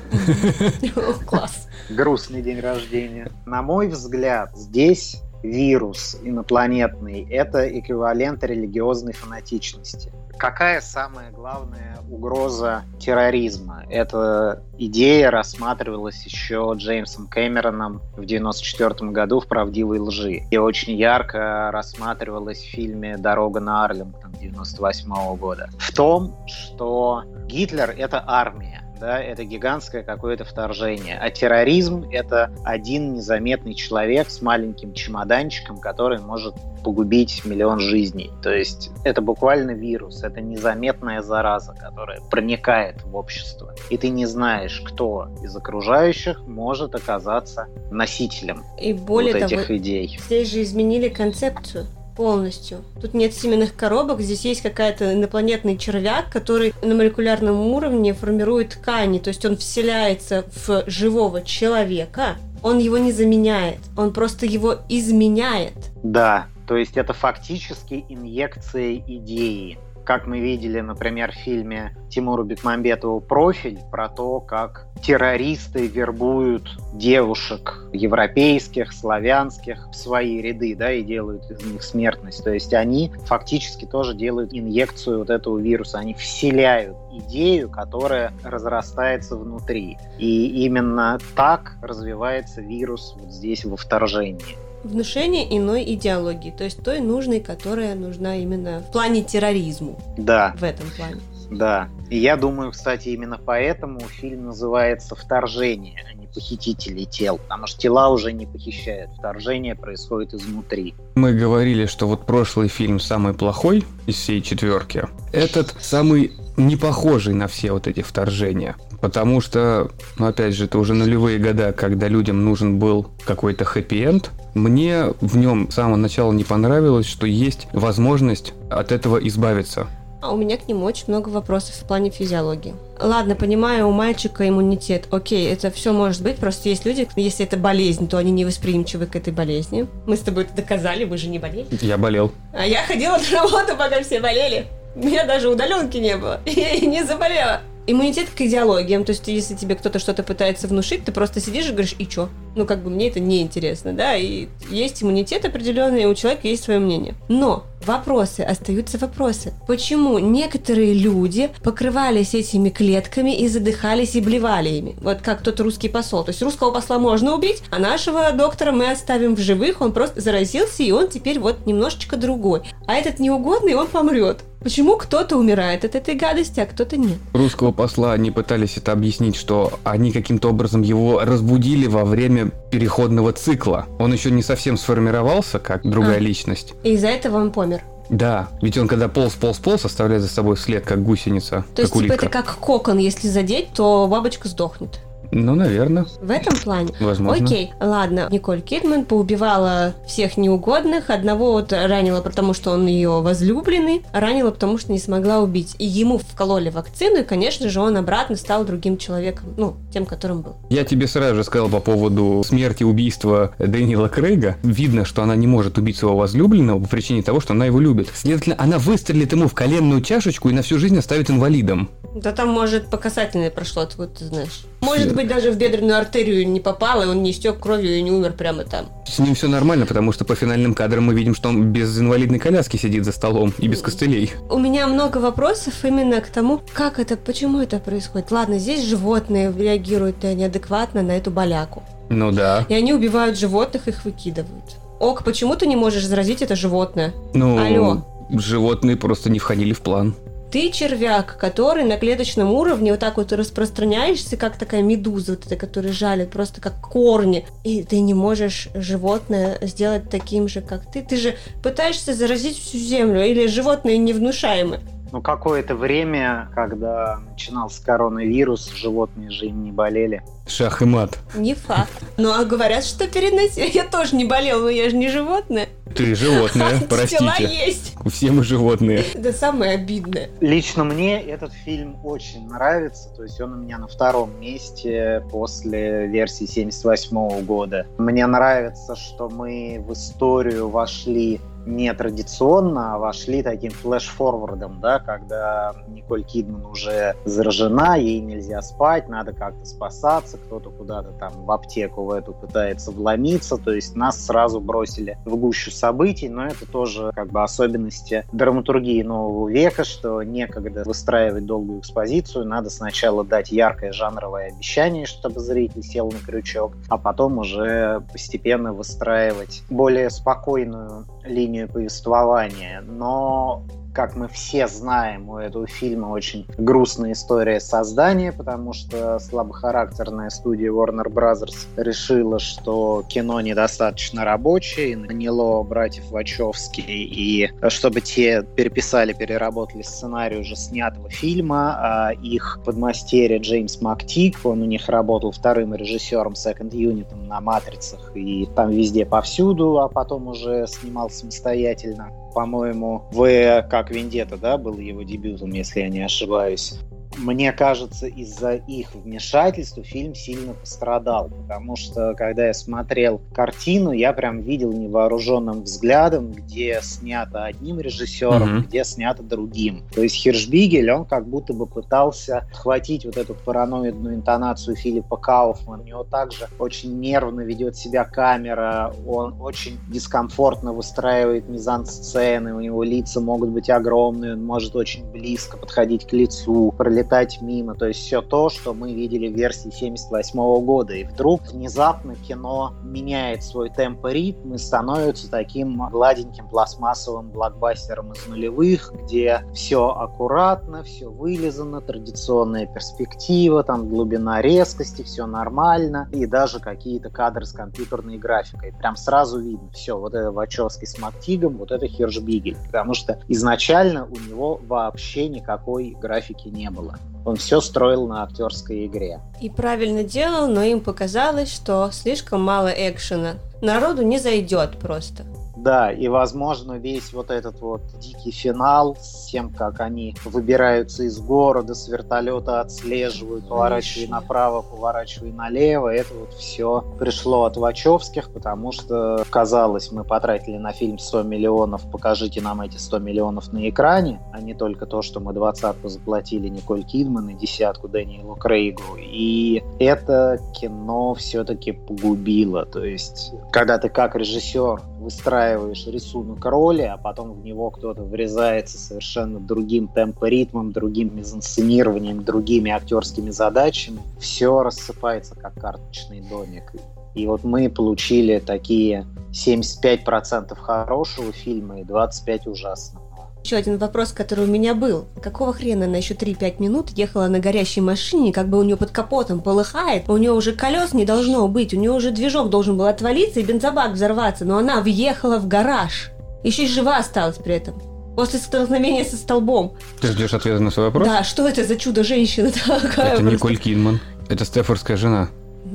Класс. 1.27 1.69
Грустный 1.91 2.41
день 2.41 2.61
рождения. 2.61 3.31
На 3.47 3.63
мой 3.63 3.89
взгляд, 3.89 4.57
здесь 4.57 5.21
вирус 5.43 6.17
инопланетный– 6.23 7.27
это 7.31 7.67
эквивалент 7.79 8.45
религиозной 8.45 9.13
фанатичности. 9.13 10.13
Какая 10.39 10.81
самая 10.81 11.31
главная 11.31 11.99
угроза 12.11 12.83
терроризма? 12.99 13.85
Эта 13.89 14.63
идея 14.77 15.31
рассматривалась 15.31 16.25
еще 16.25 16.73
Джеймсом 16.77 17.29
Кэмероном 17.29 18.01
в 18.17 18.23
1994 18.23 19.11
году 19.13 19.41
в 19.41 19.47
«Правдивой 19.47 19.99
лжи» 20.01 20.47
и 20.51 20.57
очень 20.57 20.95
ярко 20.95 21.71
рассматривалась 21.71 22.59
в 22.59 22.71
фильме 22.71 23.19
«Дорога 23.19 23.61
на 23.61 23.85
Арлингтон» 23.85 24.33
1998 24.35 25.37
года. 25.37 25.69
В 25.79 25.95
том, 25.95 26.37
что 26.47 27.23
Гитлер– 27.47 27.95
это 27.97 28.25
армия, 28.27 28.82
да, 29.03 29.21
это 29.21 29.43
гигантское 29.43 30.05
какое-то 30.05 30.45
вторжение. 30.45 31.19
А 31.19 31.29
терроризм— 31.29 32.09
это 32.13 32.53
один 32.65 33.15
незаметный 33.15 33.75
человек 33.75 34.31
с 34.31 34.41
маленьким 34.41 34.95
чемоданчиком, 34.95 35.79
который 35.79 36.21
может 36.21 36.55
погубить 36.85 37.45
миллион 37.45 37.81
жизней. 37.81 38.31
То 38.45 38.55
есть 38.55 38.91
это 39.05 39.21
буквально 39.21 39.73
вирус, 39.73 40.23
это 40.23 40.41
незаметная 40.41 41.21
зараза, 41.21 41.75
которая 41.75 42.21
проникает 42.31 43.03
в 43.03 43.17
общество. 43.17 43.75
И 43.91 43.99
ты 43.99 44.09
не 44.09 44.25
знаешь, 44.25 44.81
кто 44.87 45.29
из 45.43 45.57
окружающих 45.57 46.47
может 46.47 46.95
оказаться 46.95 47.67
носителем 47.91 48.63
И 48.81 48.93
более 48.93 49.33
вот 49.33 49.43
этих 49.43 49.67
того, 49.67 49.79
идей. 49.79 50.17
Здесь 50.25 50.53
же 50.53 50.63
изменили 50.63 51.09
концепцию 51.09 51.87
полностью. 52.17 52.85
Тут 53.01 53.15
нет 53.15 53.35
семенных 53.35 53.75
коробок, 53.75 54.21
здесь 54.21 54.45
есть 54.45 54.63
какая-то 54.63 55.15
инопланетный 55.15 55.77
червяк, 55.77 56.31
который 56.31 56.73
на 56.83 56.95
молекулярном 56.95 57.61
уровне 57.69 58.15
формирует 58.15 58.71
ткани, 58.71 59.19
то 59.19 59.29
есть 59.29 59.45
он 59.45 59.57
вселяется 59.57 60.45
в 60.67 60.85
живого 60.87 61.43
человека, 61.43 62.37
он 62.63 62.79
его 62.79 62.99
не 62.99 63.13
заменяет, 63.13 63.79
он 63.97 64.13
просто 64.13 64.47
его 64.47 64.77
изменяет. 64.89 65.75
Да, 66.03 66.47
то 66.67 66.77
есть 66.77 66.97
это 66.97 67.13
фактически 67.13 68.05
инъекция 68.09 68.97
идеи 69.07 69.79
как 70.05 70.27
мы 70.27 70.41
видели, 70.41 70.81
например, 70.81 71.33
в 71.33 71.37
фильме 71.37 71.97
Тимура 72.11 72.43
Бекмамбетова 72.43 73.21
«Профиль» 73.21 73.79
про 73.91 74.09
то, 74.09 74.41
как 74.41 74.87
террористы 75.03 75.87
вербуют 75.87 76.79
девушек 76.93 77.87
европейских, 77.93 78.93
славянских 78.93 79.89
в 79.91 79.95
свои 79.95 80.41
ряды, 80.41 80.75
да, 80.77 80.93
и 80.93 81.03
делают 81.03 81.51
из 81.51 81.65
них 81.65 81.83
смертность. 81.83 82.45
То 82.45 82.53
есть 82.53 82.75
они 82.75 83.13
фактически 83.27 83.85
тоже 83.85 84.15
делают 84.15 84.53
инъекцию 84.53 85.19
вот 85.19 85.31
этого 85.31 85.59
вируса. 85.59 85.99
Они 85.99 86.15
вселяют 86.15 86.97
идею, 87.13 87.69
которая 87.69 88.33
разрастается 88.45 89.37
внутри. 89.37 89.99
И 90.19 90.65
именно 90.65 91.19
так 91.35 91.77
развивается 91.83 92.61
вирус 92.61 93.15
вот 93.19 93.33
здесь 93.33 93.65
во 93.65 93.77
вторжении 93.77 94.57
внушение 94.85 95.57
иной 95.57 95.85
идеологии, 95.95 96.51
то 96.57 96.65
есть 96.65 96.83
той 96.83 97.01
нужной, 97.01 97.41
которая 97.41 97.95
нужна 97.95 98.37
именно 98.37 98.81
в 98.81 98.93
плане 98.93 99.23
терроризму. 99.23 99.99
Да. 100.17 100.55
В 100.59 100.65
этом 100.65 100.87
плане. 100.97 101.21
Да. 101.51 101.89
И 102.09 102.19
я 102.19 102.37
думаю, 102.37 102.73
кстати, 102.73 103.11
именно 103.11 103.39
поэтому 103.39 104.01
фильм 104.01 104.47
называется 104.47 105.15
«Вторжение», 105.15 106.03
а 106.11 106.15
не 106.15 106.27
«Похитители 106.27 107.05
тел», 107.05 107.39
потому 107.39 107.67
что 107.67 107.79
тела 107.79 108.09
уже 108.09 108.33
не 108.33 108.47
похищают. 108.47 109.11
Вторжение 109.19 109.75
происходит 109.75 110.33
изнутри. 110.35 110.95
Мы 111.15 111.35
говорили, 111.35 111.87
что 111.87 112.07
вот 112.09 112.25
прошлый 112.27 112.69
фильм 112.69 113.01
самый 113.01 113.35
плохой 113.35 113.85
из 114.07 114.15
всей 114.15 114.41
четверки. 114.41 115.05
Этот 115.33 115.75
самый 115.81 116.33
не 116.57 116.77
похожий 116.77 117.35
на 117.35 117.49
все 117.49 117.73
вот 117.73 117.87
эти 117.87 118.03
вторжения. 118.03 118.77
Потому 119.03 119.41
что, 119.41 119.91
ну, 120.17 120.27
опять 120.27 120.55
же, 120.55 120.67
это 120.67 120.79
уже 120.79 120.95
нулевые 120.95 121.39
года, 121.39 121.73
когда 121.73 122.07
людям 122.07 122.45
нужен 122.45 122.79
был 122.79 123.09
какой-то 123.27 123.65
хэппи-энд. 123.65 124.31
Мне 124.55 125.07
в 125.21 125.37
нем 125.37 125.69
с 125.71 125.75
самого 125.75 125.97
начала 125.97 126.31
не 126.31 126.45
понравилось, 126.45 127.07
что 127.07 127.27
есть 127.27 127.67
возможность 127.73 128.55
от 128.71 128.93
этого 128.93 129.17
избавиться. 129.19 129.89
А 130.23 130.33
у 130.33 130.37
меня 130.37 130.57
к 130.57 130.69
нему 130.69 130.85
очень 130.85 131.07
много 131.09 131.31
вопросов 131.31 131.75
в 131.75 131.85
плане 131.85 132.11
физиологии. 132.11 132.77
Ладно, 133.01 133.35
понимаю, 133.35 133.89
у 133.89 133.91
мальчика 133.91 134.49
иммунитет. 134.49 135.09
Окей, 135.11 135.53
это 135.53 135.73
все 135.73 135.93
может 135.93 136.23
быть. 136.23 136.37
Просто 136.37 136.69
есть 136.69 136.85
люди, 136.85 137.09
если 137.17 137.45
это 137.45 137.57
болезнь, 137.57 138.09
то 138.09 138.19
они 138.19 138.31
не 138.31 138.45
восприимчивы 138.45 139.07
к 139.07 139.17
этой 139.17 139.33
болезни. 139.33 139.89
Мы 140.07 140.17
с 140.17 140.21
тобой 140.21 140.45
это 140.45 140.55
доказали, 140.55 141.05
мы 141.05 141.19
же 141.19 141.29
не 141.29 141.41
болели. 141.41 141.67
Я 141.81 141.99
болел. 141.99 142.31
А 142.53 142.65
я 142.65 142.85
ходила 142.85 143.19
на 143.19 143.41
работу, 143.41 143.77
пока 143.77 144.01
все 144.05 144.21
болели. 144.21 144.67
У 144.95 145.01
меня 145.01 145.27
даже 145.27 145.49
удаленки 145.49 145.97
не 145.97 146.17
было. 146.17 146.41
Я 146.47 146.79
не 146.79 147.03
заболела. 147.03 147.63
Иммунитет 147.87 148.31
к 148.31 148.41
идеологиям, 148.41 149.05
то 149.05 149.11
есть 149.11 149.27
если 149.27 149.55
тебе 149.55 149.75
кто-то 149.75 149.99
что-то 149.99 150.23
пытается 150.23 150.69
внушить, 150.69 151.05
ты 151.05 151.11
просто 151.11 151.41
сидишь 151.41 151.69
и 151.69 151.73
говоришь, 151.73 151.97
и 151.99 152.07
чё? 152.07 152.29
Ну, 152.55 152.67
как 152.67 152.83
бы 152.83 152.91
мне 152.91 153.09
это 153.09 153.21
не 153.21 153.41
интересно, 153.41 153.93
да, 153.93 154.17
и 154.17 154.49
есть 154.71 155.03
иммунитет 155.03 155.45
определенный, 155.45 156.03
и 156.03 156.07
у 156.07 156.15
человека 156.15 156.49
есть 156.49 156.65
свое 156.65 156.79
мнение. 156.79 157.15
Но 157.29 157.65
вопросы, 157.87 158.41
остаются 158.41 158.99
вопросы. 158.99 159.55
Почему 159.67 160.19
некоторые 160.19 160.95
люди 160.95 161.51
покрывались 161.63 162.35
этими 162.35 162.69
клетками 162.69 163.35
и 163.37 163.49
задыхались 163.49 164.15
и 164.15 164.21
блевали 164.21 164.69
ими? 164.69 164.97
Вот 165.01 165.23
как 165.23 165.43
тот 165.43 165.61
русский 165.61 165.89
посол. 165.89 166.25
То 166.25 166.31
есть 166.31 166.43
русского 166.43 166.71
посла 166.71 166.99
можно 166.99 167.35
убить, 167.35 167.63
а 167.71 167.79
нашего 167.79 168.31
доктора 168.33 168.73
мы 168.73 168.91
оставим 168.91 169.35
в 169.35 169.41
живых, 169.41 169.81
он 169.81 169.93
просто 169.93 170.21
заразился, 170.21 170.83
и 170.83 170.93
он 170.93 171.09
теперь 171.09 171.39
вот 171.39 171.67
немножечко 171.67 172.17
другой. 172.17 172.63
А 172.87 172.95
этот 172.95 173.19
неугодный, 173.19 173.75
он 173.75 173.87
помрет. 173.87 174.45
Почему 174.63 174.97
кто-то 174.97 175.37
умирает 175.37 175.85
от 175.85 175.97
этой 175.97 176.15
гадости, 176.15 176.61
а 176.61 176.67
кто-то 176.67 176.97
нет? 176.97 177.19
Русского 177.33 177.73
посла 177.73 178.17
не 178.17 178.31
пытались 178.31 178.77
это 178.77 178.93
объяснить, 178.93 179.35
что 179.35 179.73
они 179.83 180.13
каким-то 180.13 180.51
образом 180.51 180.83
его 180.83 181.21
разбудили 181.21 181.89
во 181.89 182.05
время 182.05 182.42
переходного 182.71 183.33
цикла. 183.33 183.87
Он 183.99 184.13
еще 184.13 184.31
не 184.31 184.43
совсем 184.43 184.77
сформировался, 184.77 185.59
как 185.59 185.83
другая 185.83 186.17
а. 186.17 186.21
личность. 186.21 186.75
И 186.83 186.95
из-за 186.95 187.09
этого 187.09 187.39
он 187.39 187.53
помер. 187.53 187.83
Да, 188.09 188.49
ведь 188.61 188.77
он 188.77 188.89
когда 188.89 189.09
полз, 189.09 189.33
полз, 189.35 189.59
полз, 189.59 189.85
оставляет 189.85 190.23
за 190.23 190.29
собой 190.29 190.57
след, 190.57 190.85
как 190.85 191.03
гусеница. 191.03 191.65
То 191.75 191.83
есть, 191.83 191.95
улитка. 191.95 192.17
типа, 192.19 192.27
это 192.27 192.33
как 192.33 192.57
кокон, 192.57 192.99
если 192.99 193.29
задеть, 193.29 193.69
то 193.75 194.07
бабочка 194.07 194.49
сдохнет. 194.49 195.01
Ну, 195.33 195.55
наверное. 195.55 196.07
В 196.21 196.31
этом 196.31 196.55
плане? 196.57 196.93
Возможно. 197.01 197.45
Окей, 197.45 197.73
ладно. 197.81 198.29
Николь 198.31 198.61
Кидман 198.61 199.07
поубивала 199.07 199.95
всех 200.07 200.37
неугодных. 200.37 201.09
Одного 201.09 201.53
вот 201.53 201.73
ранила, 201.73 202.21
потому 202.21 202.53
что 202.53 202.71
он 202.71 202.87
ее 202.87 203.23
возлюбленный. 203.23 204.03
Ранила, 204.13 204.51
потому 204.51 204.77
что 204.77 204.93
не 204.93 204.99
смогла 204.99 205.41
убить. 205.41 205.75
И 205.79 205.87
ему 205.87 206.19
вкололи 206.19 206.69
вакцину, 206.69 207.21
и, 207.21 207.25
конечно 207.25 207.71
же, 207.71 207.81
он 207.81 207.97
обратно 207.97 208.37
стал 208.37 208.65
другим 208.65 208.99
человеком. 208.99 209.55
Ну, 209.57 209.77
тем, 209.91 210.05
которым 210.05 210.43
был. 210.43 210.57
Я 210.69 210.85
тебе 210.85 211.07
сразу 211.07 211.37
же 211.37 211.45
сказал 211.45 211.71
по 211.71 211.81
поводу 211.81 212.43
смерти, 212.47 212.85
убийства 212.85 213.55
Дэниела 213.59 214.09
Крейга. 214.09 214.59
Видно, 214.63 215.07
что 215.07 215.23
она 215.23 215.35
не 215.35 215.47
может 215.47 215.79
убить 215.79 215.97
своего 215.97 216.19
возлюбленного 216.19 216.79
по 216.79 216.89
причине 216.89 217.23
того, 217.23 217.41
что 217.41 217.55
она 217.55 217.65
его 217.65 217.81
любит. 217.81 218.11
Следовательно, 218.15 218.57
она 218.59 218.79
выстрелит 218.79 219.33
ему 219.33 219.49
в 219.49 219.55
коленную 219.55 220.03
чашечку 220.03 220.51
и 220.51 220.53
на 220.53 220.61
всю 220.61 220.79
жизнь 220.79 220.99
оставит 220.99 221.31
инвалидом. 221.31 221.89
Да 222.15 222.33
там, 222.33 222.51
может, 222.51 222.91
по 222.91 222.99
касательной 222.99 223.51
прошло, 223.51 223.89
вот 223.97 224.19
ты 224.19 224.27
знаешь. 224.27 224.67
Может 224.83 225.15
быть, 225.15 225.29
даже 225.29 225.53
в 225.53 225.57
бедренную 225.57 225.97
артерию 225.97 226.47
не 226.49 226.59
попал, 226.59 227.03
и 227.03 227.07
он 227.07 227.23
не 227.23 227.31
истек 227.31 227.61
кровью 227.61 227.97
и 227.97 228.03
не 228.03 228.11
умер 228.11 228.33
прямо 228.33 228.65
там. 228.65 228.87
С 229.07 229.21
ним 229.21 229.35
все 229.35 229.47
нормально, 229.49 229.87
потому 229.87 230.11
что 230.13 230.25
по 230.25 230.35
финальным 230.35 230.75
кадрам 230.75 231.05
мы 231.05 231.15
видим, 231.15 231.35
что 231.37 231.51
он 231.51 231.73
без 231.73 231.97
инвалидной 231.99 232.41
коляски 232.41 232.77
сидит 232.77 233.05
за 233.05 233.13
столом 233.13 233.55
и 233.59 233.69
без 233.69 233.81
костылей. 233.81 234.33
У 234.51 234.59
меня 234.59 234.89
много 234.89 235.19
вопросов 235.19 235.85
именно 235.85 236.21
к 236.21 236.27
тому, 236.27 236.61
как 236.73 236.99
это, 236.99 237.17
почему 237.17 237.61
это 237.61 237.79
происходит. 237.79 238.33
Ладно, 238.33 238.59
здесь 238.59 238.85
животные 238.85 239.55
реагируют 239.57 240.25
неадекватно 240.25 241.03
на 241.03 241.13
эту 241.13 241.31
боляку. 241.31 241.85
Ну 242.11 242.33
да. 242.33 242.67
И 242.69 242.75
они 242.75 242.93
убивают 242.93 243.39
животных, 243.39 243.87
их 243.87 244.05
выкидывают. 244.05 244.77
Ок, 244.99 245.25
почему 245.25 245.55
ты 245.57 245.67
не 245.67 245.77
можешь 245.77 246.05
заразить 246.05 246.43
это 246.43 246.57
животное? 246.57 247.13
Ну, 247.35 247.59
Алло. 247.59 248.05
животные 248.31 248.97
просто 248.97 249.31
не 249.31 249.39
входили 249.39 249.73
в 249.73 249.81
план. 249.81 250.15
Ты 250.53 250.71
червяк, 250.71 251.39
который 251.39 251.83
на 251.83 251.97
клеточном 251.97 252.53
уровне 252.53 252.91
вот 252.91 253.01
так 253.01 253.17
вот 253.17 253.33
распространяешься, 253.33 254.37
как 254.37 254.59
такая 254.59 254.83
медуза, 254.83 255.33
вот 255.33 255.47
эта, 255.47 255.57
которая 255.57 255.95
жалит, 255.95 256.31
просто 256.31 256.61
как 256.61 256.79
корни. 256.79 257.47
И 257.65 257.83
ты 257.83 258.01
не 258.01 258.13
можешь 258.13 258.69
животное 258.75 259.59
сделать 259.63 260.11
таким 260.11 260.49
же, 260.49 260.61
как 260.61 260.85
ты. 260.93 261.01
Ты 261.01 261.17
же 261.17 261.37
пытаешься 261.63 262.13
заразить 262.13 262.59
всю 262.59 262.77
землю, 262.77 263.25
или 263.25 263.47
животные 263.47 263.97
невнушаемы. 263.97 264.81
Ну, 265.13 265.21
какое-то 265.21 265.75
время, 265.75 266.49
когда 266.55 267.21
начинался 267.31 267.85
коронавирус, 267.85 268.73
животные 268.75 269.31
же 269.31 269.47
им 269.47 269.63
не 269.63 269.71
болели. 269.71 270.23
Шах 270.47 270.81
и 270.81 270.87
мат. 270.87 271.19
Не 271.35 271.55
факт. 271.55 271.93
Ну, 272.17 272.33
а 272.33 272.45
говорят, 272.47 272.83
что 272.83 273.07
перед 273.07 273.33
Я 273.75 273.85
тоже 273.85 274.17
не 274.17 274.25
болел, 274.25 274.63
но 274.63 274.71
я 274.71 274.89
же 274.89 274.97
не 274.97 275.11
животное. 275.11 275.69
Ты 275.95 276.15
животное, 276.15 276.81
простите. 276.89 277.45
есть. 277.45 277.95
Все 278.11 278.31
мы 278.31 278.43
животные. 278.43 279.05
Это 279.15 279.33
самое 279.33 279.73
обидное. 279.73 280.31
Лично 280.41 280.85
мне 280.85 281.21
этот 281.21 281.53
фильм 281.53 281.97
очень 282.05 282.49
нравится. 282.49 283.11
То 283.15 283.23
есть 283.25 283.39
он 283.41 283.53
у 283.53 283.57
меня 283.57 283.77
на 283.79 283.89
втором 283.89 284.31
месте 284.41 285.23
после 285.31 286.07
версии 286.07 286.47
78 286.47 287.45
года. 287.45 287.87
Мне 287.99 288.27
нравится, 288.27 288.97
что 288.97 289.29
мы 289.29 289.85
в 289.87 289.93
историю 289.93 290.71
вошли 290.71 291.41
не 291.67 291.93
традиционно, 291.95 292.95
а 292.95 292.99
вошли 292.99 293.43
таким 293.43 293.71
флеш-форвардом, 293.71 294.81
да, 294.81 294.99
когда 294.99 295.75
Николь 295.89 296.25
Кидман 296.25 296.67
уже 296.67 297.15
заражена, 297.25 297.97
ей 297.97 298.21
нельзя 298.21 298.63
спать, 298.63 299.09
надо 299.09 299.33
как-то 299.33 299.65
спасаться, 299.65 300.39
кто-то 300.39 300.71
куда-то 300.71 301.13
там 301.13 301.45
в 301.45 301.51
аптеку 301.51 302.05
в 302.05 302.11
эту 302.11 302.33
пытается 302.33 302.91
вломиться, 302.91 303.57
то 303.57 303.73
есть 303.73 303.97
нас 303.97 304.25
сразу 304.25 304.61
бросили 304.61 305.19
в 305.25 305.37
гущу 305.37 305.71
событий, 305.71 306.29
но 306.29 306.47
это 306.47 306.67
тоже 306.67 307.13
как 307.15 307.31
бы 307.31 307.43
особенности 307.43 308.25
драматургии 308.33 309.03
нового 309.03 309.49
века, 309.49 309.85
что 309.85 310.23
некогда 310.23 310.83
выстраивать 310.85 311.47
долгую 311.47 311.81
экспозицию, 311.81 312.47
надо 312.47 312.71
сначала 312.71 313.25
дать 313.25 313.53
яркое 313.53 313.93
жанровое 313.93 314.49
обещание, 314.49 315.07
чтобы 315.07 315.41
зритель 315.41 315.83
сел 315.83 316.11
на 316.11 316.19
крючок, 316.19 316.73
а 316.89 316.99
потом 316.99 317.39
уже 317.39 318.03
постепенно 318.13 318.73
выстраивать 318.73 319.63
более 319.71 320.11
спокойную 320.11 321.07
линию 321.25 321.52
повествования, 321.61 322.81
но 322.81 323.65
как 323.93 324.17
мы 324.17 324.29
все 324.29 324.67
знаем, 324.69 325.29
у 325.29 325.39
этого 325.39 325.67
фильма 325.67 326.09
очень 326.09 326.47
грустная 326.57 327.13
история 327.13 327.61
создания, 327.61 328.33
потому 328.33 328.73
что 328.73 329.19
слабохарактерная 329.19 330.31
студия 330.31 330.71
Warner 330.71 331.09
Bros. 331.09 331.45
решила, 331.77 332.39
что 332.39 333.05
кино 333.09 333.41
недостаточно 333.41 334.25
рабочее, 334.25 334.93
и 334.93 334.97
наняло 334.97 335.63
братьев 335.63 336.11
Вачовски, 336.11 336.81
и 336.81 337.51
чтобы 337.69 338.01
те 338.01 338.43
переписали, 338.43 339.13
переработали 339.13 339.83
сценарий 339.83 340.41
уже 340.41 340.57
снятого 340.57 341.11
фильма, 341.11 341.77
а 341.79 342.13
их 342.13 342.61
подмастерье 342.65 343.39
Джеймс 343.39 343.81
Мактик, 343.81 344.39
он 344.45 344.63
у 344.63 344.67
них 344.67 344.89
работал 344.89 345.33
вторым 345.33 345.75
режиссером 345.75 346.33
Second 346.33 346.71
Unit 346.71 347.15
на 347.27 347.41
«Матрицах», 347.41 348.13
и 348.15 348.47
там 348.57 348.71
везде 348.71 349.05
повсюду, 349.05 349.81
а 349.81 349.89
потом 349.89 350.29
уже 350.29 350.67
снимал 350.67 351.11
самостоятельно 351.11 352.11
по-моему, 352.33 353.05
в 353.11 353.67
как 353.69 353.91
Вендета, 353.91 354.37
да, 354.37 354.59
был 354.59 354.79
его 354.79 355.03
дебютом, 355.03 355.51
если 355.51 355.81
я 355.81 355.89
не 355.89 356.03
ошибаюсь 356.03 356.79
мне 357.19 357.53
кажется, 357.53 358.07
из-за 358.07 358.55
их 358.55 358.95
вмешательства 358.95 359.83
фильм 359.83 360.15
сильно 360.15 360.55
пострадал, 360.55 361.29
потому 361.29 361.77
что, 361.77 362.15
когда 362.15 362.47
я 362.47 362.55
смотрел 362.55 363.21
картину, 363.35 363.93
я 363.93 364.13
прям 364.13 364.41
видел 364.41 364.73
невооруженным 364.73 365.63
взглядом, 365.63 366.33
где 366.33 366.81
снято 366.83 367.45
одним 367.45 367.81
режиссером, 367.81 368.59
mm-hmm. 368.59 368.67
где 368.67 368.85
снято 368.85 369.23
другим. 369.23 369.85
То 369.95 370.03
есть 370.03 370.17
Хиршбигель, 370.17 370.91
он 370.91 371.05
как 371.05 371.29
будто 371.29 371.53
бы 371.53 371.67
пытался 371.67 372.49
хватить 372.53 373.05
вот 373.05 373.17
эту 373.17 373.35
параноидную 373.35 374.17
интонацию 374.17 374.77
Филиппа 374.77 375.17
Кауфмана. 375.17 375.83
У 375.83 375.87
него 375.87 376.05
также 376.05 376.49
очень 376.59 376.99
нервно 376.99 377.41
ведет 377.43 377.77
себя 377.77 378.05
камера, 378.05 378.93
он 379.07 379.41
очень 379.41 379.79
дискомфортно 379.89 380.73
выстраивает 380.73 381.49
мизансцены, 381.49 382.55
у 382.55 382.61
него 382.61 382.83
лица 382.83 383.21
могут 383.21 383.51
быть 383.51 383.71
огромные, 383.71 384.35
он 384.35 384.45
может 384.45 384.75
очень 384.77 385.05
близко 385.11 385.57
подходить 385.57 386.07
к 386.07 386.13
лицу, 386.13 386.73
пролетать 386.77 387.02
пролетать 387.03 387.41
мимо. 387.41 387.75
То 387.75 387.87
есть 387.87 388.01
все 388.01 388.23
то, 388.23 388.49
что 388.49 388.75
мы 388.75 388.93
видели 388.93 389.29
в 389.29 389.37
версии 389.37 389.71
78 389.71 390.65
года. 390.65 390.95
И 390.95 391.05
вдруг 391.05 391.43
внезапно 391.53 392.15
кино 392.17 392.75
меняет 392.83 393.43
свой 393.43 393.71
темп 393.71 394.07
и 394.07 394.13
ритм 394.13 394.55
и 394.55 394.59
становится 394.59 395.31
таким 395.31 395.89
гладеньким 395.91 396.49
пластмассовым 396.49 397.31
блокбастером 397.31 398.13
из 398.13 398.27
нулевых, 398.27 398.93
где 399.05 399.45
все 399.55 399.89
аккуратно, 399.89 400.83
все 400.83 401.11
вылизано, 401.11 401.81
традиционная 401.81 402.67
перспектива, 402.67 403.63
там 403.63 403.89
глубина 403.89 404.41
резкости, 404.41 405.03
все 405.03 405.27
нормально, 405.27 406.09
и 406.13 406.27
даже 406.27 406.61
какие-то 406.61 407.11
кадры 407.11 407.45
с 407.45 407.53
компьютерной 407.53 408.19
графикой. 408.19 408.73
Прям 408.79 408.97
сразу 408.97 409.41
видно, 409.41 409.71
все, 409.73 409.99
вот 409.99 410.15
это 410.15 410.31
Вачовский 410.31 410.87
с 410.87 410.99
Мактигом, 410.99 411.57
вот 411.59 411.71
это 411.71 411.87
Хиршбигель. 411.87 412.57
Потому 412.67 412.95
что 412.95 413.19
изначально 413.29 414.07
у 414.07 414.29
него 414.29 414.61
вообще 414.67 415.29
никакой 415.29 415.97
графики 416.01 416.49
не 416.49 416.71
было. 416.71 416.92
Он 417.25 417.37
все 417.37 417.61
строил 417.61 418.07
на 418.07 418.25
актерской 418.25 418.87
игре. 418.87 419.21
И 419.41 419.49
правильно 419.49 420.03
делал, 420.03 420.49
но 420.49 420.63
им 420.63 420.81
показалось, 420.81 421.53
что 421.53 421.91
слишком 421.93 422.43
мало 422.43 422.69
экшена. 422.69 423.35
Народу 423.61 424.03
не 424.03 424.19
зайдет 424.19 424.79
просто. 424.79 425.25
Да, 425.63 425.93
и, 425.93 426.09
возможно, 426.09 426.73
весь 426.73 427.13
вот 427.13 427.31
этот 427.31 427.61
вот 427.61 427.83
дикий 428.01 428.33
финал 428.33 428.97
с 429.01 429.27
тем, 429.31 429.51
как 429.51 429.79
они 429.79 430.17
выбираются 430.25 431.05
из 431.05 431.21
города, 431.21 431.75
с 431.75 431.87
вертолета 431.87 432.61
отслеживают, 432.61 433.47
поворачивая 433.47 434.09
направо, 434.09 434.63
поворачивая 434.63 435.33
налево, 435.33 435.87
это 435.87 436.15
вот 436.15 436.33
все 436.33 436.85
пришло 436.99 437.45
от 437.45 437.57
Вачовских, 437.57 438.33
потому 438.33 438.73
что, 438.73 439.25
казалось, 439.31 439.93
мы 439.93 440.03
потратили 440.03 440.59
на 440.59 440.73
фильм 440.73 440.99
100 440.99 441.23
миллионов, 441.23 441.89
покажите 441.93 442.41
нам 442.41 442.61
эти 442.61 442.79
100 442.79 442.99
миллионов 442.99 443.53
на 443.53 443.69
экране, 443.69 444.21
а 444.33 444.41
не 444.41 444.55
только 444.55 444.87
то, 444.87 445.01
что 445.01 445.21
мы 445.21 445.33
двадцатку 445.33 445.89
заплатили 445.89 446.49
Николь 446.49 446.83
Кидман 446.83 447.29
и 447.29 447.35
десятку 447.35 447.87
Дэниелу 447.87 448.35
Крейгу. 448.35 448.97
И 448.99 449.63
это 449.79 450.41
кино 450.55 451.15
все-таки 451.15 451.71
погубило. 451.71 452.67
То 452.67 452.85
есть, 452.85 453.33
когда 453.53 453.79
ты 453.79 453.89
как 453.89 454.17
режиссер 454.17 454.83
выстраиваешь 455.03 455.87
рисунок 455.87 456.45
роли, 456.45 456.83
а 456.83 456.97
потом 456.97 457.33
в 457.33 457.45
него 457.45 457.71
кто-то 457.71 458.03
врезается 458.03 458.79
совершенно 458.79 459.41
другим 459.41 459.89
темпоритмом, 459.89 460.73
другим 460.73 461.15
мизансценированием, 461.17 462.25
другими 462.25 462.71
актерскими 462.71 463.31
задачами, 463.31 464.01
все 464.19 464.63
рассыпается 464.63 465.35
как 465.35 465.55
карточный 465.55 466.23
домик. 466.23 466.73
И 467.15 467.27
вот 467.27 467.45
мы 467.45 467.69
получили 467.69 468.39
такие 468.39 469.07
75% 469.33 470.55
хорошего 470.57 471.33
фильма 471.33 471.81
и 471.81 471.83
25% 471.85 472.49
ужасного. 472.49 473.02
Еще 473.45 473.57
один 473.57 473.77
вопрос, 473.79 474.13
который 474.13 474.45
у 474.45 474.49
меня 474.49 474.75
был. 474.75 475.07
Какого 475.21 475.53
хрена 475.53 475.87
она 475.87 475.97
еще 475.97 476.15
3-5 476.15 476.63
минут 476.63 476.91
ехала 476.91 477.27
на 477.27 477.41
горящей 477.41 477.83
машине, 477.83 478.33
как 478.33 478.49
бы 478.49 478.59
у 478.59 478.63
нее 478.63 478.77
под 478.77 478.93
капотом 478.93 479.41
полыхает, 479.41 480.09
у 480.09 480.17
нее 480.17 480.31
уже 480.33 480.53
колес 480.53 480.93
не 480.95 481.05
должно 481.05 481.49
быть, 481.49 481.75
у 481.75 481.77
нее 481.77 481.91
уже 481.91 482.13
движок 482.13 482.51
должен 482.51 482.77
был 482.79 482.87
отвалиться 482.87 483.41
и 483.41 483.43
бензобак 483.43 483.93
взорваться, 483.93 484.45
но 484.45 484.59
она 484.59 484.81
въехала 484.81 485.39
в 485.39 485.49
гараж. 485.49 486.11
Еще 486.45 486.65
и 486.65 486.69
жива 486.69 486.99
осталась 486.99 487.37
при 487.37 487.57
этом. 487.57 487.75
После 488.17 488.39
столкновения 488.39 489.05
со 489.05 489.17
столбом. 489.17 489.75
Ты 490.01 490.09
ждешь 490.09 490.35
ответа 490.35 490.61
на 490.61 490.71
свой 490.71 490.87
вопрос? 490.87 491.09
Да, 491.09 491.25
что 491.25 491.49
это 491.49 491.65
за 491.65 491.77
чудо-женщина 491.77 492.53
такая? 492.67 493.15
Это 493.15 493.23
Николь 493.23 493.57
Кидман. 493.57 494.01
Это 494.29 494.45
Стефордская 494.45 494.97
жена. 494.97 495.31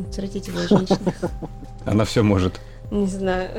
Отвратительная 0.10 0.68
женщина. 0.68 0.99
Она 1.85 2.06
все 2.06 2.22
может. 2.23 2.61
Не 2.89 3.05
знаю. 3.05 3.49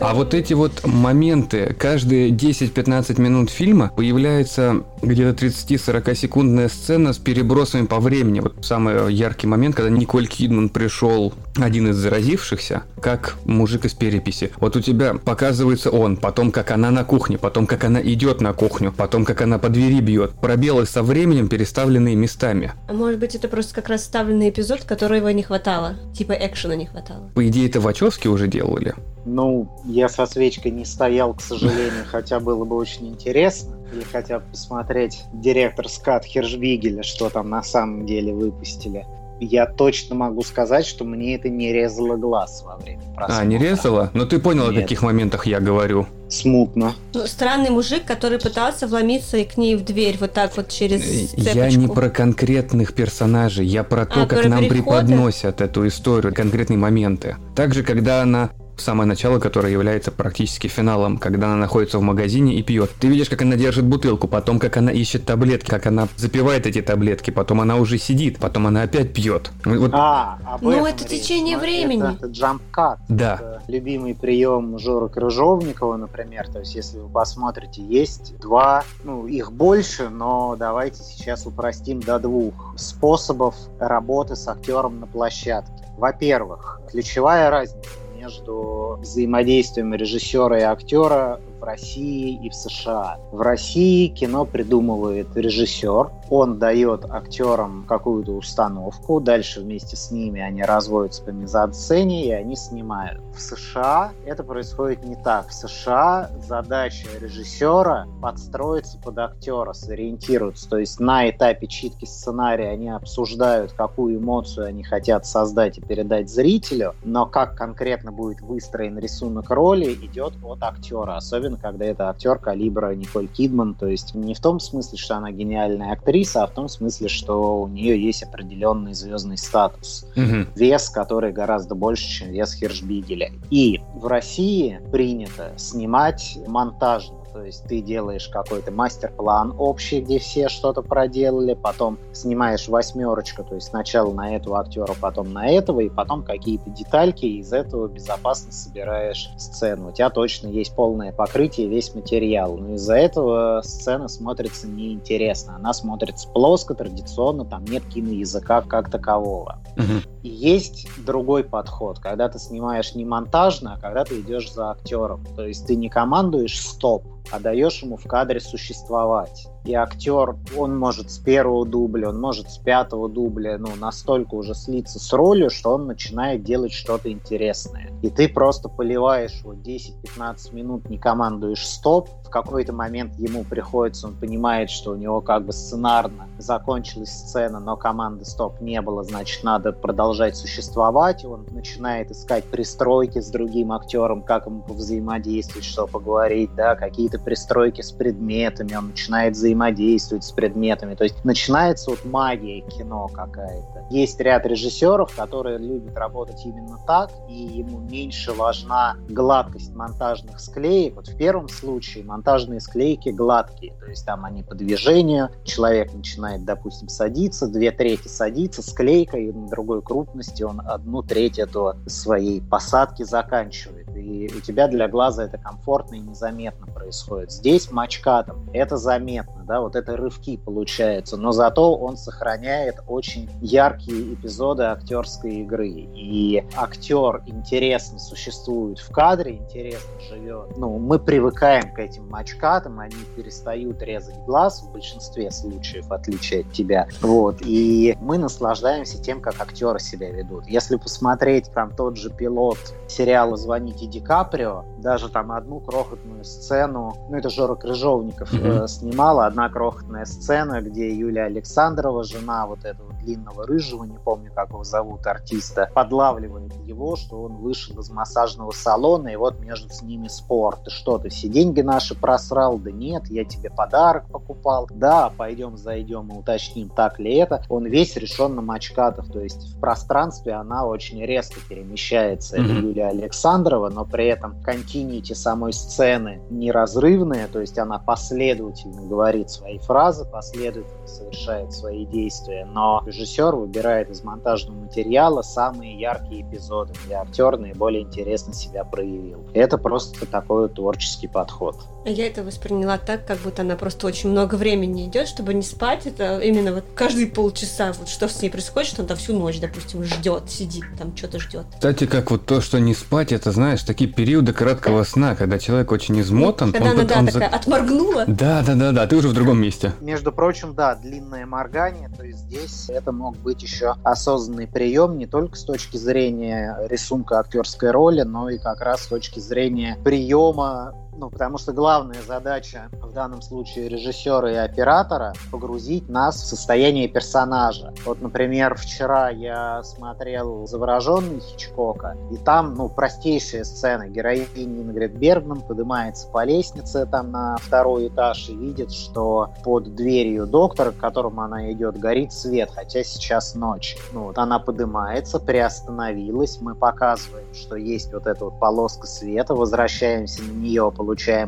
А 0.00 0.14
вот 0.14 0.34
эти 0.34 0.52
вот 0.52 0.86
моменты, 0.86 1.74
каждые 1.78 2.30
10-15 2.30 3.20
минут 3.20 3.50
фильма 3.50 3.90
появляется 3.96 4.82
где-то 5.00 5.46
30-40 5.46 6.14
секундная 6.14 6.68
сцена 6.68 7.14
с 7.14 7.18
перебросами 7.18 7.86
по 7.86 8.00
времени. 8.00 8.40
Вот 8.40 8.56
самый 8.62 9.14
яркий 9.14 9.46
момент, 9.46 9.76
когда 9.76 9.90
Николь 9.90 10.26
Кидман 10.26 10.68
пришел, 10.68 11.32
один 11.56 11.88
из 11.88 11.96
заразившихся, 11.96 12.82
как 13.00 13.36
мужик 13.44 13.84
из 13.84 13.94
переписи. 13.94 14.52
Вот 14.58 14.76
у 14.76 14.80
тебя 14.80 15.14
показывается 15.14 15.90
он, 15.90 16.16
потом 16.16 16.52
как 16.52 16.70
она 16.70 16.90
на 16.90 17.04
кухне, 17.04 17.38
потом 17.38 17.66
как 17.66 17.84
она 17.84 18.00
идет 18.00 18.40
на 18.40 18.52
кухню, 18.52 18.92
потом 18.92 19.24
как 19.24 19.42
она 19.42 19.58
по 19.58 19.68
двери 19.68 20.00
бьет. 20.00 20.32
Пробелы 20.40 20.86
со 20.86 21.02
временем, 21.02 21.48
переставленные 21.48 22.14
местами. 22.14 22.72
А 22.88 22.92
может 22.92 23.18
быть 23.18 23.34
это 23.34 23.48
просто 23.48 23.74
как 23.74 23.88
раз 23.88 24.04
ставленный 24.04 24.50
эпизод, 24.50 24.84
которого 24.84 25.28
не 25.28 25.42
хватало? 25.42 25.96
Типа 26.14 26.32
экшена 26.32 26.76
не 26.76 26.86
хватало. 26.86 27.30
По 27.34 27.46
идее, 27.46 27.68
это 27.68 27.80
Вачовски 27.80 28.28
уже 28.28 28.48
делали. 28.48 28.94
Ну, 29.24 29.68
я 29.84 30.08
со 30.08 30.26
свечкой 30.26 30.72
не 30.72 30.84
стоял, 30.84 31.34
к 31.34 31.40
сожалению, 31.40 32.04
хотя 32.10 32.40
было 32.40 32.64
бы 32.64 32.76
очень 32.76 33.08
интересно. 33.08 33.76
Или 33.92 34.04
хотя 34.04 34.38
бы 34.38 34.44
посмотреть 34.50 35.24
директор 35.32 35.88
Скат 35.88 36.24
Хершбигеля, 36.24 37.02
что 37.02 37.28
там 37.28 37.50
на 37.50 37.62
самом 37.62 38.06
деле 38.06 38.32
выпустили. 38.32 39.04
Я 39.40 39.66
точно 39.66 40.14
могу 40.14 40.42
сказать, 40.42 40.84
что 40.86 41.04
мне 41.04 41.34
это 41.34 41.48
не 41.48 41.72
резало 41.72 42.16
глаз 42.16 42.62
во 42.64 42.76
время 42.76 43.00
просмотра. 43.16 43.42
А, 43.42 43.44
не 43.44 43.58
резало? 43.58 44.10
Но 44.12 44.26
ты 44.26 44.38
понял, 44.38 44.70
Нет. 44.70 44.78
о 44.78 44.82
каких 44.82 45.02
моментах 45.02 45.46
я 45.46 45.60
говорю. 45.60 46.06
Смутно. 46.28 46.94
Ну, 47.14 47.26
странный 47.26 47.70
мужик, 47.70 48.04
который 48.04 48.38
пытался 48.38 48.86
вломиться 48.86 49.42
к 49.44 49.56
ней 49.56 49.74
в 49.76 49.84
дверь 49.84 50.16
вот 50.20 50.32
так 50.32 50.56
вот 50.56 50.68
через 50.68 51.02
цепочку. 51.30 51.56
Я 51.56 51.70
не 51.70 51.88
про 51.88 52.10
конкретных 52.10 52.94
персонажей, 52.94 53.66
я 53.66 53.82
про 53.82 54.06
то, 54.06 54.22
А, 54.22 54.26
как 54.26 54.42
про 54.42 54.48
нам 54.48 54.60
переходы? 54.60 54.82
преподносят 54.82 55.60
эту 55.60 55.86
историю, 55.88 56.34
конкретные 56.34 56.78
моменты. 56.78 57.36
Также, 57.56 57.82
когда 57.82 58.22
она 58.22 58.50
самое 58.80 59.06
начало, 59.08 59.38
которое 59.38 59.72
является 59.72 60.10
практически 60.10 60.66
финалом, 60.66 61.18
когда 61.18 61.46
она 61.46 61.56
находится 61.56 61.98
в 61.98 62.02
магазине 62.02 62.54
и 62.56 62.62
пьет. 62.62 62.90
Ты 62.98 63.08
видишь, 63.08 63.28
как 63.28 63.42
она 63.42 63.56
держит 63.56 63.84
бутылку, 63.84 64.28
потом 64.28 64.58
как 64.58 64.76
она 64.76 64.92
ищет 64.92 65.24
таблетки, 65.24 65.68
как 65.70 65.86
она 65.86 66.08
запивает 66.16 66.66
эти 66.66 66.82
таблетки, 66.82 67.30
потом 67.30 67.60
она 67.60 67.76
уже 67.76 67.98
сидит, 67.98 68.38
потом 68.38 68.66
она 68.66 68.82
опять 68.82 69.12
пьет. 69.12 69.50
Вот, 69.64 69.90
А, 69.92 70.38
об 70.46 70.62
Ну, 70.62 70.70
этом 70.72 70.84
это 70.86 71.04
речь. 71.08 71.22
течение 71.22 71.56
Ну, 71.56 71.62
времени. 71.62 72.14
Это, 72.14 72.26
это 72.26 72.28
jump 72.28 72.60
cut. 72.72 72.96
Да. 73.08 73.34
Это 73.34 73.62
любимый 73.68 74.14
прием 74.14 74.78
Жора 74.78 75.08
Крыжовникова, 75.08 75.96
например. 75.96 76.48
То 76.52 76.60
есть, 76.60 76.74
если 76.74 76.98
вы 76.98 77.08
посмотрите, 77.08 77.82
есть 77.82 78.36
два, 78.38 78.84
ну, 79.04 79.26
их 79.26 79.52
больше, 79.52 80.08
но 80.08 80.56
давайте 80.58 81.02
сейчас 81.02 81.46
упростим 81.46 82.00
до 82.00 82.18
двух 82.18 82.74
способов 82.76 83.54
работы 83.78 84.36
с 84.36 84.46
актером 84.48 85.00
на 85.00 85.06
площадке. 85.06 85.72
Во-первых, 85.98 86.80
ключевая 86.90 87.50
разница 87.50 87.88
между 88.30 88.98
взаимодействием 89.00 89.92
режиссера 89.92 90.58
и 90.58 90.62
актера 90.62 91.40
в 91.58 91.64
России 91.64 92.38
и 92.44 92.48
в 92.48 92.54
США. 92.54 93.18
В 93.32 93.40
России 93.40 94.06
кино 94.06 94.44
придумывает 94.44 95.36
режиссер, 95.36 96.10
он 96.30 96.58
дает 96.58 97.04
актерам 97.10 97.84
какую-то 97.86 98.32
установку, 98.32 99.20
дальше 99.20 99.60
вместе 99.60 99.96
с 99.96 100.12
ними 100.12 100.40
они 100.40 100.62
разводятся 100.62 101.24
по 101.24 101.30
мизансцене 101.30 102.26
и 102.26 102.30
они 102.30 102.54
снимают. 102.56 103.20
В 103.34 103.40
США 103.40 104.12
это 104.24 104.44
происходит 104.44 105.04
не 105.04 105.16
так. 105.16 105.48
В 105.48 105.52
США 105.52 106.30
задача 106.46 107.08
режиссера 107.20 108.06
подстроиться 108.22 108.98
под 108.98 109.18
актера, 109.18 109.72
сориентироваться. 109.72 110.68
То 110.68 110.78
есть 110.78 111.00
на 111.00 111.28
этапе 111.28 111.66
читки 111.66 112.04
сценария 112.04 112.70
они 112.70 112.88
обсуждают, 112.88 113.72
какую 113.72 114.18
эмоцию 114.18 114.66
они 114.66 114.84
хотят 114.84 115.26
создать 115.26 115.78
и 115.78 115.80
передать 115.80 116.30
зрителю, 116.30 116.94
но 117.04 117.26
как 117.26 117.56
конкретно 117.56 118.12
будет 118.12 118.40
выстроен 118.40 118.98
рисунок 118.98 119.50
роли, 119.50 119.92
идет 119.94 120.34
от 120.44 120.62
актера, 120.62 121.16
особенно 121.16 121.56
когда 121.56 121.86
это 121.86 122.08
актер 122.08 122.38
калибра 122.38 122.94
Николь 122.94 123.26
Кидман, 123.26 123.74
то 123.74 123.86
есть 123.86 124.14
не 124.14 124.34
в 124.34 124.40
том 124.40 124.60
смысле, 124.60 124.96
что 124.96 125.16
она 125.16 125.32
гениальная 125.32 125.92
актриса, 125.92 126.19
а 126.42 126.46
в 126.46 126.50
том 126.52 126.68
смысле, 126.68 127.08
что 127.08 127.60
у 127.60 127.68
нее 127.68 128.00
есть 128.02 128.22
определенный 128.22 128.94
звездный 128.94 129.38
статус 129.38 130.06
Мгм. 130.16 130.48
вес, 130.54 130.88
который 130.88 131.32
гораздо 131.32 131.74
больше, 131.74 132.08
чем 132.08 132.30
вес 132.30 132.54
Хиршбигеля. 132.54 133.32
И 133.50 133.80
в 133.94 134.06
России 134.06 134.80
принято 134.92 135.52
снимать 135.56 136.38
монтажно. 136.46 137.19
То 137.32 137.44
есть 137.44 137.64
ты 137.64 137.80
делаешь 137.80 138.28
какой-то 138.28 138.70
мастер-план 138.70 139.54
общий, 139.58 140.00
где 140.00 140.18
все 140.18 140.48
что-то 140.48 140.82
проделали, 140.82 141.54
потом 141.54 141.98
снимаешь 142.12 142.68
восьмерочку, 142.68 143.44
то 143.44 143.54
есть 143.54 143.68
сначала 143.68 144.12
на 144.12 144.36
этого 144.36 144.60
актера, 144.60 144.94
потом 145.00 145.32
на 145.32 145.48
этого, 145.48 145.80
и 145.80 145.88
потом 145.88 146.22
какие-то 146.22 146.70
детальки, 146.70 147.26
из 147.26 147.52
этого 147.52 147.88
безопасно 147.88 148.52
собираешь 148.52 149.30
сцену. 149.36 149.88
У 149.88 149.92
тебя 149.92 150.10
точно 150.10 150.48
есть 150.48 150.74
полное 150.74 151.12
покрытие, 151.12 151.68
весь 151.68 151.94
материал. 151.94 152.56
Но 152.56 152.74
из-за 152.74 152.94
этого 152.96 153.60
сцена 153.62 154.08
смотрится 154.08 154.66
неинтересно. 154.66 155.56
Она 155.56 155.72
смотрится 155.72 156.28
плоско, 156.28 156.74
традиционно, 156.74 157.44
там 157.44 157.64
нет 157.64 157.84
киноязыка 157.84 158.62
как 158.62 158.90
такового. 158.90 159.58
Мгм. 159.76 160.02
Есть 160.22 160.86
другой 161.04 161.44
подход, 161.44 161.98
когда 161.98 162.28
ты 162.28 162.38
снимаешь 162.38 162.94
не 162.94 163.04
монтажно, 163.04 163.74
а 163.74 163.80
когда 163.80 164.04
ты 164.04 164.20
идешь 164.20 164.52
за 164.52 164.72
актером. 164.72 165.24
То 165.34 165.46
есть 165.46 165.66
ты 165.66 165.76
не 165.76 165.88
командуешь 165.88 166.60
стоп, 166.60 167.04
а 167.30 167.40
даешь 167.40 167.82
ему 167.82 167.96
в 167.96 168.04
кадре 168.04 168.40
существовать. 168.40 169.48
И 169.64 169.74
актер, 169.74 170.36
он 170.56 170.78
может 170.78 171.10
с 171.10 171.18
первого 171.18 171.66
дубля, 171.66 172.08
он 172.08 172.20
может 172.20 172.50
с 172.50 172.58
пятого 172.58 173.08
дубля, 173.08 173.58
ну, 173.58 173.68
настолько 173.78 174.34
уже 174.34 174.54
слиться 174.54 174.98
с 174.98 175.12
ролью, 175.12 175.50
что 175.50 175.74
он 175.74 175.86
начинает 175.86 176.42
делать 176.42 176.72
что-то 176.72 177.10
интересное. 177.10 177.90
И 178.02 178.10
ты 178.10 178.28
просто 178.28 178.68
поливаешь 178.68 179.40
вот 179.44 179.56
10-15 179.56 180.54
минут, 180.54 180.88
не 180.88 180.98
командуешь 180.98 181.66
стоп, 181.66 182.08
в 182.24 182.30
какой-то 182.30 182.72
момент 182.72 183.18
ему 183.18 183.44
приходится, 183.44 184.06
он 184.06 184.14
понимает, 184.14 184.70
что 184.70 184.92
у 184.92 184.96
него 184.96 185.20
как 185.20 185.44
бы 185.44 185.52
сценарно 185.52 186.28
закончилась 186.38 187.10
сцена, 187.10 187.58
но 187.58 187.76
команды 187.76 188.24
стоп 188.24 188.60
не 188.60 188.80
было, 188.80 189.02
значит, 189.02 189.42
надо 189.42 189.72
продолжать 189.72 190.36
существовать, 190.36 191.24
он 191.24 191.46
начинает 191.50 192.10
искать 192.10 192.44
пристройки 192.44 193.20
с 193.20 193.30
другим 193.30 193.72
актером, 193.72 194.22
как 194.22 194.46
ему 194.46 194.62
взаимодействовать, 194.68 195.64
что 195.64 195.86
поговорить, 195.86 196.54
да, 196.54 196.76
какие-то 196.76 197.18
пристройки 197.18 197.82
с 197.82 197.90
предметами, 197.90 198.76
он 198.76 198.88
начинает 198.88 199.36
взаимодействовать 199.50 200.24
с 200.24 200.30
предметами, 200.30 200.94
то 200.94 201.04
есть 201.04 201.24
начинается 201.24 201.90
вот 201.90 202.04
магия 202.04 202.60
кино 202.60 203.08
какая-то. 203.08 203.84
Есть 203.90 204.20
ряд 204.20 204.46
режиссеров, 204.46 205.14
которые 205.14 205.58
любят 205.58 205.96
работать 205.96 206.44
именно 206.44 206.78
так, 206.86 207.10
и 207.28 207.34
ему 207.34 207.80
меньше 207.80 208.32
важна 208.32 208.96
гладкость 209.08 209.74
монтажных 209.74 210.38
склеек. 210.38 210.94
Вот 210.94 211.08
в 211.08 211.16
первом 211.16 211.48
случае 211.48 212.04
монтажные 212.04 212.60
склейки 212.60 213.08
гладкие, 213.08 213.74
то 213.80 213.86
есть 213.86 214.06
там 214.06 214.24
они 214.24 214.42
по 214.42 214.54
движению, 214.54 215.30
человек 215.44 215.92
начинает, 215.92 216.44
допустим, 216.44 216.88
садиться, 216.88 217.48
две 217.48 217.72
трети 217.72 218.08
садится, 218.08 218.62
склейка, 218.62 219.18
и 219.18 219.32
на 219.32 219.48
другой 219.48 219.82
крупности 219.82 220.42
он 220.42 220.60
одну 220.64 221.02
треть 221.02 221.40
до 221.52 221.76
своей 221.86 222.40
посадки 222.40 223.02
заканчивает 223.02 223.90
и 224.00 224.30
у 224.36 224.40
тебя 224.40 224.68
для 224.68 224.88
глаза 224.88 225.24
это 225.24 225.38
комфортно 225.38 225.96
и 225.96 226.00
незаметно 226.00 226.66
происходит. 226.66 227.30
Здесь 227.30 227.70
мачкатом 227.70 228.48
это 228.52 228.76
заметно, 228.76 229.39
да, 229.50 229.60
вот 229.60 229.74
это 229.74 229.96
рывки 229.96 230.36
получаются, 230.36 231.16
но 231.16 231.32
зато 231.32 231.74
он 231.74 231.96
сохраняет 231.96 232.76
очень 232.86 233.28
яркие 233.40 234.14
эпизоды 234.14 234.62
актерской 234.62 235.38
игры. 235.38 235.68
И 235.68 236.44
актер 236.56 237.24
интересно 237.26 237.98
существует 237.98 238.78
в 238.78 238.92
кадре, 238.92 239.38
интересно 239.38 239.90
живет. 240.08 240.56
Ну, 240.56 240.78
мы 240.78 241.00
привыкаем 241.00 241.74
к 241.74 241.80
этим 241.80 242.08
мачкатам, 242.08 242.78
они 242.78 242.94
перестают 243.16 243.82
резать 243.82 244.16
глаз 244.24 244.62
в 244.62 244.70
большинстве 244.70 245.32
случаев, 245.32 245.86
в 245.86 245.92
отличие 245.94 246.42
от 246.42 246.52
тебя. 246.52 246.86
Вот. 247.00 247.38
И 247.40 247.96
мы 248.00 248.18
наслаждаемся 248.18 249.02
тем, 249.02 249.20
как 249.20 249.40
актеры 249.40 249.80
себя 249.80 250.12
ведут. 250.12 250.46
Если 250.46 250.76
посмотреть 250.76 251.50
там 251.52 251.74
тот 251.74 251.96
же 251.96 252.10
пилот 252.10 252.58
сериала 252.86 253.36
«Звоните 253.36 253.86
Ди 253.86 253.98
Каприо, 253.98 254.64
даже 254.78 255.08
там 255.08 255.32
одну 255.32 255.58
крохотную 255.58 256.24
сцену, 256.24 256.94
ну 257.08 257.16
это 257.16 257.30
Жора 257.30 257.56
Крыжовников 257.56 258.32
mm-hmm. 258.32 258.64
э, 258.64 258.68
снимала, 258.68 259.26
одна 259.26 259.39
крохотная 259.48 260.04
сцена, 260.04 260.60
где 260.60 260.94
Юлия 260.94 261.24
Александрова, 261.24 262.04
жена 262.04 262.46
вот 262.46 262.64
этого 262.64 262.92
длинного 262.94 263.46
рыжего, 263.46 263.84
не 263.84 263.98
помню, 263.98 264.30
как 264.34 264.50
его 264.50 264.64
зовут, 264.64 265.06
артиста, 265.06 265.70
подлавливает 265.74 266.52
его, 266.66 266.96
что 266.96 267.22
он 267.22 267.36
вышел 267.36 267.78
из 267.80 267.90
массажного 267.90 268.50
салона, 268.50 269.08
и 269.08 269.16
вот 269.16 269.40
между 269.40 269.70
с 269.70 269.82
ними 269.82 270.08
спор. 270.08 270.56
Ты 270.64 270.70
что, 270.70 270.98
ты 270.98 271.08
все 271.08 271.28
деньги 271.28 271.60
наши 271.60 271.94
просрал? 271.94 272.58
Да 272.58 272.70
нет, 272.70 273.06
я 273.08 273.24
тебе 273.24 273.50
подарок 273.50 274.06
покупал. 274.10 274.68
Да, 274.70 275.12
пойдем 275.16 275.56
зайдем 275.56 276.08
и 276.12 276.18
уточним, 276.18 276.68
так 276.68 276.98
ли 276.98 277.16
это. 277.16 277.42
Он 277.48 277.66
весь 277.66 277.96
решен 277.96 278.34
на 278.34 278.42
мачкатов, 278.42 279.08
то 279.08 279.20
есть 279.20 279.54
в 279.54 279.60
пространстве 279.60 280.34
она 280.34 280.66
очень 280.66 281.04
резко 281.04 281.40
перемещается. 281.48 282.36
Mm-hmm. 282.36 282.44
Это 282.44 282.52
Юлия 282.52 282.86
Александрова, 282.88 283.70
но 283.70 283.84
при 283.84 284.06
этом 284.06 284.40
континьюти 284.42 285.14
самой 285.14 285.52
сцены 285.52 286.20
неразрывная, 286.30 287.28
то 287.28 287.40
есть 287.40 287.58
она 287.58 287.78
последовательно 287.78 288.82
говорит 288.82 289.29
свои 289.30 289.58
фразы, 289.58 290.04
последовательно 290.04 290.86
совершает 290.86 291.52
свои 291.52 291.86
действия, 291.86 292.44
но 292.44 292.82
режиссер 292.84 293.34
выбирает 293.34 293.90
из 293.90 294.02
монтажного 294.02 294.58
материала 294.58 295.22
самые 295.22 295.78
яркие 295.78 296.22
эпизоды, 296.22 296.74
где 296.84 296.94
актер 296.94 297.38
наиболее 297.38 297.82
интересно 297.82 298.34
себя 298.34 298.64
проявил. 298.64 299.24
Это 299.34 299.58
просто 299.58 300.06
такой 300.06 300.48
творческий 300.48 301.08
подход. 301.08 301.56
Я 301.86 302.06
это 302.06 302.22
восприняла 302.22 302.76
так, 302.76 303.06
как 303.06 303.18
будто 303.18 303.42
она 303.42 303.56
просто 303.56 303.86
очень 303.86 304.10
много 304.10 304.34
времени 304.34 304.86
идет, 304.86 305.08
чтобы 305.08 305.32
не 305.32 305.42
спать. 305.42 305.86
Это 305.86 306.18
именно 306.18 306.52
вот 306.52 306.64
каждые 306.74 307.06
полчаса, 307.06 307.72
вот 307.78 307.88
что 307.88 308.06
с 308.06 308.20
ней 308.20 308.28
происходит, 308.28 308.68
что 308.68 308.82
она 308.82 308.88
там 308.88 308.96
всю 308.98 309.18
ночь, 309.18 309.40
допустим, 309.40 309.82
ждет, 309.84 310.30
сидит, 310.30 310.64
там 310.78 310.94
что-то 310.94 311.18
ждет. 311.18 311.46
Кстати, 311.54 311.86
как 311.86 312.10
вот 312.10 312.26
то, 312.26 312.40
что 312.42 312.60
не 312.60 312.74
спать, 312.74 313.12
это, 313.12 313.32
знаешь, 313.32 313.62
такие 313.62 313.88
периоды 313.88 314.32
краткого 314.32 314.84
сна, 314.84 315.14
когда 315.14 315.38
человек 315.38 315.72
очень 315.72 315.98
измотан. 316.00 316.52
Когда 316.52 316.70
он, 316.70 316.80
она, 316.80 316.84
да, 316.84 316.98
он 316.98 317.06
такая 317.06 317.30
за... 317.30 317.36
отморгнула. 317.36 318.04
Да, 318.06 318.42
да, 318.46 318.54
да, 318.54 318.72
да, 318.72 318.86
ты 318.86 318.96
уже 318.96 319.08
в 319.10 319.14
другом 319.14 319.40
месте. 319.40 319.72
Между 319.80 320.12
прочим, 320.12 320.54
да, 320.54 320.74
длинное 320.74 321.26
моргание, 321.26 321.88
то 321.88 322.04
есть 322.04 322.20
здесь 322.20 322.70
это 322.70 322.92
мог 322.92 323.16
быть 323.16 323.42
еще 323.42 323.74
осознанный 323.84 324.46
прием 324.46 324.98
не 324.98 325.06
только 325.06 325.36
с 325.36 325.44
точки 325.44 325.76
зрения 325.76 326.56
рисунка 326.68 327.18
актерской 327.18 327.70
роли, 327.70 328.02
но 328.02 328.30
и 328.30 328.38
как 328.38 328.60
раз 328.60 328.82
с 328.82 328.86
точки 328.86 329.20
зрения 329.20 329.76
приема 329.84 330.74
ну, 331.00 331.08
потому 331.08 331.38
что 331.38 331.52
главная 331.52 332.02
задача 332.06 332.68
в 332.72 332.92
данном 332.92 333.22
случае 333.22 333.68
режиссера 333.68 334.30
и 334.30 334.34
оператора 334.34 335.14
погрузить 335.32 335.88
нас 335.88 336.16
в 336.16 336.26
состояние 336.26 336.88
персонажа. 336.88 337.72
Вот, 337.86 338.02
например, 338.02 338.54
вчера 338.56 339.08
я 339.08 339.62
смотрел 339.62 340.46
«Завороженный» 340.46 341.20
Хичкока, 341.20 341.96
и 342.10 342.18
там, 342.18 342.54
ну, 342.54 342.68
простейшая 342.68 343.44
сцена. 343.44 343.88
Героиня 343.88 344.26
Ингрид 344.34 344.92
Бергман 344.92 345.40
поднимается 345.40 346.06
по 346.08 346.22
лестнице 346.24 346.84
там 346.84 347.10
на 347.10 347.38
второй 347.38 347.88
этаж 347.88 348.28
и 348.28 348.36
видит, 348.36 348.70
что 348.70 349.30
под 349.42 349.74
дверью 349.74 350.26
доктора, 350.26 350.72
к 350.72 350.76
которому 350.76 351.22
она 351.22 351.50
идет, 351.50 351.78
горит 351.78 352.12
свет, 352.12 352.50
хотя 352.54 352.84
сейчас 352.84 353.34
ночь. 353.34 353.78
Ну, 353.92 354.04
вот 354.04 354.18
она 354.18 354.38
поднимается, 354.38 355.18
приостановилась, 355.18 356.42
мы 356.42 356.54
показываем, 356.54 357.32
что 357.32 357.56
есть 357.56 357.90
вот 357.94 358.06
эта 358.06 358.26
вот 358.26 358.38
полоска 358.38 358.86
света, 358.86 359.34
возвращаемся 359.34 360.22
на 360.22 360.32
нее, 360.32 360.70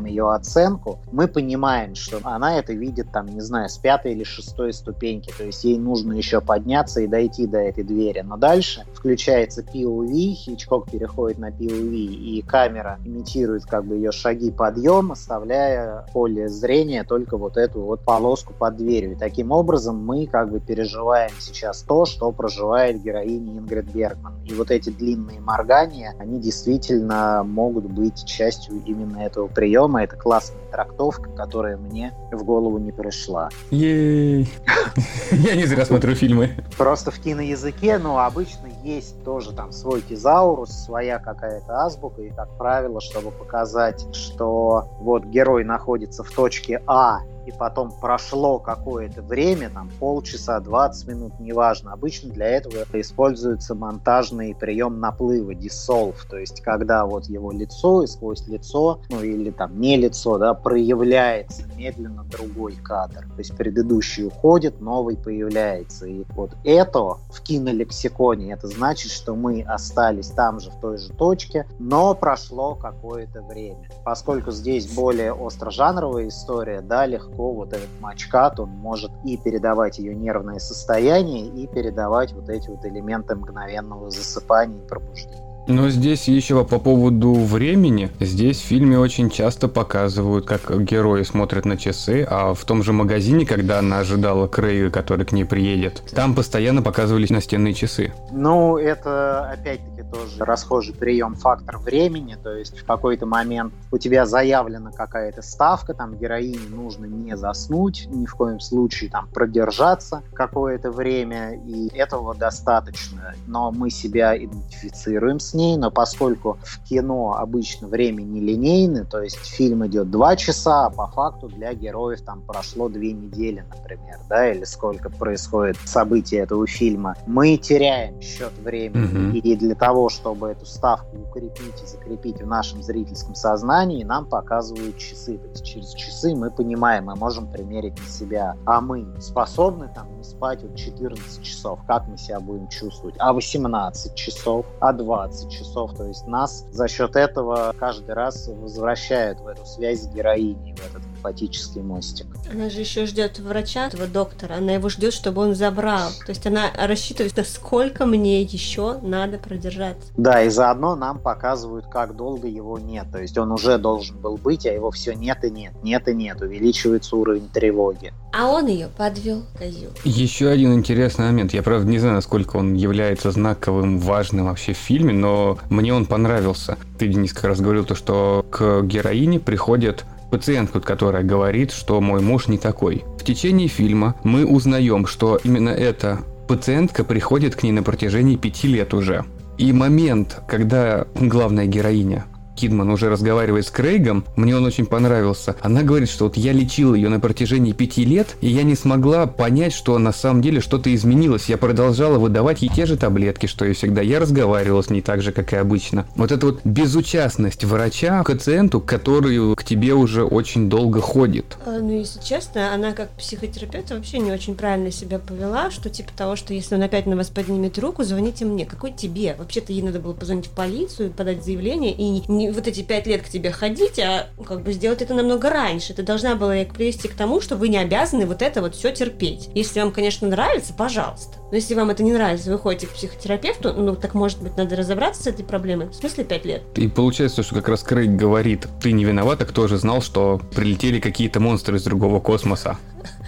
ее 0.05 0.32
оценку, 0.32 0.98
мы 1.10 1.28
понимаем, 1.28 1.94
что 1.94 2.20
она 2.22 2.59
это 2.59 2.72
видит, 2.72 3.12
там, 3.12 3.26
не 3.26 3.40
знаю, 3.40 3.68
с 3.68 3.78
пятой 3.78 4.12
или 4.12 4.24
шестой 4.24 4.72
ступеньки, 4.72 5.32
то 5.36 5.44
есть 5.44 5.64
ей 5.64 5.78
нужно 5.78 6.14
еще 6.14 6.40
подняться 6.40 7.01
и 7.01 7.06
дойти 7.06 7.47
до 7.47 7.59
этой 7.59 7.84
двери. 7.84 8.20
Но 8.20 8.36
дальше 8.36 8.84
включается 8.94 9.62
POV, 9.62 10.32
Хичкок 10.34 10.90
переходит 10.90 11.39
на 11.39 11.51
POV, 11.51 11.94
и 11.94 12.43
камера 12.43 12.98
имитирует 13.05 13.64
как 13.64 13.84
бы 13.84 13.97
ее 13.97 14.12
шаги 14.12 14.51
подъем, 14.51 15.12
оставляя 15.12 16.06
поле 16.12 16.48
зрения 16.48 17.05
только 17.05 17.36
вот 17.36 17.56
эту 17.56 17.80
вот 17.80 18.01
полоску 18.01 18.52
под 18.52 18.76
дверью. 18.76 19.12
И 19.12 19.16
таким 19.16 19.51
образом 19.52 20.05
мы 20.05 20.26
как 20.26 20.51
бы 20.51 20.60
переживаем 20.60 21.32
сейчас 21.39 21.82
то, 21.82 22.05
что 22.05 22.30
проживает 22.32 23.02
героиня 23.02 23.59
Ингрид 23.59 23.93
Бергман. 23.93 24.43
И 24.44 24.55
вот 24.55 24.70
эти 24.70 24.90
длинные 24.90 25.40
моргания, 25.40 26.14
они 26.18 26.40
действительно 26.40 27.43
могут 27.44 27.84
быть 27.84 28.24
частью 28.24 28.82
именно 28.86 29.18
этого 29.18 29.48
приема. 29.52 30.02
Это 30.02 30.16
классная 30.16 30.62
трактовка, 30.70 31.30
которая 31.30 31.76
мне 31.76 32.12
в 32.30 32.42
голову 32.44 32.78
не 32.78 32.92
пришла. 32.92 33.50
Ей! 33.70 34.48
Я 35.30 35.54
не 35.54 35.64
зря 35.64 35.84
смотрю 35.84 36.14
фильмы. 36.14 36.50
Просто 36.76 37.10
в 37.10 37.18
киноязыке, 37.18 37.98
ну, 37.98 38.18
обычно 38.18 38.68
есть 38.82 39.22
тоже 39.24 39.52
там 39.52 39.72
свой 39.72 40.00
тезаурус, 40.00 40.70
своя 40.70 41.18
какая-то 41.18 41.84
азбука, 41.84 42.22
и, 42.22 42.30
как 42.30 42.48
правило, 42.56 43.00
чтобы 43.00 43.30
показать, 43.30 44.06
что 44.14 44.88
вот 45.00 45.24
герой 45.24 45.64
находится 45.64 46.24
в 46.24 46.30
точке 46.30 46.82
А, 46.86 47.20
и 47.47 47.52
потом 47.52 47.93
прошло 47.93 48.59
какое-то 48.59 49.23
время, 49.23 49.70
там 49.70 49.90
полчаса, 49.98 50.60
20 50.60 51.09
минут, 51.09 51.40
неважно. 51.40 51.93
Обычно 51.93 52.31
для 52.31 52.47
этого 52.47 52.85
используется 52.93 53.74
монтажный 53.74 54.55
прием 54.55 55.01
наплыва, 55.01 55.52
dissolve, 55.52 56.16
то 56.28 56.36
есть 56.39 56.60
когда 56.60 57.05
вот 57.06 57.27
его 57.27 57.52
лицо 57.52 58.02
и 58.02 58.06
сквозь 58.06 58.47
лицо, 58.47 59.01
ну 59.10 59.23
или 59.23 59.51
там 59.51 59.81
не 59.81 59.97
лицо, 59.97 60.39
да, 60.39 60.55
проявляется 60.55 61.64
медленно 61.77 62.24
другой 62.24 62.74
кадр. 62.77 63.20
То 63.20 63.39
есть 63.39 63.56
предыдущий 63.56 64.27
уходит, 64.27 64.81
новый 64.81 65.16
появляется. 65.16 66.06
И 66.06 66.24
вот 66.31 66.52
это 66.64 66.98
в 67.01 67.40
кинолексиконе, 67.43 68.52
это 68.52 68.69
значит, 68.69 69.10
что 69.10 69.35
мы 69.35 69.62
остались 69.62 70.28
там 70.28 70.60
же, 70.60 70.70
в 70.70 70.81
той 70.81 70.98
же 70.98 71.12
точке, 71.12 71.66
но 71.78 72.14
прошло 72.14 72.74
какое-то 72.74 73.43
время. 73.43 73.89
Поскольку 74.05 74.51
здесь 74.51 74.93
более 74.93 75.32
острожанровая 75.32 76.28
история, 76.28 76.81
да, 76.81 77.06
легко 77.06 77.31
легко 77.32 77.52
вот 77.52 77.72
этот 77.72 77.88
матчкат, 78.00 78.60
он 78.60 78.70
может 78.70 79.10
и 79.24 79.36
передавать 79.36 79.98
ее 79.98 80.14
нервное 80.14 80.59
состояние, 80.59 81.46
и 81.46 81.66
передавать 81.66 82.32
вот 82.32 82.48
эти 82.48 82.68
вот 82.68 82.84
элементы 82.84 83.34
мгновенного 83.34 84.10
засыпания 84.10 84.78
и 84.78 84.88
пробуждения. 84.88 85.42
Но 85.68 85.88
здесь 85.90 86.26
еще 86.26 86.64
по 86.64 86.80
поводу 86.80 87.34
времени. 87.34 88.10
Здесь 88.18 88.60
в 88.60 88.64
фильме 88.64 88.98
очень 88.98 89.30
часто 89.30 89.68
показывают, 89.68 90.44
как 90.44 90.82
герои 90.82 91.22
смотрят 91.22 91.64
на 91.64 91.76
часы, 91.76 92.26
а 92.28 92.52
в 92.52 92.64
том 92.64 92.82
же 92.82 92.92
магазине, 92.92 93.46
когда 93.46 93.78
она 93.78 94.00
ожидала 94.00 94.48
Крейга, 94.48 94.90
который 94.90 95.24
к 95.24 95.30
ней 95.30 95.44
приедет, 95.44 96.02
там 96.12 96.34
постоянно 96.34 96.82
показывались 96.82 97.30
настенные 97.30 97.74
часы. 97.74 98.12
Ну, 98.32 98.76
это 98.76 99.52
опять-таки 99.52 99.91
тоже 100.12 100.44
расхожий 100.44 100.94
прием 100.94 101.34
фактор 101.34 101.78
времени, 101.78 102.36
то 102.43 102.55
есть 102.55 102.78
в 102.78 102.84
какой-то 102.84 103.26
момент 103.26 103.72
у 103.90 103.98
тебя 103.98 104.26
заявлена 104.26 104.93
какая-то 104.93 105.43
ставка, 105.43 105.94
там 105.94 106.16
героине 106.16 106.59
нужно 106.70 107.06
не 107.06 107.36
заснуть, 107.36 108.06
ни 108.10 108.26
в 108.26 108.34
коем 108.34 108.60
случае 108.60 109.10
там 109.10 109.26
продержаться 109.28 110.22
какое-то 110.34 110.90
время, 110.90 111.55
и 111.55 111.89
этого 111.97 112.34
достаточно. 112.34 113.34
Но 113.47 113.72
мы 113.72 113.90
себя 113.90 114.36
идентифицируем 114.36 115.40
с 115.40 115.55
ней, 115.55 115.76
но 115.76 115.90
поскольку 115.90 116.59
в 116.62 116.82
кино 116.84 117.36
обычно 117.39 117.89
время 117.89 118.22
не 118.22 118.40
линейно, 118.40 119.05
то 119.05 119.22
есть 119.22 119.36
фильм 119.36 119.86
идет 119.86 120.10
два 120.10 120.36
часа, 120.36 120.86
а 120.86 120.90
по 120.90 121.06
факту 121.06 121.48
для 121.48 121.72
героев 121.72 122.20
там 122.22 122.43
прошло 122.43 122.89
две 122.89 123.12
недели, 123.12 123.64
например, 123.74 124.18
да, 124.28 124.51
или 124.51 124.64
сколько 124.64 125.09
происходит 125.09 125.76
события 125.84 126.39
этого 126.39 126.66
фильма, 126.66 127.16
мы 127.26 127.56
теряем 127.56 128.20
счет 128.20 128.52
времени. 128.62 129.32
Mm-hmm. 129.32 129.39
И 129.39 129.56
для 129.56 129.74
того, 129.74 130.01
чтобы 130.08 130.48
эту 130.48 130.66
ставку 130.66 131.16
укрепить 131.16 131.82
и 131.82 131.86
закрепить 131.86 132.40
в 132.40 132.46
нашем 132.46 132.82
зрительском 132.82 133.34
сознании, 133.34 134.04
нам 134.04 134.26
показывают 134.26 134.98
часы. 134.98 135.38
То 135.38 135.48
есть 135.48 135.64
через 135.64 135.92
часы 135.94 136.34
мы 136.34 136.50
понимаем, 136.50 137.06
мы 137.06 137.16
можем 137.16 137.50
примерить 137.50 137.98
на 137.98 138.06
себя, 138.06 138.56
а 138.66 138.80
мы 138.80 139.20
способны 139.20 139.90
там 139.94 140.16
не 140.16 140.24
спать 140.24 140.62
вот 140.62 140.76
14 140.76 141.42
часов, 141.42 141.80
как 141.86 142.06
мы 142.08 142.16
себя 142.18 142.40
будем 142.40 142.68
чувствовать, 142.68 143.14
а 143.18 143.32
18 143.32 144.14
часов, 144.14 144.66
а 144.80 144.92
20 144.92 145.50
часов. 145.50 145.94
То 145.94 146.04
есть 146.04 146.26
нас 146.26 146.66
за 146.70 146.88
счет 146.88 147.16
этого 147.16 147.74
каждый 147.78 148.14
раз 148.14 148.48
возвращают 148.48 149.40
в 149.40 149.46
эту 149.46 149.64
связь 149.66 150.02
с 150.02 150.06
героиней, 150.08 150.74
в 150.74 150.80
этот 150.86 151.01
эмпатический 151.23 151.82
мостик. 151.82 152.27
Она 152.51 152.69
же 152.69 152.81
еще 152.81 153.07
ждет 153.07 153.39
врача, 153.39 153.86
этого 153.86 154.07
доктора, 154.07 154.57
она 154.57 154.73
его 154.73 154.89
ждет, 154.89 155.12
чтобы 155.12 155.43
он 155.43 155.55
забрал. 155.55 156.11
То 156.27 156.31
есть 156.31 156.47
она 156.47 156.70
рассчитывает, 156.77 157.32
сколько 157.47 158.07
мне 158.07 158.43
еще 158.43 158.99
надо 159.03 159.39
продержаться. 159.39 160.11
Да, 160.16 160.43
и 160.43 160.49
заодно 160.49 160.97
нам 160.97 161.19
показывают, 161.19 161.86
как 161.86 162.16
долго 162.16 162.49
его 162.49 162.78
нет. 162.78 163.07
То 163.12 163.19
есть 163.19 163.39
он 163.39 163.53
уже 163.53 163.78
должен 163.78 164.19
был 164.19 164.36
быть, 164.36 164.66
а 164.66 164.73
его 164.73 164.90
все 164.90 165.15
нет 165.15 165.44
и 165.44 165.51
нет, 165.51 165.73
нет 165.82 166.09
и 166.09 166.15
нет. 166.15 166.40
Увеличивается 166.40 167.16
уровень 167.16 167.49
тревоги. 167.49 168.12
А 168.32 168.49
он 168.49 168.66
ее 168.66 168.89
подвел, 168.89 169.43
козел. 169.59 169.90
Еще 170.05 170.49
один 170.49 170.74
интересный 170.74 171.27
момент. 171.27 171.53
Я, 171.53 171.62
правда, 171.62 171.86
не 171.86 171.99
знаю, 171.99 172.16
насколько 172.16 172.57
он 172.57 172.74
является 172.74 173.31
знаковым, 173.31 173.99
важным 173.99 174.47
вообще 174.47 174.73
в 174.73 174.78
фильме, 174.78 175.12
но 175.12 175.59
мне 175.69 175.94
он 175.94 176.07
понравился. 176.07 176.78
Ты, 176.99 177.09
Денис, 177.09 177.32
как 177.32 177.44
раз 177.44 177.61
говорил 177.61 177.85
то, 177.85 177.94
что 177.94 178.44
к 178.51 178.82
героине 178.82 179.39
приходит 179.39 180.05
пациентку, 180.32 180.80
которая 180.80 181.22
говорит, 181.22 181.70
что 181.70 182.00
мой 182.00 182.22
муж 182.22 182.48
не 182.48 182.56
такой. 182.56 183.04
В 183.20 183.24
течение 183.24 183.68
фильма 183.68 184.16
мы 184.24 184.46
узнаем, 184.46 185.06
что 185.06 185.38
именно 185.44 185.68
эта 185.68 186.20
пациентка 186.48 187.04
приходит 187.04 187.54
к 187.54 187.62
ней 187.62 187.72
на 187.72 187.82
протяжении 187.82 188.36
пяти 188.36 188.66
лет 188.66 188.94
уже. 188.94 189.24
И 189.59 189.72
момент, 189.72 190.40
когда 190.48 191.06
главная 191.14 191.66
героиня 191.66 192.24
Кидман 192.62 192.90
уже 192.90 193.10
разговаривает 193.10 193.66
с 193.66 193.72
Крейгом, 193.72 194.24
мне 194.36 194.56
он 194.56 194.64
очень 194.64 194.86
понравился. 194.86 195.56
Она 195.62 195.82
говорит, 195.82 196.09
что 196.09 196.26
вот 196.26 196.36
я 196.36 196.52
лечил 196.52 196.94
ее 196.94 197.09
на 197.09 197.18
протяжении 197.18 197.72
пяти 197.72 198.05
лет, 198.05 198.36
и 198.40 198.47
я 198.47 198.62
не 198.62 198.76
смогла 198.76 199.26
понять, 199.26 199.72
что 199.72 199.98
на 199.98 200.12
самом 200.12 200.43
деле 200.43 200.60
что-то 200.60 200.94
изменилось. 200.94 201.47
Я 201.47 201.59
продолжала 201.59 202.18
выдавать 202.18 202.62
ей 202.62 202.68
те 202.68 202.86
же 202.86 202.97
таблетки, 202.97 203.47
что 203.47 203.64
и 203.64 203.72
всегда. 203.72 204.01
Я 204.01 204.20
разговаривал 204.20 204.80
с 204.80 204.90
ней 204.90 205.01
так 205.01 205.22
же, 205.22 205.32
как 205.32 205.52
и 205.52 205.56
обычно. 205.56 206.06
Вот 206.14 206.30
эта 206.30 206.47
вот 206.47 206.60
безучастность 206.62 207.64
врача 207.64 208.22
к 208.22 208.30
пациенту, 208.32 208.80
который 208.80 209.56
к 209.56 209.64
тебе 209.64 209.94
уже 209.94 210.22
очень 210.22 210.70
долго 210.70 211.01
ходит. 211.01 211.56
А, 211.66 211.80
ну, 211.80 211.98
если 211.98 212.20
честно, 212.20 212.72
она 212.72 212.93
как 212.93 213.10
психотерапевт 213.10 213.90
вообще 213.90 214.20
не 214.20 214.30
очень 214.30 214.55
правильно 214.55 214.93
себя 214.93 215.18
повела, 215.18 215.72
что 215.72 215.90
типа 215.90 216.12
того, 216.16 216.36
что 216.36 216.55
если 216.55 216.76
он 216.76 216.82
опять 216.82 217.06
на 217.06 217.16
вас 217.16 217.28
поднимет 217.28 217.76
руку, 217.80 218.05
звоните 218.05 218.44
мне. 218.44 218.66
Какой 218.66 218.93
тебе? 218.93 219.34
Вообще-то 219.36 219.72
ей 219.72 219.82
надо 219.82 219.98
было 219.98 220.12
позвонить 220.12 220.47
в 220.47 220.51
полицию, 220.51 221.10
подать 221.10 221.44
заявление 221.44 221.93
и 221.93 222.22
не 222.30 222.51
вот 222.52 222.66
эти 222.66 222.82
пять 222.82 223.06
лет 223.06 223.22
к 223.22 223.28
тебе 223.28 223.50
ходить, 223.50 223.98
а 223.98 224.28
как 224.46 224.62
бы 224.62 224.72
сделать 224.72 225.02
это 225.02 225.14
намного 225.14 225.50
раньше. 225.50 225.94
Ты 225.94 226.02
должна 226.02 226.34
была 226.34 226.64
привести 226.64 227.08
к 227.08 227.14
тому, 227.14 227.40
что 227.40 227.56
вы 227.56 227.68
не 227.68 227.78
обязаны 227.78 228.26
вот 228.26 228.42
это 228.42 228.60
вот 228.60 228.74
все 228.74 228.92
терпеть. 228.92 229.48
Если 229.54 229.80
вам, 229.80 229.92
конечно, 229.92 230.28
нравится, 230.28 230.74
пожалуйста. 230.74 231.38
Но 231.50 231.56
если 231.56 231.74
вам 231.74 231.90
это 231.90 232.02
не 232.02 232.12
нравится, 232.12 232.50
вы 232.50 232.58
ходите 232.58 232.86
к 232.86 232.90
психотерапевту, 232.90 233.74
ну 233.74 233.94
так 233.94 234.14
может 234.14 234.42
быть 234.42 234.56
надо 234.56 234.76
разобраться 234.76 235.22
с 235.22 235.26
этой 235.26 235.44
проблемой. 235.44 235.88
В 235.88 235.94
смысле 235.94 236.24
пять 236.24 236.44
лет? 236.44 236.62
И 236.76 236.88
получается, 236.88 237.42
что 237.42 237.54
как 237.54 237.68
раз 237.68 237.82
Крейг 237.82 238.10
говорит, 238.10 238.66
ты 238.80 238.92
не 238.92 239.04
виновата, 239.04 239.44
кто 239.44 239.68
же 239.68 239.76
знал, 239.76 240.00
что 240.00 240.40
прилетели 240.54 240.98
какие-то 240.98 241.40
монстры 241.40 241.76
из 241.76 241.84
другого 241.84 242.20
космоса. 242.20 242.78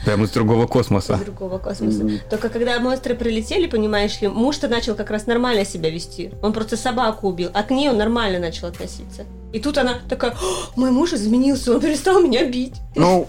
Прямо 0.05 0.24
из 0.24 0.31
другого 0.31 0.66
космоса. 0.66 1.14
Из 1.14 1.20
другого 1.20 1.59
космоса. 1.59 2.02
Mm-hmm. 2.02 2.20
Только 2.28 2.48
когда 2.48 2.78
монстры 2.78 3.14
прилетели, 3.14 3.66
понимаешь 3.66 4.20
ли, 4.20 4.28
муж-то 4.28 4.68
начал 4.68 4.94
как 4.94 5.10
раз 5.10 5.26
нормально 5.26 5.64
себя 5.64 5.90
вести. 5.90 6.32
Он 6.43 6.52
просто 6.52 6.76
собаку 6.76 7.28
убил, 7.28 7.51
а 7.55 7.62
к 7.62 7.70
ней 7.70 7.89
он 7.89 7.97
нормально 7.97 8.39
начал 8.39 8.68
относиться. 8.68 9.24
И 9.55 9.60
тут 9.60 9.78
она 9.78 10.01
такая, 10.09 10.35
мой 10.74 10.90
муж 10.90 11.12
изменился, 11.12 11.74
он 11.74 11.81
перестал 11.81 12.20
меня 12.20 12.44
бить. 12.44 12.74
Ну, 12.97 13.28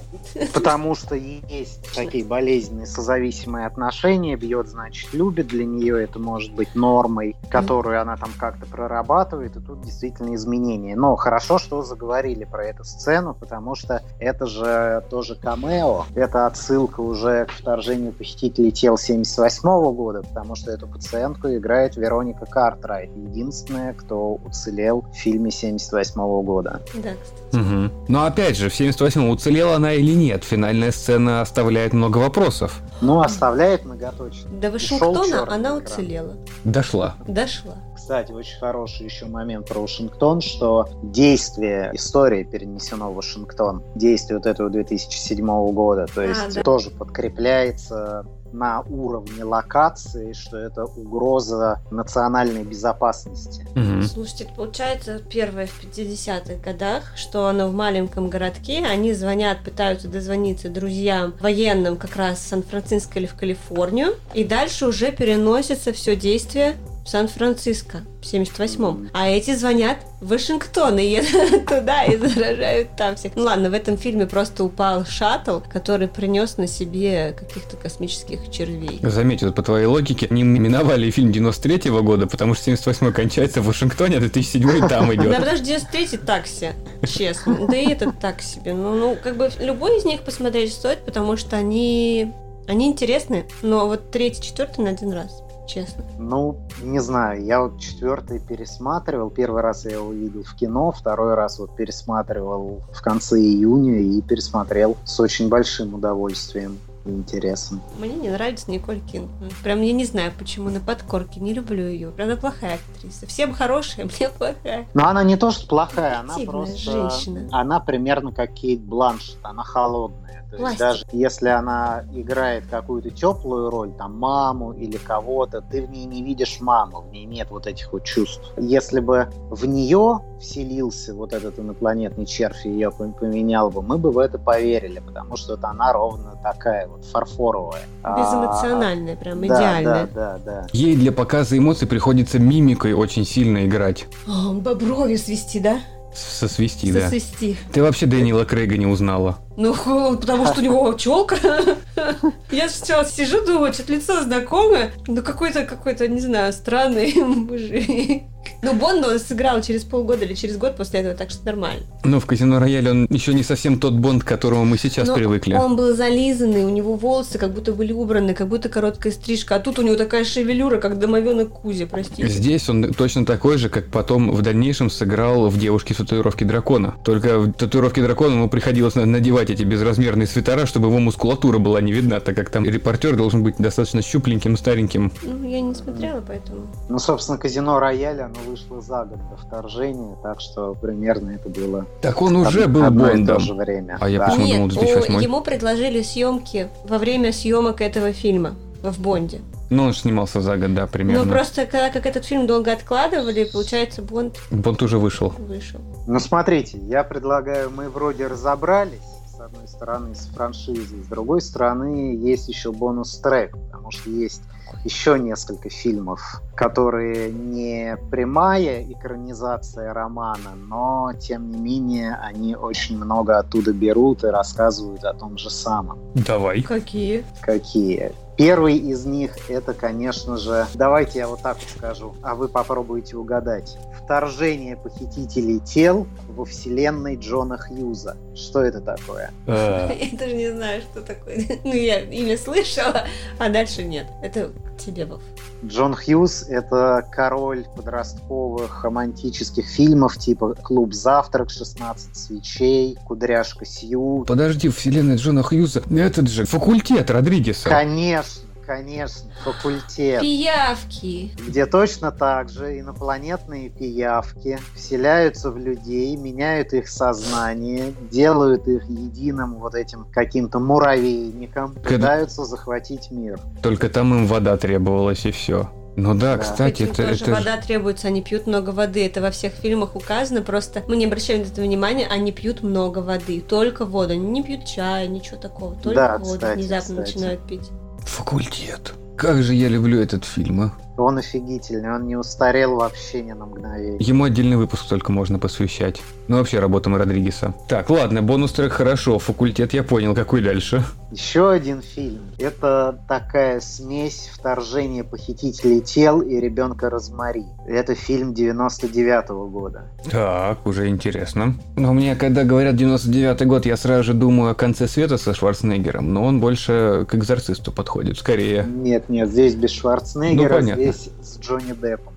потому 0.55 0.95
что 0.95 1.13
есть 1.13 1.93
такие 1.93 2.25
болезненные 2.25 2.87
созависимые 2.87 3.67
отношения, 3.67 4.35
бьет, 4.35 4.67
значит, 4.67 5.13
любит, 5.13 5.47
для 5.47 5.65
нее 5.65 6.03
это 6.03 6.17
может 6.17 6.51
быть 6.53 6.73
нормой, 6.73 7.35
которую 7.51 8.01
она 8.01 8.17
там 8.17 8.31
как-то 8.39 8.65
прорабатывает, 8.65 9.55
и 9.55 9.59
тут 9.59 9.81
действительно 9.81 10.33
изменения. 10.33 10.95
Но 10.95 11.15
хорошо, 11.15 11.59
что 11.59 11.83
заговорили 11.83 12.43
про 12.43 12.65
эту 12.65 12.83
сцену, 12.85 13.35
потому 13.39 13.75
что 13.75 14.01
это 14.19 14.47
же 14.47 15.03
тоже 15.11 15.35
камео, 15.35 16.05
это 16.15 16.47
отсылка 16.47 17.01
уже 17.01 17.45
к 17.45 17.51
вторжению 17.51 18.13
посетителей 18.13 18.71
тел 18.71 18.97
78 18.97 19.61
года, 19.93 20.23
потому 20.23 20.55
что 20.55 20.71
эту 20.71 20.87
пациентку 20.87 21.49
играет 21.49 21.97
Вероника 21.97 22.47
Картрайт, 22.47 23.15
единственная, 23.15 23.93
кто 23.93 24.39
уцелел 24.43 25.01
в 25.01 25.15
фильме 25.15 25.51
78 25.51 26.14
78 26.15 26.43
года. 26.43 26.81
Да, 26.95 27.09
кстати. 27.21 27.55
Угу. 27.55 28.05
Но 28.07 28.25
опять 28.25 28.57
же, 28.57 28.69
в 28.69 28.79
78-м 28.79 29.29
уцелела 29.29 29.75
она 29.75 29.93
или 29.93 30.13
нет? 30.13 30.43
Финальная 30.43 30.91
сцена 30.91 31.41
оставляет 31.41 31.93
много 31.93 32.17
вопросов. 32.17 32.81
Ну, 33.01 33.21
оставляет 33.21 33.85
многоточно. 33.85 34.49
До 34.49 34.71
Вашингтона 34.71 35.45
она 35.47 35.75
уцелела. 35.75 36.33
Дошла. 36.63 37.15
Дошла. 37.27 37.75
Кстати, 37.95 38.31
очень 38.31 38.59
хороший 38.59 39.05
еще 39.05 39.25
момент 39.25 39.67
про 39.67 39.79
Вашингтон, 39.79 40.41
что 40.41 40.87
действие 41.01 41.91
истории 41.93 42.43
перенесено 42.43 43.11
в 43.11 43.15
Вашингтон. 43.15 43.83
Действие 43.95 44.37
вот 44.37 44.45
этого 44.45 44.69
2007 44.69 45.45
года. 45.71 46.05
То 46.13 46.21
а, 46.21 46.25
есть 46.25 46.41
а, 46.51 46.53
да. 46.53 46.63
тоже 46.63 46.91
подкрепляется 46.91 48.25
на 48.55 48.81
уровне 48.81 49.43
локации, 49.43 50.33
что 50.33 50.57
это 50.57 50.85
угроза 50.85 51.81
национальной 51.91 52.63
безопасности. 52.63 53.65
Угу. 53.75 54.03
Слушайте, 54.03 54.47
получается 54.55 55.19
первое 55.29 55.67
в 55.67 55.83
50-х 55.83 56.55
годах, 56.63 57.13
что 57.15 57.47
она 57.47 57.67
в 57.67 57.73
маленьком 57.73 58.29
городке, 58.29 58.85
они 58.85 59.13
звонят, 59.13 59.63
пытаются 59.63 60.07
дозвониться 60.07 60.69
друзьям 60.69 61.33
военным 61.39 61.97
как 61.97 62.15
раз 62.15 62.39
в 62.39 62.47
Сан-Франциско 62.47 63.19
или 63.19 63.25
в 63.25 63.35
Калифорнию, 63.35 64.15
и 64.33 64.43
дальше 64.43 64.87
уже 64.87 65.11
переносится 65.11 65.93
все 65.93 66.15
действие 66.15 66.75
в 67.05 67.09
Сан-Франциско 67.09 67.99
в 68.19 68.25
78-м. 68.25 69.11
А 69.13 69.29
эти 69.29 69.55
звонят 69.55 69.97
в 70.21 70.29
Вашингтон 70.29 70.97
и 70.97 71.05
едут 71.05 71.65
туда 71.67 72.03
и 72.05 72.17
заражают 72.17 72.95
там 72.97 73.15
всех. 73.15 73.33
Ну 73.35 73.43
ладно, 73.43 73.69
в 73.69 73.73
этом 73.73 73.95
фильме 73.95 74.25
просто 74.25 74.63
упал 74.63 75.05
шаттл, 75.05 75.59
который 75.71 76.07
принес 76.07 76.57
на 76.57 76.65
себе 76.65 77.35
каких-то 77.37 77.77
космических 77.77 78.49
червей. 78.49 78.99
Заметь, 79.03 79.43
вот 79.43 79.53
по 79.53 79.61
твоей 79.61 79.85
логике, 79.85 80.27
они 80.31 80.41
миновали 80.41 81.11
фильм 81.11 81.29
93-го 81.29 82.01
года, 82.01 82.25
потому 82.25 82.55
что 82.55 82.71
78-й 82.71 83.13
кончается 83.13 83.61
в 83.61 83.67
Вашингтоне, 83.67 84.17
а 84.17 84.19
2007 84.21 84.87
там 84.87 85.13
идет. 85.13 85.29
Да, 85.29 85.39
подожди, 85.39 85.75
93-й 85.75 86.17
такси, 86.17 86.69
честно. 87.07 87.67
Да 87.67 87.77
и 87.77 87.91
этот 87.91 88.19
так 88.19 88.41
себе. 88.41 88.73
Ну, 88.73 88.95
ну, 88.95 89.15
как 89.23 89.37
бы 89.37 89.51
любой 89.59 89.99
из 89.99 90.05
них 90.05 90.21
посмотреть 90.21 90.73
стоит, 90.73 91.05
потому 91.05 91.37
что 91.37 91.55
они 91.55 92.33
они 92.67 92.87
интересны, 92.87 93.45
но 93.61 93.85
вот 93.85 94.09
третий, 94.09 94.41
четвертый 94.41 94.83
на 94.83 94.89
один 94.89 95.13
раз 95.13 95.44
честно? 95.65 96.03
Ну, 96.17 96.57
не 96.81 96.99
знаю. 96.99 97.43
Я 97.43 97.61
вот 97.61 97.79
четвертый 97.79 98.39
пересматривал. 98.39 99.29
Первый 99.29 99.61
раз 99.61 99.85
я 99.85 99.91
его 99.91 100.07
увидел 100.07 100.43
в 100.43 100.55
кино, 100.55 100.91
второй 100.91 101.33
раз 101.33 101.59
вот 101.59 101.75
пересматривал 101.75 102.81
в 102.91 103.01
конце 103.01 103.39
июня 103.39 103.99
и 103.99 104.21
пересмотрел 104.21 104.97
с 105.05 105.19
очень 105.19 105.49
большим 105.49 105.93
удовольствием 105.93 106.77
интересом. 107.05 107.81
Мне 107.99 108.13
не 108.13 108.29
нравится 108.29 108.69
Николь 108.69 108.99
Кидман. 108.99 109.29
Прям 109.63 109.81
я 109.81 109.93
не 109.93 110.05
знаю, 110.05 110.31
почему 110.37 110.69
на 110.69 110.79
подкорке. 110.79 111.39
Не 111.39 111.53
люблю 111.53 111.87
ее. 111.87 112.11
Правда, 112.11 112.37
плохая 112.37 112.75
актриса. 112.75 113.25
Всем 113.27 113.53
хорошая, 113.53 114.05
мне 114.19 114.29
плохая. 114.29 114.87
Но 114.93 115.07
она 115.07 115.23
не 115.23 115.37
то, 115.37 115.51
что 115.51 115.67
плохая, 115.67 116.19
она 116.19 116.35
просто... 116.45 116.77
женщина. 116.77 117.47
Она 117.51 117.79
примерно 117.79 118.31
как 118.31 118.53
Кейт 118.53 118.81
Бланшет. 118.81 119.37
Она 119.43 119.63
холодная 119.63 120.35
то 120.57 120.67
есть 120.67 120.79
даже 120.79 121.05
если 121.11 121.49
она 121.49 122.05
играет 122.13 122.65
какую-то 122.67 123.09
теплую 123.09 123.69
роль, 123.69 123.91
там 123.93 124.17
маму 124.17 124.73
или 124.73 124.97
кого-то, 124.97 125.61
ты 125.61 125.85
в 125.85 125.89
ней 125.89 126.05
не 126.05 126.23
видишь 126.23 126.59
маму, 126.61 127.01
в 127.01 127.11
ней 127.11 127.25
нет 127.25 127.49
вот 127.51 127.67
этих 127.67 127.91
вот 127.91 128.03
чувств. 128.03 128.41
Если 128.57 128.99
бы 128.99 129.29
в 129.49 129.65
нее 129.65 130.21
вселился 130.39 131.13
вот 131.13 131.33
этот 131.33 131.59
инопланетный 131.59 132.25
червь 132.25 132.65
и 132.65 132.69
ее 132.69 132.91
поменял 132.91 133.69
бы, 133.69 133.81
мы 133.81 133.97
бы 133.97 134.11
в 134.11 134.17
это 134.17 134.37
поверили, 134.37 134.99
потому 134.99 135.35
что 135.35 135.55
вот 135.55 135.63
она 135.63 135.91
ровно 135.91 136.39
такая 136.41 136.87
вот 136.95 137.05
фарфоровая. 137.05 137.83
Безэмоциональная, 138.03 139.15
прям 139.15 139.41
а, 139.41 139.45
идеальная. 139.45 140.09
Да, 140.13 140.39
да, 140.45 140.61
да, 140.61 140.67
Ей 140.71 140.95
для 140.95 141.11
показа 141.11 141.57
эмоций 141.57 141.87
приходится 141.87 142.39
мимикой 142.39 142.93
очень 142.93 143.25
сильно 143.25 143.65
играть. 143.65 144.07
О, 144.27 144.53
боброви 144.53 145.15
свести, 145.15 145.59
да? 145.59 145.79
Сосвести, 146.13 146.93
да. 146.93 147.01
Сосвести. 147.01 147.57
Ты 147.73 147.83
вообще 147.83 148.05
Дэниела 148.05 148.45
Крейга 148.45 148.77
не 148.77 148.85
узнала? 148.85 149.39
Ну, 149.57 149.73
потому 149.73 150.45
что 150.45 150.61
у 150.61 150.63
него 150.63 150.93
челка. 150.93 151.35
Я 152.51 152.69
сначала 152.69 153.05
сижу, 153.05 153.45
думаю, 153.45 153.73
что-то 153.73 153.93
лицо 153.93 154.23
знакомое, 154.23 154.93
но 155.07 155.21
какой-то, 155.21 155.65
какой-то, 155.65 156.07
не 156.07 156.21
знаю, 156.21 156.53
странный 156.53 157.13
мужик. 157.23 158.23
Ну, 158.61 158.73
Бонд 158.73 159.05
он 159.05 159.19
сыграл 159.19 159.61
через 159.61 159.83
полгода 159.83 160.25
или 160.25 160.33
через 160.33 160.57
год 160.57 160.75
после 160.75 161.01
этого, 161.01 161.15
так 161.15 161.29
что 161.29 161.45
нормально. 161.45 161.83
Но 162.03 162.19
в 162.19 162.25
«Казино 162.25 162.59
Рояле» 162.59 162.91
он 162.91 163.07
еще 163.09 163.33
не 163.33 163.43
совсем 163.43 163.79
тот 163.79 163.93
Бонд, 163.93 164.23
к 164.23 164.27
которому 164.27 164.65
мы 164.65 164.77
сейчас 164.77 165.07
Но 165.07 165.15
привыкли. 165.15 165.53
он 165.53 165.75
был 165.75 165.95
зализанный, 165.95 166.65
у 166.65 166.69
него 166.69 166.95
волосы 166.95 167.37
как 167.37 167.53
будто 167.53 167.73
были 167.73 167.93
убраны, 167.93 168.33
как 168.33 168.47
будто 168.47 168.69
короткая 168.69 169.13
стрижка, 169.13 169.55
а 169.55 169.59
тут 169.59 169.79
у 169.79 169.81
него 169.81 169.95
такая 169.95 170.25
шевелюра, 170.25 170.77
как 170.77 170.99
домовенок 170.99 171.49
Кузя, 171.49 171.85
простите. 171.85 172.27
Здесь 172.27 172.67
он 172.69 172.93
точно 172.93 173.25
такой 173.25 173.57
же, 173.57 173.69
как 173.69 173.87
потом 173.87 174.31
в 174.31 174.41
дальнейшем 174.41 174.89
сыграл 174.89 175.47
в 175.49 175.57
«Девушке 175.57 175.93
с 175.93 175.97
татуировки 175.97 176.43
дракона». 176.43 176.95
Только 177.03 177.39
в 177.39 177.53
«Татуировке 177.53 178.01
дракона» 178.01 178.33
ему 178.33 178.49
приходилось 178.49 178.95
надевать 178.95 179.49
эти 179.49 179.63
безразмерные 179.63 180.27
свитера, 180.27 180.65
чтобы 180.65 180.87
его 180.87 180.99
мускулатура 180.99 181.59
была 181.59 181.81
не 181.81 181.91
видна, 181.91 182.19
так 182.19 182.35
как 182.35 182.49
там 182.49 182.65
репортер 182.65 183.15
должен 183.15 183.43
быть 183.43 183.55
достаточно 183.57 184.01
щупленьким, 184.01 184.57
стареньким. 184.57 185.11
Ну, 185.23 185.47
я 185.47 185.61
не 185.61 185.73
смотрела, 185.75 186.23
поэтому... 186.25 186.67
Ну, 186.89 186.99
собственно, 186.99 187.37
«Казино 187.37 187.79
Рояле», 187.79 188.23
оно 188.23 188.35
вышло 188.45 188.81
за 188.81 189.05
год 189.05 189.19
до 189.29 189.37
вторжения, 189.37 190.15
так 190.23 190.39
что 190.39 190.75
примерно 190.75 191.31
это 191.31 191.49
было... 191.49 191.85
Так 192.01 192.21
он 192.21 192.35
уже 192.35 192.67
был 192.67 192.89
Бондом. 192.91 193.39
же 193.39 193.53
время. 193.53 193.97
А 193.99 194.09
я 194.09 194.19
да. 194.19 194.25
почему 194.27 194.45
Нет, 194.45 194.55
думал 194.55 194.69
2008 194.69 195.21
ему 195.21 195.41
предложили 195.41 196.01
съемки 196.01 196.69
во 196.85 196.97
время 196.97 197.31
съемок 197.33 197.81
этого 197.81 198.13
фильма 198.13 198.55
в 198.81 198.99
Бонде. 198.99 199.41
Ну, 199.69 199.83
он 199.83 199.93
снимался 199.93 200.41
за 200.41 200.57
год, 200.57 200.73
да, 200.75 200.85
примерно. 200.85 201.23
Ну, 201.23 201.31
просто 201.31 201.65
когда 201.65 201.89
как 201.89 202.05
этот 202.05 202.25
фильм 202.25 202.45
долго 202.45 202.71
откладывали, 202.71 203.45
получается, 203.45 204.01
Бонд... 204.01 204.37
Бонд 204.51 204.81
уже 204.83 204.99
вышел. 204.99 205.33
Вышел. 205.37 205.81
Ну, 206.07 206.19
смотрите, 206.19 206.77
я 206.77 207.03
предлагаю, 207.03 207.71
мы 207.71 207.89
вроде 207.89 208.27
разобрались, 208.27 208.99
с 209.35 209.39
одной 209.39 209.67
стороны, 209.67 210.15
с 210.15 210.27
франшизой, 210.27 211.03
с 211.03 211.07
другой 211.07 211.41
стороны, 211.41 212.15
есть 212.15 212.47
еще 212.47 212.71
бонус-трек, 212.71 213.51
потому 213.51 213.91
что 213.91 214.09
есть 214.09 214.41
еще 214.83 215.19
несколько 215.19 215.69
фильмов, 215.69 216.41
которые 216.55 217.31
не 217.31 217.97
прямая 218.09 218.83
экранизация 218.83 219.93
романа, 219.93 220.55
но 220.55 221.11
тем 221.19 221.51
не 221.51 221.57
менее 221.57 222.15
они 222.15 222.55
очень 222.55 222.97
много 222.97 223.37
оттуда 223.37 223.73
берут 223.73 224.23
и 224.23 224.27
рассказывают 224.27 225.03
о 225.03 225.13
том 225.13 225.37
же 225.37 225.49
самом. 225.49 225.99
Давай. 226.15 226.61
Какие? 226.61 227.25
Какие? 227.41 228.13
Первый 228.37 228.75
из 228.75 229.05
них 229.05 229.49
это, 229.49 229.73
конечно 229.73 230.37
же, 230.37 230.67
давайте 230.73 231.19
я 231.19 231.27
вот 231.27 231.41
так 231.41 231.57
вот 231.57 231.69
скажу, 231.77 232.15
а 232.21 232.35
вы 232.35 232.49
попробуйте 232.49 233.15
угадать. 233.15 233.77
Вторжение 234.03 234.75
похитителей 234.75 235.59
тел 235.59 236.05
во 236.27 236.45
вселенной 236.45 237.15
Джона 237.15 237.57
Хьюза. 237.57 238.17
Что 238.35 238.61
это 238.61 238.81
такое? 238.81 239.31
Э. 239.47 239.89
Я 240.11 240.17
даже 240.17 240.35
не 240.35 240.51
знаю, 240.51 240.81
что 240.81 241.01
такое. 241.01 241.43
Ну, 241.63 241.73
я 241.73 242.01
имя 242.01 242.37
слышала, 242.37 243.05
а 243.39 243.49
дальше 243.49 243.83
нет. 243.83 244.05
Это 244.21 244.51
тебе, 244.77 245.05
Вов. 245.05 245.21
Джон 245.65 245.95
Хьюз— 245.95 246.43
это 246.49 247.07
король 247.11 247.65
подростковых 247.75 248.83
романтических 248.83 249.65
фильмов 249.65 250.17
типа 250.17 250.53
«Клуб 250.55 250.93
завтрак», 250.93 251.49
«16 251.49 252.13
свечей», 252.13 252.97
«Кудряшка 253.05 253.65
Сью». 253.65 254.25
Подожди, 254.27 254.69
вселенная 254.69 255.17
Джона 255.17 255.43
Хьюза— 255.43 255.81
этот 255.89 256.29
же 256.29 256.45
факультет 256.45 257.09
Родригеса. 257.09 257.69
Конечно, 257.69 258.44
конечно, 258.65 259.29
факультет. 259.43 260.21
Пиявки. 260.21 261.31
Где 261.47 261.65
точно 261.65 262.11
так 262.11 262.49
же 262.49 262.79
инопланетные 262.79 263.69
пиявки 263.69 264.59
вселяются 264.75 265.51
в 265.51 265.57
людей, 265.57 266.15
меняют 266.15 266.73
их 266.73 266.89
сознание, 266.89 267.93
делают 268.11 268.67
их 268.67 268.83
единым 268.85 269.55
вот 269.55 269.75
этим 269.75 270.05
каким-то 270.11 270.59
муравейником, 270.59 271.75
Когда... 271.75 271.89
пытаются 271.89 272.45
захватить 272.45 273.11
мир. 273.11 273.39
Только 273.61 273.89
там 273.89 274.13
им 274.13 274.27
вода 274.27 274.57
требовалась 274.57 275.25
и 275.25 275.31
все. 275.31 275.69
Ну 275.97 276.13
да, 276.13 276.35
да. 276.35 276.37
кстати, 276.39 276.83
Этим 276.83 276.91
это, 276.91 277.07
тоже 277.07 277.23
это 277.23 277.31
вода 277.31 277.57
требуется, 277.57 278.07
они 278.07 278.21
пьют 278.21 278.47
много 278.47 278.71
воды. 278.71 279.05
Это 279.05 279.21
во 279.21 279.31
всех 279.31 279.53
фильмах 279.53 279.95
указано, 279.95 280.41
просто 280.41 280.83
мы 280.87 280.97
не 280.97 281.05
обращаем 281.05 281.41
на 281.41 281.45
это 281.45 281.61
внимания, 281.61 282.05
они 282.07 282.31
пьют 282.31 282.63
много 282.63 282.99
воды, 282.99 283.41
только 283.41 283.85
воду, 283.85 284.13
они 284.13 284.27
не 284.27 284.43
пьют 284.43 284.65
чай, 284.65 285.07
ничего 285.07 285.37
такого, 285.37 285.75
только 285.75 285.95
да, 285.95 286.17
воду 286.17 286.33
кстати, 286.33 286.59
внезапно 286.59 287.03
кстати. 287.03 287.15
начинают 287.15 287.47
пить. 287.47 287.71
Факультет. 288.05 288.93
Как 289.17 289.43
же 289.43 289.53
я 289.53 289.67
люблю 289.67 289.99
этот 289.99 290.25
фильм, 290.25 290.61
а? 290.61 290.84
Он 290.97 291.17
офигительный, 291.17 291.93
он 291.93 292.07
не 292.07 292.15
устарел 292.15 292.75
вообще 292.75 293.21
ни 293.21 293.33
на 293.33 293.45
мгновение. 293.45 293.97
Ему 293.99 294.23
отдельный 294.23 294.57
выпуск 294.57 294.87
только 294.87 295.11
можно 295.11 295.39
посвящать. 295.39 296.01
Ну, 296.27 296.37
вообще, 296.37 296.59
работам 296.59 296.95
Родригеса. 296.95 297.53
Так, 297.67 297.89
ладно, 297.89 298.21
бонус 298.23 298.51
трек 298.51 298.73
хорошо, 298.73 299.19
факультет 299.19 299.73
я 299.73 299.83
понял, 299.83 300.15
какой 300.15 300.41
дальше? 300.41 300.83
Еще 301.11 301.49
один 301.49 301.81
фильм. 301.81 302.21
Это 302.39 302.99
такая 303.07 303.59
смесь 303.59 304.29
вторжения 304.33 305.03
похитителей 305.03 305.81
тел 305.81 306.21
и 306.21 306.39
ребенка 306.39 306.89
Розмари. 306.89 307.45
Это 307.67 307.95
фильм 307.95 308.33
99 308.33 309.29
-го 309.29 309.49
года. 309.49 309.83
Так, 310.09 310.65
уже 310.65 310.87
интересно. 310.87 311.55
Но 311.75 311.93
мне, 311.93 312.15
когда 312.15 312.43
говорят 312.43 312.75
99 312.75 313.45
год, 313.45 313.65
я 313.65 313.77
сразу 313.77 314.03
же 314.03 314.13
думаю 314.13 314.51
о 314.51 314.55
конце 314.55 314.87
света 314.87 315.17
со 315.17 315.33
Шварценеггером, 315.33 316.13
но 316.13 316.23
он 316.23 316.39
больше 316.39 317.05
к 317.07 317.15
экзорцисту 317.15 317.71
подходит, 317.71 318.17
скорее. 318.17 318.65
Нет, 318.67 319.07
нет, 319.09 319.29
здесь 319.29 319.55
без 319.55 319.71
Шварценеггера, 319.71 320.49
ну, 320.49 320.59
понятно. 320.59 320.84
Здесь 320.91 321.09
с 321.21 321.39
Джонни 321.39 321.73
Деппом. 321.73 322.13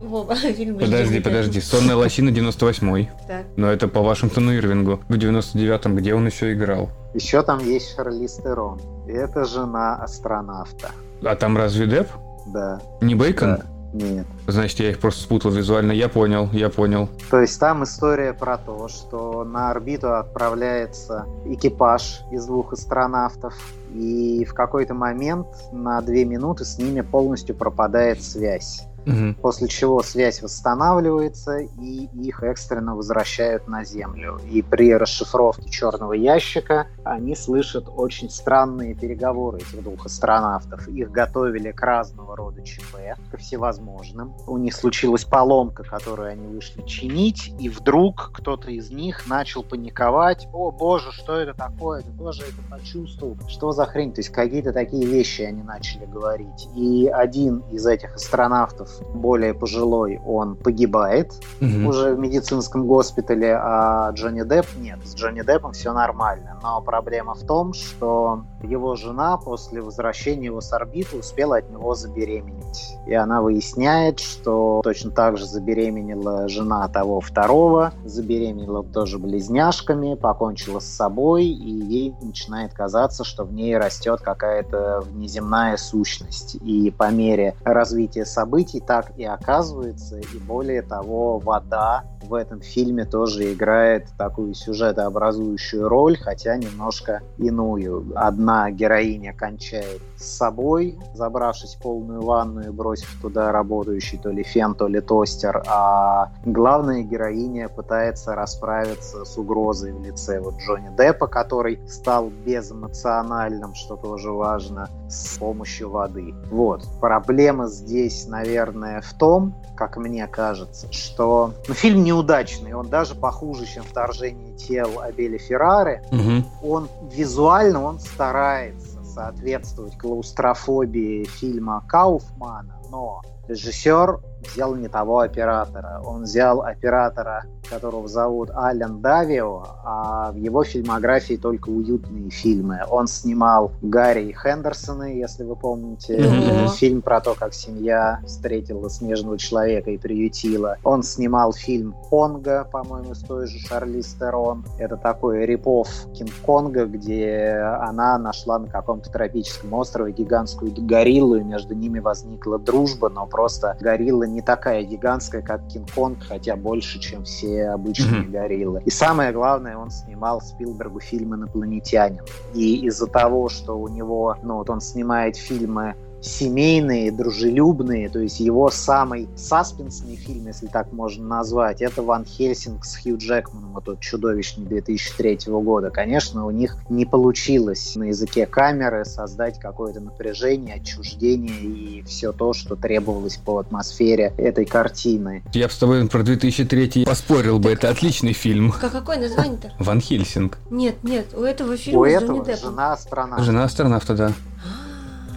Вова, 0.00 0.34
фильм 0.36 0.78
Подожди, 0.78 1.20
подожди. 1.20 1.60
Сонная 1.60 1.96
лощина 1.96 2.30
98-й. 2.30 3.10
Так. 3.26 3.46
Но 3.56 3.70
это 3.70 3.88
по 3.88 4.02
Вашингтону 4.02 4.54
Ирвингу. 4.54 5.00
В 5.08 5.14
99-м, 5.14 5.96
где 5.96 6.14
он 6.14 6.26
еще 6.26 6.52
играл? 6.52 6.90
Еще 7.14 7.42
там 7.42 7.58
есть 7.58 7.94
Шарлиз 7.94 8.36
Терон. 8.36 8.80
Это 9.06 9.44
жена 9.44 9.96
астронавта. 9.96 10.90
А 11.22 11.36
там 11.36 11.56
разве 11.56 11.86
Депп? 11.86 12.08
Да. 12.46 12.80
Не 13.00 13.14
Бейкон? 13.14 13.56
Да. 13.56 13.66
Нет. 13.92 14.26
Значит, 14.46 14.80
я 14.80 14.90
их 14.90 14.98
просто 14.98 15.22
спутал 15.22 15.50
визуально. 15.50 15.92
Я 15.92 16.08
понял, 16.08 16.48
я 16.52 16.70
понял. 16.70 17.10
То 17.30 17.40
есть 17.40 17.60
там 17.60 17.84
история 17.84 18.32
про 18.32 18.56
то, 18.56 18.88
что 18.88 19.44
на 19.44 19.70
орбиту 19.70 20.14
отправляется 20.14 21.26
экипаж 21.44 22.22
из 22.32 22.46
двух 22.46 22.72
астронавтов, 22.72 23.54
и 23.94 24.44
в 24.44 24.54
какой-то 24.54 24.94
момент 24.94 25.46
на 25.72 26.00
две 26.00 26.24
минуты 26.24 26.64
с 26.64 26.78
ними 26.78 27.00
полностью 27.00 27.54
пропадает 27.54 28.22
связь. 28.22 28.86
Угу. 29.06 29.34
После 29.40 29.68
чего 29.68 30.02
связь 30.02 30.42
восстанавливается, 30.42 31.58
и 31.58 32.08
их 32.14 32.42
экстренно 32.42 32.94
возвращают 32.94 33.68
на 33.68 33.84
Землю. 33.84 34.40
И 34.50 34.62
при 34.62 34.94
расшифровке 34.94 35.68
черного 35.68 36.12
ящика 36.12 36.86
они 37.04 37.34
слышат 37.34 37.86
очень 37.88 38.30
странные 38.30 38.94
переговоры 38.94 39.58
этих 39.58 39.82
двух 39.82 40.06
астронавтов. 40.06 40.86
Их 40.88 41.10
готовили 41.10 41.72
к 41.72 41.80
разного 41.82 42.36
рода 42.36 42.62
ЧП, 42.62 42.96
ко 43.30 43.36
всевозможным. 43.36 44.34
У 44.46 44.56
них 44.58 44.74
случилась 44.74 45.24
поломка, 45.24 45.82
которую 45.82 46.30
они 46.30 46.46
вышли 46.46 46.82
чинить, 46.82 47.52
и 47.58 47.68
вдруг 47.68 48.30
кто-то 48.32 48.70
из 48.70 48.90
них 48.90 49.26
начал 49.26 49.62
паниковать. 49.62 50.48
О 50.52 50.70
боже, 50.70 51.12
что 51.12 51.36
это 51.36 51.54
такое? 51.54 52.02
Ты 52.02 52.12
тоже 52.12 52.42
это 52.42 52.70
почувствовал? 52.70 53.36
Что 53.48 53.72
за 53.72 53.86
хрень? 53.86 54.12
То 54.12 54.20
есть 54.20 54.30
какие-то 54.30 54.72
такие 54.72 55.06
вещи 55.06 55.42
они 55.42 55.62
начали 55.62 56.04
говорить. 56.04 56.68
И 56.76 57.08
один 57.08 57.62
из 57.70 57.86
этих 57.86 58.14
астронавтов 58.14 58.91
более 59.14 59.54
пожилой, 59.54 60.20
он 60.26 60.56
погибает 60.56 61.32
угу. 61.60 61.88
уже 61.88 62.14
в 62.14 62.18
медицинском 62.18 62.86
госпитале, 62.86 63.56
а 63.56 64.10
Джонни 64.12 64.42
Депп 64.42 64.66
нет. 64.76 64.98
С 65.04 65.14
Джонни 65.14 65.42
Деппом 65.42 65.72
все 65.72 65.92
нормально. 65.92 66.58
Но 66.62 66.80
проблема 66.80 67.34
в 67.34 67.44
том, 67.44 67.72
что 67.72 68.44
его 68.62 68.94
жена 68.96 69.36
после 69.36 69.80
возвращения 69.80 70.46
его 70.46 70.60
с 70.60 70.72
орбиты 70.72 71.18
успела 71.18 71.58
от 71.58 71.70
него 71.70 71.94
забеременеть. 71.94 72.96
И 73.06 73.14
она 73.14 73.42
выясняет, 73.42 74.20
что 74.20 74.80
точно 74.84 75.10
так 75.10 75.36
же 75.38 75.46
забеременела 75.46 76.48
жена 76.48 76.86
того 76.88 77.20
второго, 77.20 77.92
забеременела 78.04 78.84
тоже 78.84 79.18
близняшками, 79.18 80.14
покончила 80.14 80.80
с 80.80 80.86
собой, 80.86 81.46
и 81.46 81.70
ей 81.70 82.14
начинает 82.20 82.72
казаться, 82.72 83.24
что 83.24 83.44
в 83.44 83.52
ней 83.52 83.76
растет 83.76 84.20
какая-то 84.20 85.02
внеземная 85.02 85.76
сущность. 85.76 86.56
И 86.56 86.90
по 86.90 87.10
мере 87.10 87.54
развития 87.64 88.24
событий 88.24 88.80
так 88.86 89.12
и 89.16 89.24
оказывается. 89.24 90.18
И 90.18 90.38
более 90.38 90.82
того, 90.82 91.38
вода 91.38 92.04
в 92.22 92.34
этом 92.34 92.60
фильме 92.60 93.04
тоже 93.04 93.52
играет 93.52 94.08
такую 94.16 94.54
сюжетообразующую 94.54 95.88
роль, 95.88 96.16
хотя 96.16 96.56
немножко 96.56 97.20
иную. 97.38 98.12
Одна 98.14 98.70
героиня 98.70 99.34
кончает 99.34 100.00
с 100.16 100.24
собой, 100.24 100.98
забравшись 101.14 101.74
в 101.74 101.82
полную 101.82 102.22
ванну 102.22 102.62
и 102.62 102.70
бросив 102.70 103.20
туда 103.20 103.52
работающий 103.52 104.18
то 104.18 104.30
ли 104.30 104.42
фен, 104.42 104.74
то 104.74 104.86
ли 104.86 105.00
тостер, 105.00 105.62
а 105.68 106.32
главная 106.44 107.02
героиня 107.02 107.68
пытается 107.68 108.34
расправиться 108.34 109.24
с 109.24 109.36
угрозой 109.36 109.92
в 109.92 110.02
лице 110.02 110.40
вот 110.40 110.54
Джонни 110.58 110.94
Деппа, 110.96 111.26
который 111.26 111.80
стал 111.88 112.30
безэмоциональным, 112.30 113.74
что 113.74 113.96
тоже 113.96 114.30
важно, 114.30 114.88
с 115.08 115.38
помощью 115.38 115.90
воды. 115.90 116.34
Вот. 116.50 116.86
Проблема 117.00 117.66
здесь, 117.66 118.26
наверное, 118.26 118.71
в 118.72 119.14
том, 119.14 119.54
как 119.76 119.96
мне 119.96 120.26
кажется, 120.26 120.92
что 120.92 121.54
ну, 121.68 121.74
фильм 121.74 122.04
неудачный, 122.04 122.74
он 122.74 122.88
даже 122.88 123.14
похуже, 123.14 123.66
чем 123.66 123.82
«Вторжение 123.82 124.56
тел» 124.56 125.00
Абеля 125.00 125.38
Феррары. 125.38 126.02
Угу. 126.10 126.68
Он 126.68 126.88
визуально, 127.12 127.82
он 127.82 127.98
старается 127.98 129.02
соответствовать 129.04 129.96
клаустрофобии 129.98 131.24
фильма 131.24 131.84
Кауфмана, 131.88 132.76
но 132.90 133.22
режиссер 133.48 134.20
взял 134.42 134.74
не 134.74 134.88
того 134.88 135.20
оператора. 135.20 136.00
Он 136.04 136.22
взял 136.22 136.62
оператора, 136.62 137.44
которого 137.68 138.08
зовут 138.08 138.50
Ален 138.50 139.00
Давио, 139.00 139.64
а 139.84 140.32
в 140.32 140.36
его 140.36 140.64
фильмографии 140.64 141.36
только 141.36 141.70
уютные 141.70 142.30
фильмы. 142.30 142.80
Он 142.90 143.06
снимал 143.06 143.72
Гарри 143.82 144.32
Хендерсона, 144.32 145.14
если 145.14 145.44
вы 145.44 145.56
помните, 145.56 146.18
mm-hmm. 146.18 146.68
фильм 146.70 147.02
про 147.02 147.20
то, 147.20 147.34
как 147.34 147.54
семья 147.54 148.20
встретила 148.26 148.90
снежного 148.90 149.38
человека 149.38 149.90
и 149.90 149.98
приютила. 149.98 150.76
Он 150.84 151.02
снимал 151.02 151.52
фильм 151.52 151.94
«Конга», 152.10 152.64
по-моему, 152.70 153.14
с 153.14 153.20
той 153.20 153.46
же 153.46 153.58
Шарли 153.58 154.00
Стерон. 154.00 154.64
Это 154.78 154.96
такой 154.96 155.46
рипов 155.46 155.88
Кинг-Конга, 156.14 156.86
где 156.86 157.64
она 157.80 158.18
нашла 158.18 158.58
на 158.58 158.68
каком-то 158.68 159.10
тропическом 159.10 159.72
острове 159.74 160.12
гигантскую 160.12 160.72
гориллу, 160.76 161.36
и 161.36 161.44
между 161.44 161.74
ними 161.74 162.00
возникла 162.00 162.58
дружба, 162.58 163.08
но 163.08 163.26
просто 163.32 163.76
горилла 163.80 164.24
не 164.24 164.42
такая 164.42 164.82
гигантская, 164.84 165.42
как 165.42 165.66
Кинг-Конг, 165.66 166.22
хотя 166.22 166.54
больше, 166.54 167.00
чем 167.00 167.24
все 167.24 167.70
обычные 167.70 168.22
mm-hmm. 168.22 168.30
гориллы. 168.30 168.82
И 168.84 168.90
самое 168.90 169.32
главное, 169.32 169.76
он 169.76 169.90
снимал 169.90 170.40
Спилбергу 170.40 171.00
фильм 171.00 171.34
«Инопланетянин». 171.34 172.20
И 172.54 172.86
из-за 172.86 173.06
того, 173.06 173.48
что 173.48 173.78
у 173.78 173.88
него, 173.88 174.36
ну 174.42 174.58
вот 174.58 174.68
он 174.70 174.80
снимает 174.80 175.36
фильмы 175.36 175.96
семейные, 176.22 177.10
дружелюбные, 177.10 178.08
то 178.08 178.20
есть 178.20 178.40
его 178.40 178.70
самый 178.70 179.28
саспенсный 179.36 180.16
фильм, 180.16 180.46
если 180.46 180.66
так 180.66 180.92
можно 180.92 181.26
назвать, 181.26 181.82
это 181.82 182.02
«Ван 182.02 182.24
Хельсинг» 182.24 182.84
с 182.84 182.96
Хью 182.96 183.18
Джекманом, 183.18 183.72
вот 183.72 183.84
тот 183.84 184.00
чудовищный 184.00 184.64
2003 184.64 185.40
года. 185.46 185.90
Конечно, 185.90 186.46
у 186.46 186.50
них 186.50 186.76
не 186.88 187.04
получилось 187.04 187.96
на 187.96 188.04
языке 188.04 188.46
камеры 188.46 189.04
создать 189.04 189.58
какое-то 189.58 190.00
напряжение, 190.00 190.76
отчуждение 190.76 191.60
и 191.60 192.02
все 192.02 192.32
то, 192.32 192.52
что 192.52 192.76
требовалось 192.76 193.36
по 193.36 193.58
атмосфере 193.58 194.32
этой 194.38 194.64
картины. 194.64 195.42
Я 195.52 195.66
бы 195.66 195.72
с 195.72 195.76
тобой 195.76 196.06
про 196.08 196.22
2003 196.22 197.04
поспорил 197.04 197.58
бы, 197.58 197.70
это 197.70 197.88
отличный 197.88 198.32
фильм. 198.32 198.72
А 198.80 198.88
какое 198.88 199.18
название-то? 199.18 199.72
«Ван 199.78 200.00
Хельсинг». 200.00 200.58
Нет, 200.70 200.96
нет, 201.02 201.26
у 201.34 201.42
этого 201.42 201.76
фильма 201.76 202.00
у 202.00 202.04
этого 202.04 202.44
«Жена 202.56 202.92
астронавта». 202.92 203.44
«Жена 203.44 203.64
астронавта», 203.64 204.14
да. 204.14 204.32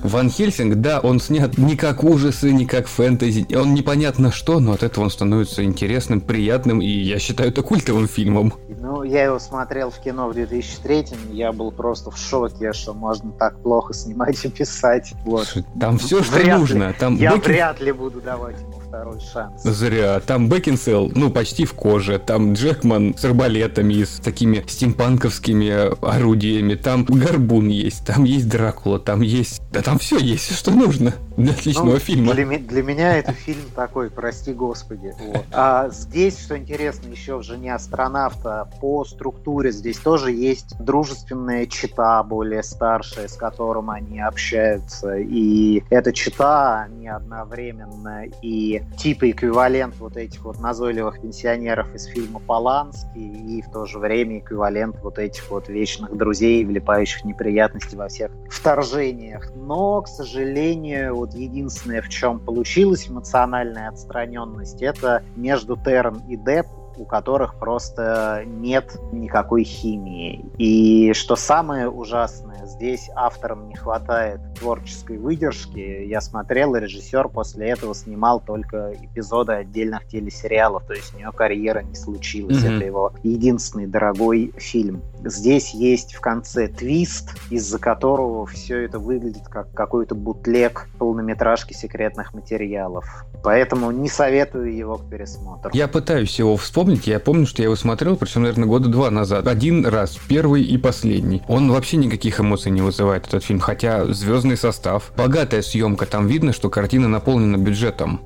Ван 0.08 0.30
Хельсинг, 0.30 0.76
да, 0.76 1.00
он 1.00 1.20
снят 1.20 1.58
не 1.58 1.76
как 1.76 2.04
ужасы, 2.04 2.52
не 2.52 2.66
как 2.66 2.88
фэнтези, 2.88 3.48
он 3.56 3.74
непонятно 3.74 4.32
что, 4.32 4.60
но 4.60 4.74
от 4.74 4.84
этого 4.84 5.06
он 5.06 5.10
становится 5.10 5.64
интересным, 5.64 6.22
приятным, 6.22 6.82
и 6.82 6.88
я 6.88 7.20
считаю 7.20 7.50
это 7.50 7.62
культовым 7.62 8.08
фильмом. 8.08 8.54
Ну, 8.68 9.04
я 9.04 9.24
его 9.24 9.40
смотрел 9.40 9.90
в 9.90 10.00
кино 10.00 10.30
в 10.30 10.34
2003 10.34 11.06
я 11.32 11.52
был 11.52 11.72
просто 11.72 12.12
в 12.12 12.18
шоке, 12.18 12.74
что 12.74 12.94
можно 12.94 13.32
так 13.32 13.62
плохо 13.62 13.94
снимать 13.94 14.44
и 14.46 14.50
писать. 14.50 15.14
Вот. 15.26 15.58
Там 15.80 15.98
все, 15.98 16.24
что 16.24 16.36
вряд 16.36 16.60
нужно. 16.60 16.88
Ли, 16.90 16.94
там 16.94 17.16
я 17.18 17.36
Бекин... 17.36 17.52
вряд 17.52 17.82
ли 17.82 17.92
буду 17.92 18.22
давать 18.22 18.60
ему 18.62 18.80
второй 18.88 19.20
шанс. 19.20 19.64
Зря. 19.64 20.20
Там 20.20 20.50
Бекинсел, 20.50 21.12
ну, 21.14 21.30
почти 21.30 21.66
в 21.66 21.74
коже. 21.74 22.20
Там 22.20 22.54
Джекман 22.54 23.16
с 23.18 23.26
арбалетами, 23.26 24.04
с 24.04 24.20
такими 24.20 24.64
стимпанковскими 24.68 25.96
орудиями. 26.06 26.76
Там 26.76 27.06
Горбун 27.06 27.68
есть, 27.68 28.06
там 28.06 28.24
есть 28.24 28.50
Дракула, 28.50 29.00
там 29.00 29.22
есть... 29.22 29.62
Да 29.72 29.82
там 29.82 30.00
все 30.00 30.18
есть, 30.18 30.56
что 30.56 30.72
нужно 30.72 31.14
для 31.38 31.52
отличного 31.52 31.94
ну, 31.94 32.00
фильма. 32.00 32.34
Для, 32.34 32.60
для 32.60 32.84
меня 32.84 33.18
это 33.18 33.34
фильм 33.34 33.64
такой, 33.76 34.10
прости 34.10 34.54
господи. 34.54 35.14
Вот. 35.20 35.46
А 35.52 35.90
здесь, 35.90 36.40
что 36.40 36.58
интересно, 36.58 37.10
еще 37.10 37.38
в 37.38 37.44
«Жене 37.44 37.76
астронавта» 37.76 38.70
по 38.80 39.04
структуре 39.04 39.72
здесь 39.72 39.98
тоже 39.98 40.32
есть 40.32 40.76
дружественная 40.80 41.66
чита 41.66 42.24
более 42.24 42.64
старшая, 42.64 43.28
с 43.28 43.34
которым 43.34 43.90
они 43.90 44.20
общаются. 44.22 45.18
И 45.18 45.84
эта 45.90 46.14
чита, 46.14 46.84
они 46.84 47.08
одновременно 47.08 48.24
и 48.42 48.82
типа 48.98 49.30
эквивалент 49.32 49.96
вот 49.98 50.18
этих 50.18 50.44
вот 50.46 50.60
назойливых 50.60 51.22
пенсионеров 51.22 51.94
из 51.94 52.06
фильма 52.06 52.40
«Поланский» 52.40 53.58
и 53.58 53.62
в 53.62 53.72
то 53.72 53.86
же 53.86 54.00
время 54.00 54.40
эквивалент 54.40 54.98
вот 55.02 55.20
этих 55.20 55.50
вот 55.50 55.70
вечных 55.70 56.16
друзей, 56.16 56.64
влипающих 56.66 57.22
в 57.22 57.26
неприятности 57.26 57.96
во 57.96 58.08
всех 58.08 58.32
вторжениях. 58.50 59.52
Но, 59.56 60.02
к 60.02 60.08
сожалению, 60.08 61.16
вот 61.16 61.34
единственное, 61.34 62.02
в 62.02 62.10
чем 62.10 62.40
получилась 62.40 63.10
эмоциональная 63.10 63.90
отстраненность, 63.90 64.82
это 64.82 65.24
между 65.36 65.78
Терн 65.78 66.22
и 66.28 66.36
Деп 66.36 66.68
у 66.98 67.06
которых 67.06 67.56
просто 67.56 68.44
нет 68.46 68.98
никакой 69.12 69.64
химии. 69.64 70.46
И 70.58 71.14
что 71.14 71.36
самое 71.36 71.90
ужасное, 71.90 72.45
здесь 72.66 73.10
авторам 73.16 73.68
не 73.68 73.76
хватает 73.76 74.40
творческой 74.60 75.18
выдержки. 75.18 76.06
Я 76.06 76.22
смотрел, 76.22 76.76
режиссер 76.76 77.30
после 77.30 77.70
этого 77.70 77.94
снимал 77.94 78.40
только 78.40 78.94
эпизоды 78.94 79.54
отдельных 79.54 80.08
телесериалов, 80.08 80.84
то 80.86 80.94
есть 80.94 81.14
у 81.16 81.20
него 81.20 81.32
карьера 81.32 81.82
не 81.82 81.96
случилась. 81.96 82.58
Mm-hmm. 82.58 82.76
Это 82.76 82.86
его 82.86 83.14
единственный 83.24 83.88
дорогой 83.88 84.54
фильм. 84.58 85.02
Здесь 85.24 85.74
есть 85.74 86.14
в 86.14 86.22
конце 86.22 86.68
твист, 86.68 87.36
из-за 87.50 87.80
которого 87.80 88.46
все 88.46 88.84
это 88.84 89.00
выглядит 89.00 89.48
как 89.48 89.72
какой-то 89.74 90.14
бутлег 90.14 90.88
полнометражки 91.00 91.74
секретных 91.74 92.34
материалов. 92.34 93.26
Поэтому 93.44 93.92
не 93.92 94.10
советую 94.10 94.76
его 94.76 94.98
к 94.98 95.10
пересмотру. 95.10 95.72
Я 95.74 95.88
пытаюсь 95.88 96.38
его 96.38 96.58
вспомнить. 96.58 97.08
Я 97.08 97.20
помню, 97.20 97.46
что 97.46 97.62
я 97.62 97.66
его 97.66 97.76
смотрел, 97.76 98.18
причем, 98.18 98.44
наверное, 98.44 98.68
года 98.68 98.90
два 98.90 99.10
назад. 99.10 99.48
Один 99.48 99.86
раз, 99.86 100.18
первый 100.28 100.64
и 100.64 100.78
последний. 100.78 101.42
Он 101.48 101.72
вообще 101.72 101.98
никаких 101.98 102.40
эмоций 102.46 102.72
не 102.72 102.82
вызывает 102.82 103.28
этот 103.28 103.44
фильм, 103.44 103.60
хотя 103.60 104.06
звездный 104.06 104.58
состав, 104.58 105.12
богатая 105.18 105.62
съемка, 105.62 106.06
там 106.06 106.28
видно, 106.28 106.54
что 106.54 106.70
картина 106.70 107.08
наполнена 107.08 107.58
бюджетом. 107.58 108.22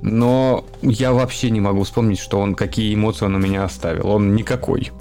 Но 0.00 0.64
я 0.80 1.12
вообще 1.12 1.50
не 1.50 1.60
могу 1.60 1.82
вспомнить, 1.82 2.20
что 2.20 2.38
он 2.38 2.54
какие 2.54 2.94
эмоции 2.94 3.24
он 3.24 3.34
у 3.34 3.38
меня 3.38 3.64
оставил. 3.64 4.08
Он 4.08 4.34
никакой. 4.34 4.92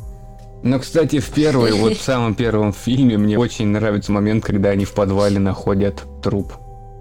Но, 0.64 0.80
кстати, 0.80 1.20
в 1.20 1.30
первой, 1.30 1.72
вот 1.74 1.98
в 1.98 2.02
самом 2.04 2.34
первом 2.34 2.74
фильме 2.74 3.18
мне 3.18 3.38
очень 3.38 3.68
нравится 3.68 4.12
момент, 4.12 4.44
когда 4.44 4.70
они 4.70 4.86
в 4.86 4.94
подвале 4.94 5.40
находят 5.40 6.04
труп. 6.24 6.54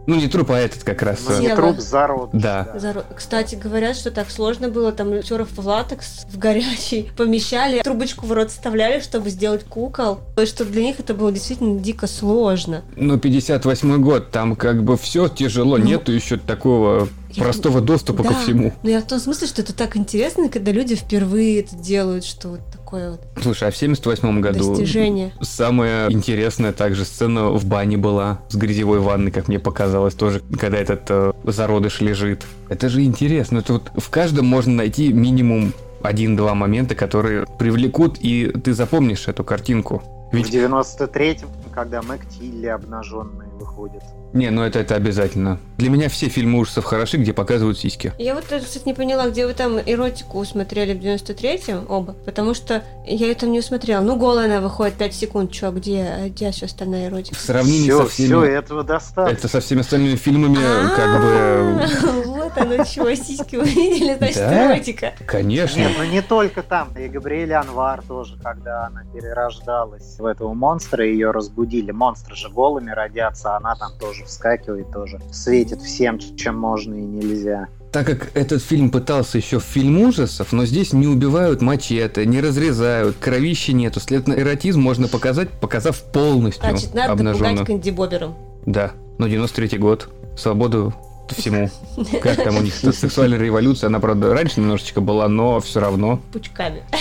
Ну, 0.07 0.15
не 0.17 0.29
труп, 0.29 0.53
а 0.53 0.59
этот 0.59 0.85
как 0.85 1.03
раз. 1.03 1.21
Ну, 1.29 1.41
не 1.41 1.55
труп, 1.55 1.79
зарод. 1.79 2.31
Да. 2.33 2.69
Зарод. 2.77 3.07
Кстати, 3.15 3.57
говорят, 3.57 3.97
что 3.97 4.11
так 4.11 4.31
сложно 4.31 4.69
было, 4.69 4.93
там 4.93 5.13
актеров 5.13 5.49
в 5.57 5.67
латекс 5.67 6.27
в 6.31 6.39
горячий 6.39 7.11
помещали, 7.17 7.83
трубочку 7.83 8.27
в 8.27 8.33
рот 8.33 8.51
вставляли, 8.51 9.01
чтобы 9.01 9.31
сделать 9.31 9.65
кукол. 9.65 10.21
То 10.35 10.43
есть, 10.43 10.55
что 10.55 10.65
для 10.65 10.83
них 10.83 11.01
это 11.01 11.15
было 11.15 11.33
действительно 11.33 11.81
дико 11.81 12.07
сложно. 12.07 12.83
Ну, 12.95 13.19
58 13.19 14.03
год, 14.03 14.31
там 14.31 14.55
как 14.55 14.85
бы 14.85 14.97
все 14.97 15.29
тяжело, 15.29 15.77
ну, 15.77 15.85
нету 15.85 16.13
еще 16.13 16.37
такого 16.37 17.09
простого 17.37 17.81
доступа 17.81 18.23
да, 18.23 18.31
ко 18.31 18.35
всему. 18.37 18.73
Ну, 18.83 18.91
я 18.91 19.01
в 19.01 19.07
том 19.07 19.19
смысле, 19.19 19.47
что 19.47 19.63
это 19.63 19.75
так 19.75 19.97
интересно, 19.97 20.49
когда 20.49 20.73
люди 20.73 20.95
впервые 20.95 21.61
это 21.61 21.77
делают, 21.77 22.25
что 22.25 22.49
вот 22.49 22.61
такое 22.87 23.11
вот. 23.11 23.21
Слушай, 23.43 23.69
а 23.69 23.71
в 23.73 23.77
78 23.77 24.41
году 24.41 24.77
достижение. 24.77 25.33
самая 25.41 26.09
интересная 26.11 26.73
также 26.73 27.05
сцена 27.05 27.51
в 27.51 27.65
бане 27.67 27.97
была 27.97 28.39
с 28.49 28.55
грязевой 28.55 29.01
ванной, 29.01 29.33
как 29.33 29.49
мне 29.49 29.59
показалось, 29.59 30.15
тоже, 30.15 30.41
когда 30.59 30.79
этот 30.79 31.03
э, 31.09 31.33
зародыш 31.45 32.01
лежит. 32.01 32.47
Это 32.69 32.89
же 32.89 33.03
интересно. 33.03 33.59
Это 33.59 33.75
вот 33.75 33.91
в 33.97 34.09
каждом 34.09 34.47
можно 34.47 34.73
найти 34.73 35.13
минимум 35.13 35.73
один-два 36.03 36.55
момента, 36.55 36.95
которые 36.95 37.45
привлекут, 37.59 38.19
и 38.21 38.53
ты 38.63 38.73
запомнишь 38.73 39.27
эту 39.27 39.43
картинку. 39.43 40.03
Ведь... 40.33 40.47
В 40.47 40.55
93-м, 40.55 41.49
когда 41.75 42.03
Мэг 42.03 42.21
Тилли 42.29 42.67
обнаженные 42.67 43.46
выходит. 43.57 44.03
Не, 44.33 44.51
ну 44.51 44.63
это, 44.63 44.79
это 44.79 44.95
обязательно. 44.95 45.59
Для 45.79 45.91
меня 45.91 46.09
все 46.09 46.29
фильмы 46.29 46.59
ужасов 46.59 46.85
хороши, 46.85 47.17
где 47.17 47.33
показывают 47.33 47.79
сиськи. 47.79 48.13
Я 48.19 48.35
вот, 48.35 48.45
кстати, 48.45 48.81
не 48.87 48.95
поняла, 48.95 49.29
где 49.29 49.47
вы 49.47 49.55
там 49.55 49.79
эротику 49.79 50.45
смотрели 50.45 50.95
в 50.95 51.03
93-м 51.03 51.87
оба, 51.89 52.13
потому 52.25 52.55
что 52.55 52.83
я 53.07 53.27
ее 53.27 53.35
там 53.35 53.53
не 53.53 53.61
усмотрела. 53.61 54.01
Ну, 54.03 54.17
голая 54.17 54.47
она 54.47 54.61
выходит 54.61 54.95
5 54.95 55.15
секунд, 55.15 55.53
чё, 55.53 55.71
где, 55.71 56.27
где 56.27 56.51
все 56.51 56.67
остальная 56.67 57.09
эротика? 57.09 57.37
В 57.37 57.41
сравнении 57.41 57.91
все, 57.91 58.03
со 58.03 58.09
всеми... 58.09 58.29
Все, 58.29 58.45
этого 58.45 58.83
достаточно. 58.85 59.37
Это 59.37 59.49
со 59.49 59.61
всеми 59.61 59.81
остальными 59.81 60.17
фильмами, 60.17 60.59
как 60.95 61.21
бы... 61.21 62.27
Вот 62.47 62.57
оно 62.59 62.85
чего, 62.85 63.15
сиськи 63.15 63.57
увидели, 63.57 64.15
значит, 64.17 64.39
эротика. 64.39 65.15
Конечно. 65.27 65.79
Нет, 65.79 65.93
ну 65.99 66.05
не 66.05 66.23
только 66.23 66.63
там. 66.63 66.89
И 66.97 67.09
Габриэль 67.09 67.53
Анвар 67.55 68.03
тоже, 68.03 68.39
когда 68.43 68.87
она 68.87 69.05
перерождалась 69.13 70.19
в 70.19 70.25
этого 70.25 70.55
монстра, 70.55 71.05
ее 71.07 71.31
разбудили. 71.31 71.91
Монстры 71.91 72.37
же 72.37 72.49
голыми 72.49 72.91
родятся, 72.91 73.46
а 73.47 73.57
она 73.59 73.75
там 73.77 73.93
тоже 73.99 74.25
вскакивает, 74.25 74.91
тоже 74.93 75.21
светит 75.33 75.81
всем, 75.81 76.19
чем 76.19 76.59
можно 76.59 76.95
и 76.95 77.03
нельзя. 77.03 77.69
Так 77.93 78.07
как 78.07 78.31
этот 78.35 78.63
фильм 78.63 78.91
пытался 78.91 79.39
еще 79.39 79.59
в 79.59 79.63
фильм 79.63 79.99
ужасов, 80.03 80.53
но 80.53 80.67
здесь 80.67 80.93
не 80.93 81.07
убивают 81.07 81.63
мачете, 81.63 82.27
не 82.27 82.41
разрезают, 82.41 83.17
кровищи 83.19 83.71
нету. 83.71 84.01
Следовательно, 84.01 84.39
эротизм 84.43 84.81
можно 84.81 85.09
показать, 85.09 85.49
показав 85.49 86.03
полностью 86.13 86.69
Значит, 86.69 86.95
надо 86.95 87.13
обнаженную. 87.13 87.53
пугать 87.53 87.67
Кэнди 87.67 87.91
Бобером. 87.91 88.35
Да, 88.67 88.93
но 89.19 89.27
93-й 89.29 89.79
год. 89.79 90.09
Свободу 90.37 90.93
всему. 91.35 91.71
Как 92.23 92.43
там 92.43 92.57
у 92.57 92.61
них 92.61 92.75
сексуальная 92.75 93.39
революция, 93.39 93.89
она, 93.89 94.01
правда, 94.01 94.33
раньше 94.35 94.61
немножечко 94.61 95.01
была, 95.01 95.29
но 95.29 95.61
все 95.61 95.81
равно. 95.81 96.21
Пучками. 96.33 96.83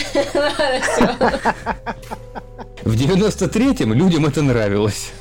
В 2.84 2.94
93-м 2.94 3.94
людям 3.94 4.26
это 4.26 4.42
нравилось. 4.42 5.12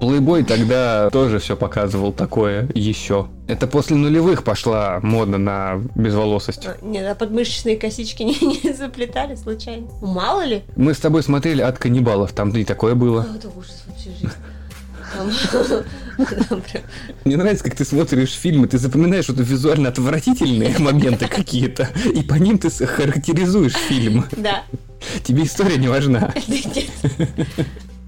Плейбой 0.00 0.44
тогда 0.44 1.10
тоже 1.10 1.38
все 1.38 1.56
показывал 1.56 2.12
такое 2.12 2.68
еще. 2.74 3.28
Это 3.46 3.66
после 3.66 3.96
нулевых 3.96 4.44
пошла 4.44 5.00
мода 5.02 5.38
на 5.38 5.80
безволосость. 5.94 6.66
А, 6.66 6.76
Нет, 6.82 7.06
а 7.10 7.14
подмышечные 7.14 7.76
косички 7.76 8.22
не, 8.24 8.36
не 8.64 8.72
заплетали 8.72 9.34
случайно? 9.34 9.86
Мало 10.00 10.44
ли. 10.44 10.62
Мы 10.76 10.94
с 10.94 10.98
тобой 10.98 11.22
смотрели 11.22 11.62
от 11.62 11.78
каннибалов, 11.78 12.32
там 12.32 12.50
и 12.50 12.64
такое 12.64 12.94
было. 12.94 13.26
А, 13.30 13.36
Это 13.36 13.48
ужас 13.48 13.84
вообще 13.86 14.10
жизнь. 14.10 14.32
Мне 17.24 17.36
нравится, 17.36 17.64
как 17.64 17.74
ты 17.76 17.84
смотришь 17.84 18.32
фильмы, 18.32 18.66
ты 18.66 18.78
запоминаешь 18.78 19.28
вот 19.28 19.38
визуально 19.38 19.90
отвратительные 19.90 20.76
моменты 20.78 21.28
какие-то, 21.28 21.88
и 22.14 22.22
по 22.22 22.34
ним 22.34 22.58
ты 22.58 22.70
характеризуешь 22.70 23.74
фильм. 23.74 24.24
Да. 24.36 24.62
Тебе 25.24 25.44
история 25.44 25.76
не 25.76 25.88
важна. 25.88 26.32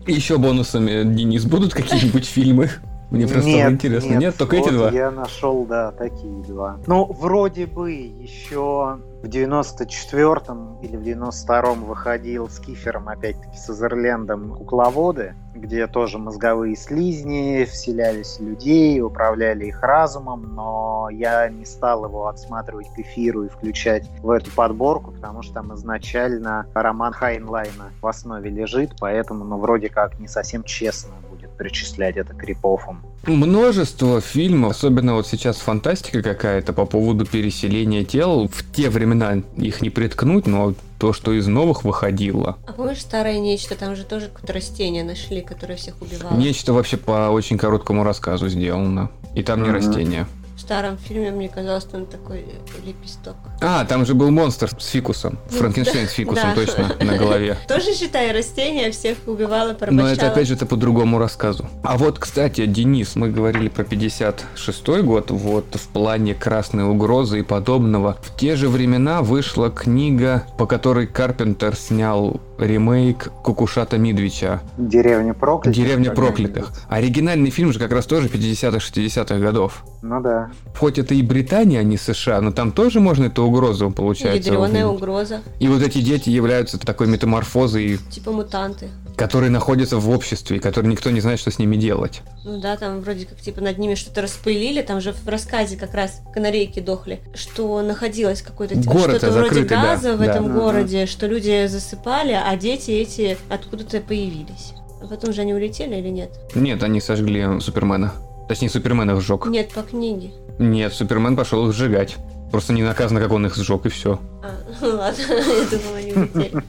Еще 0.06 0.36
бонусами, 0.36 1.02
Денис, 1.14 1.44
будут 1.44 1.72
какие-нибудь 1.72 2.26
фильмы? 2.26 2.70
Мне 3.15 3.27
просто 3.27 3.51
стало 3.51 3.73
интересно. 3.73 4.15
Нет, 4.15 4.36
только 4.36 4.57
эти 4.57 4.69
вот 4.69 4.73
два. 4.73 4.91
Я 4.91 5.11
нашел, 5.11 5.65
да, 5.65 5.93
такие 5.93 6.43
два. 6.43 6.78
Ну, 6.86 7.05
вроде 7.05 7.66
бы 7.66 7.93
еще 7.93 8.99
в 9.23 9.27
94-м 9.27 10.81
или 10.82 10.97
в 10.97 11.03
92-м 11.03 11.85
выходил 11.85 12.49
с 12.49 12.59
Кифером, 12.59 13.09
опять-таки, 13.09 13.57
с 13.57 13.70
Азерлендом 13.70 14.55
«Кукловоды», 14.57 15.35
где 15.55 15.86
тоже 15.86 16.19
мозговые 16.19 16.77
слизни 16.77 17.65
вселялись 17.65 18.39
в 18.39 18.43
людей, 18.43 19.01
управляли 19.01 19.66
их 19.66 19.82
разумом, 19.82 20.55
но 20.55 21.09
я 21.11 21.49
не 21.49 21.65
стал 21.65 22.05
его 22.05 22.28
отсматривать 22.28 22.89
к 22.95 22.99
эфиру 22.99 23.45
и 23.45 23.49
включать 23.49 24.11
в 24.20 24.31
эту 24.31 24.51
подборку, 24.51 25.12
потому 25.12 25.43
что 25.43 25.55
там 25.55 25.74
изначально 25.74 26.66
роман 26.74 27.12
Хайнлайна 27.12 27.93
в 28.03 28.07
основе 28.07 28.51
лежит, 28.51 28.97
поэтому, 29.01 29.45
ну, 29.45 29.59
вроде 29.59 29.89
как 29.89 30.19
не 30.19 30.28
совсем 30.28 30.65
честно 30.65 31.12
причислять 31.56 32.16
это 32.16 32.35
к 32.35 32.43
рипофам. 32.44 33.05
Множество 33.26 34.20
фильмов, 34.20 34.72
особенно 34.72 35.14
вот 35.14 35.26
сейчас 35.26 35.56
фантастика 35.56 36.22
какая-то 36.22 36.72
по 36.72 36.85
поводу 36.86 37.24
переселения 37.24 38.05
тел. 38.05 38.48
В 38.52 38.64
те 38.72 38.90
времена 38.90 39.43
их 39.56 39.81
не 39.82 39.90
приткнуть, 39.90 40.47
но 40.47 40.74
то, 40.98 41.12
что 41.12 41.32
из 41.32 41.47
новых 41.47 41.85
выходило. 41.85 42.56
А 42.66 42.72
помнишь 42.72 43.01
старое 43.01 43.39
нечто? 43.40 43.74
Там 43.76 43.97
же 43.97 44.05
тоже 44.05 44.26
какое-то 44.28 44.52
растение 44.52 45.05
нашли, 45.05 45.40
которое 45.40 45.76
всех 45.76 45.94
убивало. 46.02 46.36
Нечто 46.36 46.72
вообще 46.72 46.97
по 46.97 47.28
очень 47.31 47.59
короткому 47.59 48.05
рассказу 48.05 48.48
сделано. 48.48 49.10
И 49.35 49.43
там 49.43 49.62
не 49.62 49.68
Мгм. 49.68 49.74
растение. 49.76 50.26
В 50.65 50.66
старом 50.66 50.97
фильме 50.97 51.31
мне 51.31 51.51
казалось, 51.51 51.85
там 51.85 52.07
такой 52.07 52.39
э, 52.39 52.86
лепесток. 52.86 53.36
А, 53.61 53.85
там 53.85 54.07
же 54.07 54.15
был 54.15 54.31
монстр 54.31 54.70
с 54.78 54.86
фикусом. 54.86 55.39
Франкенштейн 55.51 56.09
с 56.09 56.12
фикусом 56.12 56.43
Да. 56.43 56.55
точно 56.55 56.97
на 57.05 57.19
голове. 57.19 57.59
Тоже, 57.69 57.93
считай, 57.93 58.32
растение 58.32 58.91
всех 58.91 59.19
убивало, 59.27 59.69
Но 59.69 59.74
порабощало. 59.74 60.09
это 60.09 60.28
опять 60.28 60.49
же 60.49 60.55
это 60.55 60.65
по 60.65 60.77
другому 60.77 61.19
рассказу. 61.19 61.66
А 61.82 61.99
вот, 61.99 62.19
кстати, 62.19 62.65
Денис, 62.65 63.15
мы 63.15 63.28
говорили 63.31 63.69
про 63.69 63.85
56 63.85 64.89
год, 65.03 65.31
вот 65.31 65.66
в 65.74 65.89
плане 65.89 66.35
красной 66.35 66.85
угрозы 66.89 67.41
и 67.41 67.43
подобного. 67.43 68.16
В 68.23 68.35
те 68.35 68.57
же 68.57 68.70
времена 68.70 69.20
вышла 69.20 69.70
книга, 69.70 70.47
по 70.57 70.66
которой 70.66 71.07
Карпентер 71.07 71.77
снял 71.77 72.41
ремейк 72.59 73.31
Кукушата 73.43 73.99
Мидвича 73.99 74.62
Деревня 74.78 75.35
проклятых. 75.35 75.74
«Деревня 75.77 76.11
проклятых». 76.12 76.73
Оригинальный 76.89 77.51
фильм 77.51 77.70
же 77.73 77.78
как 77.78 77.93
раз 77.93 78.07
тоже 78.07 78.28
50-х, 78.28 78.78
60-х 78.78 79.39
годов. 79.39 79.85
Ну 80.03 80.20
да. 80.23 80.51
Хоть 80.78 80.98
это 80.98 81.14
и 81.14 81.22
Британия, 81.22 81.81
а 81.81 81.82
не 81.82 81.97
США, 81.97 82.40
но 82.40 82.51
там 82.51 82.72
тоже 82.72 82.98
можно 83.01 83.26
эту 83.26 83.44
угрозу, 83.44 83.90
получается, 83.90 84.51
Ядреная 84.52 84.86
увидеть. 84.86 85.02
угроза. 85.02 85.40
И 85.60 85.68
вот 85.68 85.82
эти 85.82 85.98
дети 86.01 86.31
являются 86.31 86.78
такой 86.78 87.06
метаморфозой, 87.06 87.98
Типа 88.10 88.32
мутанты. 88.32 88.89
которые 89.16 89.51
находятся 89.51 89.98
в 89.98 90.10
обществе, 90.10 90.56
и 90.56 90.60
которые 90.60 90.90
никто 90.90 91.10
не 91.10 91.20
знает, 91.20 91.39
что 91.39 91.51
с 91.52 91.59
ними 91.60 91.76
делать. 91.76 92.22
Ну 92.44 92.60
да, 92.60 92.76
там 92.76 93.01
вроде 93.02 93.24
как 93.26 93.39
типа 93.40 93.60
над 93.60 93.78
ними 93.78 93.94
что-то 93.94 94.22
распылили, 94.22 94.82
там 94.82 95.01
же 95.01 95.12
в 95.12 95.28
рассказе 95.28 95.76
как 95.76 95.94
раз 95.94 96.20
канарейки 96.35 96.81
дохли, 96.81 97.20
что 97.35 97.81
находилось 97.82 98.43
какое-то 98.43 98.74
типа, 98.74 98.93
Город 98.93 99.16
что-то 99.18 99.31
вроде 99.32 99.48
закрытый, 99.48 99.76
да, 99.76 99.82
газа 99.82 100.14
в 100.14 100.18
да. 100.18 100.24
этом 100.26 100.44
Мгм. 100.47 100.59
городе, 100.59 101.06
что 101.06 101.26
люди 101.28 101.66
засыпали, 101.68 102.32
а 102.32 102.56
дети 102.56 102.90
эти 102.90 103.39
откуда-то 103.48 104.01
появились. 104.01 104.72
А 105.01 105.06
потом 105.06 105.32
же 105.32 105.43
они 105.43 105.55
улетели 105.55 105.94
или 105.97 106.09
нет? 106.09 106.31
Нет, 106.55 106.82
они 106.82 107.01
сожгли 107.01 107.60
Супермена. 107.60 108.12
Точнее, 108.48 108.68
Супермен 108.68 109.10
их 109.10 109.20
сжег. 109.22 109.47
Нет, 109.47 109.70
по 109.72 109.82
книге. 109.82 110.32
Нет, 110.59 110.93
Супермен 110.93 111.36
пошел 111.36 111.68
их 111.68 111.74
сжигать. 111.74 112.16
Просто 112.51 112.72
не 112.72 112.82
наказано, 112.82 113.20
как 113.20 113.32
он 113.32 113.47
их 113.47 113.56
сжег, 113.56 113.86
и 113.86 113.89
все. 113.89 114.20
А, 114.43 114.55
ладно, 114.86 115.22
я 115.28 115.78
думала, 115.78 115.97
они 115.97 116.12
улетели. 116.12 116.62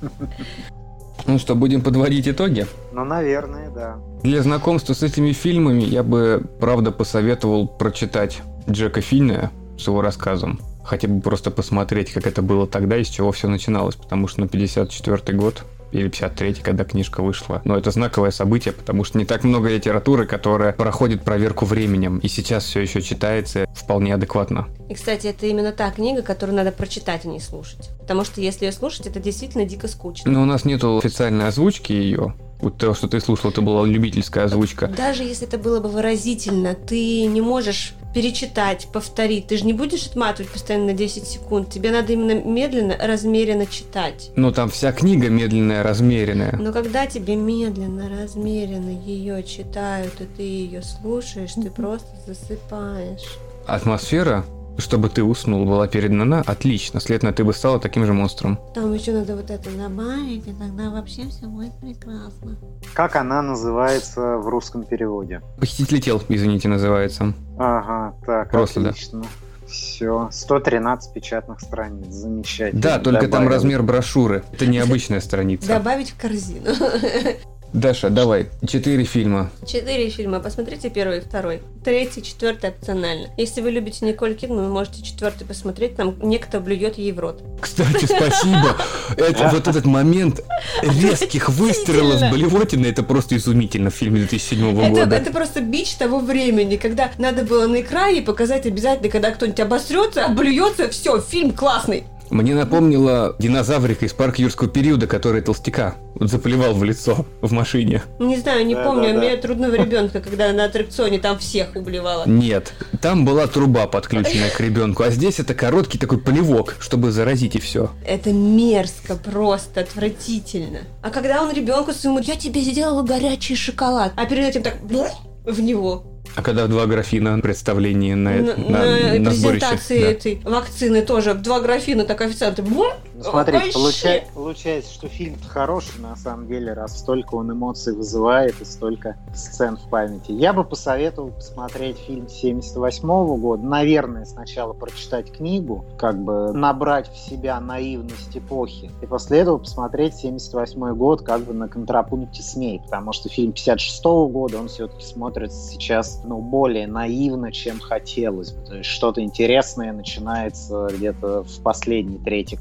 Ну 1.28 1.40
что, 1.40 1.56
будем 1.56 1.82
подводить 1.82 2.28
итоги? 2.28 2.68
Ну, 2.92 3.04
наверное, 3.04 3.70
да. 3.70 3.98
Для 4.22 4.44
знакомства 4.44 4.94
с 4.94 5.02
этими 5.02 5.32
фильмами 5.32 5.84
я 5.84 6.04
бы, 6.04 6.44
правда, 6.60 6.92
посоветовал 6.92 7.68
прочитать 7.68 8.42
Джека 8.70 9.02
Финна 9.02 9.52
с 9.78 9.88
его 9.88 10.02
рассказом. 10.02 10.60
Хотя 10.84 11.08
бы 11.08 11.22
просто 11.22 11.50
посмотреть, 11.50 12.12
как 12.12 12.28
это 12.28 12.44
было 12.44 12.68
тогда 12.68 12.98
и 12.98 13.04
с 13.04 13.08
чего 13.08 13.32
все 13.32 13.48
начиналось. 13.48 13.96
Потому 13.96 14.28
что 14.28 14.42
на 14.42 14.48
54 14.48 15.38
год 15.38 15.64
или 15.96 16.10
53 16.10 16.56
когда 16.56 16.84
книжка 16.84 17.22
вышла. 17.22 17.62
Но 17.66 17.78
это 17.78 17.92
знаковое 17.92 18.32
событие, 18.32 18.74
потому 18.74 19.04
что 19.04 19.18
не 19.18 19.26
так 19.26 19.44
много 19.44 19.70
литературы, 19.70 20.26
которая 20.26 20.74
проходит 20.74 21.24
проверку 21.24 21.66
временем. 21.66 22.20
И 22.20 22.28
сейчас 22.28 22.66
все 22.66 22.82
еще 22.82 23.02
читается 23.02 23.66
вполне 23.74 24.14
адекватно. 24.14 24.68
И, 24.90 24.94
кстати, 24.94 25.28
это 25.28 25.46
именно 25.46 25.72
та 25.72 25.92
книга, 25.92 26.22
которую 26.22 26.56
надо 26.56 26.72
прочитать, 26.72 27.26
а 27.26 27.28
не 27.28 27.40
слушать. 27.40 27.90
Потому 28.00 28.24
что 28.24 28.42
если 28.42 28.66
ее 28.66 28.72
слушать, 28.72 29.08
это 29.08 29.20
действительно 29.20 29.66
дико 29.66 29.88
скучно. 29.88 30.32
Но 30.32 30.44
у 30.44 30.46
нас 30.46 30.66
нету 30.66 30.98
официальной 30.98 31.48
озвучки 31.48 31.92
ее. 31.92 32.36
Вот 32.66 32.80
то, 32.80 32.96
что 32.96 33.08
ты 33.08 33.20
слушал, 33.20 33.52
это 33.52 33.62
была 33.62 33.86
любительская 33.86 34.46
озвучка. 34.46 34.88
Даже 34.88 35.22
если 35.22 35.48
это 35.48 35.60
было 35.60 35.80
бы 35.80 35.88
выразительно, 35.88 36.74
ты 36.74 37.28
не 37.28 37.40
можешь 37.40 37.94
перечитать, 38.12 38.88
повторить. 38.92 39.46
Ты 39.46 39.58
же 39.58 39.66
не 39.66 39.74
будешь 39.74 40.08
отматывать 40.08 40.52
постоянно 40.52 40.88
на 40.88 40.94
10 40.94 41.28
секунд. 41.28 41.70
Тебе 41.70 41.92
надо 41.92 42.14
именно 42.14 42.34
медленно, 42.44 42.98
размеренно 43.00 43.68
читать. 43.68 44.32
Но 44.36 44.50
там 44.50 44.72
вся 44.72 44.92
книга 44.94 45.30
медленная, 45.30 45.84
размеренная. 45.84 46.58
Но 46.60 46.74
когда 46.74 47.06
тебе 47.06 47.36
медленно, 47.36 48.10
размеренно 48.10 48.90
ее 48.90 49.44
читают, 49.44 50.20
и 50.20 50.26
ты 50.26 50.42
ее 50.42 50.82
слушаешь, 50.82 51.54
ты 51.54 51.70
просто 51.70 52.08
засыпаешь. 52.26 53.38
Атмосфера, 53.68 54.44
чтобы 54.78 55.10
ты 55.10 55.24
уснул, 55.24 55.66
была 55.66 55.88
передана 55.88 56.44
отлично. 56.46 57.00
Следовательно, 57.00 57.34
ты 57.34 57.44
бы 57.44 57.54
стала 57.54 57.80
таким 57.80 58.06
же 58.06 58.14
монстром. 58.14 58.60
Там 58.74 58.94
еще 58.94 59.12
надо 59.12 59.36
вот 59.36 59.50
это 59.50 59.70
добавить, 59.72 60.48
и 60.48 60.54
тогда 60.54 60.90
вообще 60.90 61.28
все 61.30 61.48
будет 61.48 61.74
прекрасно. 61.80 62.58
Как 62.94 63.16
она 63.16 63.42
называется 63.42 64.38
в 64.38 64.48
русском 64.48 64.84
переводе? 64.84 65.42
Похититель 65.60 66.02
тел, 66.02 66.22
извините, 66.30 66.68
называется. 66.68 67.34
Ага, 67.58 68.16
так, 68.26 68.52
Просто, 68.52 68.82
да. 68.82 68.90
отлично. 68.90 69.24
Все, 69.68 70.30
113 70.32 71.12
печатных 71.14 71.60
страниц, 71.60 72.14
замечательно. 72.14 72.82
Да, 72.82 73.00
только 73.00 73.22
там 73.22 73.32
Добавил. 73.32 73.50
размер 73.50 73.84
брошюры. 73.84 74.44
Это 74.54 74.68
необычная 74.68 75.20
страница. 75.22 75.68
Добавить 75.68 76.12
в 76.12 76.22
корзину. 76.22 76.68
Даша, 77.74 78.10
давай, 78.10 78.48
четыре 78.66 79.04
фильма. 79.04 79.52
Четыре 79.68 80.10
фильма. 80.10 80.40
Посмотрите 80.40 80.90
первый 80.90 81.18
и 81.18 81.20
второй. 81.20 81.62
Третий, 81.84 82.24
четвертый 82.24 82.70
опционально. 82.70 83.28
Если 83.36 83.60
вы 83.60 83.70
любите 83.70 84.06
Николь 84.06 84.34
Кидман, 84.36 84.60
вы 84.68 84.70
можете 84.70 85.04
четвертый 85.04 85.46
посмотреть. 85.46 85.98
Там 85.98 86.16
некто 86.22 86.62
блюет 86.62 86.98
ей 86.98 87.12
в 87.12 87.20
рот. 87.20 87.44
Кстати, 87.60 88.06
спасибо. 88.06 88.78
Это 89.18 89.50
вот 89.52 89.68
этот 89.68 89.84
момент 89.84 90.40
резких 90.84 91.50
выстрелов 91.50 92.16
Отвратительно. 92.16 92.32
блевотины, 92.50 92.86
это 92.88 93.04
просто 93.04 93.36
изумительно 93.36 93.90
в 93.90 93.94
фильме 93.94 94.20
2007 94.20 94.82
Это, 94.82 94.90
года. 95.02 95.16
это 95.18 95.32
просто 95.32 95.60
бич 95.60 95.96
того 95.96 96.20
времени, 96.20 96.78
когда 96.78 97.12
надо 97.18 97.44
было 97.44 97.68
на 97.68 97.82
экране 97.82 98.22
показать 98.22 98.66
обязательно, 98.66 99.10
когда 99.10 99.32
кто-нибудь 99.32 99.60
обосрется, 99.60 100.26
облюется, 100.26 100.90
все, 100.90 101.20
фильм 101.20 101.52
классный. 101.52 102.06
Мне 102.30 102.56
напомнило 102.56 103.36
динозаврика 103.40 104.06
из 104.06 104.14
парка 104.14 104.42
юрского 104.42 104.70
периода, 104.70 105.08
который 105.08 105.42
толстяка 105.42 105.96
заплевал 106.20 106.74
в 106.74 106.84
лицо 106.84 107.26
в 107.42 107.52
машине. 107.52 108.04
Не 108.20 108.38
знаю, 108.38 108.66
не 108.66 108.74
Да, 108.76 108.84
помню. 108.84 109.10
да, 109.10 109.14
да. 109.14 109.20
Мне 109.20 109.38
трудного 109.38 109.76
ребенка, 109.76 110.22
когда 110.22 110.52
на 110.54 110.66
аттракционе 110.66 111.20
там 111.20 111.38
всех 111.40 111.76
убливала. 111.76 112.24
Нет, 112.26 112.74
там 113.02 113.26
была 113.26 113.48
труба 113.48 113.86
подключенная 113.88 114.50
к 114.50 114.60
ребенку, 114.60 115.04
а 115.04 115.12
здесь 115.12 115.40
это 115.40 115.54
короткий 115.54 115.98
такой 115.98 116.18
плевок, 116.20 116.76
чтобы 116.80 117.12
заразить 117.12 117.56
и 117.56 117.60
все. 117.60 117.92
Это 118.06 118.32
мерзко, 118.32 119.16
просто 119.16 119.82
отвратительно. 119.82 120.80
А 121.02 121.10
когда 121.10 121.42
он 121.42 121.52
ребенку 121.54 121.92
своему, 121.94 122.20
я 122.20 122.36
тебе 122.36 122.62
сделала 122.62 123.04
горячий 123.04 123.56
шоколад, 123.56 124.14
а 124.16 124.26
перед 124.26 124.46
этим 124.46 124.64
так 124.64 124.78
в 124.82 125.62
него. 125.62 126.04
А 126.36 126.42
когда 126.42 126.68
два 126.68 126.86
графина 126.86 127.40
представлении 127.40 128.14
на, 128.14 128.32
На, 128.32 128.56
на, 128.56 128.56
на 128.58 129.20
на 129.20 129.32
сборище, 129.32 129.60
презентации 129.60 130.00
да. 130.02 130.12
этой 130.12 130.42
вакцины 130.44 131.02
тоже 131.02 131.34
два 131.34 131.60
графина, 131.62 132.04
так 132.04 132.22
официанты. 132.22 132.62
бля, 132.62 132.98
Ну, 133.18 133.24
смотри, 133.24 133.58
получа- 133.72 134.24
получается, 134.34 134.94
что 134.94 135.08
фильм 135.08 135.38
хороший, 135.48 136.02
на 136.02 136.18
самом 136.18 136.48
деле, 136.48 136.74
раз 136.74 137.00
столько 137.00 137.36
он 137.36 137.52
эмоций 137.52 137.96
вызывает 137.96 138.60
и 138.60 138.66
столько 138.66 139.18
сцен 139.34 139.78
в 139.78 139.90
памяти. 139.90 140.32
Я 140.32 140.52
бы 140.52 140.66
посоветовал 140.66 141.32
посмотреть 141.32 141.98
фильм 141.98 142.28
78 142.28 143.38
года. 143.38 143.64
Наверное, 143.64 144.26
сначала 144.26 144.74
прочитать 144.74 145.32
книгу, 145.32 145.86
как 145.98 146.22
бы 146.22 146.52
набрать 146.52 147.10
в 147.10 147.18
себя 147.18 147.60
наивность 147.62 148.36
эпохи. 148.36 148.92
И 149.02 149.06
после 149.06 149.40
этого 149.40 149.60
посмотреть 149.60 150.16
78 150.16 150.94
год 150.96 151.22
как 151.22 151.42
бы 151.42 151.54
на 151.54 151.70
контрапункте 151.70 152.44
с 152.44 152.56
ней. 152.56 152.82
Потому 152.82 153.14
что 153.14 153.30
фильм 153.30 153.54
56 153.54 154.04
года, 154.04 154.60
он 154.60 154.68
все-таки 154.68 155.06
смотрится 155.06 155.72
сейчас 155.72 156.22
ну, 156.26 156.40
более 156.40 156.88
наивно, 156.88 157.54
чем 157.54 157.80
хотелось 157.80 158.52
бы. 158.52 158.66
То 158.66 158.76
есть 158.76 158.90
что-то 158.90 159.22
интересное 159.22 159.94
начинается 159.94 160.90
где-то 160.92 161.44
в 161.44 161.62
последней 161.62 162.18
трети 162.18 162.56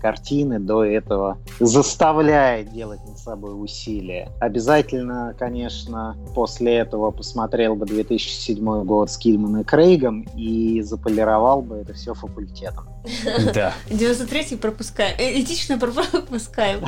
картины, 0.44 0.58
до 0.58 0.84
этого 0.84 1.38
заставляет 1.60 2.72
делать 2.72 3.00
над 3.06 3.18
собой 3.18 3.52
усилия. 3.62 4.30
Обязательно, 4.40 5.34
конечно, 5.38 6.16
после 6.34 6.76
этого 6.76 7.10
посмотрел 7.10 7.74
бы 7.74 7.86
2007 7.86 8.84
год 8.84 9.10
с 9.10 9.16
Кидман 9.16 9.60
и 9.60 9.64
Крейгом 9.64 10.26
и 10.36 10.82
заполировал 10.82 11.62
бы 11.62 11.76
это 11.76 11.94
все 11.94 12.14
факультетом. 12.14 12.88
Да. 13.54 13.74
93-й 13.90 14.56
пропускаем. 14.56 15.14
Э, 15.18 15.40
Этично 15.40 15.78
пропускаем. 15.78 16.80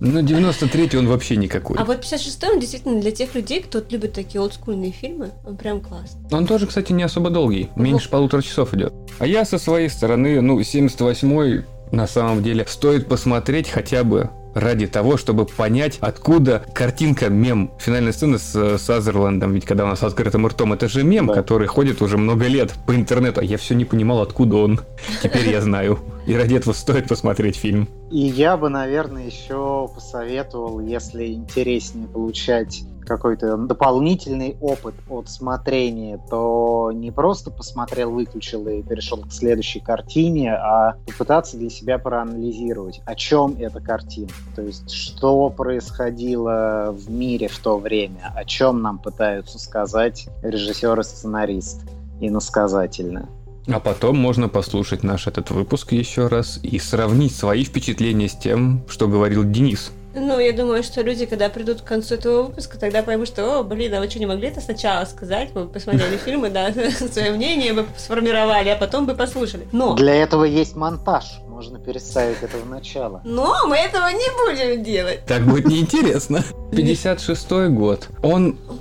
Ну, 0.00 0.20
93-й 0.20 0.98
он 0.98 1.06
вообще 1.08 1.36
никакой. 1.36 1.78
А 1.78 1.84
вот 1.84 2.00
56-й 2.00 2.52
он 2.52 2.58
действительно 2.58 3.00
для 3.00 3.12
тех 3.12 3.34
людей, 3.34 3.62
кто 3.62 3.80
любит 3.88 4.12
такие 4.12 4.40
олдскульные 4.40 4.90
фильмы, 4.90 5.30
он 5.46 5.56
прям 5.56 5.80
класс. 5.80 6.16
Он 6.30 6.46
тоже, 6.46 6.66
кстати, 6.66 6.92
не 6.92 7.04
особо 7.04 7.30
долгий. 7.30 7.70
Меньше 7.76 8.10
полутора 8.10 8.42
часов 8.42 8.74
идет. 8.74 8.92
А 9.18 9.26
я 9.26 9.44
со 9.44 9.58
своей 9.58 9.88
стороны, 9.88 10.40
ну, 10.40 10.58
78-й 10.60 11.64
на 11.92 12.06
самом 12.06 12.42
деле 12.42 12.64
стоит 12.66 13.06
посмотреть 13.06 13.68
хотя 13.68 14.02
бы 14.02 14.30
ради 14.54 14.86
того, 14.86 15.16
чтобы 15.16 15.46
понять, 15.46 15.98
откуда 16.00 16.62
картинка, 16.74 17.30
мем, 17.30 17.70
финальная 17.78 18.12
сцена 18.12 18.38
с 18.38 18.54
э, 18.54 18.76
Сазерландом, 18.78 19.54
ведь 19.54 19.64
когда 19.64 19.84
у 19.84 19.88
нас 19.88 20.00
с 20.00 20.02
открытым 20.02 20.46
ртом, 20.46 20.72
это 20.72 20.88
же 20.88 21.04
мем, 21.04 21.26
Да. 21.28 21.34
который 21.34 21.66
ходит 21.66 22.02
уже 22.02 22.18
много 22.18 22.46
лет 22.46 22.74
по 22.86 22.94
интернету, 22.94 23.40
а 23.40 23.44
я 23.44 23.56
все 23.56 23.74
не 23.74 23.84
понимал, 23.84 24.20
откуда 24.20 24.56
он. 24.56 24.80
Теперь 25.22 25.48
я 25.48 25.60
знаю. 25.62 25.98
И 26.26 26.34
ради 26.34 26.54
этого 26.54 26.74
стоит 26.74 27.08
посмотреть 27.08 27.56
фильм. 27.56 27.88
И 28.10 28.18
я 28.18 28.56
бы, 28.56 28.68
наверное, 28.68 29.24
еще 29.26 29.88
посоветовал, 29.94 30.80
если 30.80 31.32
интереснее 31.32 32.06
получать 32.06 32.82
какой-то 33.04 33.56
дополнительный 33.56 34.56
опыт 34.60 34.94
от 35.08 35.28
смотрения, 35.28 36.20
то 36.30 36.90
не 36.94 37.10
просто 37.10 37.50
посмотрел, 37.50 38.10
выключил 38.10 38.66
и 38.68 38.82
перешел 38.82 39.18
к 39.18 39.32
следующей 39.32 39.80
картине, 39.80 40.54
а 40.54 40.94
попытаться 41.06 41.56
для 41.56 41.70
себя 41.70 41.98
проанализировать, 41.98 43.00
о 43.04 43.14
чем 43.14 43.56
эта 43.58 43.80
картина. 43.80 44.30
То 44.54 44.62
есть, 44.62 44.90
что 44.90 45.50
происходило 45.50 46.94
в 46.96 47.10
мире 47.10 47.48
в 47.48 47.58
то 47.58 47.78
время, 47.78 48.32
о 48.34 48.44
чем 48.44 48.82
нам 48.82 48.98
пытаются 48.98 49.58
сказать 49.58 50.28
режиссер 50.42 50.98
и 51.00 51.02
сценарист 51.02 51.82
иносказательно. 52.20 53.28
А 53.68 53.78
потом 53.78 54.16
можно 54.16 54.48
послушать 54.48 55.04
наш 55.04 55.26
этот 55.26 55.50
выпуск 55.50 55.92
еще 55.92 56.26
раз 56.26 56.58
и 56.62 56.78
сравнить 56.78 57.34
свои 57.34 57.64
впечатления 57.64 58.28
с 58.28 58.34
тем, 58.34 58.82
что 58.88 59.06
говорил 59.06 59.44
Денис. 59.44 59.92
Ну, 60.14 60.38
я 60.38 60.52
думаю, 60.52 60.82
что 60.82 61.02
люди, 61.02 61.26
когда 61.26 61.48
придут 61.48 61.82
к 61.82 61.84
концу 61.84 62.14
этого 62.14 62.44
выпуска, 62.44 62.78
тогда 62.78 63.02
поймут, 63.02 63.28
что, 63.28 63.60
о, 63.60 63.62
блин, 63.62 63.94
а 63.94 64.00
вы 64.00 64.08
что, 64.10 64.18
не 64.18 64.26
могли 64.26 64.48
это 64.48 64.60
сначала 64.60 65.04
сказать? 65.04 65.50
Мы 65.54 65.66
посмотрели 65.66 66.16
фильмы, 66.24 66.50
да, 66.50 66.72
свое 67.12 67.32
мнение 67.32 67.72
бы 67.72 67.86
сформировали, 67.96 68.68
а 68.68 68.76
потом 68.76 69.06
бы 69.06 69.14
послушали. 69.14 69.66
Но, 69.72 69.94
Для 69.94 70.14
этого 70.14 70.44
есть 70.44 70.76
монтаж. 70.76 71.40
Можно 71.48 71.78
переставить 71.78 72.42
это 72.42 72.56
в 72.58 72.68
начало. 72.68 73.20
но 73.24 73.66
мы 73.66 73.76
этого 73.76 74.08
не 74.08 74.46
будем 74.46 74.82
делать. 74.82 75.20
Так 75.26 75.42
будет 75.42 75.66
неинтересно. 75.66 76.42
56-й 76.72 77.68
год. 77.68 78.08
Он 78.22 78.58
Он 78.68 78.78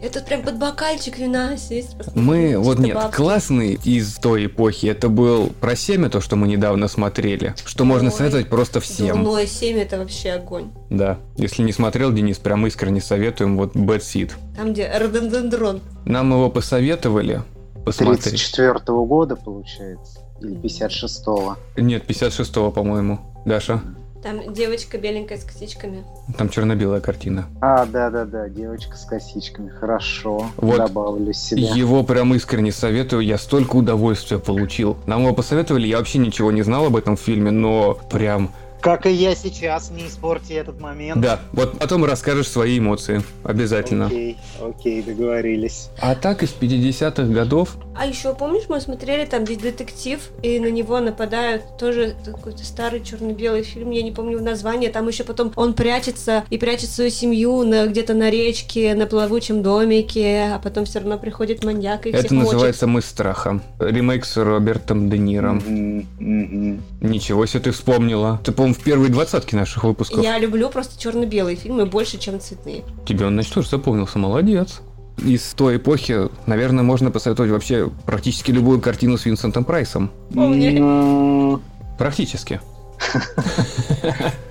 Это 0.00 0.20
прям 0.20 0.42
под 0.42 0.58
бокальчик 0.58 1.18
вина 1.18 1.56
сесть. 1.56 1.96
Мы, 2.14 2.56
вот 2.56 2.78
нет, 2.78 2.94
бабки. 2.94 3.16
классный 3.16 3.78
из 3.82 4.14
той 4.14 4.46
эпохи, 4.46 4.86
это 4.86 5.08
был 5.08 5.48
про 5.60 5.74
семя, 5.74 6.08
то, 6.08 6.20
что 6.20 6.36
мы 6.36 6.46
недавно 6.46 6.86
смотрели, 6.86 7.54
что 7.64 7.84
можно 7.84 8.10
Ой. 8.10 8.14
советовать 8.16 8.48
просто 8.48 8.80
всем. 8.80 9.24
Дурное 9.24 9.46
семя 9.46 9.82
это 9.82 9.98
вообще 9.98 10.32
огонь. 10.32 10.70
Да, 10.88 11.18
если 11.36 11.62
не 11.62 11.72
смотрел, 11.72 12.12
Денис, 12.12 12.38
прям 12.38 12.66
искренне 12.66 13.00
советуем, 13.00 13.56
вот 13.56 13.74
Bad 13.74 13.98
Seed. 14.00 14.32
Там, 14.56 14.72
где 14.72 14.88
рододендрон. 14.88 15.80
Нам 16.04 16.30
его 16.30 16.48
посоветовали 16.48 17.42
посмотреть. 17.84 18.24
34 18.24 18.78
года, 18.86 19.34
получается. 19.34 20.20
Или 20.40 20.56
56-го. 20.56 21.56
Нет, 21.76 22.04
56-го, 22.08 22.70
по-моему. 22.70 23.18
Даша, 23.44 23.82
Там 24.22 24.52
девочка 24.52 24.98
беленькая 24.98 25.38
с 25.38 25.44
косичками. 25.44 26.04
там 26.36 26.48
черно-белая 26.48 27.00
картина. 27.00 27.46
А, 27.60 27.86
да-да-да, 27.86 28.48
девочка 28.48 28.96
с 28.96 29.04
косичками. 29.04 29.68
Хорошо, 29.68 30.46
Вот. 30.56 30.76
добавлю 30.76 31.32
себе. 31.32 31.62
Его 31.62 32.02
прям 32.02 32.34
искренне 32.34 32.72
советую, 32.72 33.22
я 33.22 33.38
столько 33.38 33.76
удовольствия 33.76 34.38
получил. 34.38 34.96
Нам 35.06 35.22
его 35.22 35.34
посоветовали, 35.34 35.86
я 35.86 35.98
вообще 35.98 36.18
ничего 36.18 36.50
не 36.50 36.62
знал 36.62 36.86
об 36.86 36.96
этом 36.96 37.16
фильме, 37.16 37.50
но 37.52 37.94
прям 38.10 38.50
Как 38.80 39.06
и 39.06 39.10
я 39.10 39.34
сейчас, 39.34 39.90
не 39.90 40.06
испорти 40.06 40.52
этот 40.52 40.80
момент. 40.80 41.20
Да, 41.20 41.40
вот 41.52 41.78
потом 41.78 42.04
расскажешь 42.04 42.48
свои 42.48 42.78
эмоции. 42.78 43.22
Обязательно. 43.44 44.06
Окей, 44.06 44.36
окей, 44.60 45.02
договорились. 45.02 45.90
А 46.00 46.14
так 46.14 46.42
из 46.42 46.54
50-х 46.58 47.24
годов 47.24 47.76
А 47.96 48.06
еще 48.06 48.34
помнишь, 48.34 48.64
мы 48.68 48.80
смотрели 48.80 49.24
там 49.24 49.44
здесь 49.44 49.58
детектив, 49.58 50.20
и 50.42 50.60
на 50.60 50.70
него 50.70 51.00
нападают 51.00 51.76
тоже 51.78 52.14
какой-то 52.24 52.64
старый 52.64 53.02
черно-белый 53.02 53.62
фильм, 53.62 53.90
я 53.90 54.02
не 54.02 54.12
помню 54.12 54.40
название. 54.40 54.90
Там 54.90 55.08
еще 55.08 55.24
потом 55.24 55.52
он 55.56 55.74
прячется 55.74 56.44
и 56.50 56.58
прячет 56.58 56.90
свою 56.90 57.10
семью 57.10 57.64
на, 57.64 57.86
где-то 57.86 58.14
на 58.14 58.30
речке, 58.30 58.94
на 58.94 59.06
плавучем 59.06 59.62
домике, 59.62 60.52
а 60.54 60.58
потом 60.58 60.84
все 60.84 61.00
равно 61.00 61.18
приходит 61.18 61.64
маньяк 61.64 62.06
и 62.06 62.10
это 62.10 62.18
всех 62.18 62.30
мочит. 62.32 62.52
называется 62.52 62.86
«Мы 62.86 63.02
страхом». 63.02 63.62
Ремейк 63.80 64.24
с 64.24 64.36
Робертом 64.36 65.10
Де 65.10 65.18
Ниро. 65.18 65.52
Мгм, 65.52 66.06
мгм. 66.18 66.82
Ничего 67.00 67.46
себе 67.46 67.60
ты 67.60 67.70
вспомнила. 67.72 68.40
Ты, 68.44 68.52
по-моему, 68.68 68.74
в 68.74 68.84
первой 68.84 69.08
двадцатке 69.08 69.56
наших 69.56 69.84
выпусков. 69.84 70.22
Я 70.22 70.38
люблю 70.38 70.68
просто 70.68 71.00
черно-белые 71.00 71.56
фильмы 71.56 71.86
больше, 71.86 72.18
чем 72.18 72.40
цветные. 72.40 72.84
Тебе 73.06 73.26
он, 73.26 73.34
значит, 73.34 73.54
тоже 73.54 73.68
запомнился. 73.68 74.18
Молодец. 74.18 74.80
Из 75.18 75.42
той 75.54 75.78
эпохи, 75.78 76.28
наверное, 76.46 76.84
можно 76.84 77.10
посоветовать 77.10 77.50
вообще 77.50 77.90
практически 78.06 78.52
любую 78.52 78.80
картину 78.80 79.18
с 79.18 79.24
Винсентом 79.24 79.64
Прайсом. 79.64 80.10
Ну, 80.30 81.60
Практически. 81.98 82.60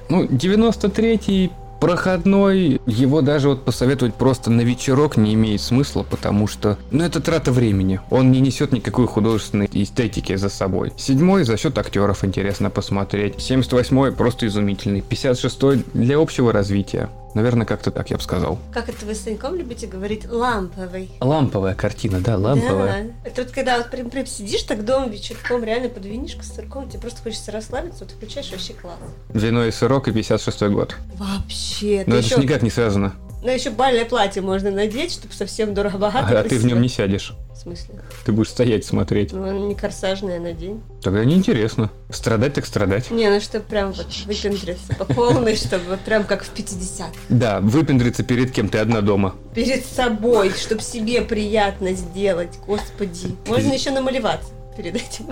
Ну, 0.10 0.26
93-й 0.26 1.52
проходной, 1.80 2.82
его 2.86 3.22
даже 3.22 3.50
вот 3.50 3.66
посоветовать 3.66 4.16
просто 4.16 4.52
на 4.52 4.62
вечерок 4.62 5.18
не 5.18 5.34
имеет 5.34 5.62
смысла, 5.62 6.06
потому 6.10 6.48
что, 6.48 6.78
ну, 6.92 7.04
это 7.04 7.20
трата 7.20 7.52
времени. 7.52 8.00
Он 8.10 8.32
не 8.32 8.40
несет 8.40 8.72
никакой 8.72 9.08
художественной 9.08 9.70
эстетики 9.72 10.36
за 10.36 10.50
собой. 10.50 10.94
Седьмой 10.98 11.44
за 11.44 11.58
счет 11.58 11.78
актеров 11.78 12.24
интересно 12.24 12.70
посмотреть. 12.70 13.36
78-й 13.36 14.12
просто 14.12 14.48
изумительный. 14.48 15.04
56-й 15.08 15.84
для 15.94 16.18
общего 16.18 16.52
развития. 16.52 17.10
Наверное, 17.34 17.66
как-то 17.66 17.92
так 17.92 18.10
я 18.10 18.18
бы 18.18 18.24
сказал. 18.24 18.58
Как 18.74 18.90
это 18.90 19.06
вы 19.06 19.14
с 19.14 19.22
Саньком 19.22 19.56
любите 19.56 19.88
говорить? 19.88 20.28
Ламповый. 20.30 21.12
Ламповая 21.20 21.76
картина, 21.76 22.20
да, 22.20 22.38
ламповая. 22.38 23.04
Да. 23.04 23.30
Это 23.30 23.44
вот 23.44 23.52
когда 23.52 23.78
вот 23.78 23.92
прям, 23.92 24.10
прям 24.10 24.26
сидишь 24.26 24.64
так 24.64 24.86
дома 24.86 25.08
вечерком, 25.08 25.64
реально 25.64 25.90
под 25.90 26.06
винишко 26.06 26.44
с 26.44 26.54
сырком, 26.54 26.90
тебе 26.90 27.00
просто 27.00 27.22
хочется 27.22 27.52
расслабиться, 27.52 28.06
вот 28.06 28.14
включаешь 28.14 28.52
вообще 28.52 28.74
класс. 28.74 28.98
Вино 29.30 29.66
и 29.66 29.72
сырок 29.72 30.08
и 30.08 30.12
56-й 30.12 30.70
год. 30.70 30.96
Вообще. 31.16 32.04
Но 32.08 32.16
это 32.16 32.26
еще, 32.26 32.36
же 32.36 32.42
никак 32.42 32.64
не 32.64 32.70
связано. 32.70 33.14
Ну, 33.44 33.52
еще 33.52 33.70
бальное 33.70 34.06
платье 34.06 34.42
можно 34.42 34.72
надеть, 34.72 35.14
чтобы 35.14 35.34
совсем 35.34 35.74
дорого-богато. 35.74 36.38
А, 36.38 36.42
а 36.42 36.44
ты 36.44 36.58
в 36.58 36.66
нем 36.66 36.82
не 36.82 36.90
сядешь. 36.90 37.34
В 37.54 37.58
смысле? 37.58 37.96
Ты 38.26 38.32
будешь 38.32 38.50
стоять 38.50 38.84
смотреть. 38.84 39.32
Ну, 39.32 39.68
не 39.68 39.76
корсажное 39.76 40.40
надень. 40.40 40.82
Тогда 41.02 41.24
неинтересно. 41.24 41.92
Страдать 42.10 42.56
так 42.56 42.66
страдать. 42.66 43.12
Не, 43.12 43.30
ну 43.30 43.40
чтобы 43.40 43.66
прям 43.66 43.92
вот 43.92 44.08
выпендриться 44.26 44.96
по 44.96 45.06
полной, 45.06 45.56
чтобы 45.56 45.84
вот 45.90 46.00
прям 46.00 46.24
как 46.24 46.44
в 46.44 46.50
50 46.50 47.08
Да, 47.30 47.60
выпендриться 47.60 48.24
перед 48.24 48.52
кем 48.52 48.70
ты 48.70 48.80
одна 48.80 49.02
дома. 49.02 49.36
Перед 49.54 49.86
собой, 49.86 50.52
чтобы 50.52 50.82
себе 50.82 51.22
приятно 51.22 51.94
сделать, 51.94 52.58
господи. 52.66 53.36
Можно 53.48 53.74
еще 53.74 53.92
намалеваться 53.92 54.50
перед 54.76 54.96
этим. 54.96 55.28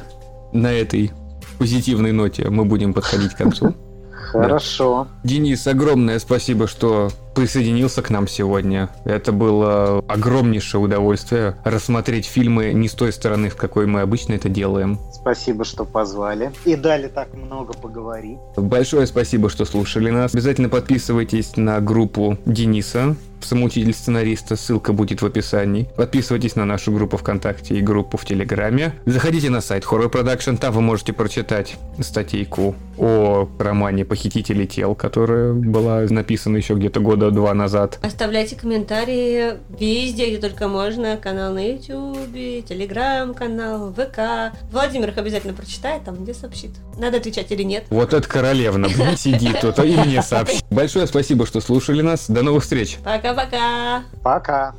На 0.54 0.72
этой 0.72 1.12
позитивной 1.58 2.12
ноте 2.12 2.50
мы 2.50 2.66
будем 2.66 2.94
подходить 2.94 3.34
к 3.34 3.38
концу. 3.38 3.76
Хорошо. 4.12 5.08
Денис, 5.24 5.66
огромное 5.68 6.20
спасибо, 6.20 6.68
что 6.68 7.10
присоединился 7.36 8.02
к 8.02 8.10
нам 8.10 8.28
сегодня. 8.28 8.90
Это 9.04 9.32
было 9.32 10.04
огромнейшее 10.08 10.82
удовольствие 10.82 11.58
рассмотреть 11.64 12.26
фильмы 12.26 12.72
не 12.74 12.88
с 12.88 12.94
той 12.94 13.12
стороны, 13.12 13.50
в 13.50 13.56
какой 13.56 13.86
мы 13.86 14.02
обычно 14.02 14.34
это 14.34 14.50
делаем. 14.50 15.00
Спасибо, 15.12 15.66
что 15.66 15.86
позвали. 15.86 16.52
И 16.66 16.76
дали 16.76 17.08
так 17.08 17.34
много 17.34 17.74
поговорить. 17.74 18.40
Большое 18.56 19.06
спасибо, 19.06 19.50
что 19.50 19.66
слушали 19.66 20.10
нас. 20.10 20.34
Обязательно 20.34 20.70
подписывайтесь 20.70 21.58
на 21.58 21.80
группу 21.82 22.38
Дениса 22.46 23.16
самоучитель 23.46 23.94
сценариста, 23.94 24.56
ссылка 24.56 24.94
будет 24.94 25.22
в 25.22 25.26
описании. 25.26 25.88
Подписывайтесь 25.96 26.56
на 26.56 26.66
нашу 26.66 26.92
группу 26.92 27.18
ВКонтакте 27.18 27.76
и 27.76 27.82
группу 27.82 28.18
в 28.18 28.26
Телеграме. 28.26 28.94
Заходите 29.06 29.50
на 29.50 29.62
сайт 29.62 29.84
Horror 29.84 30.12
Production, 30.12 30.58
там 30.58 30.74
вы 30.74 30.82
можете 30.82 31.14
прочитать 31.14 31.78
статейку 32.00 32.76
о 32.98 33.48
романе 33.60 34.06
«Похитители 34.06 34.66
тел», 34.66 34.96
которая 34.96 35.54
была 35.54 36.02
написана 36.02 36.58
еще 36.58 36.74
где-то 36.74 37.00
года 37.00 37.25
два 37.32 37.54
назад. 37.54 38.00
Оставляйте 38.02 38.56
комментарии 38.56 39.58
везде, 39.80 40.28
где 40.28 40.38
только 40.38 40.68
можно. 40.68 41.18
Канал 41.18 41.54
на 41.54 41.72
YouTube, 41.72 42.66
Телеграм-канал, 42.66 43.94
ВК. 43.94 44.56
Владимир 44.72 45.10
их 45.10 45.18
обязательно 45.18 45.54
прочитает, 45.54 46.04
там 46.04 46.16
где 46.24 46.34
сообщит. 46.34 46.72
Надо 46.98 47.18
отвечать 47.18 47.52
или 47.52 47.64
нет. 47.64 47.86
Вот 47.90 48.14
это 48.14 48.28
королевна, 48.28 48.88
блин, 48.88 49.18
сидит 49.18 49.60
тут 49.62 49.80
и 49.80 49.96
мне 49.96 50.22
сообщит. 50.22 50.64
Большое 50.70 51.08
спасибо, 51.08 51.46
что 51.46 51.62
слушали 51.62 52.02
нас. 52.02 52.30
До 52.30 52.42
новых 52.42 52.64
встреч. 52.64 52.98
Пока-пока. 53.04 54.04
Пока. 54.24 54.76